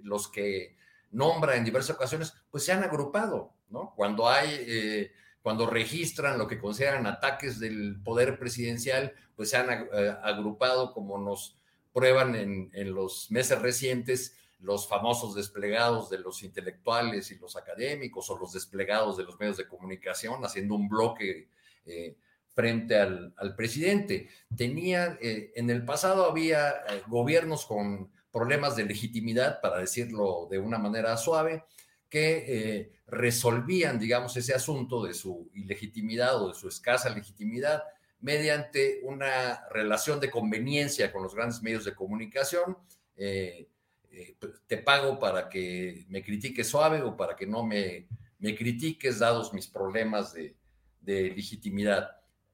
los 0.05 0.29
que 0.29 0.77
nombra 1.11 1.57
en 1.57 1.65
diversas 1.65 1.97
ocasiones, 1.97 2.33
pues 2.49 2.65
se 2.65 2.71
han 2.71 2.85
agrupado, 2.85 3.55
¿no? 3.71 3.93
Cuando 3.97 4.29
hay 4.29 5.11
cuando 5.43 5.67
registran 5.67 6.39
lo 6.39 6.47
que 6.47 6.59
consideran 6.59 7.07
ataques 7.07 7.59
del 7.59 8.01
poder 8.03 8.39
presidencial, 8.39 9.13
pues 9.35 9.51
se 9.51 9.57
han 9.57 9.71
eh, 9.71 10.17
agrupado, 10.23 10.93
como 10.93 11.19
nos 11.19 11.57
prueban 11.93 12.35
en, 12.37 12.95
los 12.95 13.31
meses 13.31 13.61
recientes, 13.61 14.37
los 14.61 14.89
famosos 14.89 15.35
desplegados 15.35 16.09
de 16.09 16.19
los 16.19 16.43
intelectuales 16.43 17.31
y 17.33 17.39
los 17.39 17.57
académicos 17.57 18.31
o 18.31 18.39
los 18.39 18.53
desplegados 18.53 19.17
de 19.17 19.25
los 19.25 19.39
medios 19.39 19.57
de 19.57 19.67
comunicación, 19.67 20.45
haciendo 20.45 20.77
un 20.77 20.89
bloque 20.89 21.49
eh, 21.85 22.17
frente 22.55 22.97
al, 22.97 23.35
presidente. 23.57 24.29
Tenía, 24.57 25.19
eh, 25.21 25.53
en 25.57 25.69
el 25.69 25.85
pasado 25.85 26.25
había 26.25 26.73
gobiernos 27.09 27.67
con 27.67 28.11
problemas 28.31 28.77
de 28.77 28.85
legitimidad, 28.85 29.61
para 29.61 29.79
decirlo 29.79 30.47
de 30.51 30.59
una 30.59 30.79
manera 30.79 31.17
suave, 31.17 31.65
que 32.13 32.45
eh, 32.47 32.93
resolvían, 33.07 33.99
digamos, 33.99 34.37
ese 34.37 34.53
asunto 34.53 35.03
de 35.03 35.15
su 35.15 35.51
ilegitimidad 35.55 36.43
o 36.43 36.49
de 36.49 36.55
su 36.55 36.69
escasa 36.69 37.09
legitimidad 37.09 37.85
mediante 38.21 39.01
una 39.05 39.67
relación 39.71 40.21
de 40.21 40.31
conveniencia 40.31 41.11
con 41.11 41.23
los 41.23 41.35
grandes 41.35 41.63
medios 41.63 41.87
de 41.87 41.95
comunicación. 41.95 42.77
Eh, 43.17 43.67
eh, 44.11 44.37
te 44.67 44.77
pago 44.77 45.19
para 45.19 45.49
que 45.49 46.05
me 46.11 46.23
critiques 46.23 46.69
suave 46.69 47.01
o 47.01 47.17
para 47.17 47.35
que 47.35 47.47
no 47.47 47.65
me, 47.65 48.07
me 48.41 48.55
critiques 48.55 49.19
dados 49.19 49.55
mis 49.55 49.67
problemas 49.67 50.35
de, 50.35 50.55
de, 51.01 51.31
legitimidad. 51.31 52.11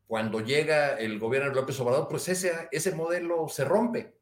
Cuando 0.07 0.39
llega 0.39 0.97
el 1.01 1.19
gobierno 1.19 1.49
de 1.49 1.57
López 1.57 1.81
Obrador, 1.81 2.07
pues 2.07 2.29
ese, 2.29 2.69
ese 2.71 2.95
modelo 2.95 3.49
se 3.49 3.65
rompe 3.65 4.18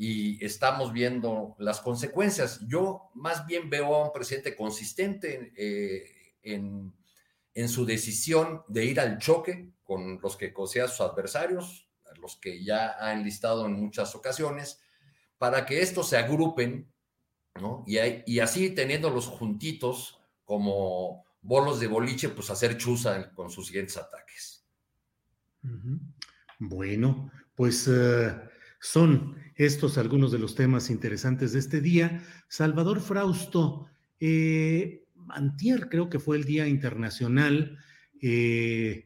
y 0.00 0.42
estamos 0.44 0.92
viendo 0.92 1.56
las 1.58 1.80
consecuencias. 1.80 2.60
Yo 2.68 3.10
más 3.14 3.44
bien 3.46 3.68
veo 3.68 3.96
a 3.96 4.04
un 4.04 4.12
presidente 4.12 4.54
consistente 4.54 5.52
eh, 5.56 6.36
en, 6.42 6.94
en, 7.52 7.68
su 7.68 7.84
decisión 7.84 8.62
de 8.68 8.84
ir 8.84 9.00
al 9.00 9.18
choque 9.18 9.72
con 9.82 10.20
los 10.22 10.36
que 10.36 10.52
considera 10.52 10.86
sus 10.86 11.00
adversarios, 11.00 11.90
los 12.20 12.36
que 12.36 12.62
ya 12.62 12.94
ha 13.00 13.12
enlistado 13.12 13.66
en 13.66 13.72
muchas 13.72 14.14
ocasiones, 14.14 14.80
para 15.36 15.66
que 15.66 15.82
estos 15.82 16.08
se 16.08 16.16
agrupen, 16.16 16.92
¿no? 17.60 17.82
Y, 17.84 17.98
y 18.24 18.38
así 18.38 18.70
teniéndolos 18.70 19.26
juntitos 19.26 20.20
como 20.44 21.24
bolos 21.42 21.80
de 21.80 21.88
boliche, 21.88 22.28
pues 22.28 22.50
hacer 22.50 22.78
chuza 22.78 23.32
con 23.34 23.50
sus 23.50 23.66
siguientes 23.66 23.96
ataques. 23.96 24.64
Bueno, 26.60 27.32
pues 27.56 27.88
eh, 27.88 28.32
son 28.80 29.36
estos 29.58 29.98
algunos 29.98 30.32
de 30.32 30.38
los 30.38 30.54
temas 30.54 30.88
interesantes 30.88 31.52
de 31.52 31.58
este 31.58 31.80
día. 31.80 32.22
Salvador 32.48 33.00
Frausto, 33.00 33.86
eh, 34.20 35.04
antier 35.28 35.88
creo 35.88 36.08
que 36.08 36.20
fue 36.20 36.36
el 36.36 36.44
Día 36.44 36.68
Internacional 36.68 37.76
eh, 38.22 39.04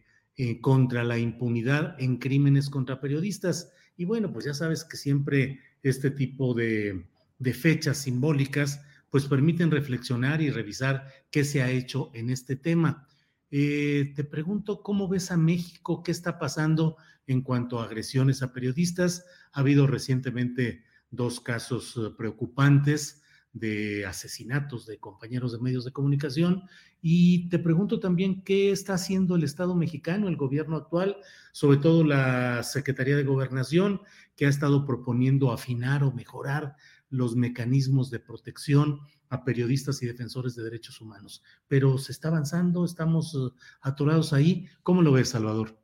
contra 0.60 1.04
la 1.04 1.18
impunidad 1.18 1.96
en 1.98 2.18
crímenes 2.18 2.68
contra 2.68 3.00
periodistas. 3.00 3.72
Y 3.96 4.04
bueno, 4.04 4.32
pues 4.32 4.44
ya 4.44 4.54
sabes 4.54 4.84
que 4.84 4.96
siempre 4.96 5.58
este 5.82 6.10
tipo 6.10 6.54
de, 6.54 7.06
de 7.38 7.54
fechas 7.54 7.98
simbólicas 7.98 8.80
pues 9.08 9.26
permiten 9.26 9.70
reflexionar 9.70 10.40
y 10.40 10.50
revisar 10.50 11.06
qué 11.30 11.44
se 11.44 11.62
ha 11.62 11.70
hecho 11.70 12.10
en 12.14 12.30
este 12.30 12.56
tema. 12.56 13.06
Eh, 13.50 14.12
te 14.16 14.24
pregunto, 14.24 14.82
¿cómo 14.82 15.08
ves 15.08 15.30
a 15.30 15.36
México? 15.36 16.02
¿Qué 16.02 16.10
está 16.10 16.38
pasando 16.38 16.96
en 17.26 17.42
cuanto 17.42 17.80
a 17.80 17.84
agresiones 17.84 18.42
a 18.42 18.52
periodistas? 18.52 19.24
Ha 19.52 19.60
habido 19.60 19.86
recientemente 19.86 20.84
dos 21.10 21.40
casos 21.40 21.96
eh, 21.96 22.10
preocupantes 22.16 23.22
de 23.52 24.06
asesinatos 24.06 24.86
de 24.86 24.98
compañeros 24.98 25.52
de 25.52 25.58
medios 25.58 25.84
de 25.84 25.92
comunicación. 25.92 26.62
Y 27.00 27.48
te 27.48 27.58
pregunto 27.58 28.00
también 28.00 28.42
qué 28.42 28.70
está 28.70 28.94
haciendo 28.94 29.36
el 29.36 29.44
Estado 29.44 29.74
mexicano, 29.74 30.28
el 30.28 30.36
gobierno 30.36 30.76
actual, 30.76 31.16
sobre 31.52 31.78
todo 31.78 32.04
la 32.04 32.62
Secretaría 32.62 33.16
de 33.16 33.24
Gobernación, 33.24 34.00
que 34.36 34.46
ha 34.46 34.48
estado 34.48 34.86
proponiendo 34.86 35.52
afinar 35.52 36.02
o 36.04 36.12
mejorar 36.12 36.76
los 37.10 37.36
mecanismos 37.36 38.10
de 38.10 38.20
protección 38.20 39.00
a 39.28 39.44
periodistas 39.44 40.02
y 40.02 40.06
defensores 40.06 40.54
de 40.54 40.62
derechos 40.62 41.00
humanos. 41.00 41.42
Pero 41.68 41.98
se 41.98 42.12
está 42.12 42.28
avanzando, 42.28 42.84
estamos 42.84 43.34
eh, 43.34 43.54
atorados 43.82 44.32
ahí. 44.32 44.66
¿Cómo 44.82 45.02
lo 45.02 45.12
ves, 45.12 45.30
Salvador? 45.30 45.81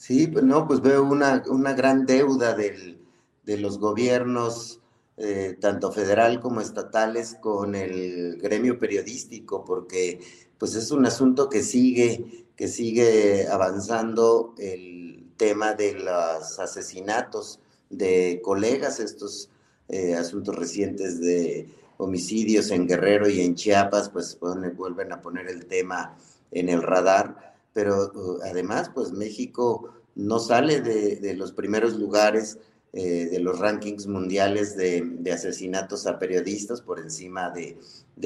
Sí, 0.00 0.28
pues 0.28 0.42
no, 0.44 0.66
pues 0.66 0.80
veo 0.80 1.04
una, 1.04 1.42
una 1.48 1.74
gran 1.74 2.06
deuda 2.06 2.54
del, 2.54 2.98
de 3.44 3.58
los 3.58 3.78
gobiernos, 3.78 4.80
eh, 5.18 5.58
tanto 5.60 5.92
federal 5.92 6.40
como 6.40 6.62
estatales, 6.62 7.36
con 7.38 7.74
el 7.74 8.38
gremio 8.38 8.78
periodístico, 8.78 9.62
porque 9.62 10.18
pues 10.56 10.74
es 10.74 10.90
un 10.90 11.04
asunto 11.04 11.50
que 11.50 11.62
sigue, 11.62 12.46
que 12.56 12.66
sigue 12.66 13.46
avanzando 13.48 14.54
el 14.56 15.34
tema 15.36 15.74
de 15.74 15.92
los 15.92 16.58
asesinatos 16.58 17.60
de 17.90 18.40
colegas, 18.42 19.00
estos 19.00 19.50
eh, 19.88 20.14
asuntos 20.14 20.56
recientes 20.56 21.20
de 21.20 21.68
homicidios 21.98 22.70
en 22.70 22.88
Guerrero 22.88 23.28
y 23.28 23.42
en 23.42 23.54
Chiapas, 23.54 24.08
pues 24.08 24.38
vuelven 24.40 25.12
a 25.12 25.20
poner 25.20 25.46
el 25.48 25.66
tema 25.66 26.16
en 26.52 26.70
el 26.70 26.82
radar, 26.82 27.49
pero 27.72 28.10
uh, 28.14 28.38
además, 28.44 28.90
pues 28.94 29.12
México 29.12 29.94
no 30.14 30.38
sale 30.38 30.80
de, 30.80 31.34
los 31.34 31.52
primeros 31.52 31.94
lugares 31.94 32.58
eh, 32.92 33.28
de 33.30 33.38
los 33.38 33.58
rankings 33.58 34.06
mundiales 34.06 34.76
de, 34.76 35.22
asesinatos 35.32 36.06
a 36.06 36.18
periodistas 36.18 36.82
por 36.82 36.98
encima 36.98 37.50
de, 37.50 37.78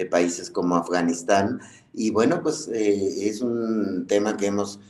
países 0.06 0.50
como 0.50 0.76
Afganistán. 0.76 1.60
Y 1.92 2.10
bueno, 2.10 2.42
pues 2.42 2.68
eh, 2.68 3.28
es 3.28 3.42
un 3.42 4.06
tema 4.06 4.36
que 4.36 4.46
hemos 4.46 4.80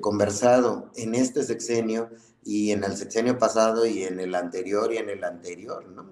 conversado 0.00 0.90
en 0.96 1.14
este 1.14 1.42
sexenio 1.42 2.10
y 2.44 2.72
en 2.72 2.84
el 2.84 2.96
sexenio 2.96 3.38
pasado 3.38 3.86
y 3.86 4.02
en 4.02 4.20
el 4.20 4.34
anterior 4.34 4.92
y 4.92 4.98
en 4.98 5.08
el 5.08 5.24
anterior, 5.24 5.88
¿no? 5.88 6.04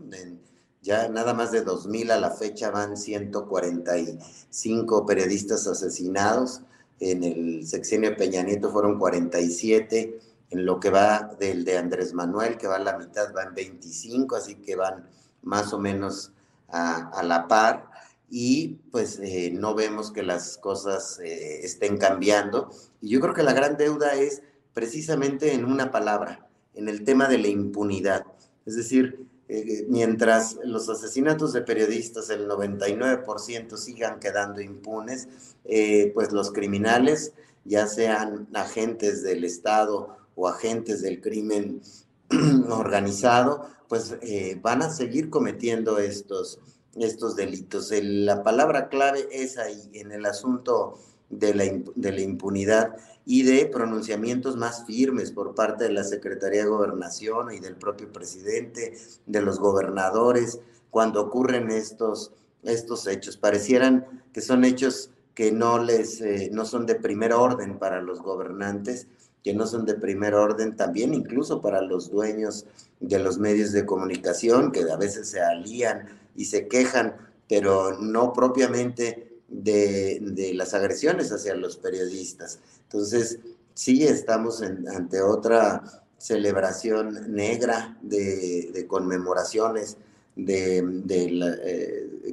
ya 0.82 1.09
nada 1.09 1.35
más 1.35 1.51
de 1.51 1.62
2000 1.62 2.12
a 2.12 2.18
la 2.18 2.30
fecha 2.30 2.70
van 2.70 2.97
145 2.97 5.06
periodistas 5.06 5.66
asesinados, 5.66 6.60
en 7.01 7.25
el 7.25 7.66
sexenio 7.66 8.11
de 8.11 8.16
Peña 8.16 8.43
Nieto 8.43 8.70
fueron 8.70 8.99
47, 8.99 10.19
en 10.51 10.65
lo 10.65 10.81
que 10.81 10.91
va 10.91 11.37
del 11.39 11.65
de 11.65 11.77
Andrés 11.79 12.15
Manuel, 12.15 12.57
que 12.57 12.66
va 12.66 12.77
a 12.77 12.81
la 12.81 12.99
mitad, 12.99 13.33
van 13.33 13.55
25, 13.55 14.37
así 14.37 14.57
que 14.57 14.77
van 14.77 15.07
más 15.43 15.73
o 15.73 15.79
menos 15.79 16.33
a, 16.69 17.23
la 17.23 17.49
par 17.49 17.89
y 18.31 18.81
pues 18.91 19.19
eh, 19.23 19.51
no 19.53 19.75
vemos 19.75 20.11
que 20.11 20.23
las 20.23 20.59
cosas 20.59 21.19
eh, 21.20 21.61
estén 21.65 21.97
cambiando. 21.97 22.70
Y 23.01 23.11
yo 23.11 23.20
creo 23.20 23.35
que 23.35 23.43
la 23.43 23.53
gran 23.53 23.77
deuda 23.77 24.15
es 24.15 24.43
precisamente 24.75 25.55
en 25.55 25.65
una 25.65 25.91
palabra, 25.91 26.47
en 26.75 26.89
el 26.89 27.05
tema 27.05 27.29
de 27.29 27.39
la 27.39 27.49
impunidad. 27.49 28.25
Es 28.66 28.77
decir, 28.77 29.27
eh, 29.49 29.87
mientras 29.89 30.59
los 30.62 30.91
asesinatos 30.91 31.55
de 31.55 31.62
periodistas, 31.62 32.29
el 32.29 32.47
99% 32.47 33.77
sigan 33.79 34.20
quedando 34.20 34.61
impunes, 34.61 35.29
eh, 35.65 36.11
pues 36.15 36.33
los 36.33 36.53
criminales, 36.53 37.33
ya 37.65 37.87
sean 37.87 38.47
agentes 38.53 39.23
del 39.23 39.45
Estado 39.45 40.16
o 40.35 40.49
agentes 40.49 41.01
del 41.01 41.20
crimen 41.20 41.81
organizado, 42.70 43.66
pues 43.89 44.16
eh, 44.20 44.59
van 44.61 44.83
a 44.83 44.91
seguir 44.91 45.31
cometiendo 45.31 45.99
estos, 45.99 46.61
estos 46.97 47.35
delitos. 47.35 47.91
la 48.03 48.43
palabra 48.43 48.91
clave 48.91 49.29
es 49.33 49.57
ahí, 49.57 49.89
en 49.95 50.12
el 50.12 50.27
asunto 50.27 50.99
de 51.31 51.55
la, 51.55 51.65
de 51.95 52.12
la 52.12 52.20
impunidad 52.20 52.97
y 53.30 53.42
de 53.42 53.66
pronunciamientos 53.66 54.56
más 54.56 54.86
firmes 54.86 55.32
por 55.32 55.55
parte 55.55 55.84
de 55.84 55.92
la 55.92 56.02
Secretaría 56.02 56.62
de 56.62 56.70
Gobernación 56.70 57.52
y 57.52 57.60
del 57.60 57.76
propio 57.76 58.10
presidente, 58.10 58.96
de 59.26 59.42
los 59.42 59.60
gobernadores, 59.60 60.60
cuando 60.88 61.20
ocurren 61.20 61.70
estos, 61.70 62.32
estos 62.62 63.06
hechos. 63.06 63.36
Parecieran 63.36 64.22
que 64.32 64.40
son 64.40 64.64
hechos 64.64 65.10
que 65.34 65.52
no, 65.52 65.78
les, 65.78 66.22
eh, 66.22 66.48
no 66.55 66.64
son 66.64 66.86
de 66.86 66.94
primer 66.94 67.34
orden 67.34 67.78
para 67.78 68.00
los 68.00 68.22
gobernantes, 68.22 69.09
que 69.44 69.52
no 69.52 69.66
son 69.66 69.84
de 69.84 69.96
primer 69.96 70.34
orden 70.34 70.74
también 70.74 71.12
incluso 71.12 71.60
para 71.60 71.82
los 71.82 72.10
dueños 72.10 72.64
de 73.00 73.18
los 73.18 73.36
medios 73.36 73.72
de 73.72 73.84
comunicación, 73.84 74.72
que 74.72 74.90
a 74.90 74.96
veces 74.96 75.28
se 75.28 75.42
alían 75.42 76.18
y 76.34 76.46
se 76.46 76.66
quejan, 76.66 77.14
pero 77.46 78.00
no 78.00 78.32
propiamente 78.32 79.27
de, 79.49 80.53
las 80.55 80.75
agresiones 80.75 81.33
hacia 81.33 81.55
los 81.55 81.77
periodistas. 81.77 82.61
Entonces, 82.85 83.41
sí 83.75 84.05
estamos 84.05 84.62
ante 84.62 85.20
otra 85.23 85.83
celebración 86.19 87.35
negra 87.35 87.97
de, 88.03 88.87
conmemoraciones 88.89 89.97
eh, 90.37 90.85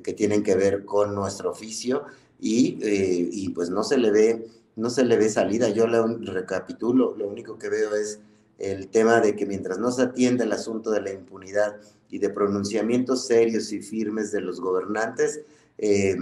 que 0.04 0.14
tienen 0.14 0.44
que 0.44 0.56
ver 0.56 0.86
con 0.86 1.16
nuestro 1.16 1.52
oficio 1.52 2.04
y, 2.40 2.78
eh, 2.82 3.30
y, 3.32 3.50
pues 3.50 3.70
no 3.70 3.84
se 3.84 3.98
le 3.98 4.12
ve 4.12 4.46
no 4.76 4.90
se 4.90 5.04
le 5.04 5.18
ve 5.18 5.30
salida. 5.30 5.70
Yo 5.70 5.88
lo 5.88 6.18
recapitulo, 6.18 7.16
lo 7.18 7.28
único 7.28 7.58
que 7.58 7.70
veo 7.70 7.96
es 7.96 8.20
el 8.58 8.88
tema 8.88 9.20
de 9.20 9.36
que 9.36 9.46
mientras 9.46 9.80
no 9.80 9.92
se 9.92 10.04
atiende 10.04 10.44
el 10.44 10.52
asunto 10.52 10.92
de 10.92 11.02
la 11.02 11.12
impunidad 11.12 11.78
y 12.10 12.20
de 12.20 12.30
pronunciamientos 12.30 13.26
serios 13.26 13.72
y 13.72 13.82
firmes 13.82 14.32
de 14.32 14.42
los 14.42 14.60
gobernantes, 14.62 15.42
eh, 15.78 16.16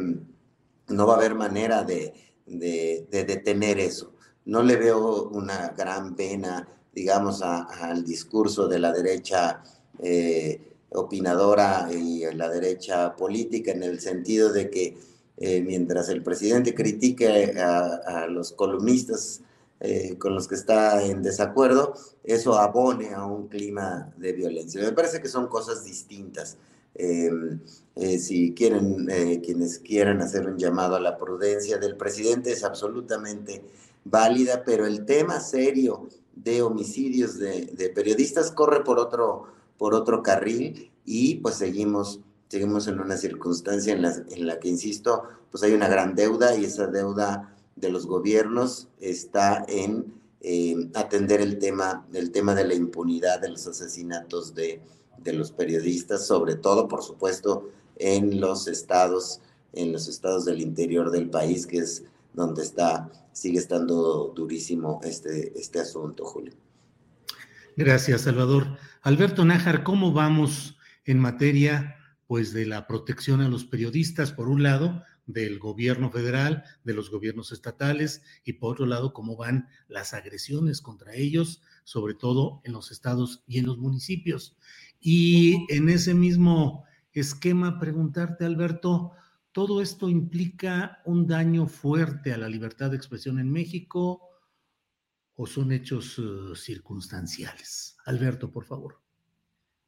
no 0.89 1.07
va 1.07 1.15
a 1.15 1.17
haber 1.17 1.35
manera 1.35 1.83
de, 1.83 2.13
detener 2.45 3.79
eso. 3.79 4.13
No 4.45 4.61
le 4.61 4.75
veo 4.75 5.29
una 5.29 5.69
gran 5.69 6.15
pena, 6.15 6.67
digamos, 6.93 7.41
al 7.41 8.03
discurso 8.03 8.67
de 8.67 8.79
la 8.79 8.91
derecha 8.91 9.63
eh, 9.99 10.73
opinadora 10.89 11.89
y 11.91 12.23
la 12.33 12.49
derecha 12.49 13.15
política 13.15 13.71
en 13.71 13.83
el 13.83 13.99
sentido 13.99 14.51
de 14.51 14.69
que 14.69 14.97
eh, 15.37 15.61
mientras 15.61 16.09
el 16.09 16.21
presidente 16.21 16.75
critique 16.75 17.59
a, 17.59 18.27
los 18.27 18.51
columnistas 18.51 19.41
eh, 19.79 20.15
con 20.17 20.35
los 20.35 20.47
que 20.47 20.55
está 20.55 21.03
en 21.03 21.23
desacuerdo, 21.23 21.93
eso 22.23 22.57
abone 22.57 23.13
a 23.13 23.25
un 23.25 23.47
clima 23.47 24.13
de 24.17 24.33
violencia. 24.33 24.81
Me 24.81 24.91
parece 24.91 25.21
que 25.21 25.27
son 25.27 25.47
cosas 25.47 25.83
distintas. 25.83 26.57
Em, 26.95 27.59
eh, 27.95 28.19
si 28.19 28.53
quieren, 28.53 29.07
eh, 29.09 29.41
quienes 29.43 29.79
quieran 29.79 30.21
hacer 30.21 30.47
un 30.47 30.57
llamado 30.57 30.95
a 30.95 30.99
la 30.99 31.17
prudencia 31.17 31.77
del 31.77 31.97
presidente 31.97 32.51
es 32.51 32.63
absolutamente 32.63 33.63
válida, 34.05 34.63
pero 34.65 34.85
el 34.85 35.05
tema 35.05 35.39
serio 35.39 36.07
de 36.35 36.61
homicidios 36.61 37.37
de, 37.37 37.91
periodistas 37.95 38.51
corre 38.51 38.83
por 38.83 38.99
otro, 38.99 39.45
por 39.77 39.93
otro 39.93 40.23
carril 40.23 40.91
y 41.05 41.35
pues 41.35 41.55
seguimos, 41.55 42.19
seguimos 42.47 42.87
en 42.87 42.99
una 42.99 43.17
circunstancia 43.17 43.93
en 43.93 44.01
la, 44.01 44.23
en 44.29 44.45
la 44.45 44.59
que, 44.59 44.69
insisto, 44.69 45.23
pues 45.51 45.63
hay 45.63 45.73
una 45.73 45.87
gran 45.87 46.15
deuda 46.15 46.55
y 46.55 46.65
esa 46.65 46.87
deuda 46.87 47.55
de 47.75 47.89
los 47.89 48.05
gobiernos 48.05 48.87
está 48.99 49.65
en 49.67 50.13
eh, 50.41 50.89
atender 50.93 51.41
el 51.41 51.57
tema, 51.57 52.05
el 52.13 52.31
tema 52.31 52.53
de 52.53 52.65
la 52.65 52.73
impunidad 52.73 53.39
de 53.39 53.49
los 53.49 53.65
asesinatos 53.65 54.53
de 54.53 54.81
de 55.17 55.33
los 55.33 55.51
periodistas, 55.51 56.27
sobre 56.27 56.55
todo, 56.55 56.87
por 56.87 57.03
supuesto, 57.03 57.69
en 57.97 58.39
los 58.39 58.67
estados, 58.67 59.41
en 59.73 59.91
los 59.91 60.07
estados 60.07 60.45
del 60.45 60.61
interior 60.61 61.11
del 61.11 61.29
país, 61.29 61.67
que 61.67 61.77
es 61.77 62.03
donde 62.33 62.63
está, 62.63 63.11
sigue 63.31 63.59
estando 63.59 64.33
durísimo 64.35 64.99
este, 65.03 65.57
este 65.59 65.79
asunto, 65.79 66.25
Julio. 66.25 66.53
Gracias, 67.75 68.21
Salvador. 68.21 68.77
Alberto 69.01 69.45
Nájar, 69.45 69.83
¿cómo 69.83 70.11
vamos 70.13 70.77
en 71.05 71.19
materia 71.19 71.95
pues 72.27 72.53
de 72.53 72.65
la 72.65 72.87
protección 72.87 73.41
a 73.41 73.49
los 73.49 73.65
periodistas, 73.65 74.31
por 74.31 74.47
un 74.47 74.63
lado, 74.63 75.03
del 75.25 75.59
gobierno 75.59 76.11
federal, 76.11 76.63
de 76.83 76.93
los 76.93 77.09
gobiernos 77.09 77.51
estatales, 77.51 78.21
y 78.43 78.53
por 78.53 78.73
otro 78.73 78.85
lado, 78.85 79.13
cómo 79.13 79.35
van 79.35 79.67
las 79.87 80.13
agresiones 80.13 80.81
contra 80.81 81.15
ellos, 81.15 81.61
sobre 81.83 82.13
todo 82.13 82.61
en 82.63 82.73
los 82.73 82.91
estados 82.91 83.43
y 83.47 83.59
en 83.59 83.65
los 83.65 83.77
municipios. 83.77 84.55
Y 85.05 85.65
en 85.67 85.89
ese 85.89 86.13
mismo 86.13 86.85
esquema, 87.11 87.77
preguntarte, 87.77 88.45
Alberto, 88.45 89.11
¿todo 89.51 89.81
esto 89.81 90.07
implica 90.07 91.01
un 91.03 91.27
daño 91.27 91.67
fuerte 91.67 92.31
a 92.31 92.37
la 92.37 92.47
libertad 92.47 92.89
de 92.89 92.95
expresión 92.95 93.37
en 93.37 93.51
México 93.51 94.29
o 95.35 95.45
son 95.45 95.73
hechos 95.73 96.17
uh, 96.19 96.55
circunstanciales? 96.55 97.97
Alberto, 98.05 98.49
por 98.49 98.63
favor. 98.63 99.01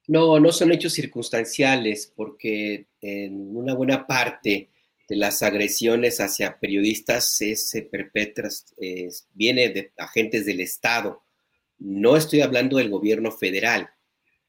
No, 0.09 0.37
no 0.37 0.51
son 0.51 0.73
hechos 0.73 0.91
circunstanciales, 0.91 2.11
porque 2.13 2.89
en 2.99 3.55
una 3.55 3.73
buena 3.73 4.05
parte 4.05 4.69
de 5.07 5.15
las 5.15 5.41
agresiones 5.43 6.19
hacia 6.19 6.59
periodistas 6.59 7.37
se 7.37 7.81
perpetran, 7.83 8.51
viene 9.33 9.69
de 9.69 9.93
agentes 9.97 10.45
del 10.45 10.59
Estado. 10.59 11.23
No 11.77 12.17
estoy 12.17 12.41
hablando 12.41 12.77
del 12.77 12.89
gobierno 12.89 13.31
federal, 13.31 13.89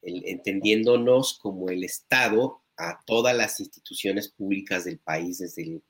entendiéndonos 0.01 1.37
como 1.39 1.69
el 1.69 1.83
Estado 1.83 2.61
a 2.77 2.99
todas 3.05 3.35
las 3.35 3.59
instituciones 3.59 4.29
públicas 4.29 4.85
del 4.85 4.99
país, 4.99 5.39
desde 5.39 5.81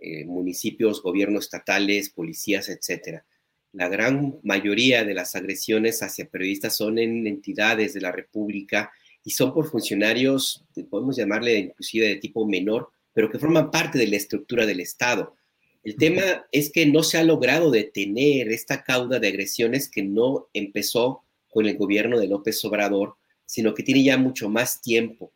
eh, 0.00 0.24
municipios, 0.24 1.02
gobiernos 1.02 1.44
estatales, 1.44 2.10
policías, 2.10 2.68
etcétera. 2.68 3.24
La 3.72 3.88
gran 3.88 4.38
mayoría 4.42 5.04
de 5.04 5.14
las 5.14 5.34
agresiones 5.34 6.02
hacia 6.02 6.28
periodistas 6.28 6.76
son 6.76 6.98
en 6.98 7.26
entidades 7.26 7.92
de 7.94 8.00
la 8.00 8.12
República 8.12 8.90
y 9.24 9.30
son 9.30 9.52
por 9.52 9.68
funcionarios, 9.68 10.64
podemos 10.88 11.16
llamarle 11.16 11.58
inclusive 11.58 12.06
de 12.06 12.16
tipo 12.16 12.46
menor, 12.46 12.90
pero 13.12 13.30
que 13.30 13.38
forman 13.38 13.70
parte 13.70 13.98
de 13.98 14.06
la 14.06 14.16
estructura 14.16 14.64
del 14.66 14.80
Estado. 14.80 15.34
El 15.82 15.96
tema 15.96 16.46
es 16.52 16.70
que 16.70 16.86
no 16.86 17.02
se 17.02 17.18
ha 17.18 17.24
logrado 17.24 17.70
detener 17.70 18.48
esta 18.48 18.82
cauda 18.82 19.18
de 19.18 19.28
agresiones 19.28 19.88
que 19.88 20.02
no 20.02 20.48
empezó 20.52 21.22
con 21.48 21.66
el 21.66 21.76
gobierno 21.76 22.18
de 22.18 22.28
López 22.28 22.64
Obrador, 22.64 23.16
sino 23.46 23.72
que 23.72 23.82
tiene 23.82 24.02
ya 24.02 24.18
mucho 24.18 24.48
más 24.48 24.80
tiempo. 24.82 25.32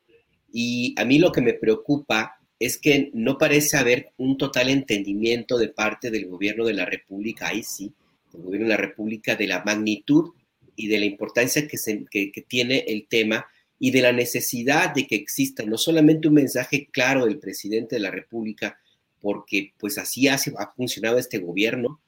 Y 0.53 0.95
a 0.99 1.05
mí 1.05 1.19
lo 1.19 1.33
que 1.33 1.41
me 1.41 1.55
preocupa 1.55 2.37
es 2.59 2.77
que 2.77 3.11
no 3.15 3.39
parece 3.39 3.79
haber 3.79 4.13
un 4.19 4.37
total 4.37 4.69
entendimiento 4.69 5.57
de 5.57 5.69
parte 5.69 6.11
del 6.11 6.27
gobierno 6.27 6.67
de 6.67 6.75
la 6.75 6.85
República, 6.85 7.49
ahí 7.49 7.63
sí, 7.63 7.93
del 8.33 8.43
gobierno 8.43 8.67
de 8.67 8.75
la 8.75 8.81
República, 8.81 9.35
de 9.35 9.47
la 9.47 9.65
magnitud 9.65 10.33
y 10.77 10.89
de 10.89 10.99
la 10.99 11.07
importancia 11.07 11.67
que, 11.67 12.07
que 12.11 12.45
tiene 12.47 12.85
el 12.87 13.07
tema 13.09 13.47
y 13.79 13.91
de 13.93 14.03
la 14.03 14.13
necesidad 14.13 14.95
de 14.95 15.07
que 15.07 15.17
exista 15.17 15.65
no 15.65 15.79
solamente 15.79 16.29
un 16.29 16.35
mensaje 16.35 16.89
claro 16.93 17.25
del 17.25 17.39
presidente 17.39 17.97
de 17.97 18.03
la 18.03 18.11
República, 18.11 18.79
porque 19.23 19.73
pues 19.79 19.97
así 19.97 20.29
ha, 20.29 20.35
ha 20.35 20.73
funcionado 20.77 21.19
este 21.19 21.39
gobierno, 21.39 22.01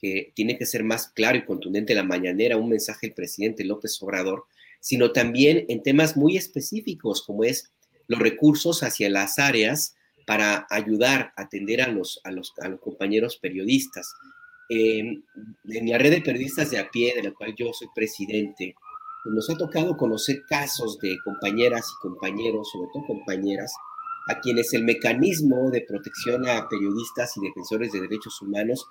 que 0.00 0.32
tiene 0.34 0.56
que 0.56 0.64
ser 0.64 0.84
más 0.84 1.08
claro 1.08 1.36
y 1.36 1.44
contundente 1.44 1.94
la 1.94 2.02
mañanera, 2.02 2.56
un 2.56 2.70
mensaje 2.70 3.08
del 3.08 3.14
presidente 3.14 3.64
López 3.64 4.00
Obrador, 4.02 4.44
sino 4.80 5.12
también 5.12 5.64
en 5.68 5.82
temas 5.82 6.16
muy 6.16 6.36
específicos, 6.36 7.22
como 7.22 7.44
es 7.44 7.70
los 8.06 8.20
recursos 8.20 8.82
hacia 8.82 9.10
las 9.10 9.38
áreas 9.38 9.94
para 10.26 10.66
ayudar 10.70 11.32
a 11.36 11.42
atender 11.42 11.80
a 11.82 11.88
los, 11.88 12.20
a 12.24 12.30
los, 12.30 12.52
a 12.60 12.68
los 12.68 12.80
compañeros 12.80 13.38
periodistas. 13.38 14.14
en 14.68 15.24
la 15.64 15.98
red 15.98 16.10
de 16.10 16.20
periodistas 16.20 16.70
de 16.70 16.78
a 16.78 16.90
pie, 16.90 17.14
de 17.14 17.22
la 17.22 17.32
cual 17.32 17.54
yo 17.56 17.72
soy 17.72 17.88
presidente, 17.94 18.74
nos 19.24 19.50
ha 19.50 19.56
tocado 19.56 19.96
conocer 19.96 20.42
casos 20.48 20.98
de 20.98 21.16
compañeras 21.24 21.86
y 21.86 22.02
compañeros, 22.02 22.70
sobre 22.70 22.88
todo 22.92 23.06
compañeras, 23.06 23.72
a 24.28 24.40
quienes 24.40 24.72
el 24.74 24.84
mecanismo 24.84 25.70
de 25.70 25.82
protección 25.82 26.46
a 26.46 26.68
periodistas 26.68 27.36
y 27.36 27.40
defensores 27.40 27.92
de 27.92 28.02
derechos 28.02 28.40
humanos 28.42 28.86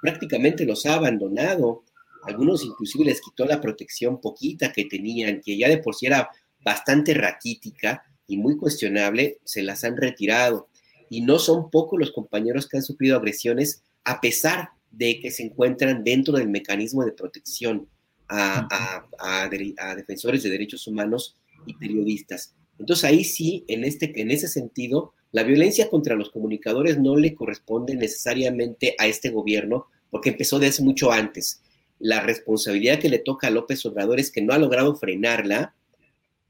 prácticamente 0.00 0.66
los 0.66 0.84
ha 0.86 0.94
abandonado. 0.94 1.82
Algunos 2.22 2.64
inclusive 2.64 3.04
les 3.04 3.20
quitó 3.20 3.44
la 3.44 3.60
protección 3.60 4.20
poquita 4.20 4.72
que 4.72 4.84
tenían, 4.84 5.40
que 5.40 5.56
ya 5.56 5.68
de 5.68 5.78
por 5.78 5.94
sí 5.94 6.06
era 6.06 6.30
bastante 6.64 7.14
raquítica 7.14 8.04
y 8.26 8.36
muy 8.36 8.56
cuestionable, 8.56 9.38
se 9.44 9.62
las 9.62 9.84
han 9.84 9.96
retirado. 9.96 10.68
Y 11.10 11.22
no 11.22 11.38
son 11.38 11.70
pocos 11.70 11.98
los 11.98 12.12
compañeros 12.12 12.68
que 12.68 12.78
han 12.78 12.82
sufrido 12.82 13.16
agresiones 13.16 13.82
a 14.04 14.20
pesar 14.20 14.70
de 14.90 15.20
que 15.20 15.30
se 15.30 15.42
encuentran 15.42 16.04
dentro 16.04 16.34
del 16.34 16.48
mecanismo 16.48 17.04
de 17.04 17.12
protección 17.12 17.88
a, 18.28 19.08
defensores 19.96 20.42
de 20.42 20.50
derechos 20.50 20.86
humanos 20.86 21.36
y 21.66 21.74
periodistas. 21.74 22.54
Entonces 22.78 23.04
ahí 23.04 23.24
sí, 23.24 23.64
en, 23.68 23.84
este, 23.84 24.12
en 24.20 24.30
ese 24.30 24.48
sentido, 24.48 25.12
la 25.32 25.42
violencia 25.42 25.88
contra 25.90 26.16
los 26.16 26.30
comunicadores 26.30 26.98
no 26.98 27.16
le 27.16 27.34
corresponde 27.34 27.94
necesariamente 27.94 28.94
a 28.98 29.06
este 29.06 29.30
gobierno, 29.30 29.86
porque 30.10 30.30
empezó 30.30 30.58
desde 30.58 30.82
mucho 30.82 31.10
antes. 31.10 31.62
La 32.02 32.18
responsabilidad 32.18 32.98
que 32.98 33.08
le 33.08 33.20
toca 33.20 33.46
a 33.46 33.50
López 33.50 33.86
Obrador 33.86 34.18
es 34.18 34.32
que 34.32 34.42
no 34.42 34.52
ha 34.52 34.58
logrado 34.58 34.96
frenarla, 34.96 35.72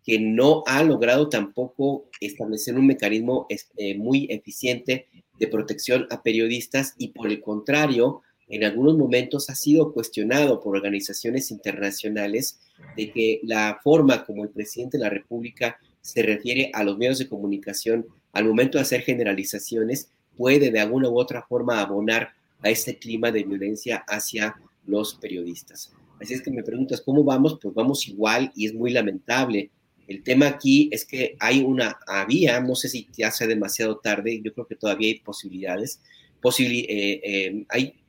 que 0.03 0.19
no 0.19 0.65
ha 0.67 0.83
logrado 0.83 1.29
tampoco 1.29 2.07
establecer 2.23 2.75
un 2.75 2.87
mecanismo 2.87 3.47
eh, 3.77 3.95
muy 3.99 4.29
eficiente 4.31 5.09
de 5.39 5.47
protección 5.49 6.07
a 6.09 6.23
periodistas 6.23 6.95
y 6.97 7.09
por 7.09 7.27
el 7.27 7.43
contrario, 7.43 8.23
en 8.49 8.65
algunos 8.65 8.97
momentos 8.97 9.51
ha 9.51 9.55
sido 9.55 9.93
cuestionado 9.93 10.59
por 10.59 10.75
organizaciones 10.75 11.51
internacionales 11.51 12.59
de 12.97 13.13
que 13.13 13.41
la 13.43 13.79
forma 13.85 14.25
como 14.25 14.45
el 14.45 14.49
presidente 14.49 14.97
de 14.97 15.05
la 15.05 15.11
República 15.11 15.79
se 16.01 16.23
refiere 16.23 16.71
a 16.73 16.83
los 16.83 16.97
medios 16.97 17.19
de 17.19 17.29
comunicación 17.29 18.07
al 18.33 18.47
momento 18.47 18.79
de 18.79 18.83
hacer 18.83 19.03
generalizaciones 19.03 20.11
puede 20.35 20.71
de 20.71 20.81
alguna 20.81 21.11
u 21.11 21.19
otra 21.19 21.43
forma 21.43 21.83
abonar 21.83 22.31
a 22.63 22.71
este 22.71 22.97
clima 22.97 23.31
de 23.31 23.43
violencia 23.43 24.03
hacia 24.09 24.57
los 24.87 25.15
periodistas. 25.15 25.93
Así 26.21 26.35
es 26.35 26.43
que 26.43 26.51
me 26.51 26.63
preguntas, 26.63 27.01
¿cómo 27.01 27.25
vamos? 27.25 27.59
Pues 27.61 27.75
vamos 27.75 28.07
igual 28.09 28.53
y 28.55 28.67
es 28.67 28.75
muy 28.75 28.91
lamentable. 28.91 29.71
El 30.07 30.23
tema 30.23 30.47
aquí 30.49 30.89
es 30.93 31.05
que 31.05 31.37
hay 31.39 31.61
una, 31.61 31.99
había, 32.07 32.61
no 32.61 32.75
sé 32.75 32.89
si 32.89 33.09
ya 33.17 33.31
sea 33.31 33.47
demasiado 33.47 33.99
tarde, 33.99 34.41
yo 34.43 34.53
creo 34.53 34.67
que 34.67 34.77
todavía 34.77 35.09
hay 35.09 35.21
posibilidades, 35.21 36.01
posibil, 36.41 36.87
eh, 36.89 37.21
eh, 37.25 37.65
hay 37.69 38.03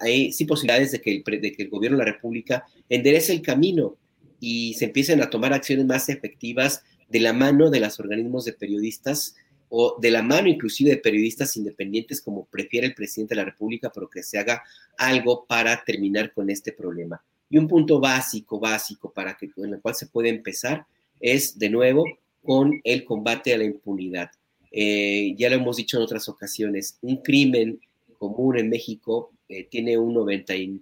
hay 0.00 0.32
sí 0.32 0.44
posibilidades 0.44 0.92
de 0.92 1.00
que, 1.00 1.10
el, 1.10 1.40
de 1.40 1.52
que 1.52 1.62
el 1.62 1.70
gobierno 1.70 1.98
de 1.98 2.04
la 2.04 2.12
República 2.12 2.64
enderece 2.88 3.32
el 3.32 3.42
camino 3.42 3.96
y 4.40 4.74
se 4.74 4.86
empiecen 4.86 5.20
a 5.20 5.30
tomar 5.30 5.52
acciones 5.52 5.86
más 5.86 6.08
efectivas 6.08 6.84
de 7.08 7.20
la 7.20 7.32
mano 7.32 7.70
de 7.70 7.80
los 7.80 7.98
organismos 7.98 8.44
de 8.44 8.52
periodistas 8.52 9.34
o 9.70 9.96
de 10.00 10.10
la 10.10 10.22
mano 10.22 10.48
inclusive 10.48 10.90
de 10.90 10.96
periodistas 10.96 11.56
independientes 11.56 12.20
como 12.20 12.46
prefiere 12.46 12.86
el 12.86 12.94
presidente 12.94 13.34
de 13.34 13.40
la 13.42 13.44
República, 13.44 13.90
pero 13.92 14.08
que 14.08 14.22
se 14.22 14.38
haga 14.38 14.62
algo 14.96 15.44
para 15.46 15.82
terminar 15.84 16.32
con 16.32 16.50
este 16.50 16.72
problema. 16.72 17.22
Y 17.50 17.58
un 17.58 17.68
punto 17.68 18.00
básico, 18.00 18.60
básico 18.60 19.10
para 19.12 19.36
que 19.36 19.50
con 19.50 19.72
el 19.72 19.80
cual 19.80 19.94
se 19.94 20.06
puede 20.06 20.28
empezar 20.28 20.86
es 21.20 21.58
de 21.58 21.70
nuevo 21.70 22.04
con 22.42 22.80
el 22.84 23.04
combate 23.04 23.54
a 23.54 23.58
la 23.58 23.64
impunidad. 23.64 24.30
Eh, 24.70 25.34
ya 25.36 25.48
lo 25.50 25.56
hemos 25.56 25.76
dicho 25.76 25.96
en 25.96 26.02
otras 26.02 26.28
ocasiones, 26.28 26.98
un 27.02 27.18
crimen 27.22 27.80
común 28.18 28.58
en 28.58 28.68
México 28.68 29.32
eh, 29.48 29.64
tiene 29.64 29.96
un 29.96 30.14
99%, 30.14 30.80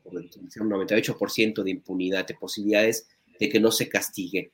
por 0.00 0.14
un 0.14 0.30
98% 0.30 1.62
de 1.62 1.70
impunidad, 1.70 2.26
de 2.26 2.34
posibilidades 2.34 3.06
de 3.38 3.48
que 3.48 3.58
no 3.58 3.70
se 3.72 3.88
castigue. 3.88 4.50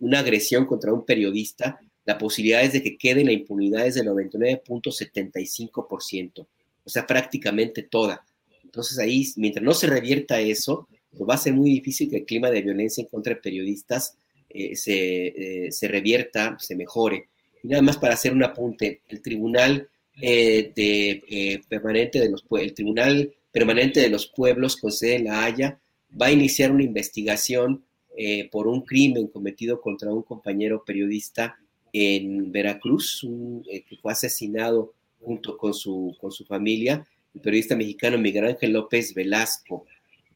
Una 0.00 0.18
agresión 0.20 0.64
contra 0.66 0.92
un 0.92 1.04
periodista, 1.04 1.80
la 2.04 2.18
posibilidad 2.18 2.62
es 2.62 2.72
de 2.72 2.82
que 2.82 2.96
quede 2.96 3.24
la 3.24 3.32
impunidad 3.32 3.86
es 3.86 3.96
del 3.96 4.06
99.75%, 4.06 6.46
o 6.84 6.88
sea, 6.88 7.04
prácticamente 7.06 7.82
toda. 7.82 8.24
Entonces 8.64 8.98
ahí, 8.98 9.26
mientras 9.36 9.64
no 9.64 9.74
se 9.74 9.86
revierta 9.86 10.40
eso, 10.40 10.88
pues 11.10 11.28
va 11.28 11.34
a 11.34 11.38
ser 11.38 11.52
muy 11.54 11.70
difícil 11.70 12.08
que 12.08 12.18
el 12.18 12.24
clima 12.24 12.50
de 12.50 12.62
violencia 12.62 13.02
en 13.02 13.08
contra 13.08 13.34
de 13.34 13.40
periodistas 13.40 14.16
eh, 14.48 14.76
se, 14.76 15.66
eh, 15.66 15.72
se 15.72 15.88
revierta, 15.88 16.56
se 16.58 16.76
mejore. 16.76 17.28
Y 17.62 17.68
nada 17.68 17.82
más 17.82 17.98
para 17.98 18.14
hacer 18.14 18.32
un 18.32 18.44
apunte, 18.44 19.02
el 19.08 19.20
tribunal 19.20 19.88
eh, 20.20 20.72
de, 20.74 21.62
permanente 21.68 22.18
de 22.18 22.28
los 22.28 22.44
el 22.58 22.74
Tribunal 22.74 23.32
Permanente 23.52 24.00
de 24.00 24.08
los 24.08 24.26
Pueblos 24.26 24.76
con 24.76 24.90
sede 24.90 25.16
en 25.16 25.24
La 25.24 25.44
Haya 25.44 25.78
va 26.20 26.26
a 26.26 26.32
iniciar 26.32 26.72
una 26.72 26.82
investigación 26.82 27.84
eh, 28.20 28.48
por 28.50 28.66
un 28.66 28.80
crimen 28.82 29.28
cometido 29.28 29.80
contra 29.80 30.12
un 30.12 30.24
compañero 30.24 30.82
periodista 30.84 31.56
en 31.92 32.50
Veracruz, 32.50 33.24
que 33.64 33.96
fue 34.02 34.10
asesinado 34.10 34.92
junto 35.20 35.56
con 35.56 35.72
su, 35.72 36.16
con 36.20 36.32
su 36.32 36.44
familia, 36.44 37.06
el 37.32 37.40
periodista 37.40 37.76
mexicano 37.76 38.18
Miguel 38.18 38.46
Ángel 38.46 38.72
López 38.72 39.14
Velasco, 39.14 39.86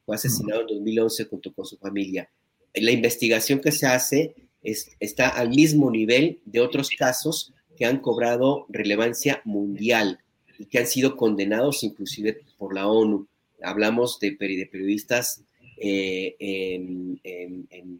fue 0.05 0.15
asesinado 0.15 0.61
en 0.61 0.67
2011 0.67 1.25
junto 1.25 1.53
con 1.53 1.65
su 1.65 1.77
familia. 1.77 2.29
La 2.73 2.91
investigación 2.91 3.59
que 3.59 3.73
se 3.73 3.85
hace 3.85 4.33
está 4.63 5.27
al 5.27 5.49
mismo 5.49 5.91
nivel 5.91 6.39
de 6.45 6.61
otros 6.61 6.89
casos 6.89 7.53
que 7.75 7.83
han 7.83 7.99
cobrado 7.99 8.65
relevancia 8.69 9.41
mundial 9.43 10.19
y 10.57 10.67
que 10.67 10.79
han 10.79 10.87
sido 10.87 11.17
condenados 11.17 11.83
inclusive 11.83 12.43
por 12.57 12.73
la 12.73 12.87
ONU. 12.87 13.27
Hablamos 13.61 14.19
de, 14.21 14.31
periodistas 14.31 15.43
eh, 15.77 16.35
en, 16.39 17.99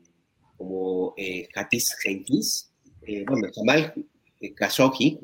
como 0.57 1.13
eh, 1.17 1.47
Hatis 1.53 1.95
eh, 3.05 3.25
bueno, 3.27 3.47
Jamal 3.53 3.93
Khashoggi, 4.55 5.19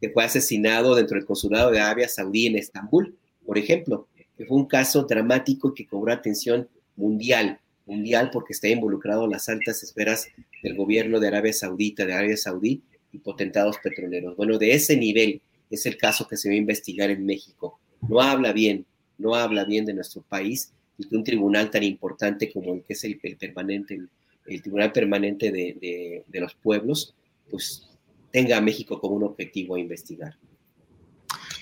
que 0.00 0.10
fue 0.10 0.24
asesinado 0.24 0.94
dentro 0.94 1.16
del 1.16 1.26
consulado 1.26 1.70
de 1.70 1.80
Arabia 1.80 2.08
Saudí 2.08 2.46
en 2.46 2.56
Estambul, 2.56 3.16
por 3.44 3.58
ejemplo, 3.58 4.08
que 4.36 4.46
fue 4.46 4.56
un 4.56 4.66
caso 4.66 5.04
dramático 5.04 5.74
que 5.74 5.86
cobró 5.86 6.12
atención 6.12 6.68
mundial, 6.96 7.60
mundial 7.86 8.30
porque 8.32 8.52
está 8.52 8.68
involucrado 8.68 9.24
en 9.24 9.30
las 9.30 9.48
altas 9.48 9.82
esferas 9.82 10.28
del 10.62 10.76
gobierno 10.76 11.20
de 11.20 11.28
Arabia 11.28 11.52
Saudita, 11.52 12.06
de 12.06 12.14
Arabia 12.14 12.36
Saudí 12.36 12.82
y 13.12 13.18
potentados 13.18 13.78
petroleros. 13.82 14.36
Bueno, 14.36 14.58
de 14.58 14.72
ese 14.72 14.96
nivel 14.96 15.40
es 15.70 15.86
el 15.86 15.96
caso 15.96 16.26
que 16.26 16.36
se 16.36 16.48
va 16.48 16.54
a 16.54 16.58
investigar 16.58 17.10
en 17.10 17.24
México. 17.24 17.78
No 18.08 18.20
habla 18.20 18.52
bien, 18.52 18.86
no 19.18 19.34
habla 19.34 19.64
bien 19.64 19.84
de 19.84 19.94
nuestro 19.94 20.22
país 20.22 20.72
y 20.98 21.08
que 21.08 21.16
un 21.16 21.24
tribunal 21.24 21.70
tan 21.70 21.82
importante 21.82 22.52
como 22.52 22.74
el 22.74 22.82
que 22.82 22.92
es 22.92 23.04
el, 23.04 23.18
permanente, 23.18 24.00
el, 24.46 24.62
Tribunal 24.62 24.92
Permanente 24.92 25.50
de, 25.50 26.24
de, 26.26 26.40
los 26.40 26.54
Pueblos, 26.54 27.14
pues 27.50 27.88
tenga 28.30 28.58
a 28.58 28.60
México 28.60 29.00
como 29.00 29.16
un 29.16 29.24
objetivo 29.24 29.76
a 29.76 29.80
investigar. 29.80 30.36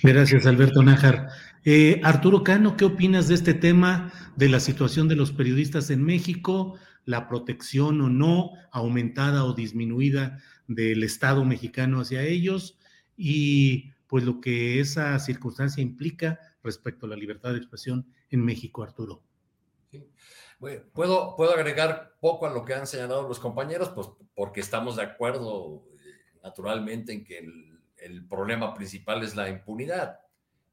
Gracias, 0.02 0.46
Alberto 0.46 0.82
Nájar. 0.82 1.28
Eh, 1.64 2.00
Arturo 2.02 2.42
Cano, 2.42 2.76
¿qué 2.76 2.84
opinas 2.84 3.28
de 3.28 3.36
este 3.36 3.54
tema 3.54 4.12
de 4.36 4.48
la 4.48 4.58
situación 4.58 5.06
de 5.06 5.14
los 5.14 5.30
periodistas 5.30 5.90
en 5.90 6.02
México, 6.02 6.76
la 7.04 7.28
protección 7.28 8.00
o 8.00 8.08
no, 8.08 8.50
aumentada 8.72 9.44
o 9.44 9.54
disminuida 9.54 10.38
del 10.66 11.04
Estado 11.04 11.44
mexicano 11.44 12.00
hacia 12.00 12.22
ellos 12.22 12.78
y 13.16 13.92
pues 14.08 14.24
lo 14.24 14.40
que 14.40 14.80
esa 14.80 15.18
circunstancia 15.18 15.82
implica 15.82 16.38
respecto 16.62 17.06
a 17.06 17.10
la 17.10 17.16
libertad 17.16 17.52
de 17.52 17.58
expresión 17.58 18.06
en 18.32 18.44
México, 18.44 18.82
Arturo? 18.82 19.22
puedo, 20.92 21.36
puedo 21.36 21.52
agregar 21.52 22.14
poco 22.20 22.46
a 22.46 22.50
lo 22.50 22.64
que 22.64 22.74
han 22.74 22.86
señalado 22.86 23.28
los 23.28 23.38
compañeros, 23.38 23.90
pues 23.90 24.08
porque 24.34 24.60
estamos 24.60 24.96
de 24.96 25.02
acuerdo 25.02 25.84
eh, 25.92 26.38
naturalmente 26.42 27.12
en 27.12 27.24
que 27.24 27.38
el, 27.38 28.26
problema 28.28 28.74
principal 28.74 29.22
es 29.22 29.36
la 29.36 29.48
impunidad. 29.48 30.18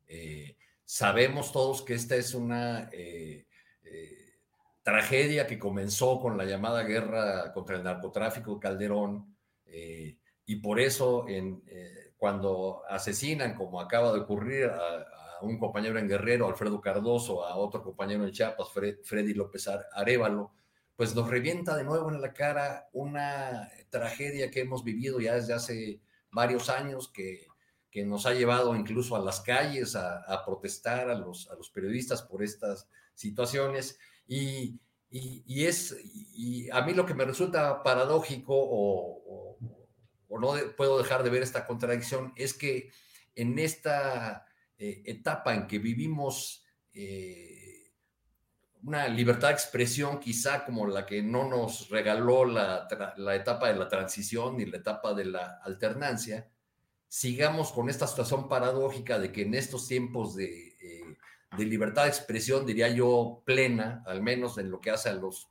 Eh, 0.07 0.57
sabemos 0.84 1.52
todos 1.52 1.84
que 1.84 1.94
esta 1.94 2.15
es 2.15 2.34
una 2.34 2.90
eh, 2.91 3.45
tragedia 4.81 5.45
que 5.45 5.60
comenzó 5.60 6.19
con 6.19 6.38
la 6.38 6.45
llamada 6.45 6.81
guerra 6.84 7.53
contra 7.53 7.76
el 7.76 7.84
narcotráfico 7.84 8.60
Calderón 8.60 9.36
y 10.45 10.56
por 10.56 10.80
eso 10.80 11.27
cuando 12.18 12.81
asesinan, 12.90 13.53
como 13.53 13.80
acaba 13.80 14.11
de 14.11 14.22
ocurrir 14.22 14.65
a, 14.65 15.19
un 15.41 15.57
compañero 15.57 15.99
en 15.99 16.07
Guerrero, 16.07 16.48
Alfredo 16.48 16.82
Cardoso, 16.82 17.45
a 17.45 17.56
otro 17.56 17.84
compañero 17.84 18.26
en 18.26 18.32
Chiapas, 18.32 18.70
Freddy 18.72 19.34
López 19.34 19.68
Arevalo, 19.94 20.52
pues 20.95 21.16
nos 21.16 21.30
revienta 21.30 21.78
de 21.78 21.86
nuevo 21.86 22.11
en 22.11 22.22
la 22.22 22.34
cara 22.34 22.90
una 22.91 23.70
tragedia 23.90 24.52
que 24.52 24.61
hemos 24.61 24.84
vivido 24.84 25.20
ya 25.22 25.36
desde 25.36 25.53
hace 25.53 26.02
varios 26.32 26.70
años, 26.70 27.07
que, 27.07 27.48
que 27.90 28.03
nos 28.06 28.26
ha 28.26 28.34
llevado 28.34 28.76
incluso 28.76 29.16
a 29.16 29.20
las 29.20 29.41
calles 29.41 29.95
a, 29.95 30.44
protestar 30.45 31.10
a 31.10 31.16
los, 31.16 31.49
a 31.49 31.56
los 31.56 31.70
periodistas 31.70 32.22
por 32.22 32.44
estas 32.44 32.88
situaciones. 33.16 33.98
Y, 34.28 34.80
y, 35.10 35.66
es, 35.66 35.95
a 36.72 36.82
mí 36.82 36.94
lo 36.94 37.06
que 37.06 37.16
me 37.16 37.26
resulta 37.26 37.82
paradójico 37.82 38.53
o, 38.56 39.57
o, 40.28 40.40
no 40.40 40.53
puedo 40.78 40.98
dejar 40.98 41.24
de 41.24 41.30
ver 41.30 41.44
esta 41.44 41.66
contradicción 41.66 42.34
es 42.36 42.53
que 42.53 42.91
en 43.36 43.57
esta 43.57 44.45
eh, 44.81 45.03
etapa 45.06 45.53
en 45.53 45.68
que 45.68 45.77
vivimos 45.77 46.64
eh, 46.93 47.91
una 48.84 49.10
libertad 49.10 49.49
de 49.49 49.56
expresión 49.56 50.22
quizá 50.22 50.64
como 50.64 50.88
la 50.88 51.06
que 51.06 51.22
no 51.22 51.49
nos 51.49 51.89
regaló 51.89 52.45
la, 52.45 52.88
etapa 53.35 53.68
de 53.68 53.76
la 53.76 53.89
transición 53.89 54.56
ni 54.56 54.65
la 54.65 54.77
etapa 54.77 55.14
de 55.14 55.26
la 55.26 55.60
alternancia, 55.64 56.49
sigamos 57.10 57.73
con 57.73 57.89
esta 57.89 58.07
situación 58.07 58.47
paradójica 58.47 59.19
de 59.19 59.34
que 59.34 59.41
en 59.41 59.53
estos 59.53 59.85
tiempos 59.85 60.35
de, 60.35 60.77
eh, 60.80 61.18
de 61.57 61.65
libertad 61.65 62.03
de 62.03 62.10
expresión, 62.10 62.65
diría 62.65 62.88
yo, 62.88 63.43
plena, 63.45 64.01
al 64.06 64.22
menos 64.22 64.57
en 64.60 64.72
lo 64.72 64.80
que 64.80 64.91
hace 64.91 65.14
los 65.14 65.49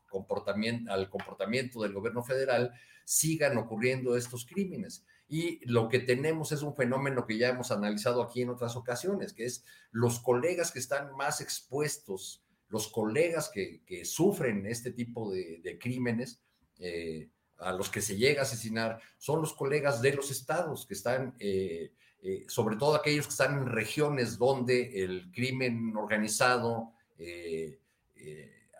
al 0.88 1.10
comportamiento 1.10 1.82
del 1.82 1.92
gobierno 1.92 2.22
federal, 2.22 2.72
sigan 3.04 3.58
ocurriendo 3.58 4.16
estos 4.16 4.46
crímenes. 4.46 5.04
Y 5.28 5.60
lo 5.66 5.90
que 5.90 5.98
tenemos 5.98 6.52
es 6.52 6.62
un 6.62 6.74
fenómeno 6.74 7.26
que 7.26 7.36
ya 7.36 7.50
hemos 7.50 7.70
analizado 7.70 8.22
aquí 8.22 8.40
en 8.40 8.48
otras 8.48 8.76
ocasiones, 8.76 9.34
que 9.34 9.44
es 9.44 9.62
los 9.90 10.20
colegas 10.20 10.72
que 10.72 10.78
están 10.78 11.14
más 11.16 11.42
expuestos, 11.42 12.42
los 12.68 12.88
colegas 12.88 13.50
que, 13.50 13.82
sufren 14.06 14.66
este 14.66 14.90
tipo 14.90 15.30
de, 15.30 15.78
crímenes, 15.78 16.40
eh, 16.78 17.28
a 17.58 17.72
los 17.72 17.90
que 17.90 18.00
se 18.00 18.16
llega 18.16 18.40
a 18.40 18.44
asesinar, 18.44 19.00
son 19.18 19.42
los 19.42 19.52
colegas 19.52 20.00
de 20.00 20.14
los 20.14 20.30
estados 20.30 20.86
que 20.86 20.94
están, 20.94 21.34
eh, 21.38 21.92
eh, 22.22 22.46
sobre 22.48 22.76
todo 22.76 22.94
aquellos 22.94 23.26
que 23.26 23.32
están 23.32 23.58
en 23.58 23.66
regiones 23.66 24.38
donde 24.38 25.04
el 25.04 25.30
crimen 25.30 25.94
organizado 25.94 26.92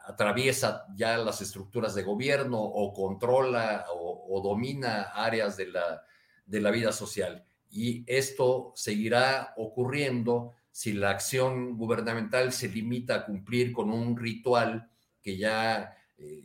atraviesa 0.06 0.86
ya 0.96 1.18
las 1.18 1.42
estructuras 1.42 1.94
de 1.94 2.04
gobierno 2.04 2.58
o 2.58 2.94
controla 2.94 3.84
o 3.92 4.40
domina 4.42 5.10
áreas 5.12 5.56
de 5.56 5.66
la 5.66 6.02
de 6.48 6.60
la 6.60 6.70
vida 6.70 6.92
social. 6.92 7.44
Y 7.70 8.04
esto 8.06 8.72
seguirá 8.74 9.52
ocurriendo 9.56 10.54
si 10.72 10.92
la 10.92 11.10
acción 11.10 11.76
gubernamental 11.76 12.52
se 12.52 12.68
limita 12.68 13.14
a 13.16 13.26
cumplir 13.26 13.72
con 13.72 13.90
un 13.90 14.16
ritual 14.16 14.90
que 15.22 15.36
ya 15.36 15.96
eh, 16.16 16.44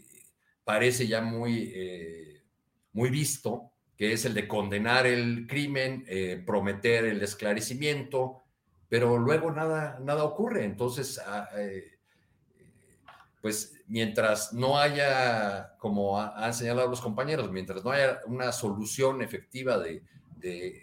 parece 0.64 1.08
ya 1.08 1.22
muy, 1.22 1.72
eh, 1.74 2.44
muy 2.92 3.10
visto, 3.10 3.72
que 3.96 4.12
es 4.12 4.26
el 4.26 4.34
de 4.34 4.48
condenar 4.48 5.06
el 5.08 5.48
crimen, 5.48 6.04
eh, 6.08 6.42
prometer 6.46 7.06
el 7.06 7.22
esclarecimiento, 7.22 8.42
pero 8.90 9.18
luego 9.18 9.52
nada, 9.52 10.00
nada 10.02 10.24
ocurre. 10.24 10.66
Entonces, 10.66 11.20
ah, 11.26 11.48
pues 13.44 13.74
mientras 13.88 14.54
no 14.54 14.80
haya, 14.80 15.76
como 15.78 16.18
han 16.18 16.54
señalado 16.54 16.88
los 16.88 17.02
compañeros, 17.02 17.52
mientras 17.52 17.84
no 17.84 17.92
haya 17.92 18.22
una 18.26 18.54
solución 18.54 19.22
efectiva 19.22 19.78
de, 19.78 20.02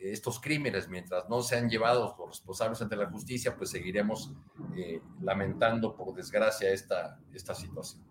estos 0.02 0.40
crímenes, 0.40 0.88
mientras 0.88 1.28
no 1.28 1.42
sean 1.42 1.68
llevados 1.68 2.14
los 2.18 2.28
responsables 2.28 2.80
ante 2.80 2.96
la 2.96 3.10
justicia, 3.10 3.56
pues 3.56 3.70
seguiremos 3.70 4.32
eh, 4.76 5.00
lamentando, 5.20 5.94
por 5.94 6.14
desgracia, 6.14 6.70
esta, 6.70 7.18
esta 7.34 7.54
situación. 7.54 8.02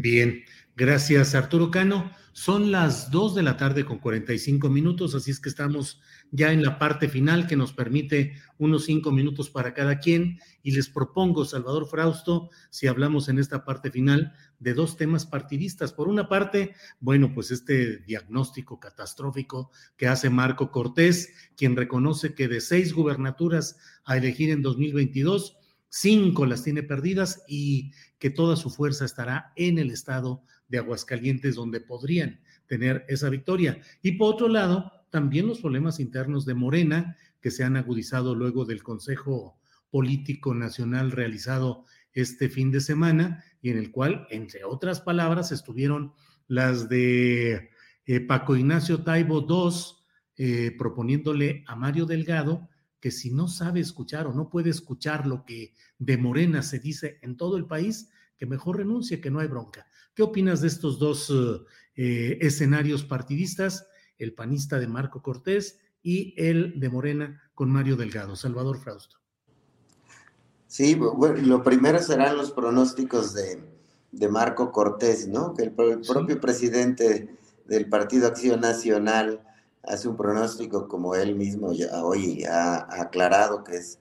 Bien, 0.00 0.44
gracias 0.76 1.34
Arturo 1.34 1.72
Cano. 1.72 2.12
Son 2.32 2.70
las 2.70 3.10
2 3.10 3.34
de 3.34 3.42
la 3.42 3.56
tarde 3.56 3.84
con 3.84 3.98
45 3.98 4.68
minutos, 4.68 5.12
así 5.16 5.32
es 5.32 5.40
que 5.40 5.48
estamos 5.48 6.00
ya 6.30 6.52
en 6.52 6.62
la 6.62 6.78
parte 6.78 7.08
final 7.08 7.48
que 7.48 7.56
nos 7.56 7.72
permite 7.72 8.34
unos 8.58 8.84
5 8.84 9.10
minutos 9.10 9.50
para 9.50 9.74
cada 9.74 9.98
quien. 9.98 10.38
Y 10.62 10.70
les 10.70 10.88
propongo, 10.88 11.44
Salvador 11.44 11.88
Frausto, 11.88 12.48
si 12.70 12.86
hablamos 12.86 13.28
en 13.28 13.40
esta 13.40 13.64
parte 13.64 13.90
final 13.90 14.34
de 14.60 14.72
dos 14.72 14.96
temas 14.96 15.26
partidistas. 15.26 15.92
Por 15.92 16.06
una 16.06 16.28
parte, 16.28 16.76
bueno, 17.00 17.34
pues 17.34 17.50
este 17.50 17.98
diagnóstico 17.98 18.78
catastrófico 18.78 19.72
que 19.96 20.06
hace 20.06 20.30
Marco 20.30 20.70
Cortés, 20.70 21.32
quien 21.56 21.74
reconoce 21.74 22.34
que 22.34 22.46
de 22.46 22.60
seis 22.60 22.92
gubernaturas 22.92 23.78
a 24.04 24.16
elegir 24.16 24.50
en 24.50 24.62
2022, 24.62 25.56
cinco 25.88 26.46
las 26.46 26.62
tiene 26.62 26.82
perdidas 26.82 27.42
y 27.48 27.92
que 28.18 28.30
toda 28.30 28.56
su 28.56 28.70
fuerza 28.70 29.04
estará 29.04 29.52
en 29.56 29.78
el 29.78 29.90
estado 29.90 30.42
de 30.68 30.78
Aguascalientes, 30.78 31.54
donde 31.54 31.80
podrían 31.80 32.40
tener 32.66 33.04
esa 33.08 33.30
victoria. 33.30 33.80
Y 34.02 34.12
por 34.12 34.34
otro 34.34 34.48
lado, 34.48 34.92
también 35.10 35.46
los 35.46 35.60
problemas 35.60 36.00
internos 36.00 36.44
de 36.44 36.54
Morena, 36.54 37.16
que 37.40 37.50
se 37.50 37.64
han 37.64 37.76
agudizado 37.76 38.34
luego 38.34 38.64
del 38.64 38.82
Consejo 38.82 39.58
Político 39.90 40.54
Nacional 40.54 41.12
realizado 41.12 41.84
este 42.12 42.48
fin 42.48 42.70
de 42.70 42.80
semana, 42.80 43.44
y 43.62 43.70
en 43.70 43.78
el 43.78 43.90
cual, 43.90 44.26
entre 44.30 44.64
otras 44.64 45.00
palabras, 45.00 45.52
estuvieron 45.52 46.12
las 46.46 46.88
de 46.88 47.70
eh, 48.06 48.20
Paco 48.20 48.56
Ignacio 48.56 49.02
Taibo 49.02 49.46
II, 49.48 49.98
eh, 50.36 50.74
proponiéndole 50.76 51.64
a 51.66 51.76
Mario 51.76 52.06
Delgado 52.06 52.68
que 53.00 53.10
si 53.10 53.30
no 53.30 53.48
sabe 53.48 53.80
escuchar 53.80 54.26
o 54.26 54.32
no 54.32 54.48
puede 54.50 54.70
escuchar 54.70 55.26
lo 55.26 55.44
que 55.44 55.74
de 55.98 56.16
Morena 56.16 56.62
se 56.62 56.78
dice 56.78 57.18
en 57.22 57.36
todo 57.36 57.56
el 57.56 57.66
país, 57.66 58.10
que 58.36 58.46
mejor 58.46 58.78
renuncie, 58.78 59.20
que 59.20 59.30
no 59.30 59.40
hay 59.40 59.48
bronca. 59.48 59.86
¿Qué 60.14 60.22
opinas 60.22 60.60
de 60.60 60.68
estos 60.68 60.98
dos 60.98 61.32
eh, 61.96 62.38
escenarios 62.40 63.04
partidistas? 63.04 63.86
El 64.16 64.34
panista 64.34 64.78
de 64.78 64.88
Marco 64.88 65.22
Cortés 65.22 65.78
y 66.02 66.34
el 66.36 66.78
de 66.80 66.88
Morena 66.88 67.42
con 67.54 67.70
Mario 67.70 67.96
Delgado. 67.96 68.36
Salvador 68.36 68.78
Frausto. 68.78 69.18
Sí, 70.66 70.94
bueno, 70.94 71.40
lo 71.42 71.62
primero 71.62 71.98
serán 71.98 72.36
los 72.36 72.52
pronósticos 72.52 73.34
de, 73.34 74.28
Marco 74.28 74.70
Cortés, 74.70 75.26
¿no? 75.26 75.54
Que 75.54 75.64
el, 75.64 75.72
propio 75.72 76.40
presidente 76.40 77.38
del 77.66 77.88
Partido 77.88 78.26
Acción 78.26 78.60
Nacional 78.60 79.40
hace 79.82 80.08
un 80.08 80.16
pronóstico 80.16 80.88
como 80.88 81.14
él 81.14 81.34
mismo 81.34 81.72
hoy 82.02 82.44
ha, 82.44 82.86
aclarado 83.00 83.64
que 83.64 83.76
es, 83.76 83.98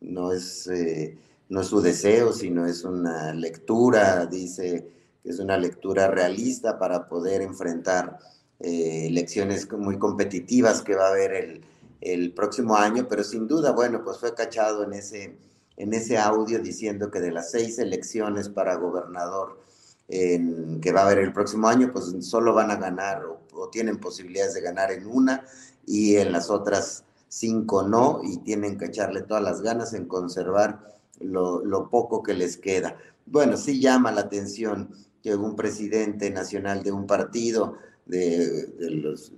no 0.00 0.32
es 0.32 0.66
eh, 0.68 1.16
no 1.48 1.60
es 1.62 1.68
su 1.68 1.80
deseo, 1.80 2.32
sino 2.32 2.66
es 2.66 2.84
una 2.84 3.32
lectura, 3.32 4.26
dice 4.26 4.86
que 5.22 5.30
es 5.30 5.38
una 5.38 5.56
lectura 5.56 6.08
realista 6.08 6.78
para 6.78 7.08
poder 7.08 7.42
enfrentar 7.42 8.18
eh, 8.60 9.06
elecciones 9.06 9.70
muy 9.72 9.98
competitivas 9.98 10.82
que 10.82 10.94
va 10.94 11.06
a 11.06 11.10
haber 11.10 11.32
el, 11.32 11.64
el, 12.00 12.32
próximo 12.34 12.76
año, 12.76 13.06
pero 13.08 13.24
sin 13.24 13.46
duda, 13.46 13.72
bueno, 13.72 14.04
pues 14.04 14.18
fue 14.18 14.34
cachado 14.34 14.84
en 14.84 14.92
ese, 14.92 15.36
en 15.76 15.94
ese 15.94 16.18
audio 16.18 16.58
diciendo 16.58 17.10
que 17.10 17.20
de 17.20 17.32
las 17.32 17.50
seis 17.50 17.78
elecciones 17.78 18.48
para 18.48 18.76
gobernador 18.76 19.60
que 20.08 20.92
va 20.92 21.00
a 21.00 21.06
haber 21.06 21.18
el 21.18 21.32
próximo 21.32 21.68
año, 21.68 21.90
pues 21.92 22.14
solo 22.20 22.54
van 22.54 22.70
a 22.70 22.76
ganar 22.76 23.24
o, 23.24 23.68
tienen 23.70 23.98
posibilidades 23.98 24.54
de 24.54 24.62
ganar 24.62 24.90
en 24.92 25.06
una 25.06 25.44
y 25.84 26.16
en 26.16 26.32
las 26.32 26.48
otras 26.48 27.04
cinco 27.28 27.82
no, 27.82 28.20
y 28.22 28.38
tienen 28.38 28.78
que 28.78 28.86
echarle 28.86 29.22
todas 29.22 29.42
las 29.42 29.60
ganas 29.60 29.92
en 29.92 30.06
conservar 30.06 30.96
lo, 31.20 31.62
lo 31.64 31.90
poco 31.90 32.22
que 32.22 32.32
les 32.32 32.56
queda. 32.56 32.96
Bueno, 33.26 33.56
sí 33.56 33.80
llama 33.80 34.12
la 34.12 34.22
atención 34.22 34.90
que 35.22 35.34
un 35.34 35.56
presidente 35.56 36.30
nacional 36.30 36.82
de 36.82 36.92
un 36.92 37.06
partido 37.06 37.76
de, 38.06 38.72
los, 38.78 39.32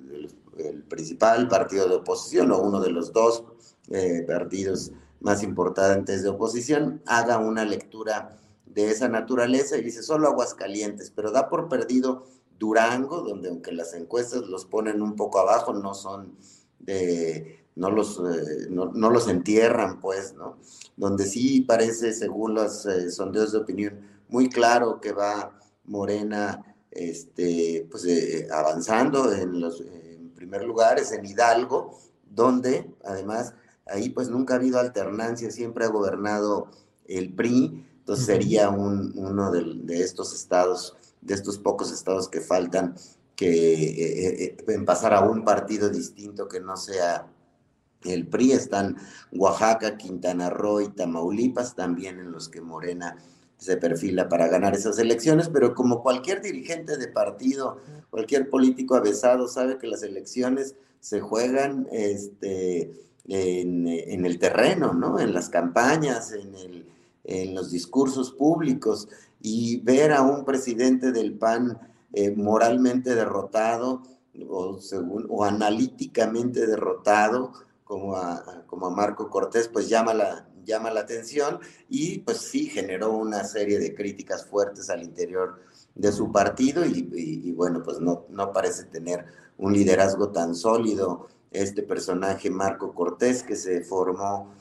el 0.58 0.82
principal 0.84 1.48
partido 1.48 1.88
de 1.88 1.96
oposición 1.96 2.52
o 2.52 2.60
uno 2.60 2.80
de 2.80 2.90
los 2.90 3.12
dos 3.12 3.44
eh, 3.90 4.24
partidos 4.26 4.92
más 5.20 5.42
importantes 5.42 6.22
de 6.22 6.28
oposición 6.28 7.02
haga 7.06 7.38
una 7.38 7.64
lectura 7.64 8.36
de 8.74 8.90
esa 8.90 9.08
naturaleza 9.08 9.76
y 9.76 9.82
dice 9.82 10.02
solo 10.02 10.28
Aguascalientes, 10.28 11.10
pero 11.10 11.30
da 11.30 11.48
por 11.48 11.68
perdido 11.68 12.24
Durango, 12.58 13.22
donde 13.22 13.48
aunque 13.48 13.72
las 13.72 13.94
encuestas 13.94 14.42
los 14.42 14.64
ponen 14.64 15.02
un 15.02 15.16
poco 15.16 15.38
abajo, 15.38 15.72
no 15.72 15.94
son 15.94 16.36
de, 16.78 17.64
no 17.74 17.90
los, 17.90 18.18
eh, 18.18 18.66
no, 18.68 18.86
los 18.92 19.28
entierran, 19.28 20.00
pues, 20.00 20.34
¿no? 20.34 20.58
Donde 20.96 21.26
sí 21.26 21.62
parece, 21.62 22.12
según 22.12 22.54
los 22.54 22.86
eh, 22.86 23.10
sondeos 23.10 23.52
de 23.52 23.58
opinión, 23.58 24.00
muy 24.28 24.48
claro 24.48 25.00
que 25.00 25.12
va 25.12 25.58
Morena 25.84 26.76
este, 26.90 27.86
pues, 27.90 28.04
eh, 28.04 28.48
avanzando 28.52 29.32
en 29.32 29.60
los 29.60 29.80
en 29.80 30.30
primer 30.34 30.64
lugares, 30.64 31.12
en 31.12 31.24
Hidalgo, 31.24 31.98
donde 32.28 32.94
además 33.04 33.54
ahí 33.86 34.10
pues 34.10 34.28
nunca 34.28 34.54
ha 34.54 34.56
habido 34.58 34.78
alternancia, 34.78 35.50
siempre 35.50 35.84
ha 35.84 35.88
gobernado 35.88 36.68
el 37.06 37.34
PRI, 37.34 37.84
entonces 38.00 38.26
sería 38.26 38.70
un, 38.70 39.12
uno 39.16 39.52
de, 39.52 40.00
estos 40.02 40.34
estados, 40.34 40.96
de 41.20 41.34
estos 41.34 41.58
pocos 41.58 41.92
estados 41.92 42.28
que 42.28 42.40
faltan, 42.40 42.96
que 43.36 43.48
eh, 43.48 44.44
eh, 44.44 44.56
en 44.68 44.84
pasar 44.84 45.14
a 45.14 45.20
un 45.20 45.44
partido 45.44 45.88
distinto 45.88 46.48
que 46.48 46.60
no 46.60 46.76
sea 46.76 47.26
el 48.04 48.26
PRI, 48.26 48.52
están 48.52 48.96
Oaxaca, 49.32 49.96
Quintana 49.96 50.50
Roo 50.50 50.80
y 50.80 50.88
Tamaulipas, 50.88 51.74
también 51.74 52.18
en 52.18 52.32
los 52.32 52.48
que 52.48 52.60
Morena 52.60 53.16
se 53.58 53.76
perfila 53.76 54.28
para 54.28 54.48
ganar 54.48 54.74
esas 54.74 54.98
elecciones, 54.98 55.50
pero 55.50 55.74
como 55.74 56.02
cualquier 56.02 56.40
dirigente 56.40 56.96
de 56.96 57.08
partido, 57.08 57.78
cualquier 58.08 58.48
político 58.48 58.96
avesado 58.96 59.48
sabe 59.48 59.76
que 59.76 59.86
las 59.86 60.02
elecciones 60.02 60.74
se 61.00 61.20
juegan 61.20 61.86
este, 61.92 62.90
en, 63.28 64.24
el 64.24 64.38
terreno, 64.38 64.94
¿no? 64.94 65.20
En 65.20 65.34
las 65.34 65.50
campañas, 65.50 66.32
en, 66.32 66.54
el, 66.54 66.86
en, 67.24 67.54
los 67.54 67.70
discursos 67.70 68.32
públicos, 68.32 69.08
y 69.40 69.80
ver 69.80 70.12
a 70.12 70.22
un 70.22 70.44
presidente 70.44 71.12
del 71.12 71.34
PAN 71.34 71.78
eh, 72.12 72.30
moralmente 72.30 73.14
derrotado 73.14 74.02
o, 74.48 74.78
según, 74.78 75.26
o 75.28 75.44
analíticamente 75.44 76.66
derrotado, 76.66 77.52
como 77.84 78.16
a, 78.16 78.64
como 78.66 78.86
a 78.86 78.90
Marco 78.90 79.30
Cortés, 79.30 79.68
pues 79.68 79.88
llama 79.88 80.14
la, 80.14 80.46
llama 80.64 80.90
la 80.90 81.00
atención 81.00 81.58
y 81.88 82.18
pues 82.18 82.38
sí 82.38 82.66
generó 82.66 83.12
una 83.12 83.44
serie 83.44 83.78
de 83.78 83.94
críticas 83.94 84.46
fuertes 84.46 84.90
al 84.90 85.02
interior 85.02 85.60
de 85.94 86.12
su 86.12 86.30
partido 86.30 86.84
y, 86.86 87.52
bueno, 87.52 87.82
pues 87.82 88.00
no, 88.00 88.26
no 88.28 88.52
parece 88.52 88.84
tener 88.84 89.26
un 89.58 89.72
liderazgo 89.72 90.30
tan 90.30 90.54
sólido 90.54 91.28
este 91.50 91.82
personaje 91.82 92.48
Marco 92.48 92.94
Cortés 92.94 93.42
que 93.42 93.56
se 93.56 93.82
formó 93.82 94.54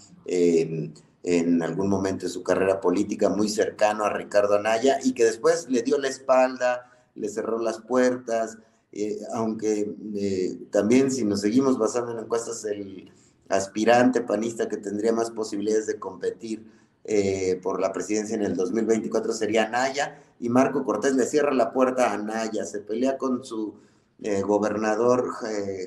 en 1.23 1.61
algún 1.61 1.89
momento 1.89 2.25
de 2.25 2.31
su 2.31 2.43
carrera 2.43 2.79
política 2.79 3.29
muy 3.29 3.49
cercano 3.49 4.05
a 4.05 4.13
Ricardo 4.13 4.55
Anaya 4.55 4.99
y 5.03 5.13
que 5.13 5.25
después 5.25 5.67
le 5.69 5.81
dio 5.81 5.97
la 5.97 6.07
espalda, 6.07 6.91
le 7.15 7.29
cerró 7.29 7.59
las 7.59 7.79
puertas, 7.81 8.57
eh, 8.91 9.19
aunque 9.33 9.93
eh, 10.15 10.59
también 10.71 11.11
si 11.11 11.25
nos 11.25 11.41
seguimos 11.41 11.77
basando 11.77 12.11
en 12.13 12.19
encuestas 12.19 12.63
el 12.65 13.11
aspirante 13.49 14.21
panista 14.21 14.69
que 14.69 14.77
tendría 14.77 15.11
más 15.11 15.31
posibilidades 15.31 15.87
de 15.87 15.99
competir 15.99 16.65
eh, 17.03 17.59
por 17.61 17.79
la 17.79 17.91
presidencia 17.91 18.35
en 18.35 18.43
el 18.43 18.55
2024 18.55 19.33
sería 19.33 19.67
Naya, 19.67 20.21
y 20.39 20.49
Marco 20.49 20.85
Cortés 20.85 21.15
le 21.15 21.25
cierra 21.25 21.53
la 21.53 21.73
puerta 21.73 22.13
a 22.13 22.17
Naya, 22.17 22.65
se 22.65 22.79
pelea 22.79 23.17
con 23.17 23.43
su 23.43 23.75
eh, 24.21 24.41
gobernador 24.41 25.29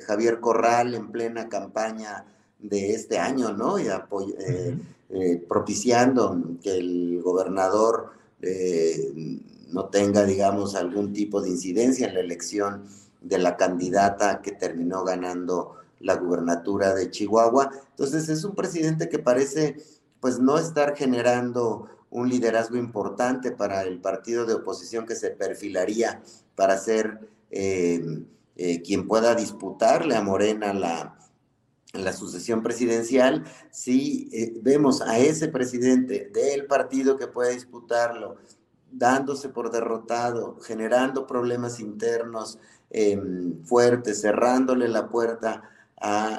Javier 0.05 0.39
Corral 0.39 0.93
en 0.95 1.11
plena 1.11 1.49
campaña 1.49 2.25
de 2.59 2.93
este 2.93 3.19
año, 3.19 3.53
¿no? 3.53 3.77
Propiciando 5.47 6.57
que 6.61 6.77
el 6.77 7.21
gobernador 7.21 8.11
no 9.71 9.85
tenga, 9.85 10.23
digamos, 10.25 10.75
algún 10.75 11.13
tipo 11.13 11.41
de 11.41 11.49
incidencia 11.49 12.07
en 12.07 12.13
la 12.13 12.19
elección 12.19 12.83
de 13.21 13.37
la 13.37 13.57
candidata 13.57 14.41
que 14.41 14.51
terminó 14.51 15.03
ganando 15.03 15.75
la 15.99 16.15
gubernatura 16.15 16.93
de 16.93 17.09
Chihuahua. 17.09 17.71
Entonces 17.91 18.29
es 18.29 18.43
un 18.43 18.53
presidente 18.53 19.09
que 19.09 19.19
parece 19.19 19.77
pues 20.19 20.39
no 20.39 20.57
estar 20.57 20.95
generando 20.95 21.87
un 22.09 22.29
liderazgo 22.29 22.77
importante 22.77 23.51
para 23.51 23.81
el 23.83 23.99
partido 23.99 24.45
de 24.45 24.53
oposición 24.53 25.05
que 25.05 25.15
se 25.15 25.31
perfilaría 25.31 26.21
para 26.55 26.77
ser 26.77 27.27
eh, 27.49 28.23
eh, 28.55 28.81
quien 28.83 29.07
pueda 29.07 29.33
disputarle 29.33 30.15
a 30.15 30.21
Morena 30.21 30.73
la, 30.73 31.17
la 31.93 32.13
sucesión 32.13 32.63
presidencial, 32.63 33.43
si 33.71 34.29
eh, 34.33 34.53
vemos 34.61 35.01
a 35.01 35.19
ese 35.19 35.47
presidente 35.47 36.29
del 36.33 36.65
partido 36.65 37.17
que 37.17 37.27
pueda 37.27 37.51
disputarlo, 37.51 38.37
dándose 38.91 39.49
por 39.49 39.71
derrotado, 39.71 40.59
generando 40.61 41.25
problemas 41.25 41.79
internos 41.79 42.59
em, 42.89 43.63
fuertes, 43.63 44.21
cerrándole 44.21 44.87
la 44.87 45.09
puerta 45.09 45.69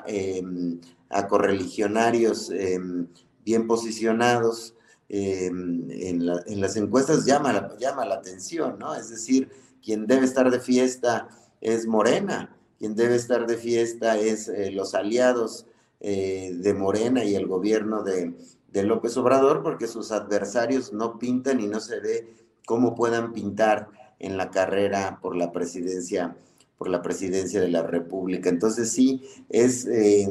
Em, 0.07 0.79
a, 1.09 1.27
correligionarios 1.27 2.51
em, 2.51 3.07
bien 3.45 3.67
posicionados 3.67 4.75
en, 5.09 6.27
las 6.61 6.77
encuestas 6.77 7.25
llama 7.25 7.53
la, 7.53 7.77
llama 7.79 8.05
la 8.05 8.17
atención, 8.17 8.79
¿no? 8.79 8.95
Es 8.95 9.09
decir, 9.09 9.49
quien 9.83 10.07
debe 10.07 10.27
estar 10.27 10.51
de 10.51 10.61
fiesta 10.61 11.29
es 11.61 11.87
Morena, 11.87 12.55
quien 12.85 12.97
debe 12.97 13.15
estar 13.15 13.47
de 13.47 13.57
fiesta 13.57 14.19
es 14.19 14.47
eh, 14.47 14.71
los 14.71 14.95
aliados 14.95 15.65
eh, 16.01 16.53
de 16.55 16.75
Morena 16.75 17.25
y 17.25 17.35
el 17.35 17.47
gobierno 17.47 18.03
de, 18.03 18.35
López 18.75 19.17
Obrador, 19.17 19.63
porque 19.63 19.87
sus 19.87 20.13
adversarios 20.13 20.93
no 20.93 21.19
pintan 21.19 21.61
y 21.61 21.67
no 21.67 21.81
se 21.81 22.01
ve 22.01 22.35
cómo 22.67 22.95
puedan 22.95 23.33
pintar 23.33 23.89
en 24.19 24.37
la 24.37 24.51
carrera 24.51 25.19
por 25.23 25.35
la 25.35 25.51
presidencia 25.51 26.37
por 26.77 26.91
la 26.91 27.01
presidencia 27.01 27.59
de 27.59 27.69
la 27.69 27.83
República. 27.85 28.51
Entonces 28.51 28.91
sí, 28.91 29.23
es 29.49 29.87
eh, 29.87 30.29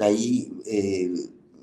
ahí, 0.00 0.50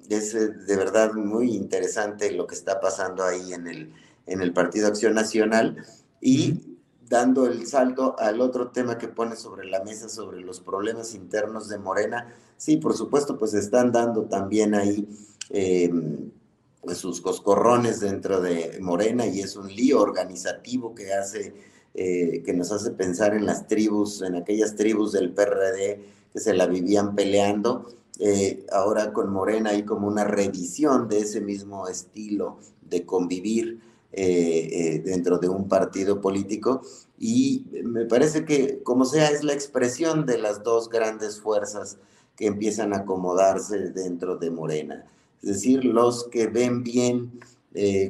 es 0.10 0.34
de 0.34 0.76
verdad 0.76 1.14
muy 1.14 1.56
interesante 1.56 2.32
lo 2.34 2.46
que 2.46 2.54
está 2.54 2.80
pasando 2.80 3.24
ahí 3.24 3.52
en 3.54 3.66
el, 3.66 3.94
en 4.28 4.42
el 4.42 4.54
Partido 4.54 4.90
Acción 4.90 5.16
Nacional 5.16 5.84
y 6.22 6.69
dando 7.10 7.48
el 7.48 7.66
salto 7.66 8.16
al 8.20 8.40
otro 8.40 8.70
tema 8.70 8.98
que 8.98 9.08
pone 9.08 9.36
sobre 9.36 9.68
la 9.68 9.84
mesa, 9.84 10.08
sobre 10.08 10.42
los 10.42 10.62
problemas 10.62 11.16
internos 11.16 11.68
de 11.68 11.80
Morena. 11.80 12.34
Sí, 12.56 12.78
por 12.78 12.96
supuesto, 12.96 13.38
pues 13.38 13.54
están 13.56 13.92
dando 13.92 14.26
también 14.26 14.76
ahí 14.76 15.08
pues, 16.82 16.98
sus 16.98 17.20
coscorrones 17.20 18.00
dentro 18.00 18.40
de 18.40 18.78
Morena 18.80 19.26
y 19.26 19.42
es 19.42 19.56
un 19.56 19.68
lío 19.68 20.00
organizativo 20.00 20.94
que 20.94 21.14
hace 21.14 21.54
eh, 21.96 22.44
que 22.46 22.54
nos 22.54 22.72
hace 22.72 22.92
pensar 22.92 23.34
en 23.34 23.46
las 23.46 23.68
tribus, 23.68 24.22
en 24.22 24.36
aquellas 24.36 24.76
tribus 24.76 25.12
del 25.12 25.34
PRD 25.34 26.00
que 26.32 26.40
se 26.40 26.54
la 26.54 26.68
vivían 26.68 27.16
peleando. 27.16 27.88
Eh, 28.20 28.66
ahora 28.72 29.12
con 29.12 29.32
Morena 29.32 29.72
hay 29.72 29.84
como 29.84 30.08
una 30.08 30.24
revisión 30.24 31.10
de 31.10 31.20
ese 31.20 31.42
mismo 31.42 31.88
estilo 31.88 32.60
de 32.82 33.06
convivir 33.06 33.82
eh, 34.12 35.02
dentro 35.06 35.38
de 35.38 35.50
un 35.50 35.68
partido 35.68 36.22
político 36.22 36.82
y 37.18 37.66
me 37.84 38.06
parece 38.06 38.46
que 38.46 38.82
como 38.84 39.06
sea 39.06 39.30
es 39.30 39.44
la 39.44 39.54
expresión 39.54 40.26
de 40.26 40.38
las 40.38 40.64
dos 40.64 40.90
grandes 40.90 41.40
fuerzas 41.40 41.98
que 42.36 42.48
empiezan 42.48 42.94
a 42.94 43.00
acomodarse 43.00 43.92
dentro 43.92 44.38
de 44.38 44.50
Morena. 44.50 45.06
Es 45.42 45.50
decir, 45.50 45.86
los 45.86 46.26
que 46.26 46.48
ven 46.48 46.84
bien 46.84 47.40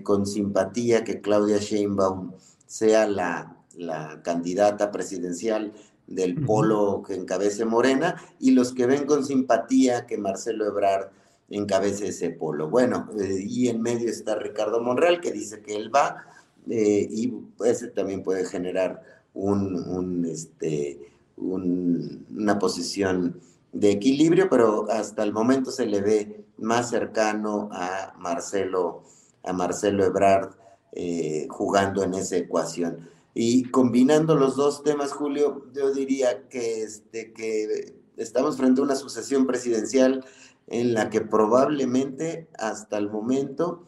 con 0.03 0.25
simpatía 0.25 1.03
que 1.03 1.21
Claudia 1.21 1.57
Sheinbaum 1.57 2.31
sea 2.65 3.07
la 3.07 3.59
la 3.79 4.21
candidata 4.23 4.91
presidencial 4.91 5.73
del 6.05 6.43
polo 6.43 7.03
que 7.05 7.15
encabece 7.15 7.65
Morena 7.65 8.21
y 8.39 8.51
los 8.51 8.73
que 8.73 8.85
ven 8.85 9.05
con 9.05 9.25
simpatía 9.25 10.05
que 10.05 10.17
Marcelo 10.17 10.65
Ebrard 10.65 11.09
encabece 11.49 12.07
ese 12.07 12.29
polo. 12.29 12.69
Bueno, 12.69 13.09
eh, 13.19 13.43
y 13.45 13.67
en 13.69 13.81
medio 13.81 14.09
está 14.09 14.35
Ricardo 14.35 14.81
Monreal, 14.81 15.21
que 15.21 15.31
dice 15.31 15.61
que 15.61 15.75
él 15.75 15.93
va, 15.93 16.25
eh, 16.69 17.07
y 17.09 17.33
ese 17.65 17.87
también 17.87 18.23
puede 18.23 18.45
generar 18.45 19.01
un, 19.33 20.25
este, 20.25 21.13
una 21.37 22.59
posición 22.59 23.39
de 23.71 23.91
equilibrio, 23.91 24.49
pero 24.49 24.89
hasta 24.89 25.23
el 25.23 25.33
momento 25.33 25.71
se 25.71 25.85
le 25.85 26.01
ve 26.01 26.45
más 26.57 26.89
cercano 26.89 27.69
a 27.71 28.13
Marcelo, 28.17 29.03
a 29.43 29.53
Marcelo 29.53 30.03
Ebrard 30.03 30.51
eh, 30.91 31.47
jugando 31.49 32.03
en 32.03 32.13
esa 32.15 32.37
ecuación. 32.37 33.09
Y 33.33 33.63
combinando 33.65 34.35
los 34.35 34.55
dos 34.55 34.83
temas, 34.83 35.13
Julio, 35.13 35.67
yo 35.73 35.93
diría 35.93 36.47
que, 36.49 36.83
este, 36.83 37.31
que 37.31 37.95
estamos 38.17 38.57
frente 38.57 38.81
a 38.81 38.83
una 38.83 38.95
sucesión 38.95 39.45
presidencial 39.45 40.25
en 40.69 40.93
la 40.93 41.09
que 41.09 41.21
probablemente 41.21 42.49
hasta 42.57 42.97
el 42.97 43.09
momento 43.09 43.85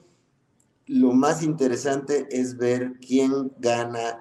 lo 0.87 1.13
más 1.13 1.41
interesante 1.41 2.27
es 2.29 2.57
ver 2.57 2.93
quién 2.99 3.53
gana 3.59 4.19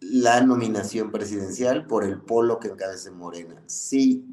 la 0.00 0.40
nominación 0.40 1.12
presidencial 1.12 1.86
por 1.86 2.04
el 2.04 2.20
polo 2.20 2.58
que 2.58 2.68
encabece 2.68 3.10
Morena. 3.10 3.62
Si 3.66 4.26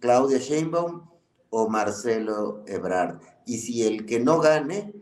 Claudia 0.00 0.38
Sheinbaum 0.38 1.02
o 1.50 1.68
Marcelo 1.68 2.62
Ebrard. 2.66 3.20
Y 3.46 3.58
si 3.58 3.86
el 3.86 4.06
que 4.06 4.20
no 4.20 4.40
gane 4.40 4.94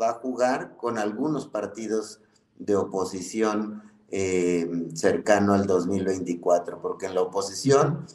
va 0.00 0.10
a 0.10 0.14
jugar 0.14 0.76
con 0.76 0.98
algunos 0.98 1.46
partidos 1.46 2.20
de 2.58 2.76
oposición 2.76 3.82
eh, 4.08 4.68
cercano 4.94 5.54
al 5.54 5.66
2024, 5.66 6.80
porque 6.80 7.06
en 7.06 7.14
la 7.14 7.22
oposición 7.22 8.06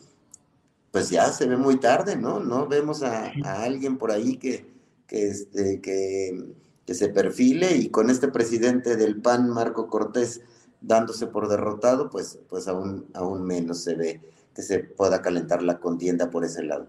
pues 0.96 1.10
ya 1.10 1.30
se 1.34 1.46
ve 1.46 1.58
muy 1.58 1.76
tarde, 1.76 2.16
¿no? 2.16 2.40
No 2.40 2.68
vemos 2.68 3.04
a, 3.04 3.34
alguien 3.44 3.98
por 3.98 4.12
ahí 4.12 4.38
que, 4.38 4.66
que, 5.06 5.28
este, 5.28 5.82
que, 5.82 6.56
que, 6.86 6.94
se 6.94 7.10
perfile 7.10 7.76
y 7.76 7.90
con 7.90 8.10
este 8.10 8.30
presidente 8.30 8.96
del 8.96 9.22
PAN, 9.22 9.50
Marco 9.50 9.88
Cortés, 9.88 10.40
dándose 10.80 11.28
por 11.28 11.50
derrotado, 11.50 12.10
pues, 12.10 12.40
pues 12.48 12.70
aún, 12.70 13.08
aún 13.14 13.46
menos 13.46 13.84
se 13.84 13.96
ve 13.96 14.22
que 14.56 14.62
se 14.62 14.80
pueda 14.80 15.22
calentar 15.22 15.62
la 15.64 15.80
contienda 15.80 16.32
por 16.32 16.46
ese 16.46 16.64
lado. 16.64 16.88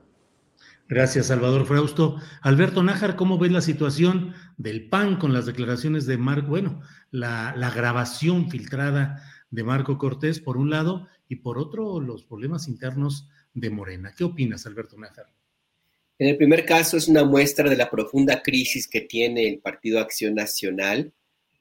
Gracias, 0.89 1.27
Salvador 1.27 1.67
Frausto. 1.67 2.15
Alberto 2.43 2.85
Nájar, 2.85 3.17
¿cómo 3.17 3.39
ves 3.39 3.51
la 3.51 3.61
situación 3.61 4.35
del 4.57 4.89
PAN 4.89 5.17
con 5.17 5.33
las 5.33 5.47
declaraciones 5.47 6.07
de 6.07 6.17
Marco? 6.17 6.51
Bueno, 6.51 6.81
la, 7.11 7.57
la 7.57 7.73
grabación 7.73 8.51
filtrada 8.51 9.21
de 9.51 9.65
Marco 9.65 9.99
Cortés, 9.99 10.39
por 10.39 10.59
un 10.59 10.71
lado, 10.71 11.09
y 11.27 11.35
por 11.35 11.59
otro, 11.59 12.01
los 12.01 12.23
problemas 12.23 12.69
internos 12.69 13.29
de 13.57 13.71
Morena. 13.71 14.15
¿Qué 14.17 14.23
opinas, 14.23 14.67
Alberto 14.67 14.97
Nájar? 14.99 15.27
En 16.19 16.29
el 16.29 16.37
primer 16.37 16.65
caso 16.65 16.97
es 16.97 17.09
una 17.09 17.25
muestra 17.25 17.69
de 17.69 17.77
la 17.77 17.91
profunda 17.91 18.43
crisis 18.43 18.87
que 18.87 19.01
tiene 19.01 19.49
el 19.49 19.59
Partido 19.59 19.99
Acción 19.99 20.35
Nacional 20.35 21.13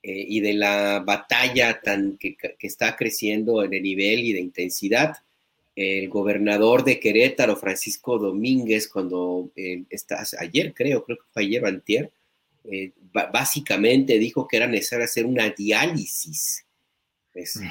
eh, 0.04 0.26
y 0.28 0.40
de 0.42 0.54
la 0.54 1.00
batalla 1.00 1.82
tan 1.82 2.18
que, 2.18 2.38
está 2.60 2.96
creciendo 2.96 3.64
en 3.64 3.74
el 3.74 3.82
nivel 3.82 4.20
y 4.20 4.34
de 4.34 4.42
intensidad. 4.42 5.16
El 5.76 6.10
gobernador 6.10 6.84
de 6.84 7.00
Querétaro, 7.00 7.56
Francisco 7.56 8.18
Domínguez, 8.18 8.88
cuando 8.88 9.52
eh, 9.56 9.84
está, 9.90 10.24
ayer 10.40 10.74
creo, 10.74 11.04
creo 11.04 11.18
que 11.18 11.24
fue 11.34 11.44
ayer 11.44 11.64
o 11.64 11.68
antier, 11.68 12.12
eh, 12.66 12.92
básicamente 13.12 14.20
dijo 14.20 14.48
que 14.48 14.58
era 14.58 14.68
necesario 14.68 15.06
hacer 15.06 15.26
una 15.26 15.50
diálisis. 15.50 16.66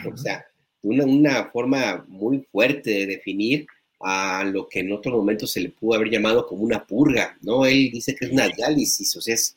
O 0.07 0.17
sea, 0.17 0.47
una, 0.83 1.05
una 1.05 1.45
forma 1.47 2.05
muy 2.09 2.47
fuerte 2.51 2.91
de 2.91 3.07
definir 3.07 3.67
a 4.07 4.45
lo 4.45 4.69
que 4.69 4.81
en 4.81 4.93
otro 4.93 5.13
momento 5.13 5.47
se 5.47 5.61
le 5.61 5.71
pudo 5.71 5.95
haber 5.95 6.11
llamado 6.11 6.47
como 6.47 6.63
una 6.63 6.85
purga, 6.85 7.39
¿no? 7.41 7.65
Él 7.65 7.91
dice 7.91 8.15
que 8.15 8.27
es 8.27 8.31
una 8.31 8.49
diálisis, 8.49 9.17
o 9.17 9.23
sea, 9.23 9.35
es 9.35 9.57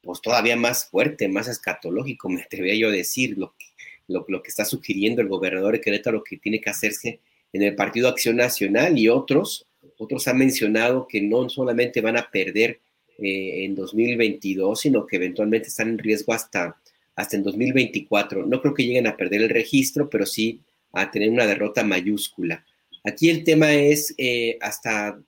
pues 0.00 0.22
todavía 0.22 0.56
más 0.56 0.86
fuerte, 0.88 1.28
más 1.28 1.46
escatológico, 1.46 2.28
me 2.30 2.40
atrevería 2.40 2.80
yo 2.80 2.88
a 2.88 2.92
decir, 2.92 3.36
lo 3.36 3.54
que, 3.58 3.66
lo, 4.08 4.42
que 4.42 4.48
está 4.48 4.64
sugiriendo 4.64 5.20
el 5.20 5.28
gobernador 5.28 5.74
de 5.74 5.82
Querétaro 5.82 6.24
que 6.24 6.38
tiene 6.38 6.58
que 6.58 6.70
hacerse 6.70 7.20
en 7.52 7.62
el 7.62 7.74
Partido 7.74 8.08
Acción 8.08 8.36
Nacional 8.36 8.96
y 8.96 9.10
otros, 9.10 9.66
otros 9.98 10.26
han 10.26 10.38
mencionado 10.38 11.06
que 11.06 11.20
no 11.20 11.46
solamente 11.50 12.00
van 12.00 12.16
a 12.16 12.30
perder 12.30 12.80
eh, 13.18 13.64
en 13.66 13.74
2022, 13.74 14.80
sino 14.80 15.06
que 15.06 15.16
eventualmente 15.16 15.68
están 15.68 15.90
en 15.90 15.98
riesgo 15.98 16.32
hasta, 16.32 16.78
hasta 17.14 17.36
en 17.36 17.42
2024. 17.42 18.46
No 18.46 18.62
creo 18.62 18.72
que 18.72 18.86
lleguen 18.86 19.06
a 19.06 19.18
perder 19.18 19.42
el 19.42 19.50
registro, 19.50 20.08
pero 20.08 20.24
sí 20.24 20.60
a 20.92 21.10
tener 21.10 21.28
una 21.28 21.46
derrota 21.46 21.84
mayúscula. 21.84 22.64
Aquí 23.06 23.30
el 23.30 23.44
tema 23.44 23.72
es 23.72 24.12
eh, 24.18 24.58
hasta 24.60 25.22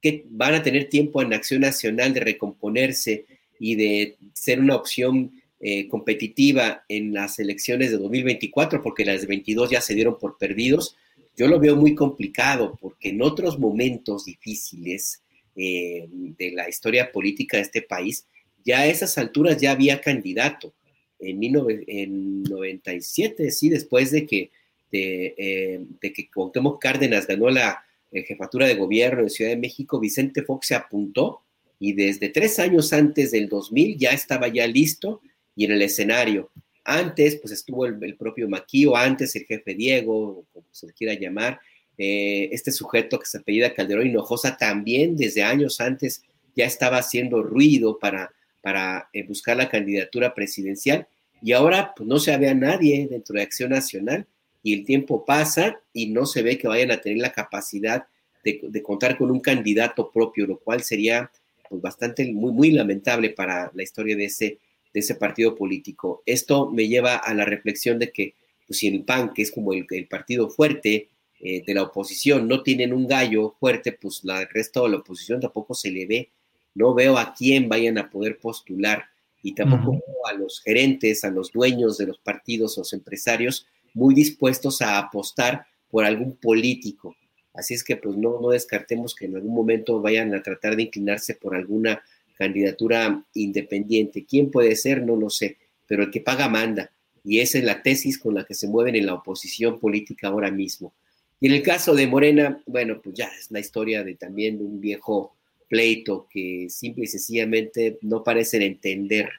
que 0.00 0.24
van 0.30 0.54
a 0.54 0.62
tener 0.62 0.88
tiempo 0.88 1.20
en 1.20 1.34
Acción 1.34 1.60
Nacional 1.60 2.14
de 2.14 2.20
recomponerse 2.20 3.26
y 3.58 3.74
de 3.74 4.16
ser 4.32 4.60
una 4.60 4.76
opción 4.76 5.30
eh, 5.60 5.88
competitiva 5.88 6.84
en 6.88 7.12
las 7.12 7.38
elecciones 7.38 7.90
de 7.90 7.98
2024, 7.98 8.82
porque 8.82 9.04
las 9.04 9.20
de 9.20 9.26
22 9.26 9.70
ya 9.70 9.82
se 9.82 9.94
dieron 9.94 10.18
por 10.18 10.38
perdidos. 10.38 10.96
Yo 11.36 11.48
lo 11.48 11.60
veo 11.60 11.76
muy 11.76 11.94
complicado 11.94 12.78
porque 12.80 13.10
en 13.10 13.20
otros 13.20 13.58
momentos 13.58 14.24
difíciles 14.24 15.22
eh, 15.56 16.08
de 16.10 16.52
la 16.52 16.66
historia 16.66 17.12
política 17.12 17.58
de 17.58 17.64
este 17.64 17.82
país, 17.82 18.26
ya 18.64 18.80
a 18.80 18.86
esas 18.86 19.18
alturas 19.18 19.60
ya 19.60 19.72
había 19.72 20.00
candidato. 20.00 20.72
En, 21.18 21.42
en 21.44 22.42
97, 22.44 23.50
sí, 23.50 23.68
después 23.68 24.10
de 24.10 24.24
que 24.24 24.50
eh, 24.92 25.80
de, 26.00 26.12
que 26.12 26.28
Cuauhtémoc 26.30 26.80
Cárdenas 26.80 27.26
ganó 27.26 27.48
la 27.48 27.84
eh, 28.10 28.22
jefatura 28.22 28.66
de 28.66 28.74
gobierno 28.74 29.22
en 29.22 29.30
Ciudad 29.30 29.50
de 29.50 29.56
México, 29.56 30.00
Vicente 30.00 30.42
Fox 30.42 30.68
se 30.68 30.74
apuntó 30.74 31.42
y 31.78 31.92
desde 31.92 32.28
tres 32.28 32.58
años 32.58 32.92
antes 32.92 33.30
del 33.30 33.48
2000 33.48 33.96
ya 33.96 34.10
estaba 34.10 34.48
ya 34.48 34.66
listo 34.66 35.20
y 35.54 35.64
en 35.64 35.72
el 35.72 35.82
escenario. 35.82 36.50
Antes, 36.84 37.36
pues 37.36 37.52
estuvo 37.52 37.86
el, 37.86 38.16
propio 38.16 38.48
Maquío, 38.48 38.96
antes 38.96 39.36
el 39.36 39.44
jefe 39.44 39.74
Diego, 39.74 40.44
como 40.52 40.66
se 40.72 40.88
le 40.88 40.92
quiera 40.92 41.14
llamar, 41.14 41.60
eh, 41.96 42.48
este 42.52 42.72
sujeto 42.72 43.18
que 43.18 43.26
se 43.26 43.38
apellida 43.38 43.74
Calderón 43.74 44.06
Hinojosa 44.06 44.56
también 44.56 45.16
desde 45.16 45.42
años 45.42 45.80
antes 45.80 46.22
ya 46.56 46.64
estaba 46.64 46.98
haciendo 46.98 47.42
ruido 47.42 47.98
para, 47.98 48.32
para 48.62 49.08
buscar 49.28 49.56
la 49.56 49.68
candidatura 49.68 50.34
presidencial 50.34 51.06
y 51.42 51.52
ahora 51.52 51.92
pues 51.96 52.08
no 52.08 52.18
se 52.18 52.36
ve 52.36 52.48
a 52.48 52.54
nadie 52.54 53.06
dentro 53.08 53.36
de 53.36 53.42
Acción 53.42 53.70
Nacional 53.70 54.26
y 54.62 54.74
el 54.74 54.84
tiempo 54.84 55.24
pasa 55.24 55.80
y 55.92 56.08
no 56.08 56.26
se 56.26 56.42
ve 56.42 56.58
que 56.58 56.68
vayan 56.68 56.90
a 56.90 57.00
tener 57.00 57.18
la 57.18 57.32
capacidad 57.32 58.06
de, 58.44 58.82
contar 58.82 59.16
con 59.18 59.30
un 59.30 59.40
candidato 59.40 60.10
propio, 60.10 60.46
lo 60.46 60.58
cual 60.58 60.82
sería 60.82 61.30
pues, 61.68 61.82
bastante, 61.82 62.30
muy, 62.32 62.52
muy 62.52 62.70
lamentable 62.70 63.30
para 63.30 63.70
la 63.74 63.82
historia 63.82 64.16
de 64.16 64.24
ese, 64.24 64.58
de 64.92 65.00
ese 65.00 65.14
partido 65.14 65.54
político. 65.54 66.22
Esto 66.26 66.70
me 66.70 66.88
lleva 66.88 67.16
a 67.16 67.34
la 67.34 67.44
reflexión 67.44 67.98
de 67.98 68.10
que 68.10 68.34
pues, 68.66 68.78
si 68.78 68.88
el 68.88 69.04
PAN, 69.04 69.32
que 69.34 69.42
es 69.42 69.50
como 69.50 69.72
el, 69.72 69.86
partido 70.08 70.48
fuerte 70.48 71.08
eh, 71.40 71.62
de 71.66 71.74
la 71.74 71.82
oposición, 71.82 72.48
no 72.48 72.62
tienen 72.62 72.92
un 72.92 73.06
gallo 73.06 73.54
fuerte, 73.58 73.92
pues 73.92 74.20
la, 74.24 74.42
el 74.42 74.48
resto 74.48 74.84
de 74.84 74.90
la 74.90 74.96
oposición 74.98 75.40
tampoco 75.40 75.74
se 75.74 75.90
le 75.90 76.06
ve. 76.06 76.30
No 76.74 76.94
veo 76.94 77.18
a 77.18 77.34
quién 77.34 77.68
vayan 77.68 77.98
a 77.98 78.08
poder 78.08 78.38
postular 78.38 79.04
y 79.42 79.54
tampoco 79.54 79.92
veo 79.92 80.26
a 80.28 80.34
los 80.34 80.60
gerentes, 80.60 81.24
a 81.24 81.30
los 81.30 81.50
dueños 81.50 81.98
de 81.98 82.06
los 82.06 82.18
partidos, 82.18 82.76
a 82.76 82.82
los 82.82 82.92
empresarios, 82.92 83.66
muy 83.94 84.14
dispuestos 84.14 84.82
a 84.82 84.98
apostar 84.98 85.66
por 85.90 86.04
algún 86.04 86.36
político. 86.36 87.16
Así 87.54 87.74
es 87.74 87.82
que 87.82 87.96
pues 87.96 88.16
no, 88.16 88.40
no 88.40 88.50
descartemos 88.50 89.14
que 89.14 89.26
en 89.26 89.36
algún 89.36 89.54
momento 89.54 90.00
vayan 90.00 90.34
a 90.34 90.42
tratar 90.42 90.76
de 90.76 90.84
inclinarse 90.84 91.34
por 91.34 91.54
alguna 91.54 92.02
candidatura 92.38 93.22
independiente. 93.34 94.24
¿Quién 94.24 94.50
puede 94.50 94.76
ser? 94.76 95.02
No 95.04 95.16
lo 95.16 95.28
sé, 95.28 95.58
pero 95.86 96.04
el 96.04 96.10
que 96.10 96.20
paga 96.20 96.48
manda. 96.48 96.90
Y 97.22 97.40
esa 97.40 97.58
es 97.58 97.64
la 97.64 97.82
tesis 97.82 98.18
con 98.18 98.34
la 98.34 98.44
que 98.44 98.54
se 98.54 98.68
mueven 98.68 98.96
en 98.96 99.06
la 99.06 99.14
oposición 99.14 99.78
política 99.78 100.28
ahora 100.28 100.50
mismo. 100.50 100.94
Y 101.40 101.48
en 101.48 101.54
el 101.54 101.62
caso 101.62 101.94
de 101.94 102.06
Morena, 102.06 102.62
bueno, 102.66 103.00
pues 103.02 103.16
ya 103.16 103.30
es 103.38 103.50
la 103.50 103.60
historia 103.60 104.04
de 104.04 104.14
también 104.14 104.60
un 104.60 104.80
viejo 104.80 105.34
pleito 105.68 106.26
que 106.30 106.66
simple 106.68 107.04
y 107.04 107.06
sencillamente 107.06 107.98
no 108.02 108.22
parecen 108.24 108.62
entender 108.62 109.30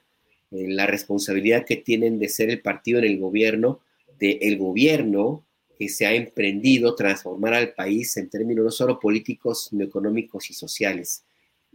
eh, 0.52 0.68
la 0.70 0.88
responsabilidad 0.88 1.66
que 1.66 1.78
tienen 1.78 2.20
de 2.20 2.30
ser 2.30 2.50
el 2.50 2.62
partido 2.62 3.00
en 3.00 3.06
el 3.06 3.20
gobierno 3.20 3.82
del 4.20 4.58
gobierno 4.58 5.46
que 5.78 5.90
se 5.90 6.06
ha 6.06 6.14
emprendido 6.14 6.94
transformar 6.96 7.56
al 7.56 7.74
país 7.74 8.16
en 8.18 8.30
términos 8.30 8.66
no 8.66 8.72
solo 8.72 9.00
políticos, 9.00 9.68
sino 9.70 9.84
económicos 9.84 10.50
y 10.52 10.54
sociales. 10.54 11.24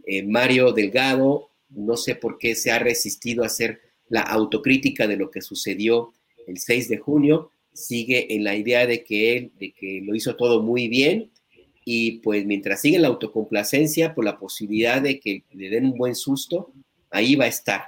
Eh, 0.05 0.23
Mario 0.23 0.71
Delgado, 0.71 1.49
no 1.69 1.97
sé 1.97 2.15
por 2.15 2.37
qué 2.37 2.55
se 2.55 2.71
ha 2.71 2.79
resistido 2.79 3.43
a 3.43 3.47
hacer 3.47 3.81
la 4.07 4.21
autocrítica 4.21 5.07
de 5.07 5.17
lo 5.17 5.29
que 5.29 5.41
sucedió 5.41 6.13
el 6.47 6.57
6 6.57 6.87
de 6.87 6.97
junio, 6.97 7.51
sigue 7.73 8.33
en 8.33 8.43
la 8.45 8.55
idea 8.55 8.87
de 8.87 9.03
que 9.03 9.35
él, 9.35 9.51
de 9.59 9.73
que 9.73 10.01
lo 10.03 10.15
hizo 10.15 10.35
todo 10.35 10.63
muy 10.63 10.87
bien, 10.87 11.29
y 11.83 12.19
pues 12.19 12.45
mientras 12.45 12.81
sigue 12.81 12.99
la 12.99 13.09
autocomplacencia, 13.09 14.15
por 14.15 14.25
la 14.25 14.39
posibilidad 14.39 15.01
de 15.01 15.19
que 15.19 15.43
le 15.51 15.69
den 15.69 15.85
un 15.85 15.97
buen 15.97 16.15
susto, 16.15 16.71
ahí 17.09 17.35
va 17.35 17.45
a 17.45 17.49
estar, 17.49 17.83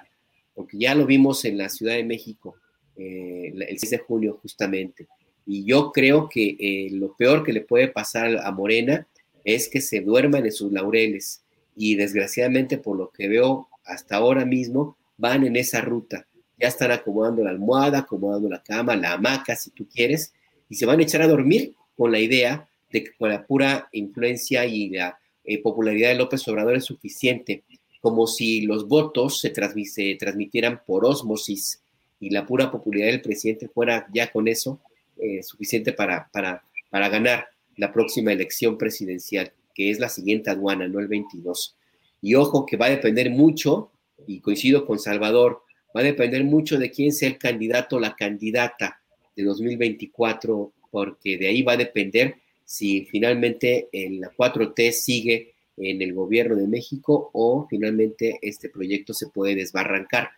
porque 0.53 0.77
ya 0.77 0.95
lo 0.95 1.05
vimos 1.05 1.45
en 1.45 1.57
la 1.57 1.69
Ciudad 1.69 1.95
de 1.95 2.03
México, 2.03 2.55
eh, 2.99 3.53
el 3.55 3.79
6 3.79 3.91
de 3.91 3.97
julio 3.99 4.39
justamente. 4.41 5.07
Y 5.45 5.63
yo 5.63 5.91
creo 5.91 6.27
que 6.29 6.57
eh, 6.59 6.89
lo 6.91 7.15
peor 7.15 7.43
que 7.43 7.53
le 7.53 7.61
puede 7.61 7.87
pasar 7.87 8.37
a 8.37 8.51
Morena 8.51 9.07
es 9.43 9.69
que 9.69 9.81
se 9.81 10.01
duerman 10.01 10.45
en 10.45 10.51
sus 10.51 10.71
laureles 10.71 11.41
y 11.75 11.95
desgraciadamente 11.95 12.77
por 12.77 12.97
lo 12.97 13.09
que 13.09 13.27
veo 13.27 13.69
hasta 13.85 14.17
ahora 14.17 14.45
mismo 14.45 14.97
van 15.17 15.45
en 15.45 15.55
esa 15.55 15.81
ruta. 15.81 16.27
Ya 16.57 16.67
están 16.67 16.91
acomodando 16.91 17.43
la 17.43 17.51
almohada, 17.51 17.99
acomodando 17.99 18.49
la 18.49 18.61
cama, 18.61 18.95
la 18.95 19.13
hamaca, 19.13 19.55
si 19.55 19.71
tú 19.71 19.87
quieres, 19.87 20.33
y 20.67 20.75
se 20.75 20.85
van 20.85 20.99
a 20.99 21.03
echar 21.03 21.21
a 21.21 21.27
dormir 21.27 21.73
con 21.95 22.11
la 22.11 22.19
idea 22.19 22.67
de 22.91 23.03
que 23.03 23.11
con 23.17 23.29
la 23.29 23.45
pura 23.45 23.87
influencia 23.93 24.65
y 24.65 24.89
la 24.89 25.17
eh, 25.43 25.61
popularidad 25.61 26.09
de 26.09 26.15
López 26.15 26.45
Obrador 26.47 26.75
es 26.75 26.85
suficiente, 26.85 27.63
como 28.01 28.27
si 28.27 28.61
los 28.61 28.87
votos 28.87 29.39
se, 29.39 29.53
se 29.85 30.15
transmitieran 30.15 30.81
por 30.85 31.05
osmosis 31.05 31.81
y 32.19 32.29
la 32.29 32.45
pura 32.45 32.71
popularidad 32.71 33.11
del 33.11 33.21
presidente 33.21 33.67
fuera 33.67 34.07
ya 34.13 34.31
con 34.31 34.47
eso 34.47 34.81
eh, 35.17 35.43
suficiente 35.43 35.93
para, 35.93 36.29
para, 36.31 36.63
para 36.89 37.09
ganar 37.09 37.47
la 37.75 37.91
próxima 37.91 38.31
elección 38.31 38.77
presidencial, 38.77 39.53
que 39.73 39.89
es 39.89 39.99
la 39.99 40.09
siguiente 40.09 40.49
aduana, 40.49 40.87
no 40.87 40.99
el 40.99 41.07
22. 41.07 41.75
Y 42.21 42.35
ojo 42.35 42.65
que 42.65 42.77
va 42.77 42.87
a 42.87 42.91
depender 42.91 43.29
mucho, 43.29 43.91
y 44.27 44.41
coincido 44.41 44.85
con 44.85 44.99
Salvador, 44.99 45.61
va 45.95 46.01
a 46.01 46.03
depender 46.03 46.43
mucho 46.43 46.77
de 46.77 46.91
quién 46.91 47.13
sea 47.13 47.29
el 47.29 47.37
candidato 47.37 47.95
o 47.95 47.99
la 47.99 48.15
candidata 48.15 49.01
de 49.35 49.43
2024, 49.43 50.73
porque 50.91 51.37
de 51.37 51.47
ahí 51.47 51.61
va 51.61 51.73
a 51.73 51.77
depender 51.77 52.35
si 52.65 53.05
finalmente 53.05 53.89
la 53.93 54.31
4T 54.31 54.91
sigue 54.91 55.53
en 55.77 56.01
el 56.01 56.13
gobierno 56.13 56.55
de 56.55 56.67
México 56.67 57.29
o 57.33 57.65
finalmente 57.69 58.37
este 58.41 58.69
proyecto 58.69 59.13
se 59.13 59.27
puede 59.27 59.55
desbarrancar. 59.55 60.29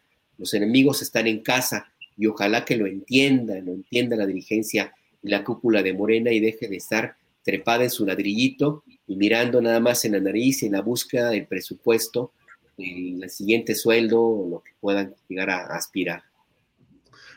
Los 0.42 0.56
enemigos 0.56 1.04
están 1.04 1.28
en 1.28 1.42
casa 1.42 1.94
y 2.18 2.26
ojalá 2.26 2.66
que 2.66 2.76
lo 2.76 2.88
entiendan, 2.88 3.64
lo 3.64 3.74
entienda 3.74 4.16
la 4.16 4.26
dirigencia 4.26 4.92
y 5.22 5.30
la 5.30 5.44
cúpula 5.44 5.84
de 5.84 5.94
Morena 5.94 6.32
y 6.32 6.40
deje 6.40 6.68
de 6.68 6.78
estar 6.78 7.16
trepada 7.44 7.84
en 7.84 7.92
su 7.92 8.08
ladrillito 8.08 8.84
y 9.06 9.18
mirando 9.18 9.62
nada 9.62 9.80
más 9.80 10.04
en 10.04 10.14
la 10.14 10.20
nariz 10.20 10.64
y 10.64 10.66
en 10.66 10.72
la 10.72 10.82
búsqueda 10.82 11.30
del 11.30 11.46
presupuesto, 11.46 12.34
el, 12.80 13.30
siguiente 13.30 13.76
sueldo 13.76 14.20
o 14.20 14.50
lo 14.50 14.64
que 14.64 14.72
puedan 14.80 15.14
llegar 15.30 15.52
a, 15.52 15.76
aspirar. 15.76 16.24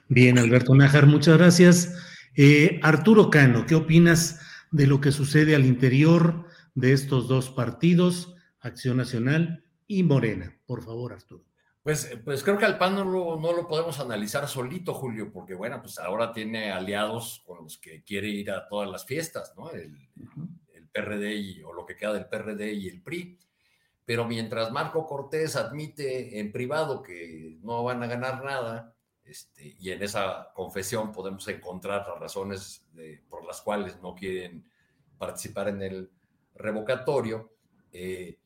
Bien, 0.08 0.38
Alberto 0.38 0.74
Nájar, 0.74 1.06
muchas 1.06 1.36
gracias. 1.36 1.92
Eh, 2.36 2.80
Arturo 2.82 3.28
Cano, 3.28 3.66
¿qué 3.66 3.74
opinas 3.74 4.40
de 4.70 4.86
lo 4.86 5.02
que 5.02 5.12
sucede 5.12 5.54
al 5.54 5.66
interior 5.66 6.46
de 6.74 6.94
estos 6.94 7.28
dos 7.28 7.50
partidos, 7.50 8.34
Acción 8.60 8.96
Nacional 8.96 9.62
y 9.86 10.04
Morena? 10.04 10.56
Por 10.64 10.82
favor, 10.82 11.12
Arturo. 11.12 11.44
Pues, 11.84 12.18
pues 12.24 12.42
creo 12.42 12.56
que 12.56 12.64
al 12.64 12.78
PAN 12.78 12.94
no 12.94 13.04
lo, 13.04 13.36
no 13.38 13.52
lo 13.52 13.68
podemos 13.68 14.00
analizar 14.00 14.48
solito, 14.48 14.94
Julio, 14.94 15.30
porque 15.30 15.54
bueno, 15.54 15.82
pues 15.82 15.98
ahora 15.98 16.32
tiene 16.32 16.72
aliados 16.72 17.42
con 17.44 17.62
los 17.62 17.76
que 17.76 18.02
quiere 18.02 18.28
ir 18.28 18.50
a 18.50 18.66
todas 18.66 18.88
las 18.88 19.04
fiestas, 19.04 19.52
¿no? 19.54 19.70
El, 19.70 20.08
PRD 20.90 21.34
y, 21.34 21.62
o 21.62 21.72
lo 21.72 21.84
que 21.84 21.96
queda 21.96 22.12
del 22.12 22.26
PRD 22.26 22.72
y 22.72 22.88
el 22.88 23.02
PRI. 23.02 23.38
Pero 24.06 24.24
mientras 24.26 24.70
Marco 24.70 25.06
Cortés 25.06 25.56
admite 25.56 26.38
en 26.38 26.52
privado 26.52 27.02
que 27.02 27.58
no 27.62 27.82
van 27.82 28.02
a 28.02 28.06
ganar 28.06 28.42
nada, 28.44 28.94
este, 29.24 29.76
y 29.78 29.90
en 29.90 30.02
esa 30.02 30.52
confesión 30.54 31.12
podemos 31.12 31.46
encontrar 31.48 32.06
las 32.08 32.18
razones 32.18 32.86
por 33.28 33.44
las 33.44 33.60
cuales 33.60 34.00
no 34.00 34.14
quieren 34.14 34.70
participar 35.18 35.68
en 35.68 35.82
el 35.82 36.10
revocatorio, 36.54 37.52
eh, 37.92 38.38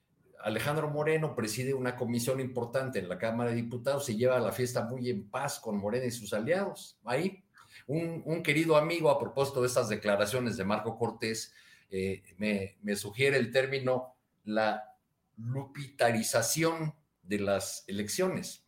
Alejandro 0.43 0.89
Moreno 0.89 1.35
preside 1.35 1.75
una 1.75 1.97
comisión 1.97 2.41
importante 2.41 2.99
en 2.99 3.09
la 3.09 3.19
Cámara 3.19 3.51
de 3.51 3.57
Diputados 3.57 4.09
y 4.09 4.17
lleva 4.17 4.39
la 4.39 4.53
fiesta 4.53 4.85
muy 4.85 5.11
en 5.11 5.29
paz 5.29 5.59
con 5.59 5.77
Morena 5.79 6.07
y 6.07 6.11
sus 6.11 6.33
aliados. 6.33 6.99
Ahí, 7.05 7.43
un, 7.87 8.43
querido 8.43 8.77
amigo, 8.77 9.11
a 9.11 9.19
propósito 9.19 9.61
de 9.61 9.67
estas 9.67 9.89
declaraciones 9.89 10.57
de 10.57 10.65
Marco 10.65 10.97
Cortés, 10.97 11.53
eh, 11.91 12.23
me, 12.37 12.97
sugiere 12.97 13.37
el 13.39 13.51
término 13.51 14.15
la 14.45 14.95
lupitarización 15.37 16.95
de 17.23 17.39
las 17.41 17.85
elecciones 17.87 18.65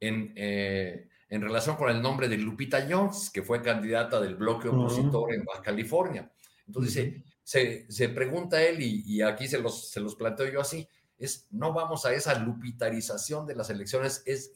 en, 0.00 0.32
eh, 0.36 1.08
en 1.28 1.42
relación 1.42 1.76
con 1.76 1.90
el 1.90 2.02
nombre 2.02 2.28
de 2.28 2.36
Lupita 2.36 2.86
Jones, 2.88 3.30
que 3.30 3.42
fue 3.42 3.62
candidata 3.62 4.20
del 4.20 4.36
bloque 4.36 4.68
opositor 4.68 5.32
en 5.34 5.44
Baja 5.44 5.62
California. 5.62 6.30
Entonces, 6.66 7.22
se, 7.42 7.90
se, 7.90 8.08
pregunta 8.08 8.62
él, 8.62 8.80
y, 8.80 9.02
y 9.06 9.22
aquí 9.22 9.48
se 9.48 9.58
los, 9.58 9.90
se 9.90 10.00
los 10.00 10.14
planteo 10.14 10.50
yo 10.50 10.60
así, 10.60 10.88
es 11.20 11.46
no 11.50 11.72
vamos 11.72 12.06
a 12.06 12.14
esa 12.14 12.34
lupitarización 12.38 13.46
de 13.46 13.54
las 13.54 13.70
elecciones. 13.70 14.22
Es, 14.26 14.52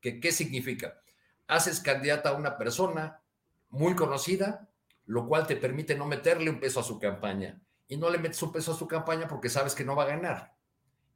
que, 0.00 0.20
¿Qué 0.20 0.32
significa? 0.32 1.00
Haces 1.48 1.80
candidata 1.80 2.30
a 2.30 2.34
una 2.34 2.56
persona 2.56 3.20
muy 3.68 3.94
conocida, 3.96 4.68
lo 5.06 5.26
cual 5.26 5.46
te 5.46 5.56
permite 5.56 5.96
no 5.96 6.06
meterle 6.06 6.48
un 6.48 6.60
peso 6.60 6.80
a 6.80 6.84
su 6.84 6.98
campaña. 6.98 7.60
Y 7.88 7.96
no 7.96 8.08
le 8.08 8.18
metes 8.18 8.42
un 8.42 8.52
peso 8.52 8.72
a 8.72 8.76
su 8.76 8.86
campaña 8.86 9.28
porque 9.28 9.50
sabes 9.50 9.74
que 9.74 9.84
no 9.84 9.96
va 9.96 10.04
a 10.04 10.08
ganar. 10.08 10.54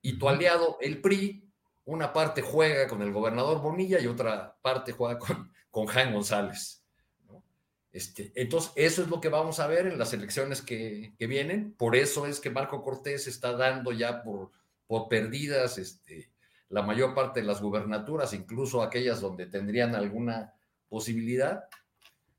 Y 0.02 0.18
tu 0.18 0.28
aliado, 0.28 0.76
el 0.80 1.00
PRI, 1.00 1.48
una 1.84 2.12
parte 2.12 2.42
juega 2.42 2.88
con 2.88 3.00
el 3.00 3.12
gobernador 3.12 3.62
Bonilla 3.62 4.00
y 4.00 4.06
otra 4.06 4.58
parte 4.60 4.92
juega 4.92 5.18
con, 5.18 5.52
con 5.70 5.86
Jaime 5.86 6.12
González. 6.12 6.82
Este, 7.90 8.32
entonces, 8.34 8.72
eso 8.74 9.02
es 9.02 9.08
lo 9.08 9.20
que 9.20 9.28
vamos 9.28 9.60
a 9.60 9.66
ver 9.66 9.86
en 9.86 9.98
las 9.98 10.12
elecciones 10.12 10.60
que, 10.60 11.14
que, 11.18 11.26
vienen. 11.26 11.72
Por 11.72 11.96
eso 11.96 12.26
es 12.26 12.40
que 12.40 12.50
Marco 12.50 12.82
Cortés 12.82 13.26
está 13.26 13.52
dando 13.52 13.92
ya 13.92 14.22
por 14.22 14.50
por 14.88 15.06
perdidas 15.06 15.78
este, 15.78 16.32
la 16.70 16.82
mayor 16.82 17.14
parte 17.14 17.40
de 17.40 17.46
las 17.46 17.62
gubernaturas, 17.62 18.32
incluso 18.32 18.82
aquellas 18.82 19.20
donde 19.20 19.46
tendrían 19.46 19.94
alguna 19.94 20.54
posibilidad, 20.88 21.64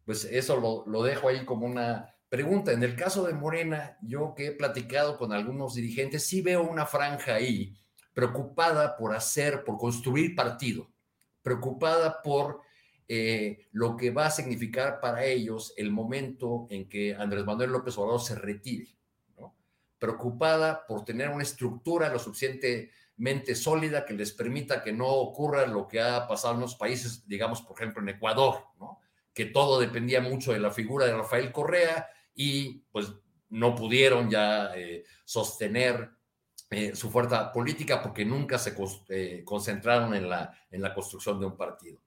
pues 0.04 0.26
eso 0.26 0.86
lo, 0.86 1.04
dejo 1.04 1.30
ahí 1.30 1.46
como 1.46 1.68
una 1.68 2.16
pregunta. 2.28 2.72
En 2.72 2.84
el 2.84 2.96
caso 2.96 3.24
de 3.26 3.34
Morena, 3.34 3.98
yo 4.02 4.34
que 4.36 4.48
he 4.48 4.52
platicado 4.52 5.18
con 5.18 5.32
algunos 5.32 5.76
dirigentes, 5.76 6.26
sí 6.26 6.42
veo 6.42 6.64
una 6.64 6.88
franja 6.88 7.36
ahí 7.36 7.78
preocupada 8.14 8.98
por 8.98 9.16
hacer, 9.16 9.64
por 9.64 9.78
construir 9.78 10.36
partido, 10.36 10.92
preocupada 11.44 12.22
por 12.24 12.62
eh, 13.08 13.68
lo 13.72 13.96
que 13.96 14.10
va 14.10 14.26
a 14.26 14.32
significar 14.32 15.00
para 15.00 15.24
ellos 15.24 15.74
el 15.78 15.92
momento 15.92 16.68
en 16.72 16.90
que 16.90 17.16
Andrés 17.16 17.46
Manuel 17.46 17.72
López 17.72 17.98
Obrador 17.98 18.22
se 18.22 18.36
retire 18.36 18.99
preocupada 20.00 20.86
por 20.88 21.04
tener 21.04 21.30
una 21.30 21.44
estructura 21.44 22.10
lo 22.10 22.18
suficientemente 22.18 23.54
sólida 23.54 24.06
que 24.06 24.14
les 24.14 24.32
permita 24.32 24.82
que 24.82 24.94
no 24.94 25.08
ocurra 25.08 25.68
lo 25.68 25.88
que 25.88 26.02
ha 26.02 26.28
pasado 26.28 26.56
en 26.56 26.62
los 26.62 26.76
países, 26.76 27.28
digamos, 27.28 27.62
por 27.62 27.78
ejemplo, 27.78 28.02
en 28.02 28.10
Ecuador, 28.10 28.64
que 29.34 29.46
todo 29.46 29.80
dependía 29.80 30.22
mucho 30.22 30.54
de 30.54 30.60
la 30.60 30.72
figura 30.72 31.06
de 31.06 31.16
Rafael 31.16 31.52
Correa 31.52 32.08
y 32.34 32.80
pues 32.92 33.12
no 33.50 33.76
pudieron 33.76 34.30
ya 34.30 34.72
eh, 34.76 35.04
sostener 35.26 36.10
eh, 36.70 36.96
su 36.96 37.10
fuerza 37.10 37.52
política 37.52 38.02
porque 38.02 38.24
nunca 38.24 38.58
se 38.58 38.76
eh, 39.10 39.42
concentraron 39.44 40.14
en 40.14 40.30
la, 40.30 40.54
en 40.70 40.82
la 40.82 40.94
construcción 40.94 41.40
de 41.40 41.46
un 41.46 41.58
partido. 41.58 42.00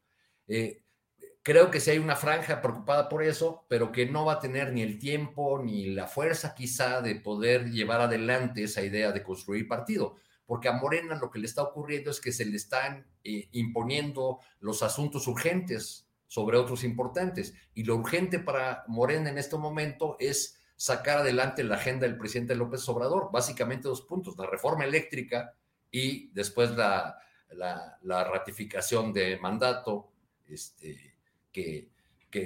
Creo 1.45 1.73
que 1.73 1.81
sí 1.81 1.91
hay 1.91 1.99
una 1.99 2.15
franja 2.15 2.63
preocupada 2.63 3.09
por 3.09 3.25
eso, 3.25 3.67
pero 3.69 3.91
que 3.91 4.07
no 4.07 4.25
va 4.25 4.35
a 4.35 4.41
tener 4.41 4.73
ni 4.73 4.81
el 4.83 5.01
tiempo 5.01 5.61
ni 5.61 5.87
la 5.87 6.07
fuerza 6.07 6.55
quizá 6.55 7.03
de 7.03 7.17
poder 7.17 7.71
llevar 7.73 8.01
adelante 8.01 8.63
esa 8.63 8.83
idea 8.83 9.11
de 9.11 9.25
construir 9.25 9.67
partido, 9.67 10.15
porque 10.47 10.69
a 10.69 10.73
Morena 10.73 11.17
lo 11.17 11.33
que 11.33 11.41
le 11.41 11.47
está 11.47 11.65
ocurriendo 11.65 12.13
es 12.13 12.21
que 12.21 12.31
se 12.31 12.45
le 12.45 12.57
están 12.57 13.09
eh, 13.25 13.49
imponiendo 13.51 14.39
los 14.61 14.85
asuntos 14.85 15.27
urgentes 15.27 16.07
sobre 16.29 16.59
otros 16.59 16.85
importantes. 16.85 17.55
Y 17.75 17.83
lo 17.83 17.97
urgente 17.97 18.39
para 18.39 18.85
Morena 18.87 19.29
en 19.29 19.39
este 19.39 19.57
momento 19.57 20.17
es 20.21 20.61
sacar 20.77 21.19
adelante 21.19 21.65
la 21.65 21.75
agenda 21.75 22.07
del 22.07 22.19
presidente 22.19 22.55
López 22.55 22.89
Obrador, 22.89 23.31
básicamente 23.33 23.89
dos 23.89 24.03
puntos, 24.03 24.39
la 24.39 24.47
reforma 24.47 24.85
eléctrica 24.85 25.57
y 25.91 26.29
después 26.35 26.71
la, 26.71 27.19
la 27.51 28.25
ratificación 28.25 29.13
de 29.13 29.39
mandato. 29.39 30.13
Este, 30.47 31.12
que, 31.53 31.91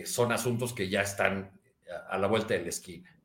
son 0.04 0.32
asuntos 0.32 0.72
que 0.72 0.88
ya 0.88 1.02
están 1.02 1.50
a 2.08 2.18
la 2.18 2.26
vuelta 2.26 2.54
de 2.54 2.62
la 2.62 2.68
esquina. 2.68 3.16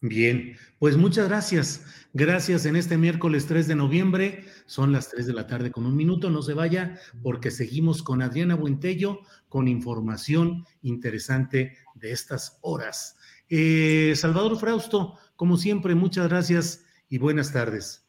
Bien, 0.00 0.56
pues 0.78 0.96
muchas 0.96 1.28
gracias. 1.28 1.84
Gracias 2.12 2.66
en 2.66 2.76
este 2.76 2.96
miércoles 2.96 3.46
3 3.46 3.66
de 3.66 3.74
noviembre. 3.74 4.44
Son 4.66 4.92
las 4.92 5.10
3 5.10 5.26
de 5.26 5.32
la 5.32 5.46
tarde 5.48 5.72
con 5.72 5.86
un 5.86 5.96
minuto. 5.96 6.30
No 6.30 6.42
se 6.42 6.54
vaya 6.54 7.00
porque 7.22 7.50
seguimos 7.50 8.04
con 8.04 8.22
Adriana 8.22 8.54
Buentello 8.54 9.20
con 9.48 9.66
información 9.66 10.64
interesante 10.82 11.78
de 11.94 12.12
estas 12.12 12.58
horas. 12.60 13.16
Eh, 13.48 14.12
Salvador 14.14 14.58
Frausto, 14.58 15.18
como 15.34 15.56
siempre, 15.56 15.94
muchas 15.96 16.28
gracias 16.28 16.84
y 17.08 17.18
buenas 17.18 17.52
tardes. 17.52 18.07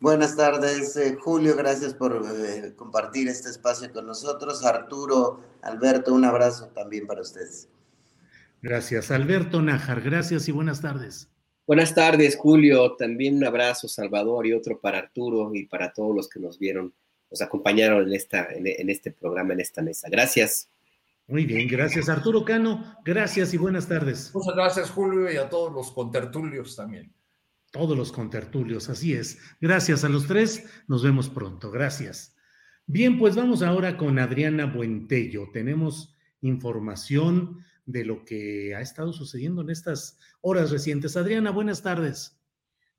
Buenas 0.00 0.36
tardes, 0.36 0.96
eh, 0.96 1.16
Julio. 1.18 1.56
Gracias 1.56 1.94
por 1.94 2.24
eh, 2.26 2.74
compartir 2.76 3.28
este 3.28 3.50
espacio 3.50 3.92
con 3.92 4.06
nosotros. 4.06 4.64
Arturo, 4.64 5.40
Alberto, 5.62 6.12
un 6.14 6.24
abrazo 6.24 6.68
también 6.74 7.06
para 7.06 7.22
ustedes. 7.22 7.68
Gracias. 8.60 9.10
Alberto 9.10 9.62
Nájar, 9.62 10.00
gracias 10.00 10.48
y 10.48 10.52
buenas 10.52 10.80
tardes. 10.80 11.28
Buenas 11.66 11.94
tardes, 11.94 12.36
Julio. 12.36 12.94
También 12.96 13.36
un 13.36 13.44
abrazo, 13.44 13.88
Salvador, 13.88 14.46
y 14.46 14.52
otro 14.52 14.80
para 14.80 14.98
Arturo 14.98 15.54
y 15.54 15.66
para 15.66 15.92
todos 15.92 16.14
los 16.14 16.28
que 16.28 16.40
nos 16.40 16.58
vieron, 16.58 16.92
nos 17.30 17.40
acompañaron 17.40 18.06
en, 18.06 18.14
esta, 18.14 18.48
en 18.52 18.90
este 18.90 19.10
programa, 19.12 19.54
en 19.54 19.60
esta 19.60 19.80
mesa. 19.80 20.08
Gracias. 20.10 20.68
Muy 21.26 21.46
bien, 21.46 21.66
gracias 21.68 22.10
Arturo 22.10 22.44
Cano, 22.44 22.98
gracias 23.02 23.54
y 23.54 23.56
buenas 23.56 23.88
tardes. 23.88 24.30
Muchas 24.34 24.54
gracias 24.54 24.90
Julio 24.90 25.32
y 25.32 25.38
a 25.38 25.48
todos 25.48 25.72
los 25.72 25.90
contertulios 25.90 26.76
también. 26.76 27.10
Todos 27.74 27.98
los 27.98 28.12
contertulios, 28.12 28.88
así 28.88 29.14
es. 29.14 29.40
Gracias 29.60 30.04
a 30.04 30.08
los 30.08 30.28
tres, 30.28 30.64
nos 30.86 31.02
vemos 31.02 31.28
pronto, 31.28 31.72
gracias. 31.72 32.36
Bien, 32.86 33.18
pues 33.18 33.34
vamos 33.34 33.62
ahora 33.62 33.96
con 33.96 34.20
Adriana 34.20 34.66
Buentello. 34.66 35.50
Tenemos 35.52 36.14
información 36.40 37.64
de 37.84 38.04
lo 38.04 38.24
que 38.24 38.76
ha 38.76 38.80
estado 38.80 39.12
sucediendo 39.12 39.62
en 39.62 39.70
estas 39.70 40.20
horas 40.40 40.70
recientes. 40.70 41.16
Adriana, 41.16 41.50
buenas 41.50 41.82
tardes. 41.82 42.38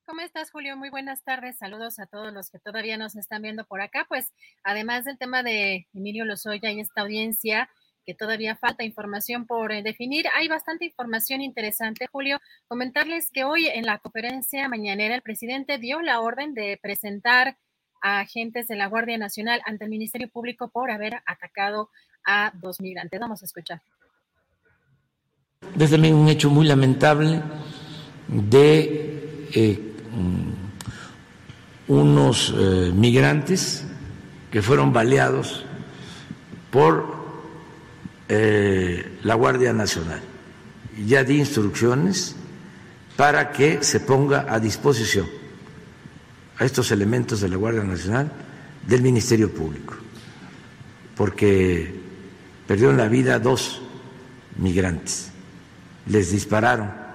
¿Cómo 0.05 0.19
estás, 0.19 0.51
Julio? 0.51 0.75
Muy 0.75 0.89
buenas 0.89 1.23
tardes. 1.23 1.57
Saludos 1.57 1.97
a 1.97 2.05
todos 2.05 2.33
los 2.33 2.49
que 2.49 2.59
todavía 2.59 2.97
nos 2.97 3.15
están 3.15 3.43
viendo 3.43 3.63
por 3.65 3.79
acá. 3.79 4.05
Pues 4.09 4.33
además 4.65 5.05
del 5.05 5.17
tema 5.17 5.41
de 5.41 5.87
Emilio 5.93 6.25
Lozoya 6.25 6.69
y 6.71 6.81
esta 6.81 7.01
audiencia, 7.01 7.69
que 8.05 8.13
todavía 8.13 8.55
falta 8.55 8.83
información 8.83 9.45
por 9.45 9.71
eh, 9.71 9.81
definir. 9.81 10.25
Hay 10.35 10.47
bastante 10.47 10.85
información 10.85 11.41
interesante, 11.41 12.07
Julio. 12.11 12.39
Comentarles 12.67 13.31
que 13.31 13.43
hoy 13.43 13.67
en 13.67 13.85
la 13.85 13.97
conferencia 13.97 14.69
mañanera 14.69 15.15
el 15.15 15.21
presidente 15.21 15.77
dio 15.77 16.01
la 16.01 16.21
orden 16.21 16.53
de 16.53 16.79
presentar 16.81 17.57
a 18.01 18.19
agentes 18.19 18.67
de 18.67 18.75
la 18.75 18.87
Guardia 18.87 19.17
Nacional 19.17 19.61
ante 19.65 19.85
el 19.85 19.89
Ministerio 19.89 20.29
Público 20.29 20.69
por 20.69 20.91
haber 20.91 21.21
atacado 21.25 21.89
a 22.25 22.51
dos 22.53 22.79
migrantes. 22.79 23.19
Vamos 23.19 23.41
a 23.41 23.45
escuchar. 23.45 23.81
Es 25.79 25.91
también 25.91 26.13
un 26.13 26.29
hecho 26.29 26.49
muy 26.49 26.67
lamentable 26.67 27.41
de 28.27 29.47
eh, 29.53 29.95
unos 31.87 32.53
eh, 32.57 32.91
migrantes 32.93 33.85
que 34.51 34.61
fueron 34.61 34.93
baleados 34.93 35.65
por 36.71 37.14
eh, 38.27 39.19
la 39.23 39.35
Guardia 39.35 39.73
Nacional. 39.73 40.21
Ya 41.05 41.23
di 41.23 41.37
instrucciones 41.37 42.35
para 43.17 43.51
que 43.51 43.83
se 43.83 43.99
ponga 43.99 44.45
a 44.47 44.59
disposición 44.59 45.27
a 46.57 46.65
estos 46.65 46.91
elementos 46.91 47.41
de 47.41 47.49
la 47.49 47.57
Guardia 47.57 47.83
Nacional 47.83 48.31
del 48.87 49.01
Ministerio 49.01 49.53
Público, 49.53 49.95
porque 51.15 51.93
perdieron 52.67 52.97
la 52.97 53.07
vida 53.07 53.39
dos 53.39 53.81
migrantes, 54.57 55.31
les 56.07 56.31
dispararon. 56.31 57.05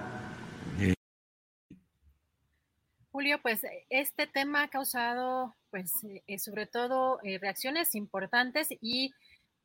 Julio, 3.11 3.39
pues 3.41 3.61
este 3.89 4.25
tema 4.25 4.63
ha 4.63 4.67
causado, 4.69 5.55
pues, 5.69 5.91
eh, 6.27 6.39
sobre 6.39 6.65
todo 6.65 7.19
eh, 7.23 7.37
reacciones 7.39 7.93
importantes 7.93 8.69
y 8.81 9.13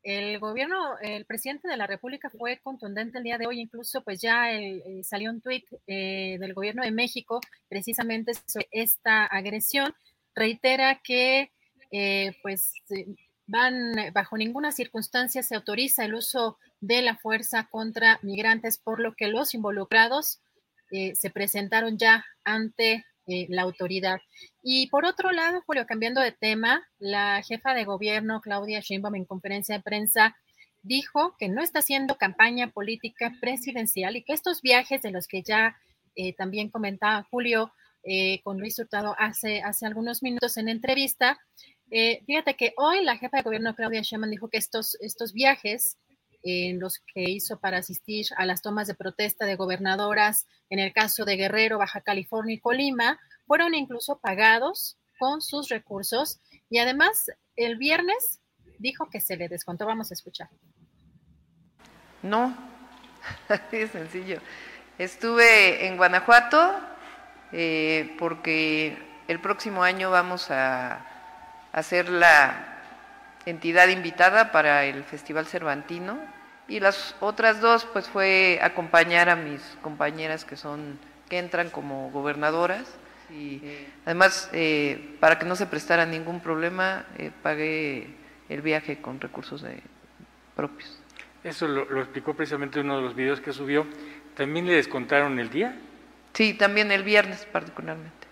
el 0.03 0.39
gobierno, 0.39 0.97
el 1.01 1.25
presidente 1.25 1.67
de 1.67 1.77
la 1.77 1.87
República 1.87 2.29
fue 2.29 2.59
contundente 2.59 3.17
el 3.17 3.23
día 3.23 3.37
de 3.37 3.47
hoy, 3.47 3.59
incluso 3.59 4.01
pues 4.03 4.21
ya 4.21 4.53
eh, 4.53 5.01
salió 5.03 5.31
un 5.31 5.41
tuit 5.41 5.65
eh, 5.85 6.37
del 6.39 6.53
gobierno 6.53 6.83
de 6.83 6.91
México 6.91 7.41
precisamente 7.67 8.33
sobre 8.33 8.67
esta 8.71 9.25
agresión. 9.25 9.93
Reitera 10.35 11.01
que 11.03 11.51
eh, 11.91 12.35
pues 12.41 12.73
van 13.47 13.95
bajo 14.13 14.37
ninguna 14.37 14.71
circunstancia 14.71 15.41
se 15.41 15.55
autoriza 15.55 16.05
el 16.05 16.15
uso 16.15 16.57
de 16.79 17.01
la 17.01 17.17
fuerza 17.17 17.67
contra 17.69 18.19
migrantes, 18.21 18.77
por 18.77 18.99
lo 18.99 19.13
que 19.13 19.27
los 19.27 19.53
involucrados 19.53 20.41
se 20.89 21.29
presentaron 21.31 21.97
ya 21.97 22.25
ante 22.45 23.05
eh, 23.27 23.45
la 23.49 23.63
autoridad. 23.63 24.19
Y 24.63 24.87
por 24.87 25.05
otro 25.05 25.31
lado, 25.31 25.61
Julio, 25.65 25.85
cambiando 25.85 26.21
de 26.21 26.31
tema, 26.31 26.87
la 26.97 27.41
jefa 27.43 27.73
de 27.73 27.83
gobierno, 27.83 28.39
Claudia 28.41 28.79
Sheinbaum, 28.79 29.15
en 29.15 29.25
conferencia 29.25 29.75
de 29.75 29.83
prensa, 29.83 30.37
dijo 30.81 31.35
que 31.37 31.49
no 31.49 31.61
está 31.61 31.79
haciendo 31.79 32.17
campaña 32.17 32.71
política 32.71 33.33
presidencial 33.41 34.15
y 34.15 34.23
que 34.23 34.33
estos 34.33 34.61
viajes 34.61 35.01
de 35.01 35.11
los 35.11 35.27
que 35.27 35.43
ya 35.43 35.75
eh, 36.15 36.33
también 36.35 36.69
comentaba 36.69 37.27
Julio 37.29 37.73
eh, 38.03 38.41
con 38.43 38.59
Luis 38.59 38.79
Hurtado 38.79 39.13
hace, 39.19 39.61
hace 39.61 39.85
algunos 39.85 40.23
minutos 40.23 40.55
en 40.55 40.69
entrevista, 40.69 41.37
fíjate 41.89 42.55
que 42.55 42.73
hoy 42.77 43.03
la 43.03 43.17
jefa 43.17 43.37
de 43.37 43.43
gobierno, 43.43 43.75
Claudia 43.75 44.01
Sheinbaum, 44.01 44.31
dijo 44.31 44.49
que 44.49 44.57
estos, 44.57 44.95
estos 45.01 45.31
viajes 45.31 45.97
en 46.43 46.79
los 46.79 46.99
que 47.13 47.23
hizo 47.23 47.59
para 47.59 47.77
asistir 47.77 48.25
a 48.37 48.45
las 48.45 48.61
tomas 48.61 48.87
de 48.87 48.95
protesta 48.95 49.45
de 49.45 49.55
gobernadoras 49.55 50.45
en 50.69 50.79
el 50.79 50.93
caso 50.93 51.25
de 51.25 51.35
Guerrero, 51.35 51.77
Baja 51.77 52.01
California 52.01 52.55
y 52.55 52.59
Colima, 52.59 53.19
fueron 53.45 53.73
incluso 53.73 54.19
pagados 54.19 54.97
con 55.19 55.41
sus 55.41 55.69
recursos 55.69 56.39
y 56.69 56.79
además 56.79 57.25
el 57.55 57.77
viernes 57.77 58.41
dijo 58.77 59.09
que 59.09 59.21
se 59.21 59.37
le 59.37 59.47
descontó. 59.47 59.85
Vamos 59.85 60.11
a 60.11 60.13
escuchar. 60.13 60.49
No, 62.21 62.55
de 63.71 63.87
sencillo. 63.87 64.39
Estuve 64.97 65.87
en 65.87 65.97
Guanajuato 65.97 66.79
eh, 67.51 68.15
porque 68.19 68.97
el 69.27 69.39
próximo 69.39 69.83
año 69.83 70.11
vamos 70.11 70.49
a 70.51 71.05
hacer 71.71 72.09
la 72.09 72.76
entidad 73.49 73.87
invitada 73.87 74.51
para 74.51 74.85
el 74.85 75.03
Festival 75.03 75.45
Cervantino 75.45 76.19
y 76.67 76.79
las 76.79 77.15
otras 77.21 77.61
dos 77.61 77.85
pues 77.93 78.07
fue 78.09 78.59
acompañar 78.61 79.29
a 79.29 79.35
mis 79.35 79.61
compañeras 79.81 80.43
que 80.43 80.57
son 80.57 80.99
que 81.29 81.39
entran 81.39 81.69
como 81.69 82.11
gobernadoras 82.11 82.97
y 83.29 83.61
además 84.05 84.49
eh, 84.53 85.15
para 85.19 85.39
que 85.39 85.45
no 85.45 85.55
se 85.55 85.65
prestara 85.65 86.05
ningún 86.05 86.41
problema 86.41 87.05
eh, 87.17 87.31
pagué 87.41 88.07
el 88.49 88.61
viaje 88.61 89.01
con 89.01 89.19
recursos 89.19 89.63
propios. 90.55 91.01
Eso 91.43 91.67
lo, 91.67 91.85
lo, 91.85 92.01
explicó 92.01 92.33
precisamente 92.33 92.79
uno 92.79 92.97
de 92.97 93.03
los 93.03 93.15
videos 93.15 93.39
que 93.39 93.53
subió. 93.53 93.85
¿También 94.35 94.65
le 94.65 94.73
descontaron 94.73 95.39
el 95.39 95.49
día? 95.49 95.77
Sí, 96.33 96.53
también 96.53 96.91
el 96.91 97.03
viernes 97.03 97.45
particularmente. 97.45 98.27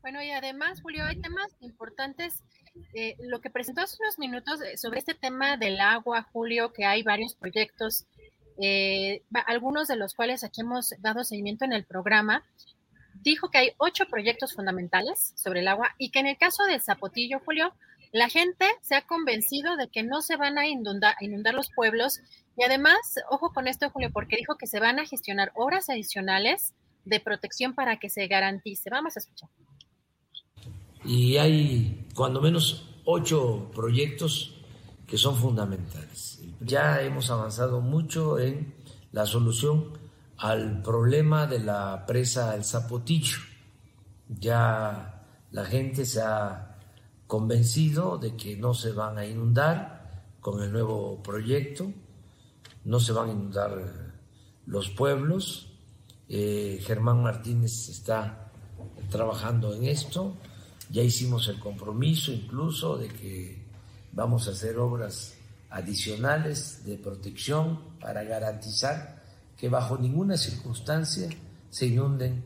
Bueno, 0.00 0.22
y 0.22 0.30
además, 0.32 0.82
Julio, 0.82 1.04
hay 1.04 1.16
temas 1.20 1.56
importantes 1.60 2.44
eh, 2.94 3.16
lo 3.20 3.40
que 3.40 3.50
presentó 3.50 3.82
hace 3.82 3.96
unos 4.00 4.18
minutos 4.18 4.60
eh, 4.60 4.76
sobre 4.76 4.98
este 4.98 5.14
tema 5.14 5.56
del 5.56 5.80
agua, 5.80 6.26
Julio, 6.32 6.72
que 6.72 6.84
hay 6.84 7.02
varios 7.02 7.34
proyectos, 7.34 8.04
eh, 8.60 9.22
algunos 9.46 9.88
de 9.88 9.96
los 9.96 10.14
cuales 10.14 10.44
aquí 10.44 10.60
hemos 10.60 10.94
dado 10.98 11.24
seguimiento 11.24 11.64
en 11.64 11.72
el 11.72 11.84
programa, 11.84 12.44
dijo 13.22 13.50
que 13.50 13.58
hay 13.58 13.72
ocho 13.78 14.06
proyectos 14.06 14.54
fundamentales 14.54 15.32
sobre 15.36 15.60
el 15.60 15.68
agua 15.68 15.94
y 15.98 16.10
que 16.10 16.18
en 16.20 16.26
el 16.26 16.36
caso 16.36 16.64
del 16.64 16.80
Zapotillo, 16.80 17.40
Julio, 17.44 17.72
la 18.12 18.28
gente 18.28 18.66
se 18.82 18.94
ha 18.94 19.02
convencido 19.02 19.76
de 19.76 19.88
que 19.88 20.02
no 20.02 20.22
se 20.22 20.36
van 20.36 20.58
a 20.58 20.66
inundar, 20.66 21.16
inundar 21.20 21.54
los 21.54 21.70
pueblos 21.70 22.20
y 22.56 22.64
además, 22.64 22.96
ojo 23.30 23.52
con 23.52 23.66
esto, 23.66 23.90
Julio, 23.90 24.10
porque 24.12 24.36
dijo 24.36 24.56
que 24.56 24.66
se 24.66 24.78
van 24.78 24.98
a 24.98 25.06
gestionar 25.06 25.52
horas 25.54 25.90
adicionales 25.90 26.74
de 27.04 27.20
protección 27.20 27.74
para 27.74 27.98
que 27.98 28.08
se 28.08 28.26
garantice. 28.28 28.90
Vamos 28.90 29.16
a 29.16 29.20
escuchar 29.20 29.48
y 31.04 31.36
hay 31.36 32.06
cuando 32.14 32.40
menos 32.40 32.88
ocho 33.04 33.70
proyectos 33.74 34.54
que 35.06 35.18
son 35.18 35.36
fundamentales. 35.36 36.40
Ya 36.60 37.02
hemos 37.02 37.30
avanzado 37.30 37.80
mucho 37.80 38.38
en 38.38 38.74
la 39.12 39.26
solución 39.26 39.98
al 40.38 40.82
problema 40.82 41.46
de 41.46 41.60
la 41.60 42.06
presa 42.06 42.54
El 42.54 42.64
Zapotillo. 42.64 43.38
Ya 44.28 45.26
la 45.50 45.64
gente 45.64 46.06
se 46.06 46.22
ha 46.22 46.78
convencido 47.26 48.18
de 48.18 48.36
que 48.36 48.56
no 48.56 48.74
se 48.74 48.92
van 48.92 49.18
a 49.18 49.26
inundar 49.26 50.24
con 50.40 50.62
el 50.62 50.72
nuevo 50.72 51.22
proyecto, 51.22 51.92
no 52.84 53.00
se 53.00 53.12
van 53.12 53.28
a 53.28 53.32
inundar 53.32 54.14
los 54.66 54.88
pueblos. 54.90 55.70
Eh, 56.28 56.80
Germán 56.82 57.22
Martínez 57.22 57.88
está 57.88 58.50
trabajando 59.10 59.74
en 59.74 59.84
esto 59.84 60.36
ya 60.90 61.02
hicimos 61.02 61.48
el 61.48 61.58
compromiso 61.58 62.32
incluso 62.32 62.96
de 62.96 63.08
que 63.08 63.64
vamos 64.12 64.48
a 64.48 64.52
hacer 64.52 64.78
obras 64.78 65.34
adicionales 65.70 66.84
de 66.84 66.96
protección 66.98 67.80
para 68.00 68.22
garantizar 68.22 69.22
que 69.56 69.68
bajo 69.68 69.98
ninguna 69.98 70.36
circunstancia 70.36 71.28
se 71.70 71.86
inunden 71.86 72.44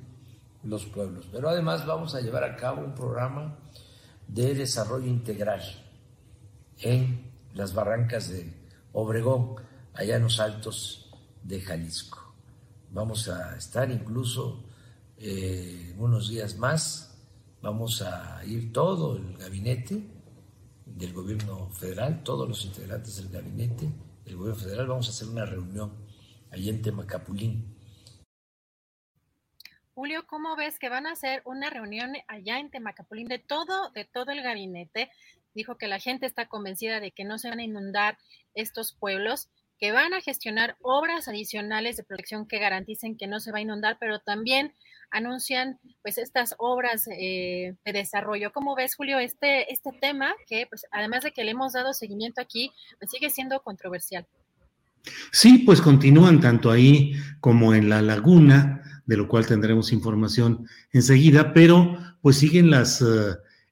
los 0.65 0.87
pueblos. 0.87 1.27
Pero 1.31 1.49
además 1.49 1.87
vamos 1.87 2.15
a 2.15 2.21
llevar 2.21 2.45
a 2.45 2.57
cabo 2.57 2.85
un 2.85 2.95
programa 2.95 3.59
de 4.27 4.55
desarrollo 4.55 5.07
integral 5.07 5.63
en 6.81 7.31
las 7.55 7.75
barrancas 7.75 8.29
de 8.29 8.53
Obregón, 8.93 9.57
allá 9.95 10.17
en 10.17 10.23
los 10.23 10.41
altos 10.41 11.11
de 11.43 11.61
Jalisco. 11.61 12.35
Vamos 12.91 13.29
a 13.29 13.57
estar 13.57 13.91
incluso 13.91 14.65
eh, 15.19 15.95
unos 15.99 16.29
días 16.29 16.57
más 16.57 17.08
Vamos 17.61 18.03
a 18.03 18.41
ir 18.47 18.73
todo 18.73 19.17
el 19.17 19.37
gabinete 19.37 20.01
del 20.87 21.13
gobierno 21.13 21.69
federal, 21.71 22.23
todos 22.23 22.49
los 22.49 22.65
integrantes 22.65 23.17
del 23.17 23.31
gabinete 23.31 23.89
del 24.25 24.37
gobierno 24.37 24.61
federal, 24.61 24.87
vamos 24.87 25.09
a 25.09 25.11
hacer 25.11 25.29
una 25.29 25.45
reunión 25.45 25.93
allí 26.53 26.69
en 26.69 26.83
Temacapulín. 26.83 27.77
Julio, 29.95 30.25
¿cómo 30.29 30.55
ves 30.55 30.79
que 30.79 30.89
van 30.89 31.09
a 31.09 31.13
hacer 31.13 31.43
una 31.45 31.69
reunión 31.69 32.13
allá 32.29 32.61
en 32.61 32.71
Temacapulín 32.71 33.27
de 33.27 33.41
todo, 33.41 33.91
de 33.91 34.05
todo 34.05 34.31
el 34.31 34.43
gabinete? 34.43 35.11
Dijo 35.53 35.77
que 35.77 35.89
la 35.89 35.99
gente 35.99 36.27
está 36.27 36.47
convencida 36.47 37.01
de 37.01 37.11
que 37.11 37.25
no 37.25 37.39
se 37.39 37.49
van 37.49 37.59
a 37.59 37.65
inundar 37.65 38.19
estos 38.55 38.93
pueblos 38.93 39.49
que 39.79 39.91
van 39.91 40.15
a 40.15 40.21
gestionar 40.21 40.77
obras 40.81 41.27
adicionales 41.27 41.97
de 41.97 42.05
protección 42.05 42.47
que 42.47 42.61
garanticen 42.61 43.17
que 43.17 43.27
no 43.27 43.41
se 43.41 43.51
va 43.51 43.59
a 43.59 43.63
inundar, 43.63 43.97
pero 43.99 44.21
también 44.21 44.75
anuncian 45.11 45.79
pues 46.03 46.19
estas 46.19 46.55
obras 46.59 47.09
eh, 47.11 47.75
de 47.85 47.93
desarrollo. 47.93 48.53
¿Cómo 48.53 48.75
ves, 48.75 48.95
Julio, 48.95 49.19
este, 49.19 49.73
este 49.73 49.91
tema 49.93 50.35
que 50.47 50.67
pues 50.67 50.87
además 50.91 51.25
de 51.25 51.33
que 51.33 51.45
le 51.45 51.53
hemos 51.53 51.73
dado 51.73 51.93
seguimiento 51.93 52.41
aquí, 52.41 52.73
pues 52.99 53.11
sigue 53.11 53.31
siendo 53.31 53.61
controversial? 53.63 54.27
Sí, 55.33 55.59
pues 55.59 55.81
continúan 55.81 56.41
tanto 56.41 56.71
ahí 56.71 57.15
como 57.41 57.75
en 57.75 57.89
la 57.89 58.03
laguna, 58.03 59.03
de 59.07 59.17
lo 59.17 59.29
cual 59.29 59.47
tendremos 59.47 59.93
información 59.93 60.67
enseguida, 60.93 61.53
pero 61.53 61.97
pues 62.21 62.37
siguen 62.37 62.71
las... 62.71 63.05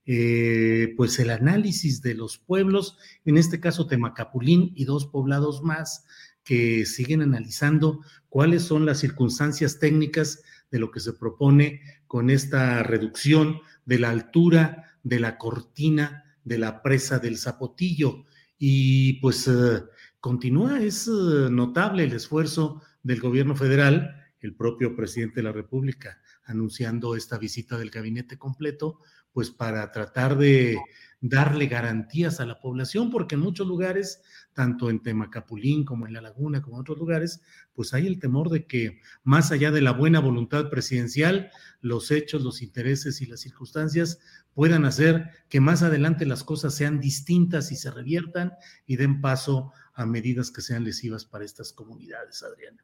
Eh, 0.08 0.94
pues 0.96 1.18
el 1.18 1.30
análisis 1.30 2.00
de 2.00 2.14
los 2.14 2.38
pueblos, 2.38 2.96
en 3.24 3.38
este 3.38 3.58
caso 3.58 3.88
Temacapulín 3.88 4.70
y 4.76 4.84
dos 4.84 5.06
poblados 5.06 5.64
más, 5.64 6.04
que 6.46 6.86
siguen 6.86 7.22
analizando 7.22 8.00
cuáles 8.28 8.62
son 8.62 8.86
las 8.86 9.00
circunstancias 9.00 9.80
técnicas 9.80 10.42
de 10.70 10.78
lo 10.78 10.90
que 10.90 11.00
se 11.00 11.12
propone 11.12 11.80
con 12.06 12.30
esta 12.30 12.82
reducción 12.82 13.60
de 13.84 13.98
la 13.98 14.10
altura 14.10 14.98
de 15.02 15.20
la 15.20 15.38
cortina 15.38 16.24
de 16.44 16.58
la 16.58 16.82
presa 16.82 17.18
del 17.18 17.38
Zapotillo. 17.38 18.24
Y 18.58 19.14
pues 19.14 19.46
eh, 19.48 19.82
continúa, 20.20 20.80
es 20.80 21.08
eh, 21.08 21.48
notable 21.50 22.04
el 22.04 22.12
esfuerzo 22.12 22.82
del 23.02 23.20
gobierno 23.20 23.54
federal, 23.54 24.24
el 24.40 24.54
propio 24.54 24.96
presidente 24.96 25.36
de 25.36 25.42
la 25.44 25.52
República 25.52 26.20
anunciando 26.46 27.16
esta 27.16 27.38
visita 27.38 27.76
del 27.76 27.90
gabinete 27.90 28.38
completo, 28.38 29.00
pues 29.32 29.50
para 29.50 29.90
tratar 29.90 30.38
de 30.38 30.78
darle 31.20 31.66
garantías 31.66 32.40
a 32.40 32.46
la 32.46 32.60
población, 32.60 33.10
porque 33.10 33.34
en 33.34 33.42
muchos 33.42 33.66
lugares, 33.66 34.22
tanto 34.56 34.88
en 34.88 35.00
Temacapulín 35.00 35.84
como 35.84 36.06
en 36.06 36.14
La 36.14 36.22
Laguna, 36.22 36.62
como 36.62 36.76
en 36.76 36.80
otros 36.80 36.96
lugares, 36.96 37.42
pues 37.74 37.92
hay 37.92 38.06
el 38.06 38.18
temor 38.18 38.48
de 38.48 38.64
que 38.64 39.02
más 39.22 39.52
allá 39.52 39.70
de 39.70 39.82
la 39.82 39.92
buena 39.92 40.18
voluntad 40.18 40.70
presidencial, 40.70 41.50
los 41.82 42.10
hechos, 42.10 42.42
los 42.42 42.62
intereses 42.62 43.20
y 43.20 43.26
las 43.26 43.40
circunstancias 43.40 44.18
puedan 44.54 44.86
hacer 44.86 45.28
que 45.50 45.60
más 45.60 45.82
adelante 45.82 46.24
las 46.24 46.42
cosas 46.42 46.74
sean 46.74 47.00
distintas 47.00 47.70
y 47.70 47.76
se 47.76 47.90
reviertan 47.90 48.54
y 48.86 48.96
den 48.96 49.20
paso 49.20 49.72
a 49.92 50.06
medidas 50.06 50.50
que 50.50 50.62
sean 50.62 50.84
lesivas 50.84 51.26
para 51.26 51.44
estas 51.44 51.74
comunidades, 51.74 52.42
Adriana. 52.42 52.82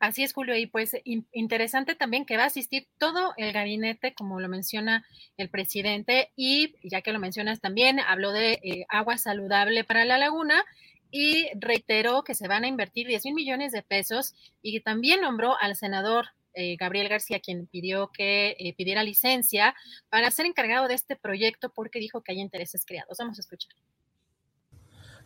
Así 0.00 0.22
es, 0.22 0.32
Julio, 0.32 0.56
y 0.56 0.66
pues 0.66 0.96
interesante 1.04 1.96
también 1.96 2.24
que 2.24 2.36
va 2.36 2.44
a 2.44 2.46
asistir 2.46 2.86
todo 2.98 3.32
el 3.36 3.52
gabinete, 3.52 4.14
como 4.14 4.38
lo 4.38 4.48
menciona 4.48 5.04
el 5.36 5.48
presidente, 5.48 6.30
y 6.36 6.74
ya 6.88 7.02
que 7.02 7.12
lo 7.12 7.18
mencionas 7.18 7.60
también, 7.60 7.98
habló 7.98 8.30
de 8.30 8.52
eh, 8.62 8.86
agua 8.88 9.18
saludable 9.18 9.82
para 9.82 10.04
la 10.04 10.16
laguna 10.16 10.64
y 11.10 11.48
reiteró 11.58 12.22
que 12.22 12.34
se 12.34 12.46
van 12.46 12.64
a 12.64 12.68
invertir 12.68 13.08
10 13.08 13.24
mil 13.24 13.34
millones 13.34 13.72
de 13.72 13.82
pesos 13.82 14.34
y 14.62 14.80
también 14.80 15.20
nombró 15.20 15.58
al 15.58 15.74
senador 15.74 16.26
eh, 16.54 16.76
Gabriel 16.76 17.08
García, 17.08 17.40
quien 17.40 17.66
pidió 17.66 18.10
que 18.12 18.56
eh, 18.58 18.74
pidiera 18.76 19.02
licencia 19.02 19.74
para 20.10 20.30
ser 20.30 20.46
encargado 20.46 20.86
de 20.86 20.94
este 20.94 21.16
proyecto 21.16 21.70
porque 21.70 21.98
dijo 21.98 22.22
que 22.22 22.32
hay 22.32 22.40
intereses 22.40 22.84
creados. 22.84 23.18
Vamos 23.18 23.38
a 23.38 23.40
escuchar. 23.40 23.72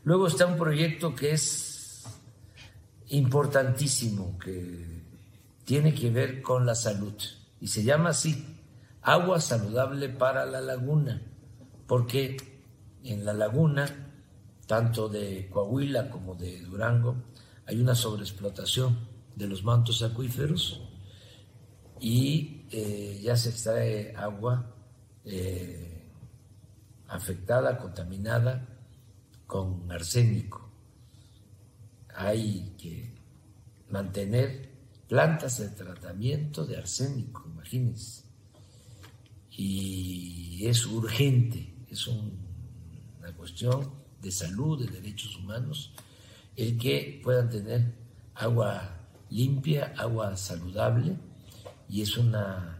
Luego 0.04 0.26
está 0.26 0.46
un 0.46 0.56
proyecto 0.56 1.14
que 1.14 1.32
es 1.32 1.81
importantísimo 3.08 4.38
que 4.38 5.02
tiene 5.64 5.94
que 5.94 6.10
ver 6.10 6.42
con 6.42 6.66
la 6.66 6.74
salud. 6.74 7.14
Y 7.60 7.68
se 7.68 7.84
llama 7.84 8.10
así, 8.10 8.44
agua 9.02 9.40
saludable 9.40 10.08
para 10.08 10.46
la 10.46 10.60
laguna, 10.60 11.22
porque 11.86 12.36
en 13.04 13.24
la 13.24 13.32
laguna, 13.32 13.86
tanto 14.66 15.08
de 15.08 15.48
Coahuila 15.50 16.10
como 16.10 16.34
de 16.34 16.60
Durango, 16.60 17.16
hay 17.66 17.80
una 17.80 17.94
sobreexplotación 17.94 18.98
de 19.36 19.46
los 19.46 19.64
mantos 19.64 20.02
acuíferos 20.02 20.82
y 22.00 22.66
eh, 22.70 23.20
ya 23.22 23.36
se 23.36 23.50
extrae 23.50 24.14
agua 24.16 24.74
eh, 25.24 26.10
afectada, 27.08 27.78
contaminada 27.78 28.66
con 29.46 29.90
arsénico 29.90 30.71
hay 32.14 32.74
que 32.78 33.12
mantener 33.90 34.70
plantas 35.08 35.58
de 35.58 35.68
tratamiento 35.68 36.64
de 36.64 36.76
arsénico, 36.76 37.46
imagínense. 37.46 38.24
Y 39.50 40.66
es 40.66 40.86
urgente, 40.86 41.74
es 41.88 42.06
una 42.06 43.32
cuestión 43.36 43.90
de 44.20 44.30
salud, 44.30 44.84
de 44.84 44.90
derechos 44.90 45.36
humanos, 45.36 45.92
el 46.56 46.78
que 46.78 47.20
puedan 47.22 47.50
tener 47.50 47.94
agua 48.34 48.96
limpia, 49.30 49.92
agua 49.96 50.36
saludable, 50.36 51.16
y 51.88 52.00
es 52.02 52.16
una 52.16 52.78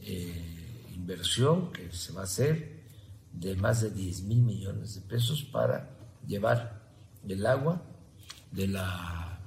eh, 0.00 0.90
inversión 0.94 1.70
que 1.72 1.92
se 1.92 2.12
va 2.12 2.22
a 2.22 2.24
hacer 2.24 2.78
de 3.32 3.54
más 3.54 3.82
de 3.82 3.90
10 3.90 4.22
mil 4.22 4.42
millones 4.42 4.96
de 4.96 5.00
pesos 5.02 5.44
para 5.44 5.90
llevar 6.26 6.82
el 7.28 7.46
agua 7.46 7.82
de 8.50 8.68
la 8.68 9.40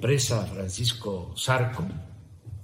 presa 0.00 0.44
Francisco 0.46 1.34
Zarco 1.36 1.86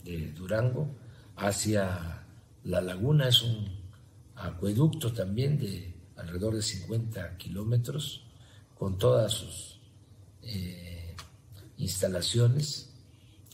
de 0.05 0.33
Durango 0.33 0.89
hacia 1.37 2.25
la 2.65 2.81
laguna. 2.81 3.29
Es 3.29 3.43
un 3.43 3.69
acueducto 4.37 5.13
también 5.13 5.59
de 5.59 5.95
alrededor 6.17 6.55
de 6.55 6.63
50 6.63 7.37
kilómetros 7.37 8.25
con 8.79 8.99
todas 8.99 9.33
sus 9.33 9.81
eh, 10.43 11.15
instalaciones 11.77 12.91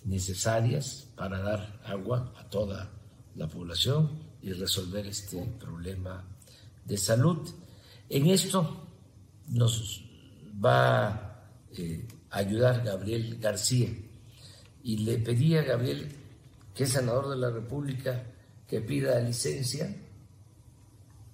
necesarias 0.05 1.09
para 1.17 1.41
dar 1.41 1.81
agua 1.85 2.33
a 2.37 2.49
toda 2.49 2.91
la 3.35 3.49
población 3.49 4.23
y 4.41 4.53
resolver 4.53 5.07
este 5.07 5.43
problema 5.59 6.25
de 6.85 6.97
salud. 6.97 7.49
En 8.09 8.29
esto 8.29 8.87
nos 9.49 10.05
va 10.65 11.26
eh, 11.79 12.07
ayudar 12.31 12.85
Gabriel 12.85 13.39
García. 13.41 13.89
Y 14.83 14.99
le 14.99 15.19
pedí 15.19 15.57
a 15.57 15.63
Gabriel, 15.63 16.09
que 16.75 16.85
es 16.85 16.93
senador 16.93 17.29
de 17.31 17.37
la 17.37 17.51
República, 17.51 18.23
que 18.69 18.81
pida 18.81 19.21
licencia 19.21 19.95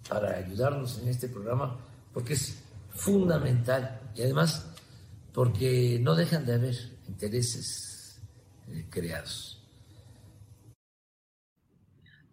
para 0.09 0.37
ayudarnos 0.37 0.99
en 1.01 1.09
este 1.09 1.29
programa, 1.29 1.79
porque 2.13 2.35
es 2.35 2.63
fundamental 2.91 4.01
y 4.15 4.23
además 4.23 4.67
porque 5.33 5.99
no 6.01 6.15
dejan 6.15 6.45
de 6.45 6.55
haber 6.55 6.75
intereses 7.09 8.21
eh, 8.69 8.85
creados. 8.91 9.59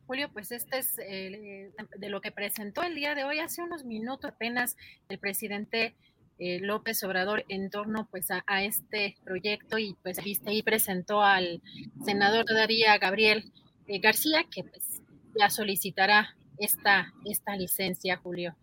Julio, 0.06 0.27
pues 0.34 0.52
este 0.52 0.80
es 0.80 0.98
eh, 0.99 1.72
de 1.98 2.10
lo 2.10 2.19
que 2.19 2.31
presentó 2.31 2.81
el 2.81 2.95
día 2.95 3.14
de 3.14 3.23
hoy, 3.23 3.40
hace 3.40 3.61
unos 3.61 3.86
minutos 3.86 4.31
apenas 4.31 4.76
el 5.07 5.19
presidente 5.19 5.95
eh, 6.39 6.59
López 6.61 7.03
Obrador 7.03 7.45
en 7.49 7.69
torno 7.69 8.07
pues 8.09 8.27
a, 8.31 8.63
este 8.63 9.17
proyecto 9.23 9.77
y 9.77 9.95
pues 10.01 10.23
viste 10.23 10.53
y 10.53 10.63
presentó 10.63 11.21
al 11.21 11.61
senador 12.05 12.45
todavía 12.45 12.97
Gabriel 12.97 13.51
eh, 13.87 13.99
García 13.99 14.45
que 14.49 14.63
pues 14.63 15.01
ya 15.37 15.49
solicitará 15.49 16.35
esta, 16.57 17.13
esta 17.25 17.55
licencia, 17.55 18.17
Julio. 18.17 18.55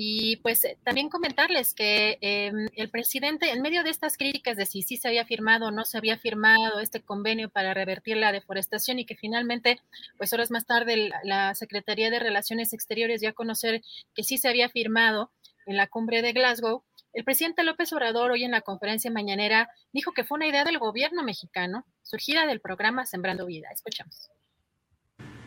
Y 0.00 0.36
pues 0.36 0.64
también 0.84 1.08
comentarles 1.08 1.74
que 1.74 2.18
em, 2.20 2.68
el 2.76 2.88
presidente, 2.88 3.50
en 3.50 3.62
medio 3.62 3.82
de 3.82 3.90
estas 3.90 4.16
críticas 4.16 4.56
de 4.56 4.64
si 4.64 4.82
sí 4.82 4.96
se 4.96 5.08
había 5.08 5.24
firmado 5.24 5.66
o 5.66 5.70
no 5.72 5.84
se 5.84 5.98
había 5.98 6.16
firmado 6.16 6.78
este 6.78 7.02
convenio 7.02 7.48
para 7.48 7.74
revertir 7.74 8.16
la 8.16 8.30
deforestación 8.30 9.00
y 9.00 9.06
que 9.06 9.16
finalmente, 9.16 9.80
pues 10.16 10.32
horas 10.32 10.52
más 10.52 10.66
tarde, 10.66 11.10
la 11.24 11.52
Secretaría 11.56 12.10
de 12.10 12.20
Relaciones 12.20 12.72
Exteriores 12.72 13.20
dio 13.20 13.30
a 13.30 13.32
conocer 13.32 13.82
que 14.14 14.22
sí 14.22 14.38
se 14.38 14.48
había 14.48 14.68
firmado 14.68 15.32
en 15.66 15.76
la 15.76 15.88
cumbre 15.88 16.22
de 16.22 16.32
Glasgow, 16.32 16.84
el 17.12 17.24
presidente 17.24 17.64
López 17.64 17.92
Obrador 17.92 18.30
hoy 18.30 18.44
en 18.44 18.50
la 18.50 18.60
conferencia 18.60 19.10
mañanera 19.10 19.68
dijo 19.92 20.12
que 20.12 20.24
fue 20.24 20.36
una 20.36 20.46
idea 20.46 20.64
del 20.64 20.78
gobierno 20.78 21.22
mexicano 21.22 21.86
surgida 22.02 22.46
del 22.46 22.60
programa 22.60 23.06
Sembrando 23.06 23.46
Vida. 23.46 23.68
Escuchamos. 23.72 24.30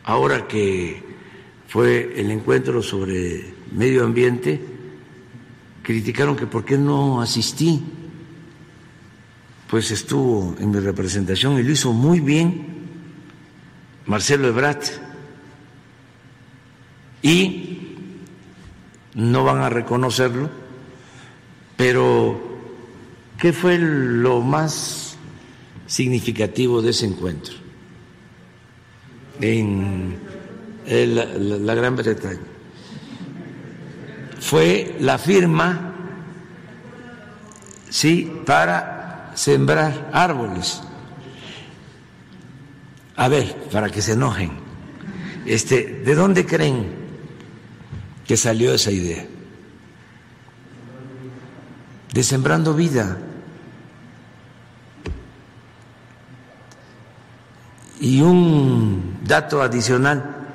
Ahora 0.04 0.48
que 0.48 1.02
fue 1.68 2.20
el 2.20 2.30
encuentro 2.30 2.82
sobre 2.82 3.54
medio 3.70 4.04
ambiente, 4.04 4.60
criticaron 5.82 6.36
que 6.36 6.46
por 6.46 6.64
qué 6.64 6.76
no 6.76 7.20
asistí. 7.20 7.82
Pues 9.68 9.90
estuvo 9.90 10.54
en 10.58 10.70
mi 10.70 10.80
representación 10.80 11.58
y 11.58 11.62
lo 11.62 11.72
hizo 11.72 11.92
muy 11.92 12.20
bien 12.20 12.66
Marcelo 14.04 14.48
Ebrat. 14.48 14.84
Y 17.22 17.96
no 19.14 19.44
van 19.44 19.58
a 19.58 19.70
reconocerlo 19.70 20.61
pero, 21.84 22.40
¿qué 23.40 23.52
fue 23.52 23.76
lo 23.76 24.40
más 24.40 25.16
significativo 25.88 26.80
de 26.80 26.90
ese 26.90 27.06
encuentro 27.06 27.56
en 29.40 30.16
la, 30.86 31.74
Gran 31.74 31.96
Bretaña? 31.96 32.38
Fue 34.38 34.94
la 35.00 35.18
firma, 35.18 35.92
sí, 37.90 38.32
para 38.46 39.32
sembrar 39.34 40.08
árboles. 40.12 40.80
A 43.16 43.26
ver, 43.26 43.56
para 43.72 43.90
que 43.90 44.02
se 44.02 44.12
enojen, 44.12 44.52
este, 45.46 46.00
¿de 46.04 46.14
dónde 46.14 46.46
creen 46.46 46.92
que 48.24 48.36
salió 48.36 48.72
esa 48.72 48.92
idea? 48.92 49.31
De 52.12 52.22
sembrando 52.22 52.74
vida. 52.74 53.18
Y 58.00 58.20
un 58.20 59.18
dato 59.24 59.62
adicional, 59.62 60.48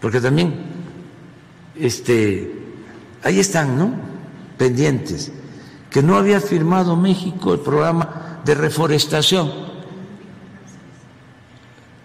porque 0.00 0.20
también 0.20 0.54
este, 1.74 2.52
ahí 3.22 3.40
están, 3.40 3.78
¿no? 3.78 3.92
Pendientes, 4.58 5.32
que 5.90 6.02
no 6.02 6.16
había 6.16 6.40
firmado 6.40 6.94
México 6.96 7.54
el 7.54 7.60
programa 7.60 8.40
de 8.44 8.54
reforestación. 8.54 9.50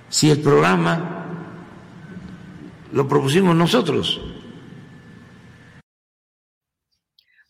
Si 0.09 0.31
el 0.31 0.39
programa 0.39 1.19
lo 2.91 3.07
propusimos 3.07 3.55
nosotros. 3.55 4.19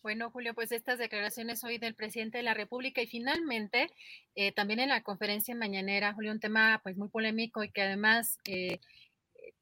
Bueno, 0.09 0.31
Julio, 0.31 0.55
pues 0.55 0.71
estas 0.71 0.97
declaraciones 0.97 1.63
hoy 1.63 1.77
del 1.77 1.93
presidente 1.93 2.39
de 2.39 2.43
la 2.43 2.55
República 2.55 2.99
y 2.99 3.05
finalmente 3.05 3.91
eh, 4.33 4.51
también 4.51 4.79
en 4.79 4.89
la 4.89 5.03
conferencia 5.03 5.53
mañanera, 5.53 6.13
Julio, 6.13 6.31
un 6.31 6.39
tema 6.39 6.79
pues 6.81 6.97
muy 6.97 7.09
polémico 7.09 7.63
y 7.63 7.69
que 7.69 7.83
además 7.83 8.39
eh, 8.45 8.79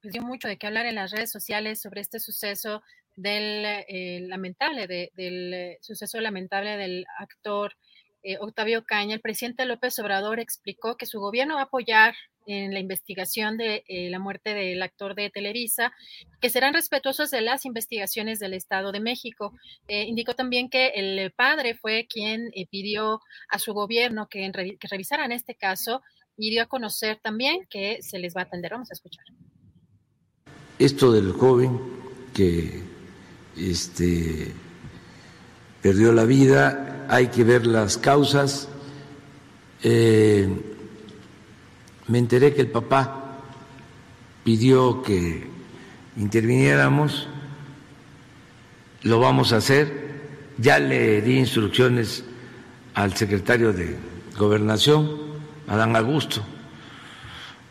pues 0.00 0.14
dio 0.14 0.22
mucho 0.22 0.48
de 0.48 0.56
qué 0.56 0.66
hablar 0.66 0.86
en 0.86 0.94
las 0.94 1.10
redes 1.10 1.30
sociales 1.30 1.82
sobre 1.82 2.00
este 2.00 2.18
suceso 2.18 2.82
del 3.14 3.62
eh, 3.66 4.20
lamentable, 4.26 4.86
del 4.86 5.76
suceso 5.82 6.18
lamentable 6.18 6.78
del 6.78 7.04
actor 7.18 7.74
Octavio 8.40 8.86
Caña. 8.86 9.16
El 9.16 9.20
presidente 9.20 9.66
López 9.66 9.98
Obrador 9.98 10.40
explicó 10.40 10.96
que 10.96 11.04
su 11.04 11.20
gobierno 11.20 11.56
va 11.56 11.60
a 11.60 11.64
apoyar 11.64 12.14
en 12.48 12.72
la 12.72 12.80
investigación 12.80 13.58
de 13.58 13.84
eh, 13.86 14.08
la 14.08 14.18
muerte 14.18 14.54
del 14.54 14.82
actor 14.82 15.14
de 15.14 15.28
Televisa, 15.28 15.92
que 16.40 16.48
serán 16.48 16.72
respetuosos 16.72 17.30
de 17.30 17.42
las 17.42 17.66
investigaciones 17.66 18.38
del 18.38 18.54
Estado 18.54 18.90
de 18.90 19.00
México. 19.00 19.52
Eh, 19.86 20.04
indicó 20.04 20.34
también 20.34 20.70
que 20.70 20.88
el 20.94 21.30
padre 21.32 21.76
fue 21.76 22.06
quien 22.08 22.50
eh, 22.54 22.66
pidió 22.66 23.20
a 23.50 23.58
su 23.58 23.74
gobierno 23.74 24.28
que, 24.28 24.50
revisaran 24.90 25.30
este 25.30 25.54
caso 25.54 26.00
y 26.38 26.50
dio 26.50 26.62
a 26.62 26.66
conocer 26.66 27.20
también 27.22 27.66
que 27.68 27.98
se 28.00 28.18
les 28.18 28.34
va 28.34 28.40
a 28.40 28.44
atender. 28.44 28.72
Vamos 28.72 28.90
a 28.90 28.94
escuchar. 28.94 29.24
Esto 30.78 31.12
del 31.12 31.32
joven 31.32 31.78
que 32.32 32.80
este, 33.58 34.54
perdió 35.82 36.12
la 36.12 36.24
vida, 36.24 37.06
hay 37.10 37.26
que 37.26 37.44
ver 37.44 37.66
las 37.66 37.98
causas. 37.98 38.70
Me 42.08 42.18
enteré 42.18 42.54
que 42.54 42.62
el 42.62 42.68
papá 42.68 43.38
pidió 44.44 45.02
que 45.02 45.46
interviniéramos, 46.16 47.28
lo 49.02 49.20
vamos 49.20 49.52
a 49.52 49.58
hacer, 49.58 50.08
ya 50.58 50.78
le 50.78 51.22
di 51.22 51.38
instrucciones 51.38 52.24
al 52.94 53.14
secretario 53.14 53.72
de 53.72 53.96
Gobernación, 54.36 55.08
Adán 55.68 55.94
Augusto 55.94 56.42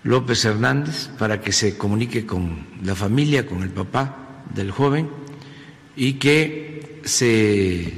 López 0.03 0.45
Hernández, 0.45 1.09
para 1.19 1.41
que 1.41 1.51
se 1.51 1.77
comunique 1.77 2.25
con 2.25 2.65
la 2.81 2.95
familia, 2.95 3.45
con 3.45 3.61
el 3.61 3.69
papá 3.69 4.43
del 4.53 4.71
joven 4.71 5.09
y 5.97 6.13
que 6.13 7.01
se 7.03 7.93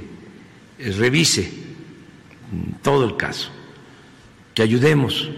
revise 0.79 1.51
todo 2.81 3.05
el 3.05 3.15
caso, 3.15 3.51
que 4.55 4.63
ayudemos 4.63 5.29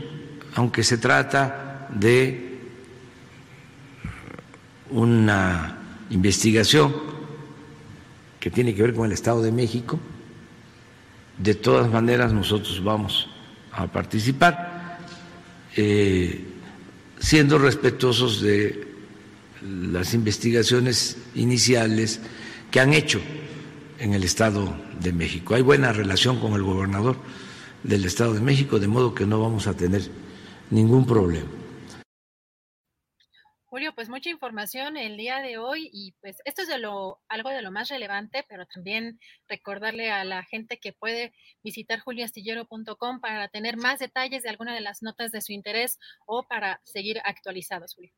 aunque 0.56 0.84
se 0.84 0.98
trata 0.98 1.88
de 1.94 2.60
una 4.90 5.78
investigación 6.10 6.94
que 8.40 8.52
tiene 8.52 8.76
que 8.76 8.82
ver 8.82 8.94
con 8.94 9.06
el 9.06 9.11
Estado 9.14 9.41
de 9.41 9.52
México, 9.52 9.99
de 11.38 11.56
todas 11.56 11.90
maneras 11.90 12.34
nosotros 12.34 12.84
vamos 12.84 13.30
a 13.72 13.88
participar, 13.88 14.99
eh, 15.76 16.45
siendo 17.19 17.57
respetuosos 17.57 18.41
de 18.41 18.88
las 19.61 20.14
investigaciones 20.14 21.18
iniciales 21.36 22.19
que 22.69 22.80
han 22.80 22.94
hecho 22.94 23.22
en 23.99 24.14
el 24.14 24.23
Estado 24.23 24.76
de 24.99 25.14
México. 25.14 25.56
Hay 25.56 25.61
buena 25.61 25.94
relación 25.94 26.40
con 26.40 26.53
el 26.53 26.64
gobernador 26.64 27.18
del 27.84 28.06
Estado 28.06 28.34
de 28.34 28.41
México, 28.41 28.80
de 28.80 28.88
modo 28.88 29.14
que 29.14 29.26
no 29.26 29.41
vamos 29.41 29.68
a 29.68 29.73
tener 29.76 30.10
ningún 30.72 31.06
problema. 31.06 31.49
Julio, 33.72 33.93
pues 33.95 34.10
mucha 34.10 34.30
información 34.30 34.98
el 34.98 35.15
día 35.15 35.39
de 35.39 35.57
hoy 35.57 35.89
y 35.93 36.14
pues 36.19 36.35
esto 36.43 36.64
es 36.64 36.68
de 36.68 36.77
lo 36.77 37.22
algo 37.30 37.49
de 37.49 37.61
lo 37.61 37.72
más 37.72 37.88
relevante, 37.88 38.43
pero 38.49 38.65
también 38.65 39.18
recordarle 39.48 40.11
a 40.11 40.26
la 40.26 40.43
gente 40.43 40.77
que 40.77 40.91
puede 40.91 41.34
visitar 41.64 42.02
juliastillero.com 42.02 43.22
para 43.22 43.48
tener 43.48 43.77
más 43.77 43.99
detalles 43.99 44.43
de 44.43 44.49
alguna 44.49 44.73
de 44.76 44.81
las 44.81 45.02
notas 45.02 45.31
de 45.31 45.39
su 45.39 45.53
interés 45.53 45.99
o 46.26 46.43
para 46.43 46.81
seguir 46.84 47.22
actualizados, 47.23 47.95
Julio. 47.95 48.11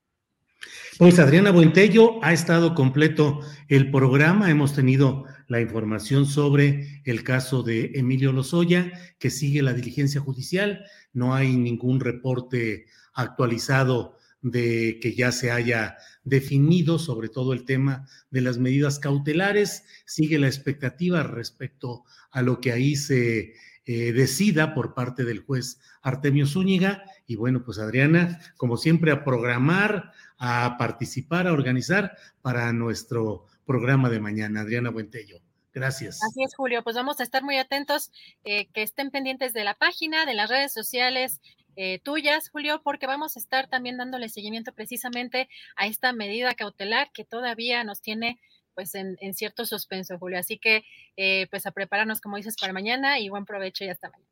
Pues 0.98 1.20
Adriana 1.20 1.52
Buentello, 1.52 2.24
ha 2.24 2.34
estado 2.34 2.74
completo 2.74 3.40
el 3.68 3.92
programa. 3.92 4.50
Hemos 4.50 4.74
tenido 4.74 5.26
la 5.48 5.60
información 5.60 6.26
sobre 6.26 7.02
el 7.06 7.24
caso 7.24 7.64
de 7.64 7.92
Emilio 7.96 8.32
Lozoya, 8.32 8.92
que 9.20 9.30
sigue 9.30 9.62
la 9.62 9.74
diligencia 9.74 10.22
judicial. 10.22 10.86
No 11.14 11.34
hay 11.34 11.56
ningún 11.56 12.00
reporte 12.00 12.88
actualizado 13.14 14.18
de 14.42 15.00
que 15.02 15.16
ya 15.16 15.32
se 15.32 15.52
haya 15.52 15.98
definido 16.24 17.00
sobre 17.00 17.30
todo 17.30 17.54
el 17.54 17.64
tema 17.64 18.08
de 18.30 18.42
las 18.42 18.58
medidas 18.58 19.00
cautelares. 19.00 19.86
Sigue 20.06 20.38
la 20.38 20.48
expectativa 20.48 21.24
respecto 21.24 22.04
a 22.32 22.42
lo 22.42 22.60
que 22.60 22.72
ahí 22.72 22.96
se 22.96 23.54
eh, 23.86 24.14
decida 24.14 24.74
por 24.74 24.94
parte 24.94 25.24
del 25.24 25.40
juez 25.40 25.80
Artemio 26.02 26.48
Zúñiga. 26.48 27.04
Y 27.28 27.36
bueno, 27.36 27.64
pues 27.64 27.80
Adriana, 27.80 28.40
como 28.58 28.78
siempre, 28.78 29.12
a 29.12 29.24
programar, 29.24 30.12
a 30.38 30.78
participar, 30.78 31.48
a 31.48 31.54
organizar 31.54 32.18
para 32.42 32.72
nuestro 32.74 33.46
programa 33.66 34.10
de 34.10 34.20
mañana. 34.20 34.62
Adriana 34.62 34.90
Buentello. 34.90 35.43
Gracias. 35.74 36.20
Así 36.24 36.44
es, 36.44 36.56
Julio. 36.56 36.84
Pues 36.84 36.96
vamos 36.96 37.20
a 37.20 37.24
estar 37.24 37.44
muy 37.44 37.58
atentos, 37.58 38.12
eh, 38.44 38.68
que 38.74 38.84
estén 38.84 39.10
pendientes 39.10 39.54
de 39.54 39.64
la 39.64 39.74
página, 39.74 40.26
de 40.26 40.36
las 40.36 40.50
redes 40.50 40.72
sociales 40.72 41.42
eh, 41.76 42.00
tuyas, 42.04 42.50
Julio, 42.50 42.82
porque 42.84 43.08
vamos 43.08 43.36
a 43.36 43.40
estar 43.40 43.68
también 43.68 43.98
dándole 43.98 44.30
seguimiento 44.30 44.74
precisamente 44.74 45.50
a 45.76 45.88
esta 45.88 46.14
medida 46.14 46.54
cautelar 46.54 47.12
que 47.12 47.26
todavía 47.26 47.84
nos 47.84 48.02
tiene 48.02 48.40
pues 48.76 48.96
en, 48.96 49.18
cierto 49.34 49.66
suspenso, 49.66 50.18
Julio. 50.18 50.40
Así 50.40 50.58
que 50.58 50.84
eh, 51.18 51.48
pues 51.50 51.66
a 51.66 51.72
prepararnos, 51.72 52.22
como 52.22 52.38
dices, 52.38 52.56
para 52.60 52.74
mañana 52.74 53.20
y 53.20 53.30
buen 53.30 53.46
provecho 53.46 53.84
y 53.84 53.90
hasta 53.90 54.10
mañana. 54.10 54.30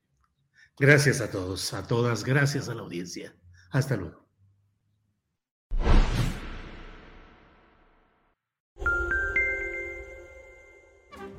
Gracias 0.78 1.22
a 1.22 1.30
todos, 1.30 1.74
a 1.74 1.86
todas, 1.86 2.24
gracias 2.24 2.70
a 2.70 2.76
la 2.76 2.82
audiencia. 2.82 3.36
Hasta 3.72 3.95
luego. 3.95 4.31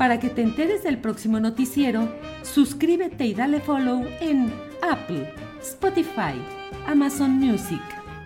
Para 0.03 0.19
que 0.19 0.31
te 0.31 0.43
enteres 0.43 0.83
del 0.83 0.99
próximo 0.99 1.39
noticiero, 1.39 2.13
suscríbete 2.43 3.25
y 3.25 3.35
dale 3.35 3.61
follow 3.61 4.05
en 4.21 4.53
Apple, 4.83 5.33
Spotify, 5.61 6.35
Amazon 6.89 7.31
Music, 7.31 7.81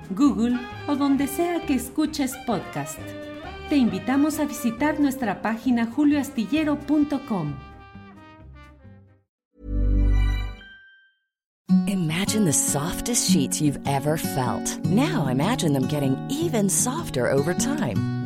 Google 0.08 0.58
o 0.88 0.96
donde 0.96 1.26
sea 1.26 1.60
que 1.66 1.74
escuches 1.74 2.34
podcast. 2.46 2.98
Te 3.68 3.76
invitamos 3.76 4.40
a 4.40 4.46
visitar 4.46 4.98
nuestra 5.00 5.42
página 5.42 5.84
julioastillero.com. 5.84 7.54
Imagine 11.86 12.46
the 12.46 12.54
softest 12.54 13.30
sheets 13.30 13.60
you've 13.60 13.80
ever 13.86 14.16
felt. 14.16 14.82
Now 14.86 15.26
imagine 15.26 15.74
them 15.74 15.86
getting 15.88 16.16
even 16.30 16.70
softer 16.70 17.30
over 17.30 17.52
time. 17.52 18.25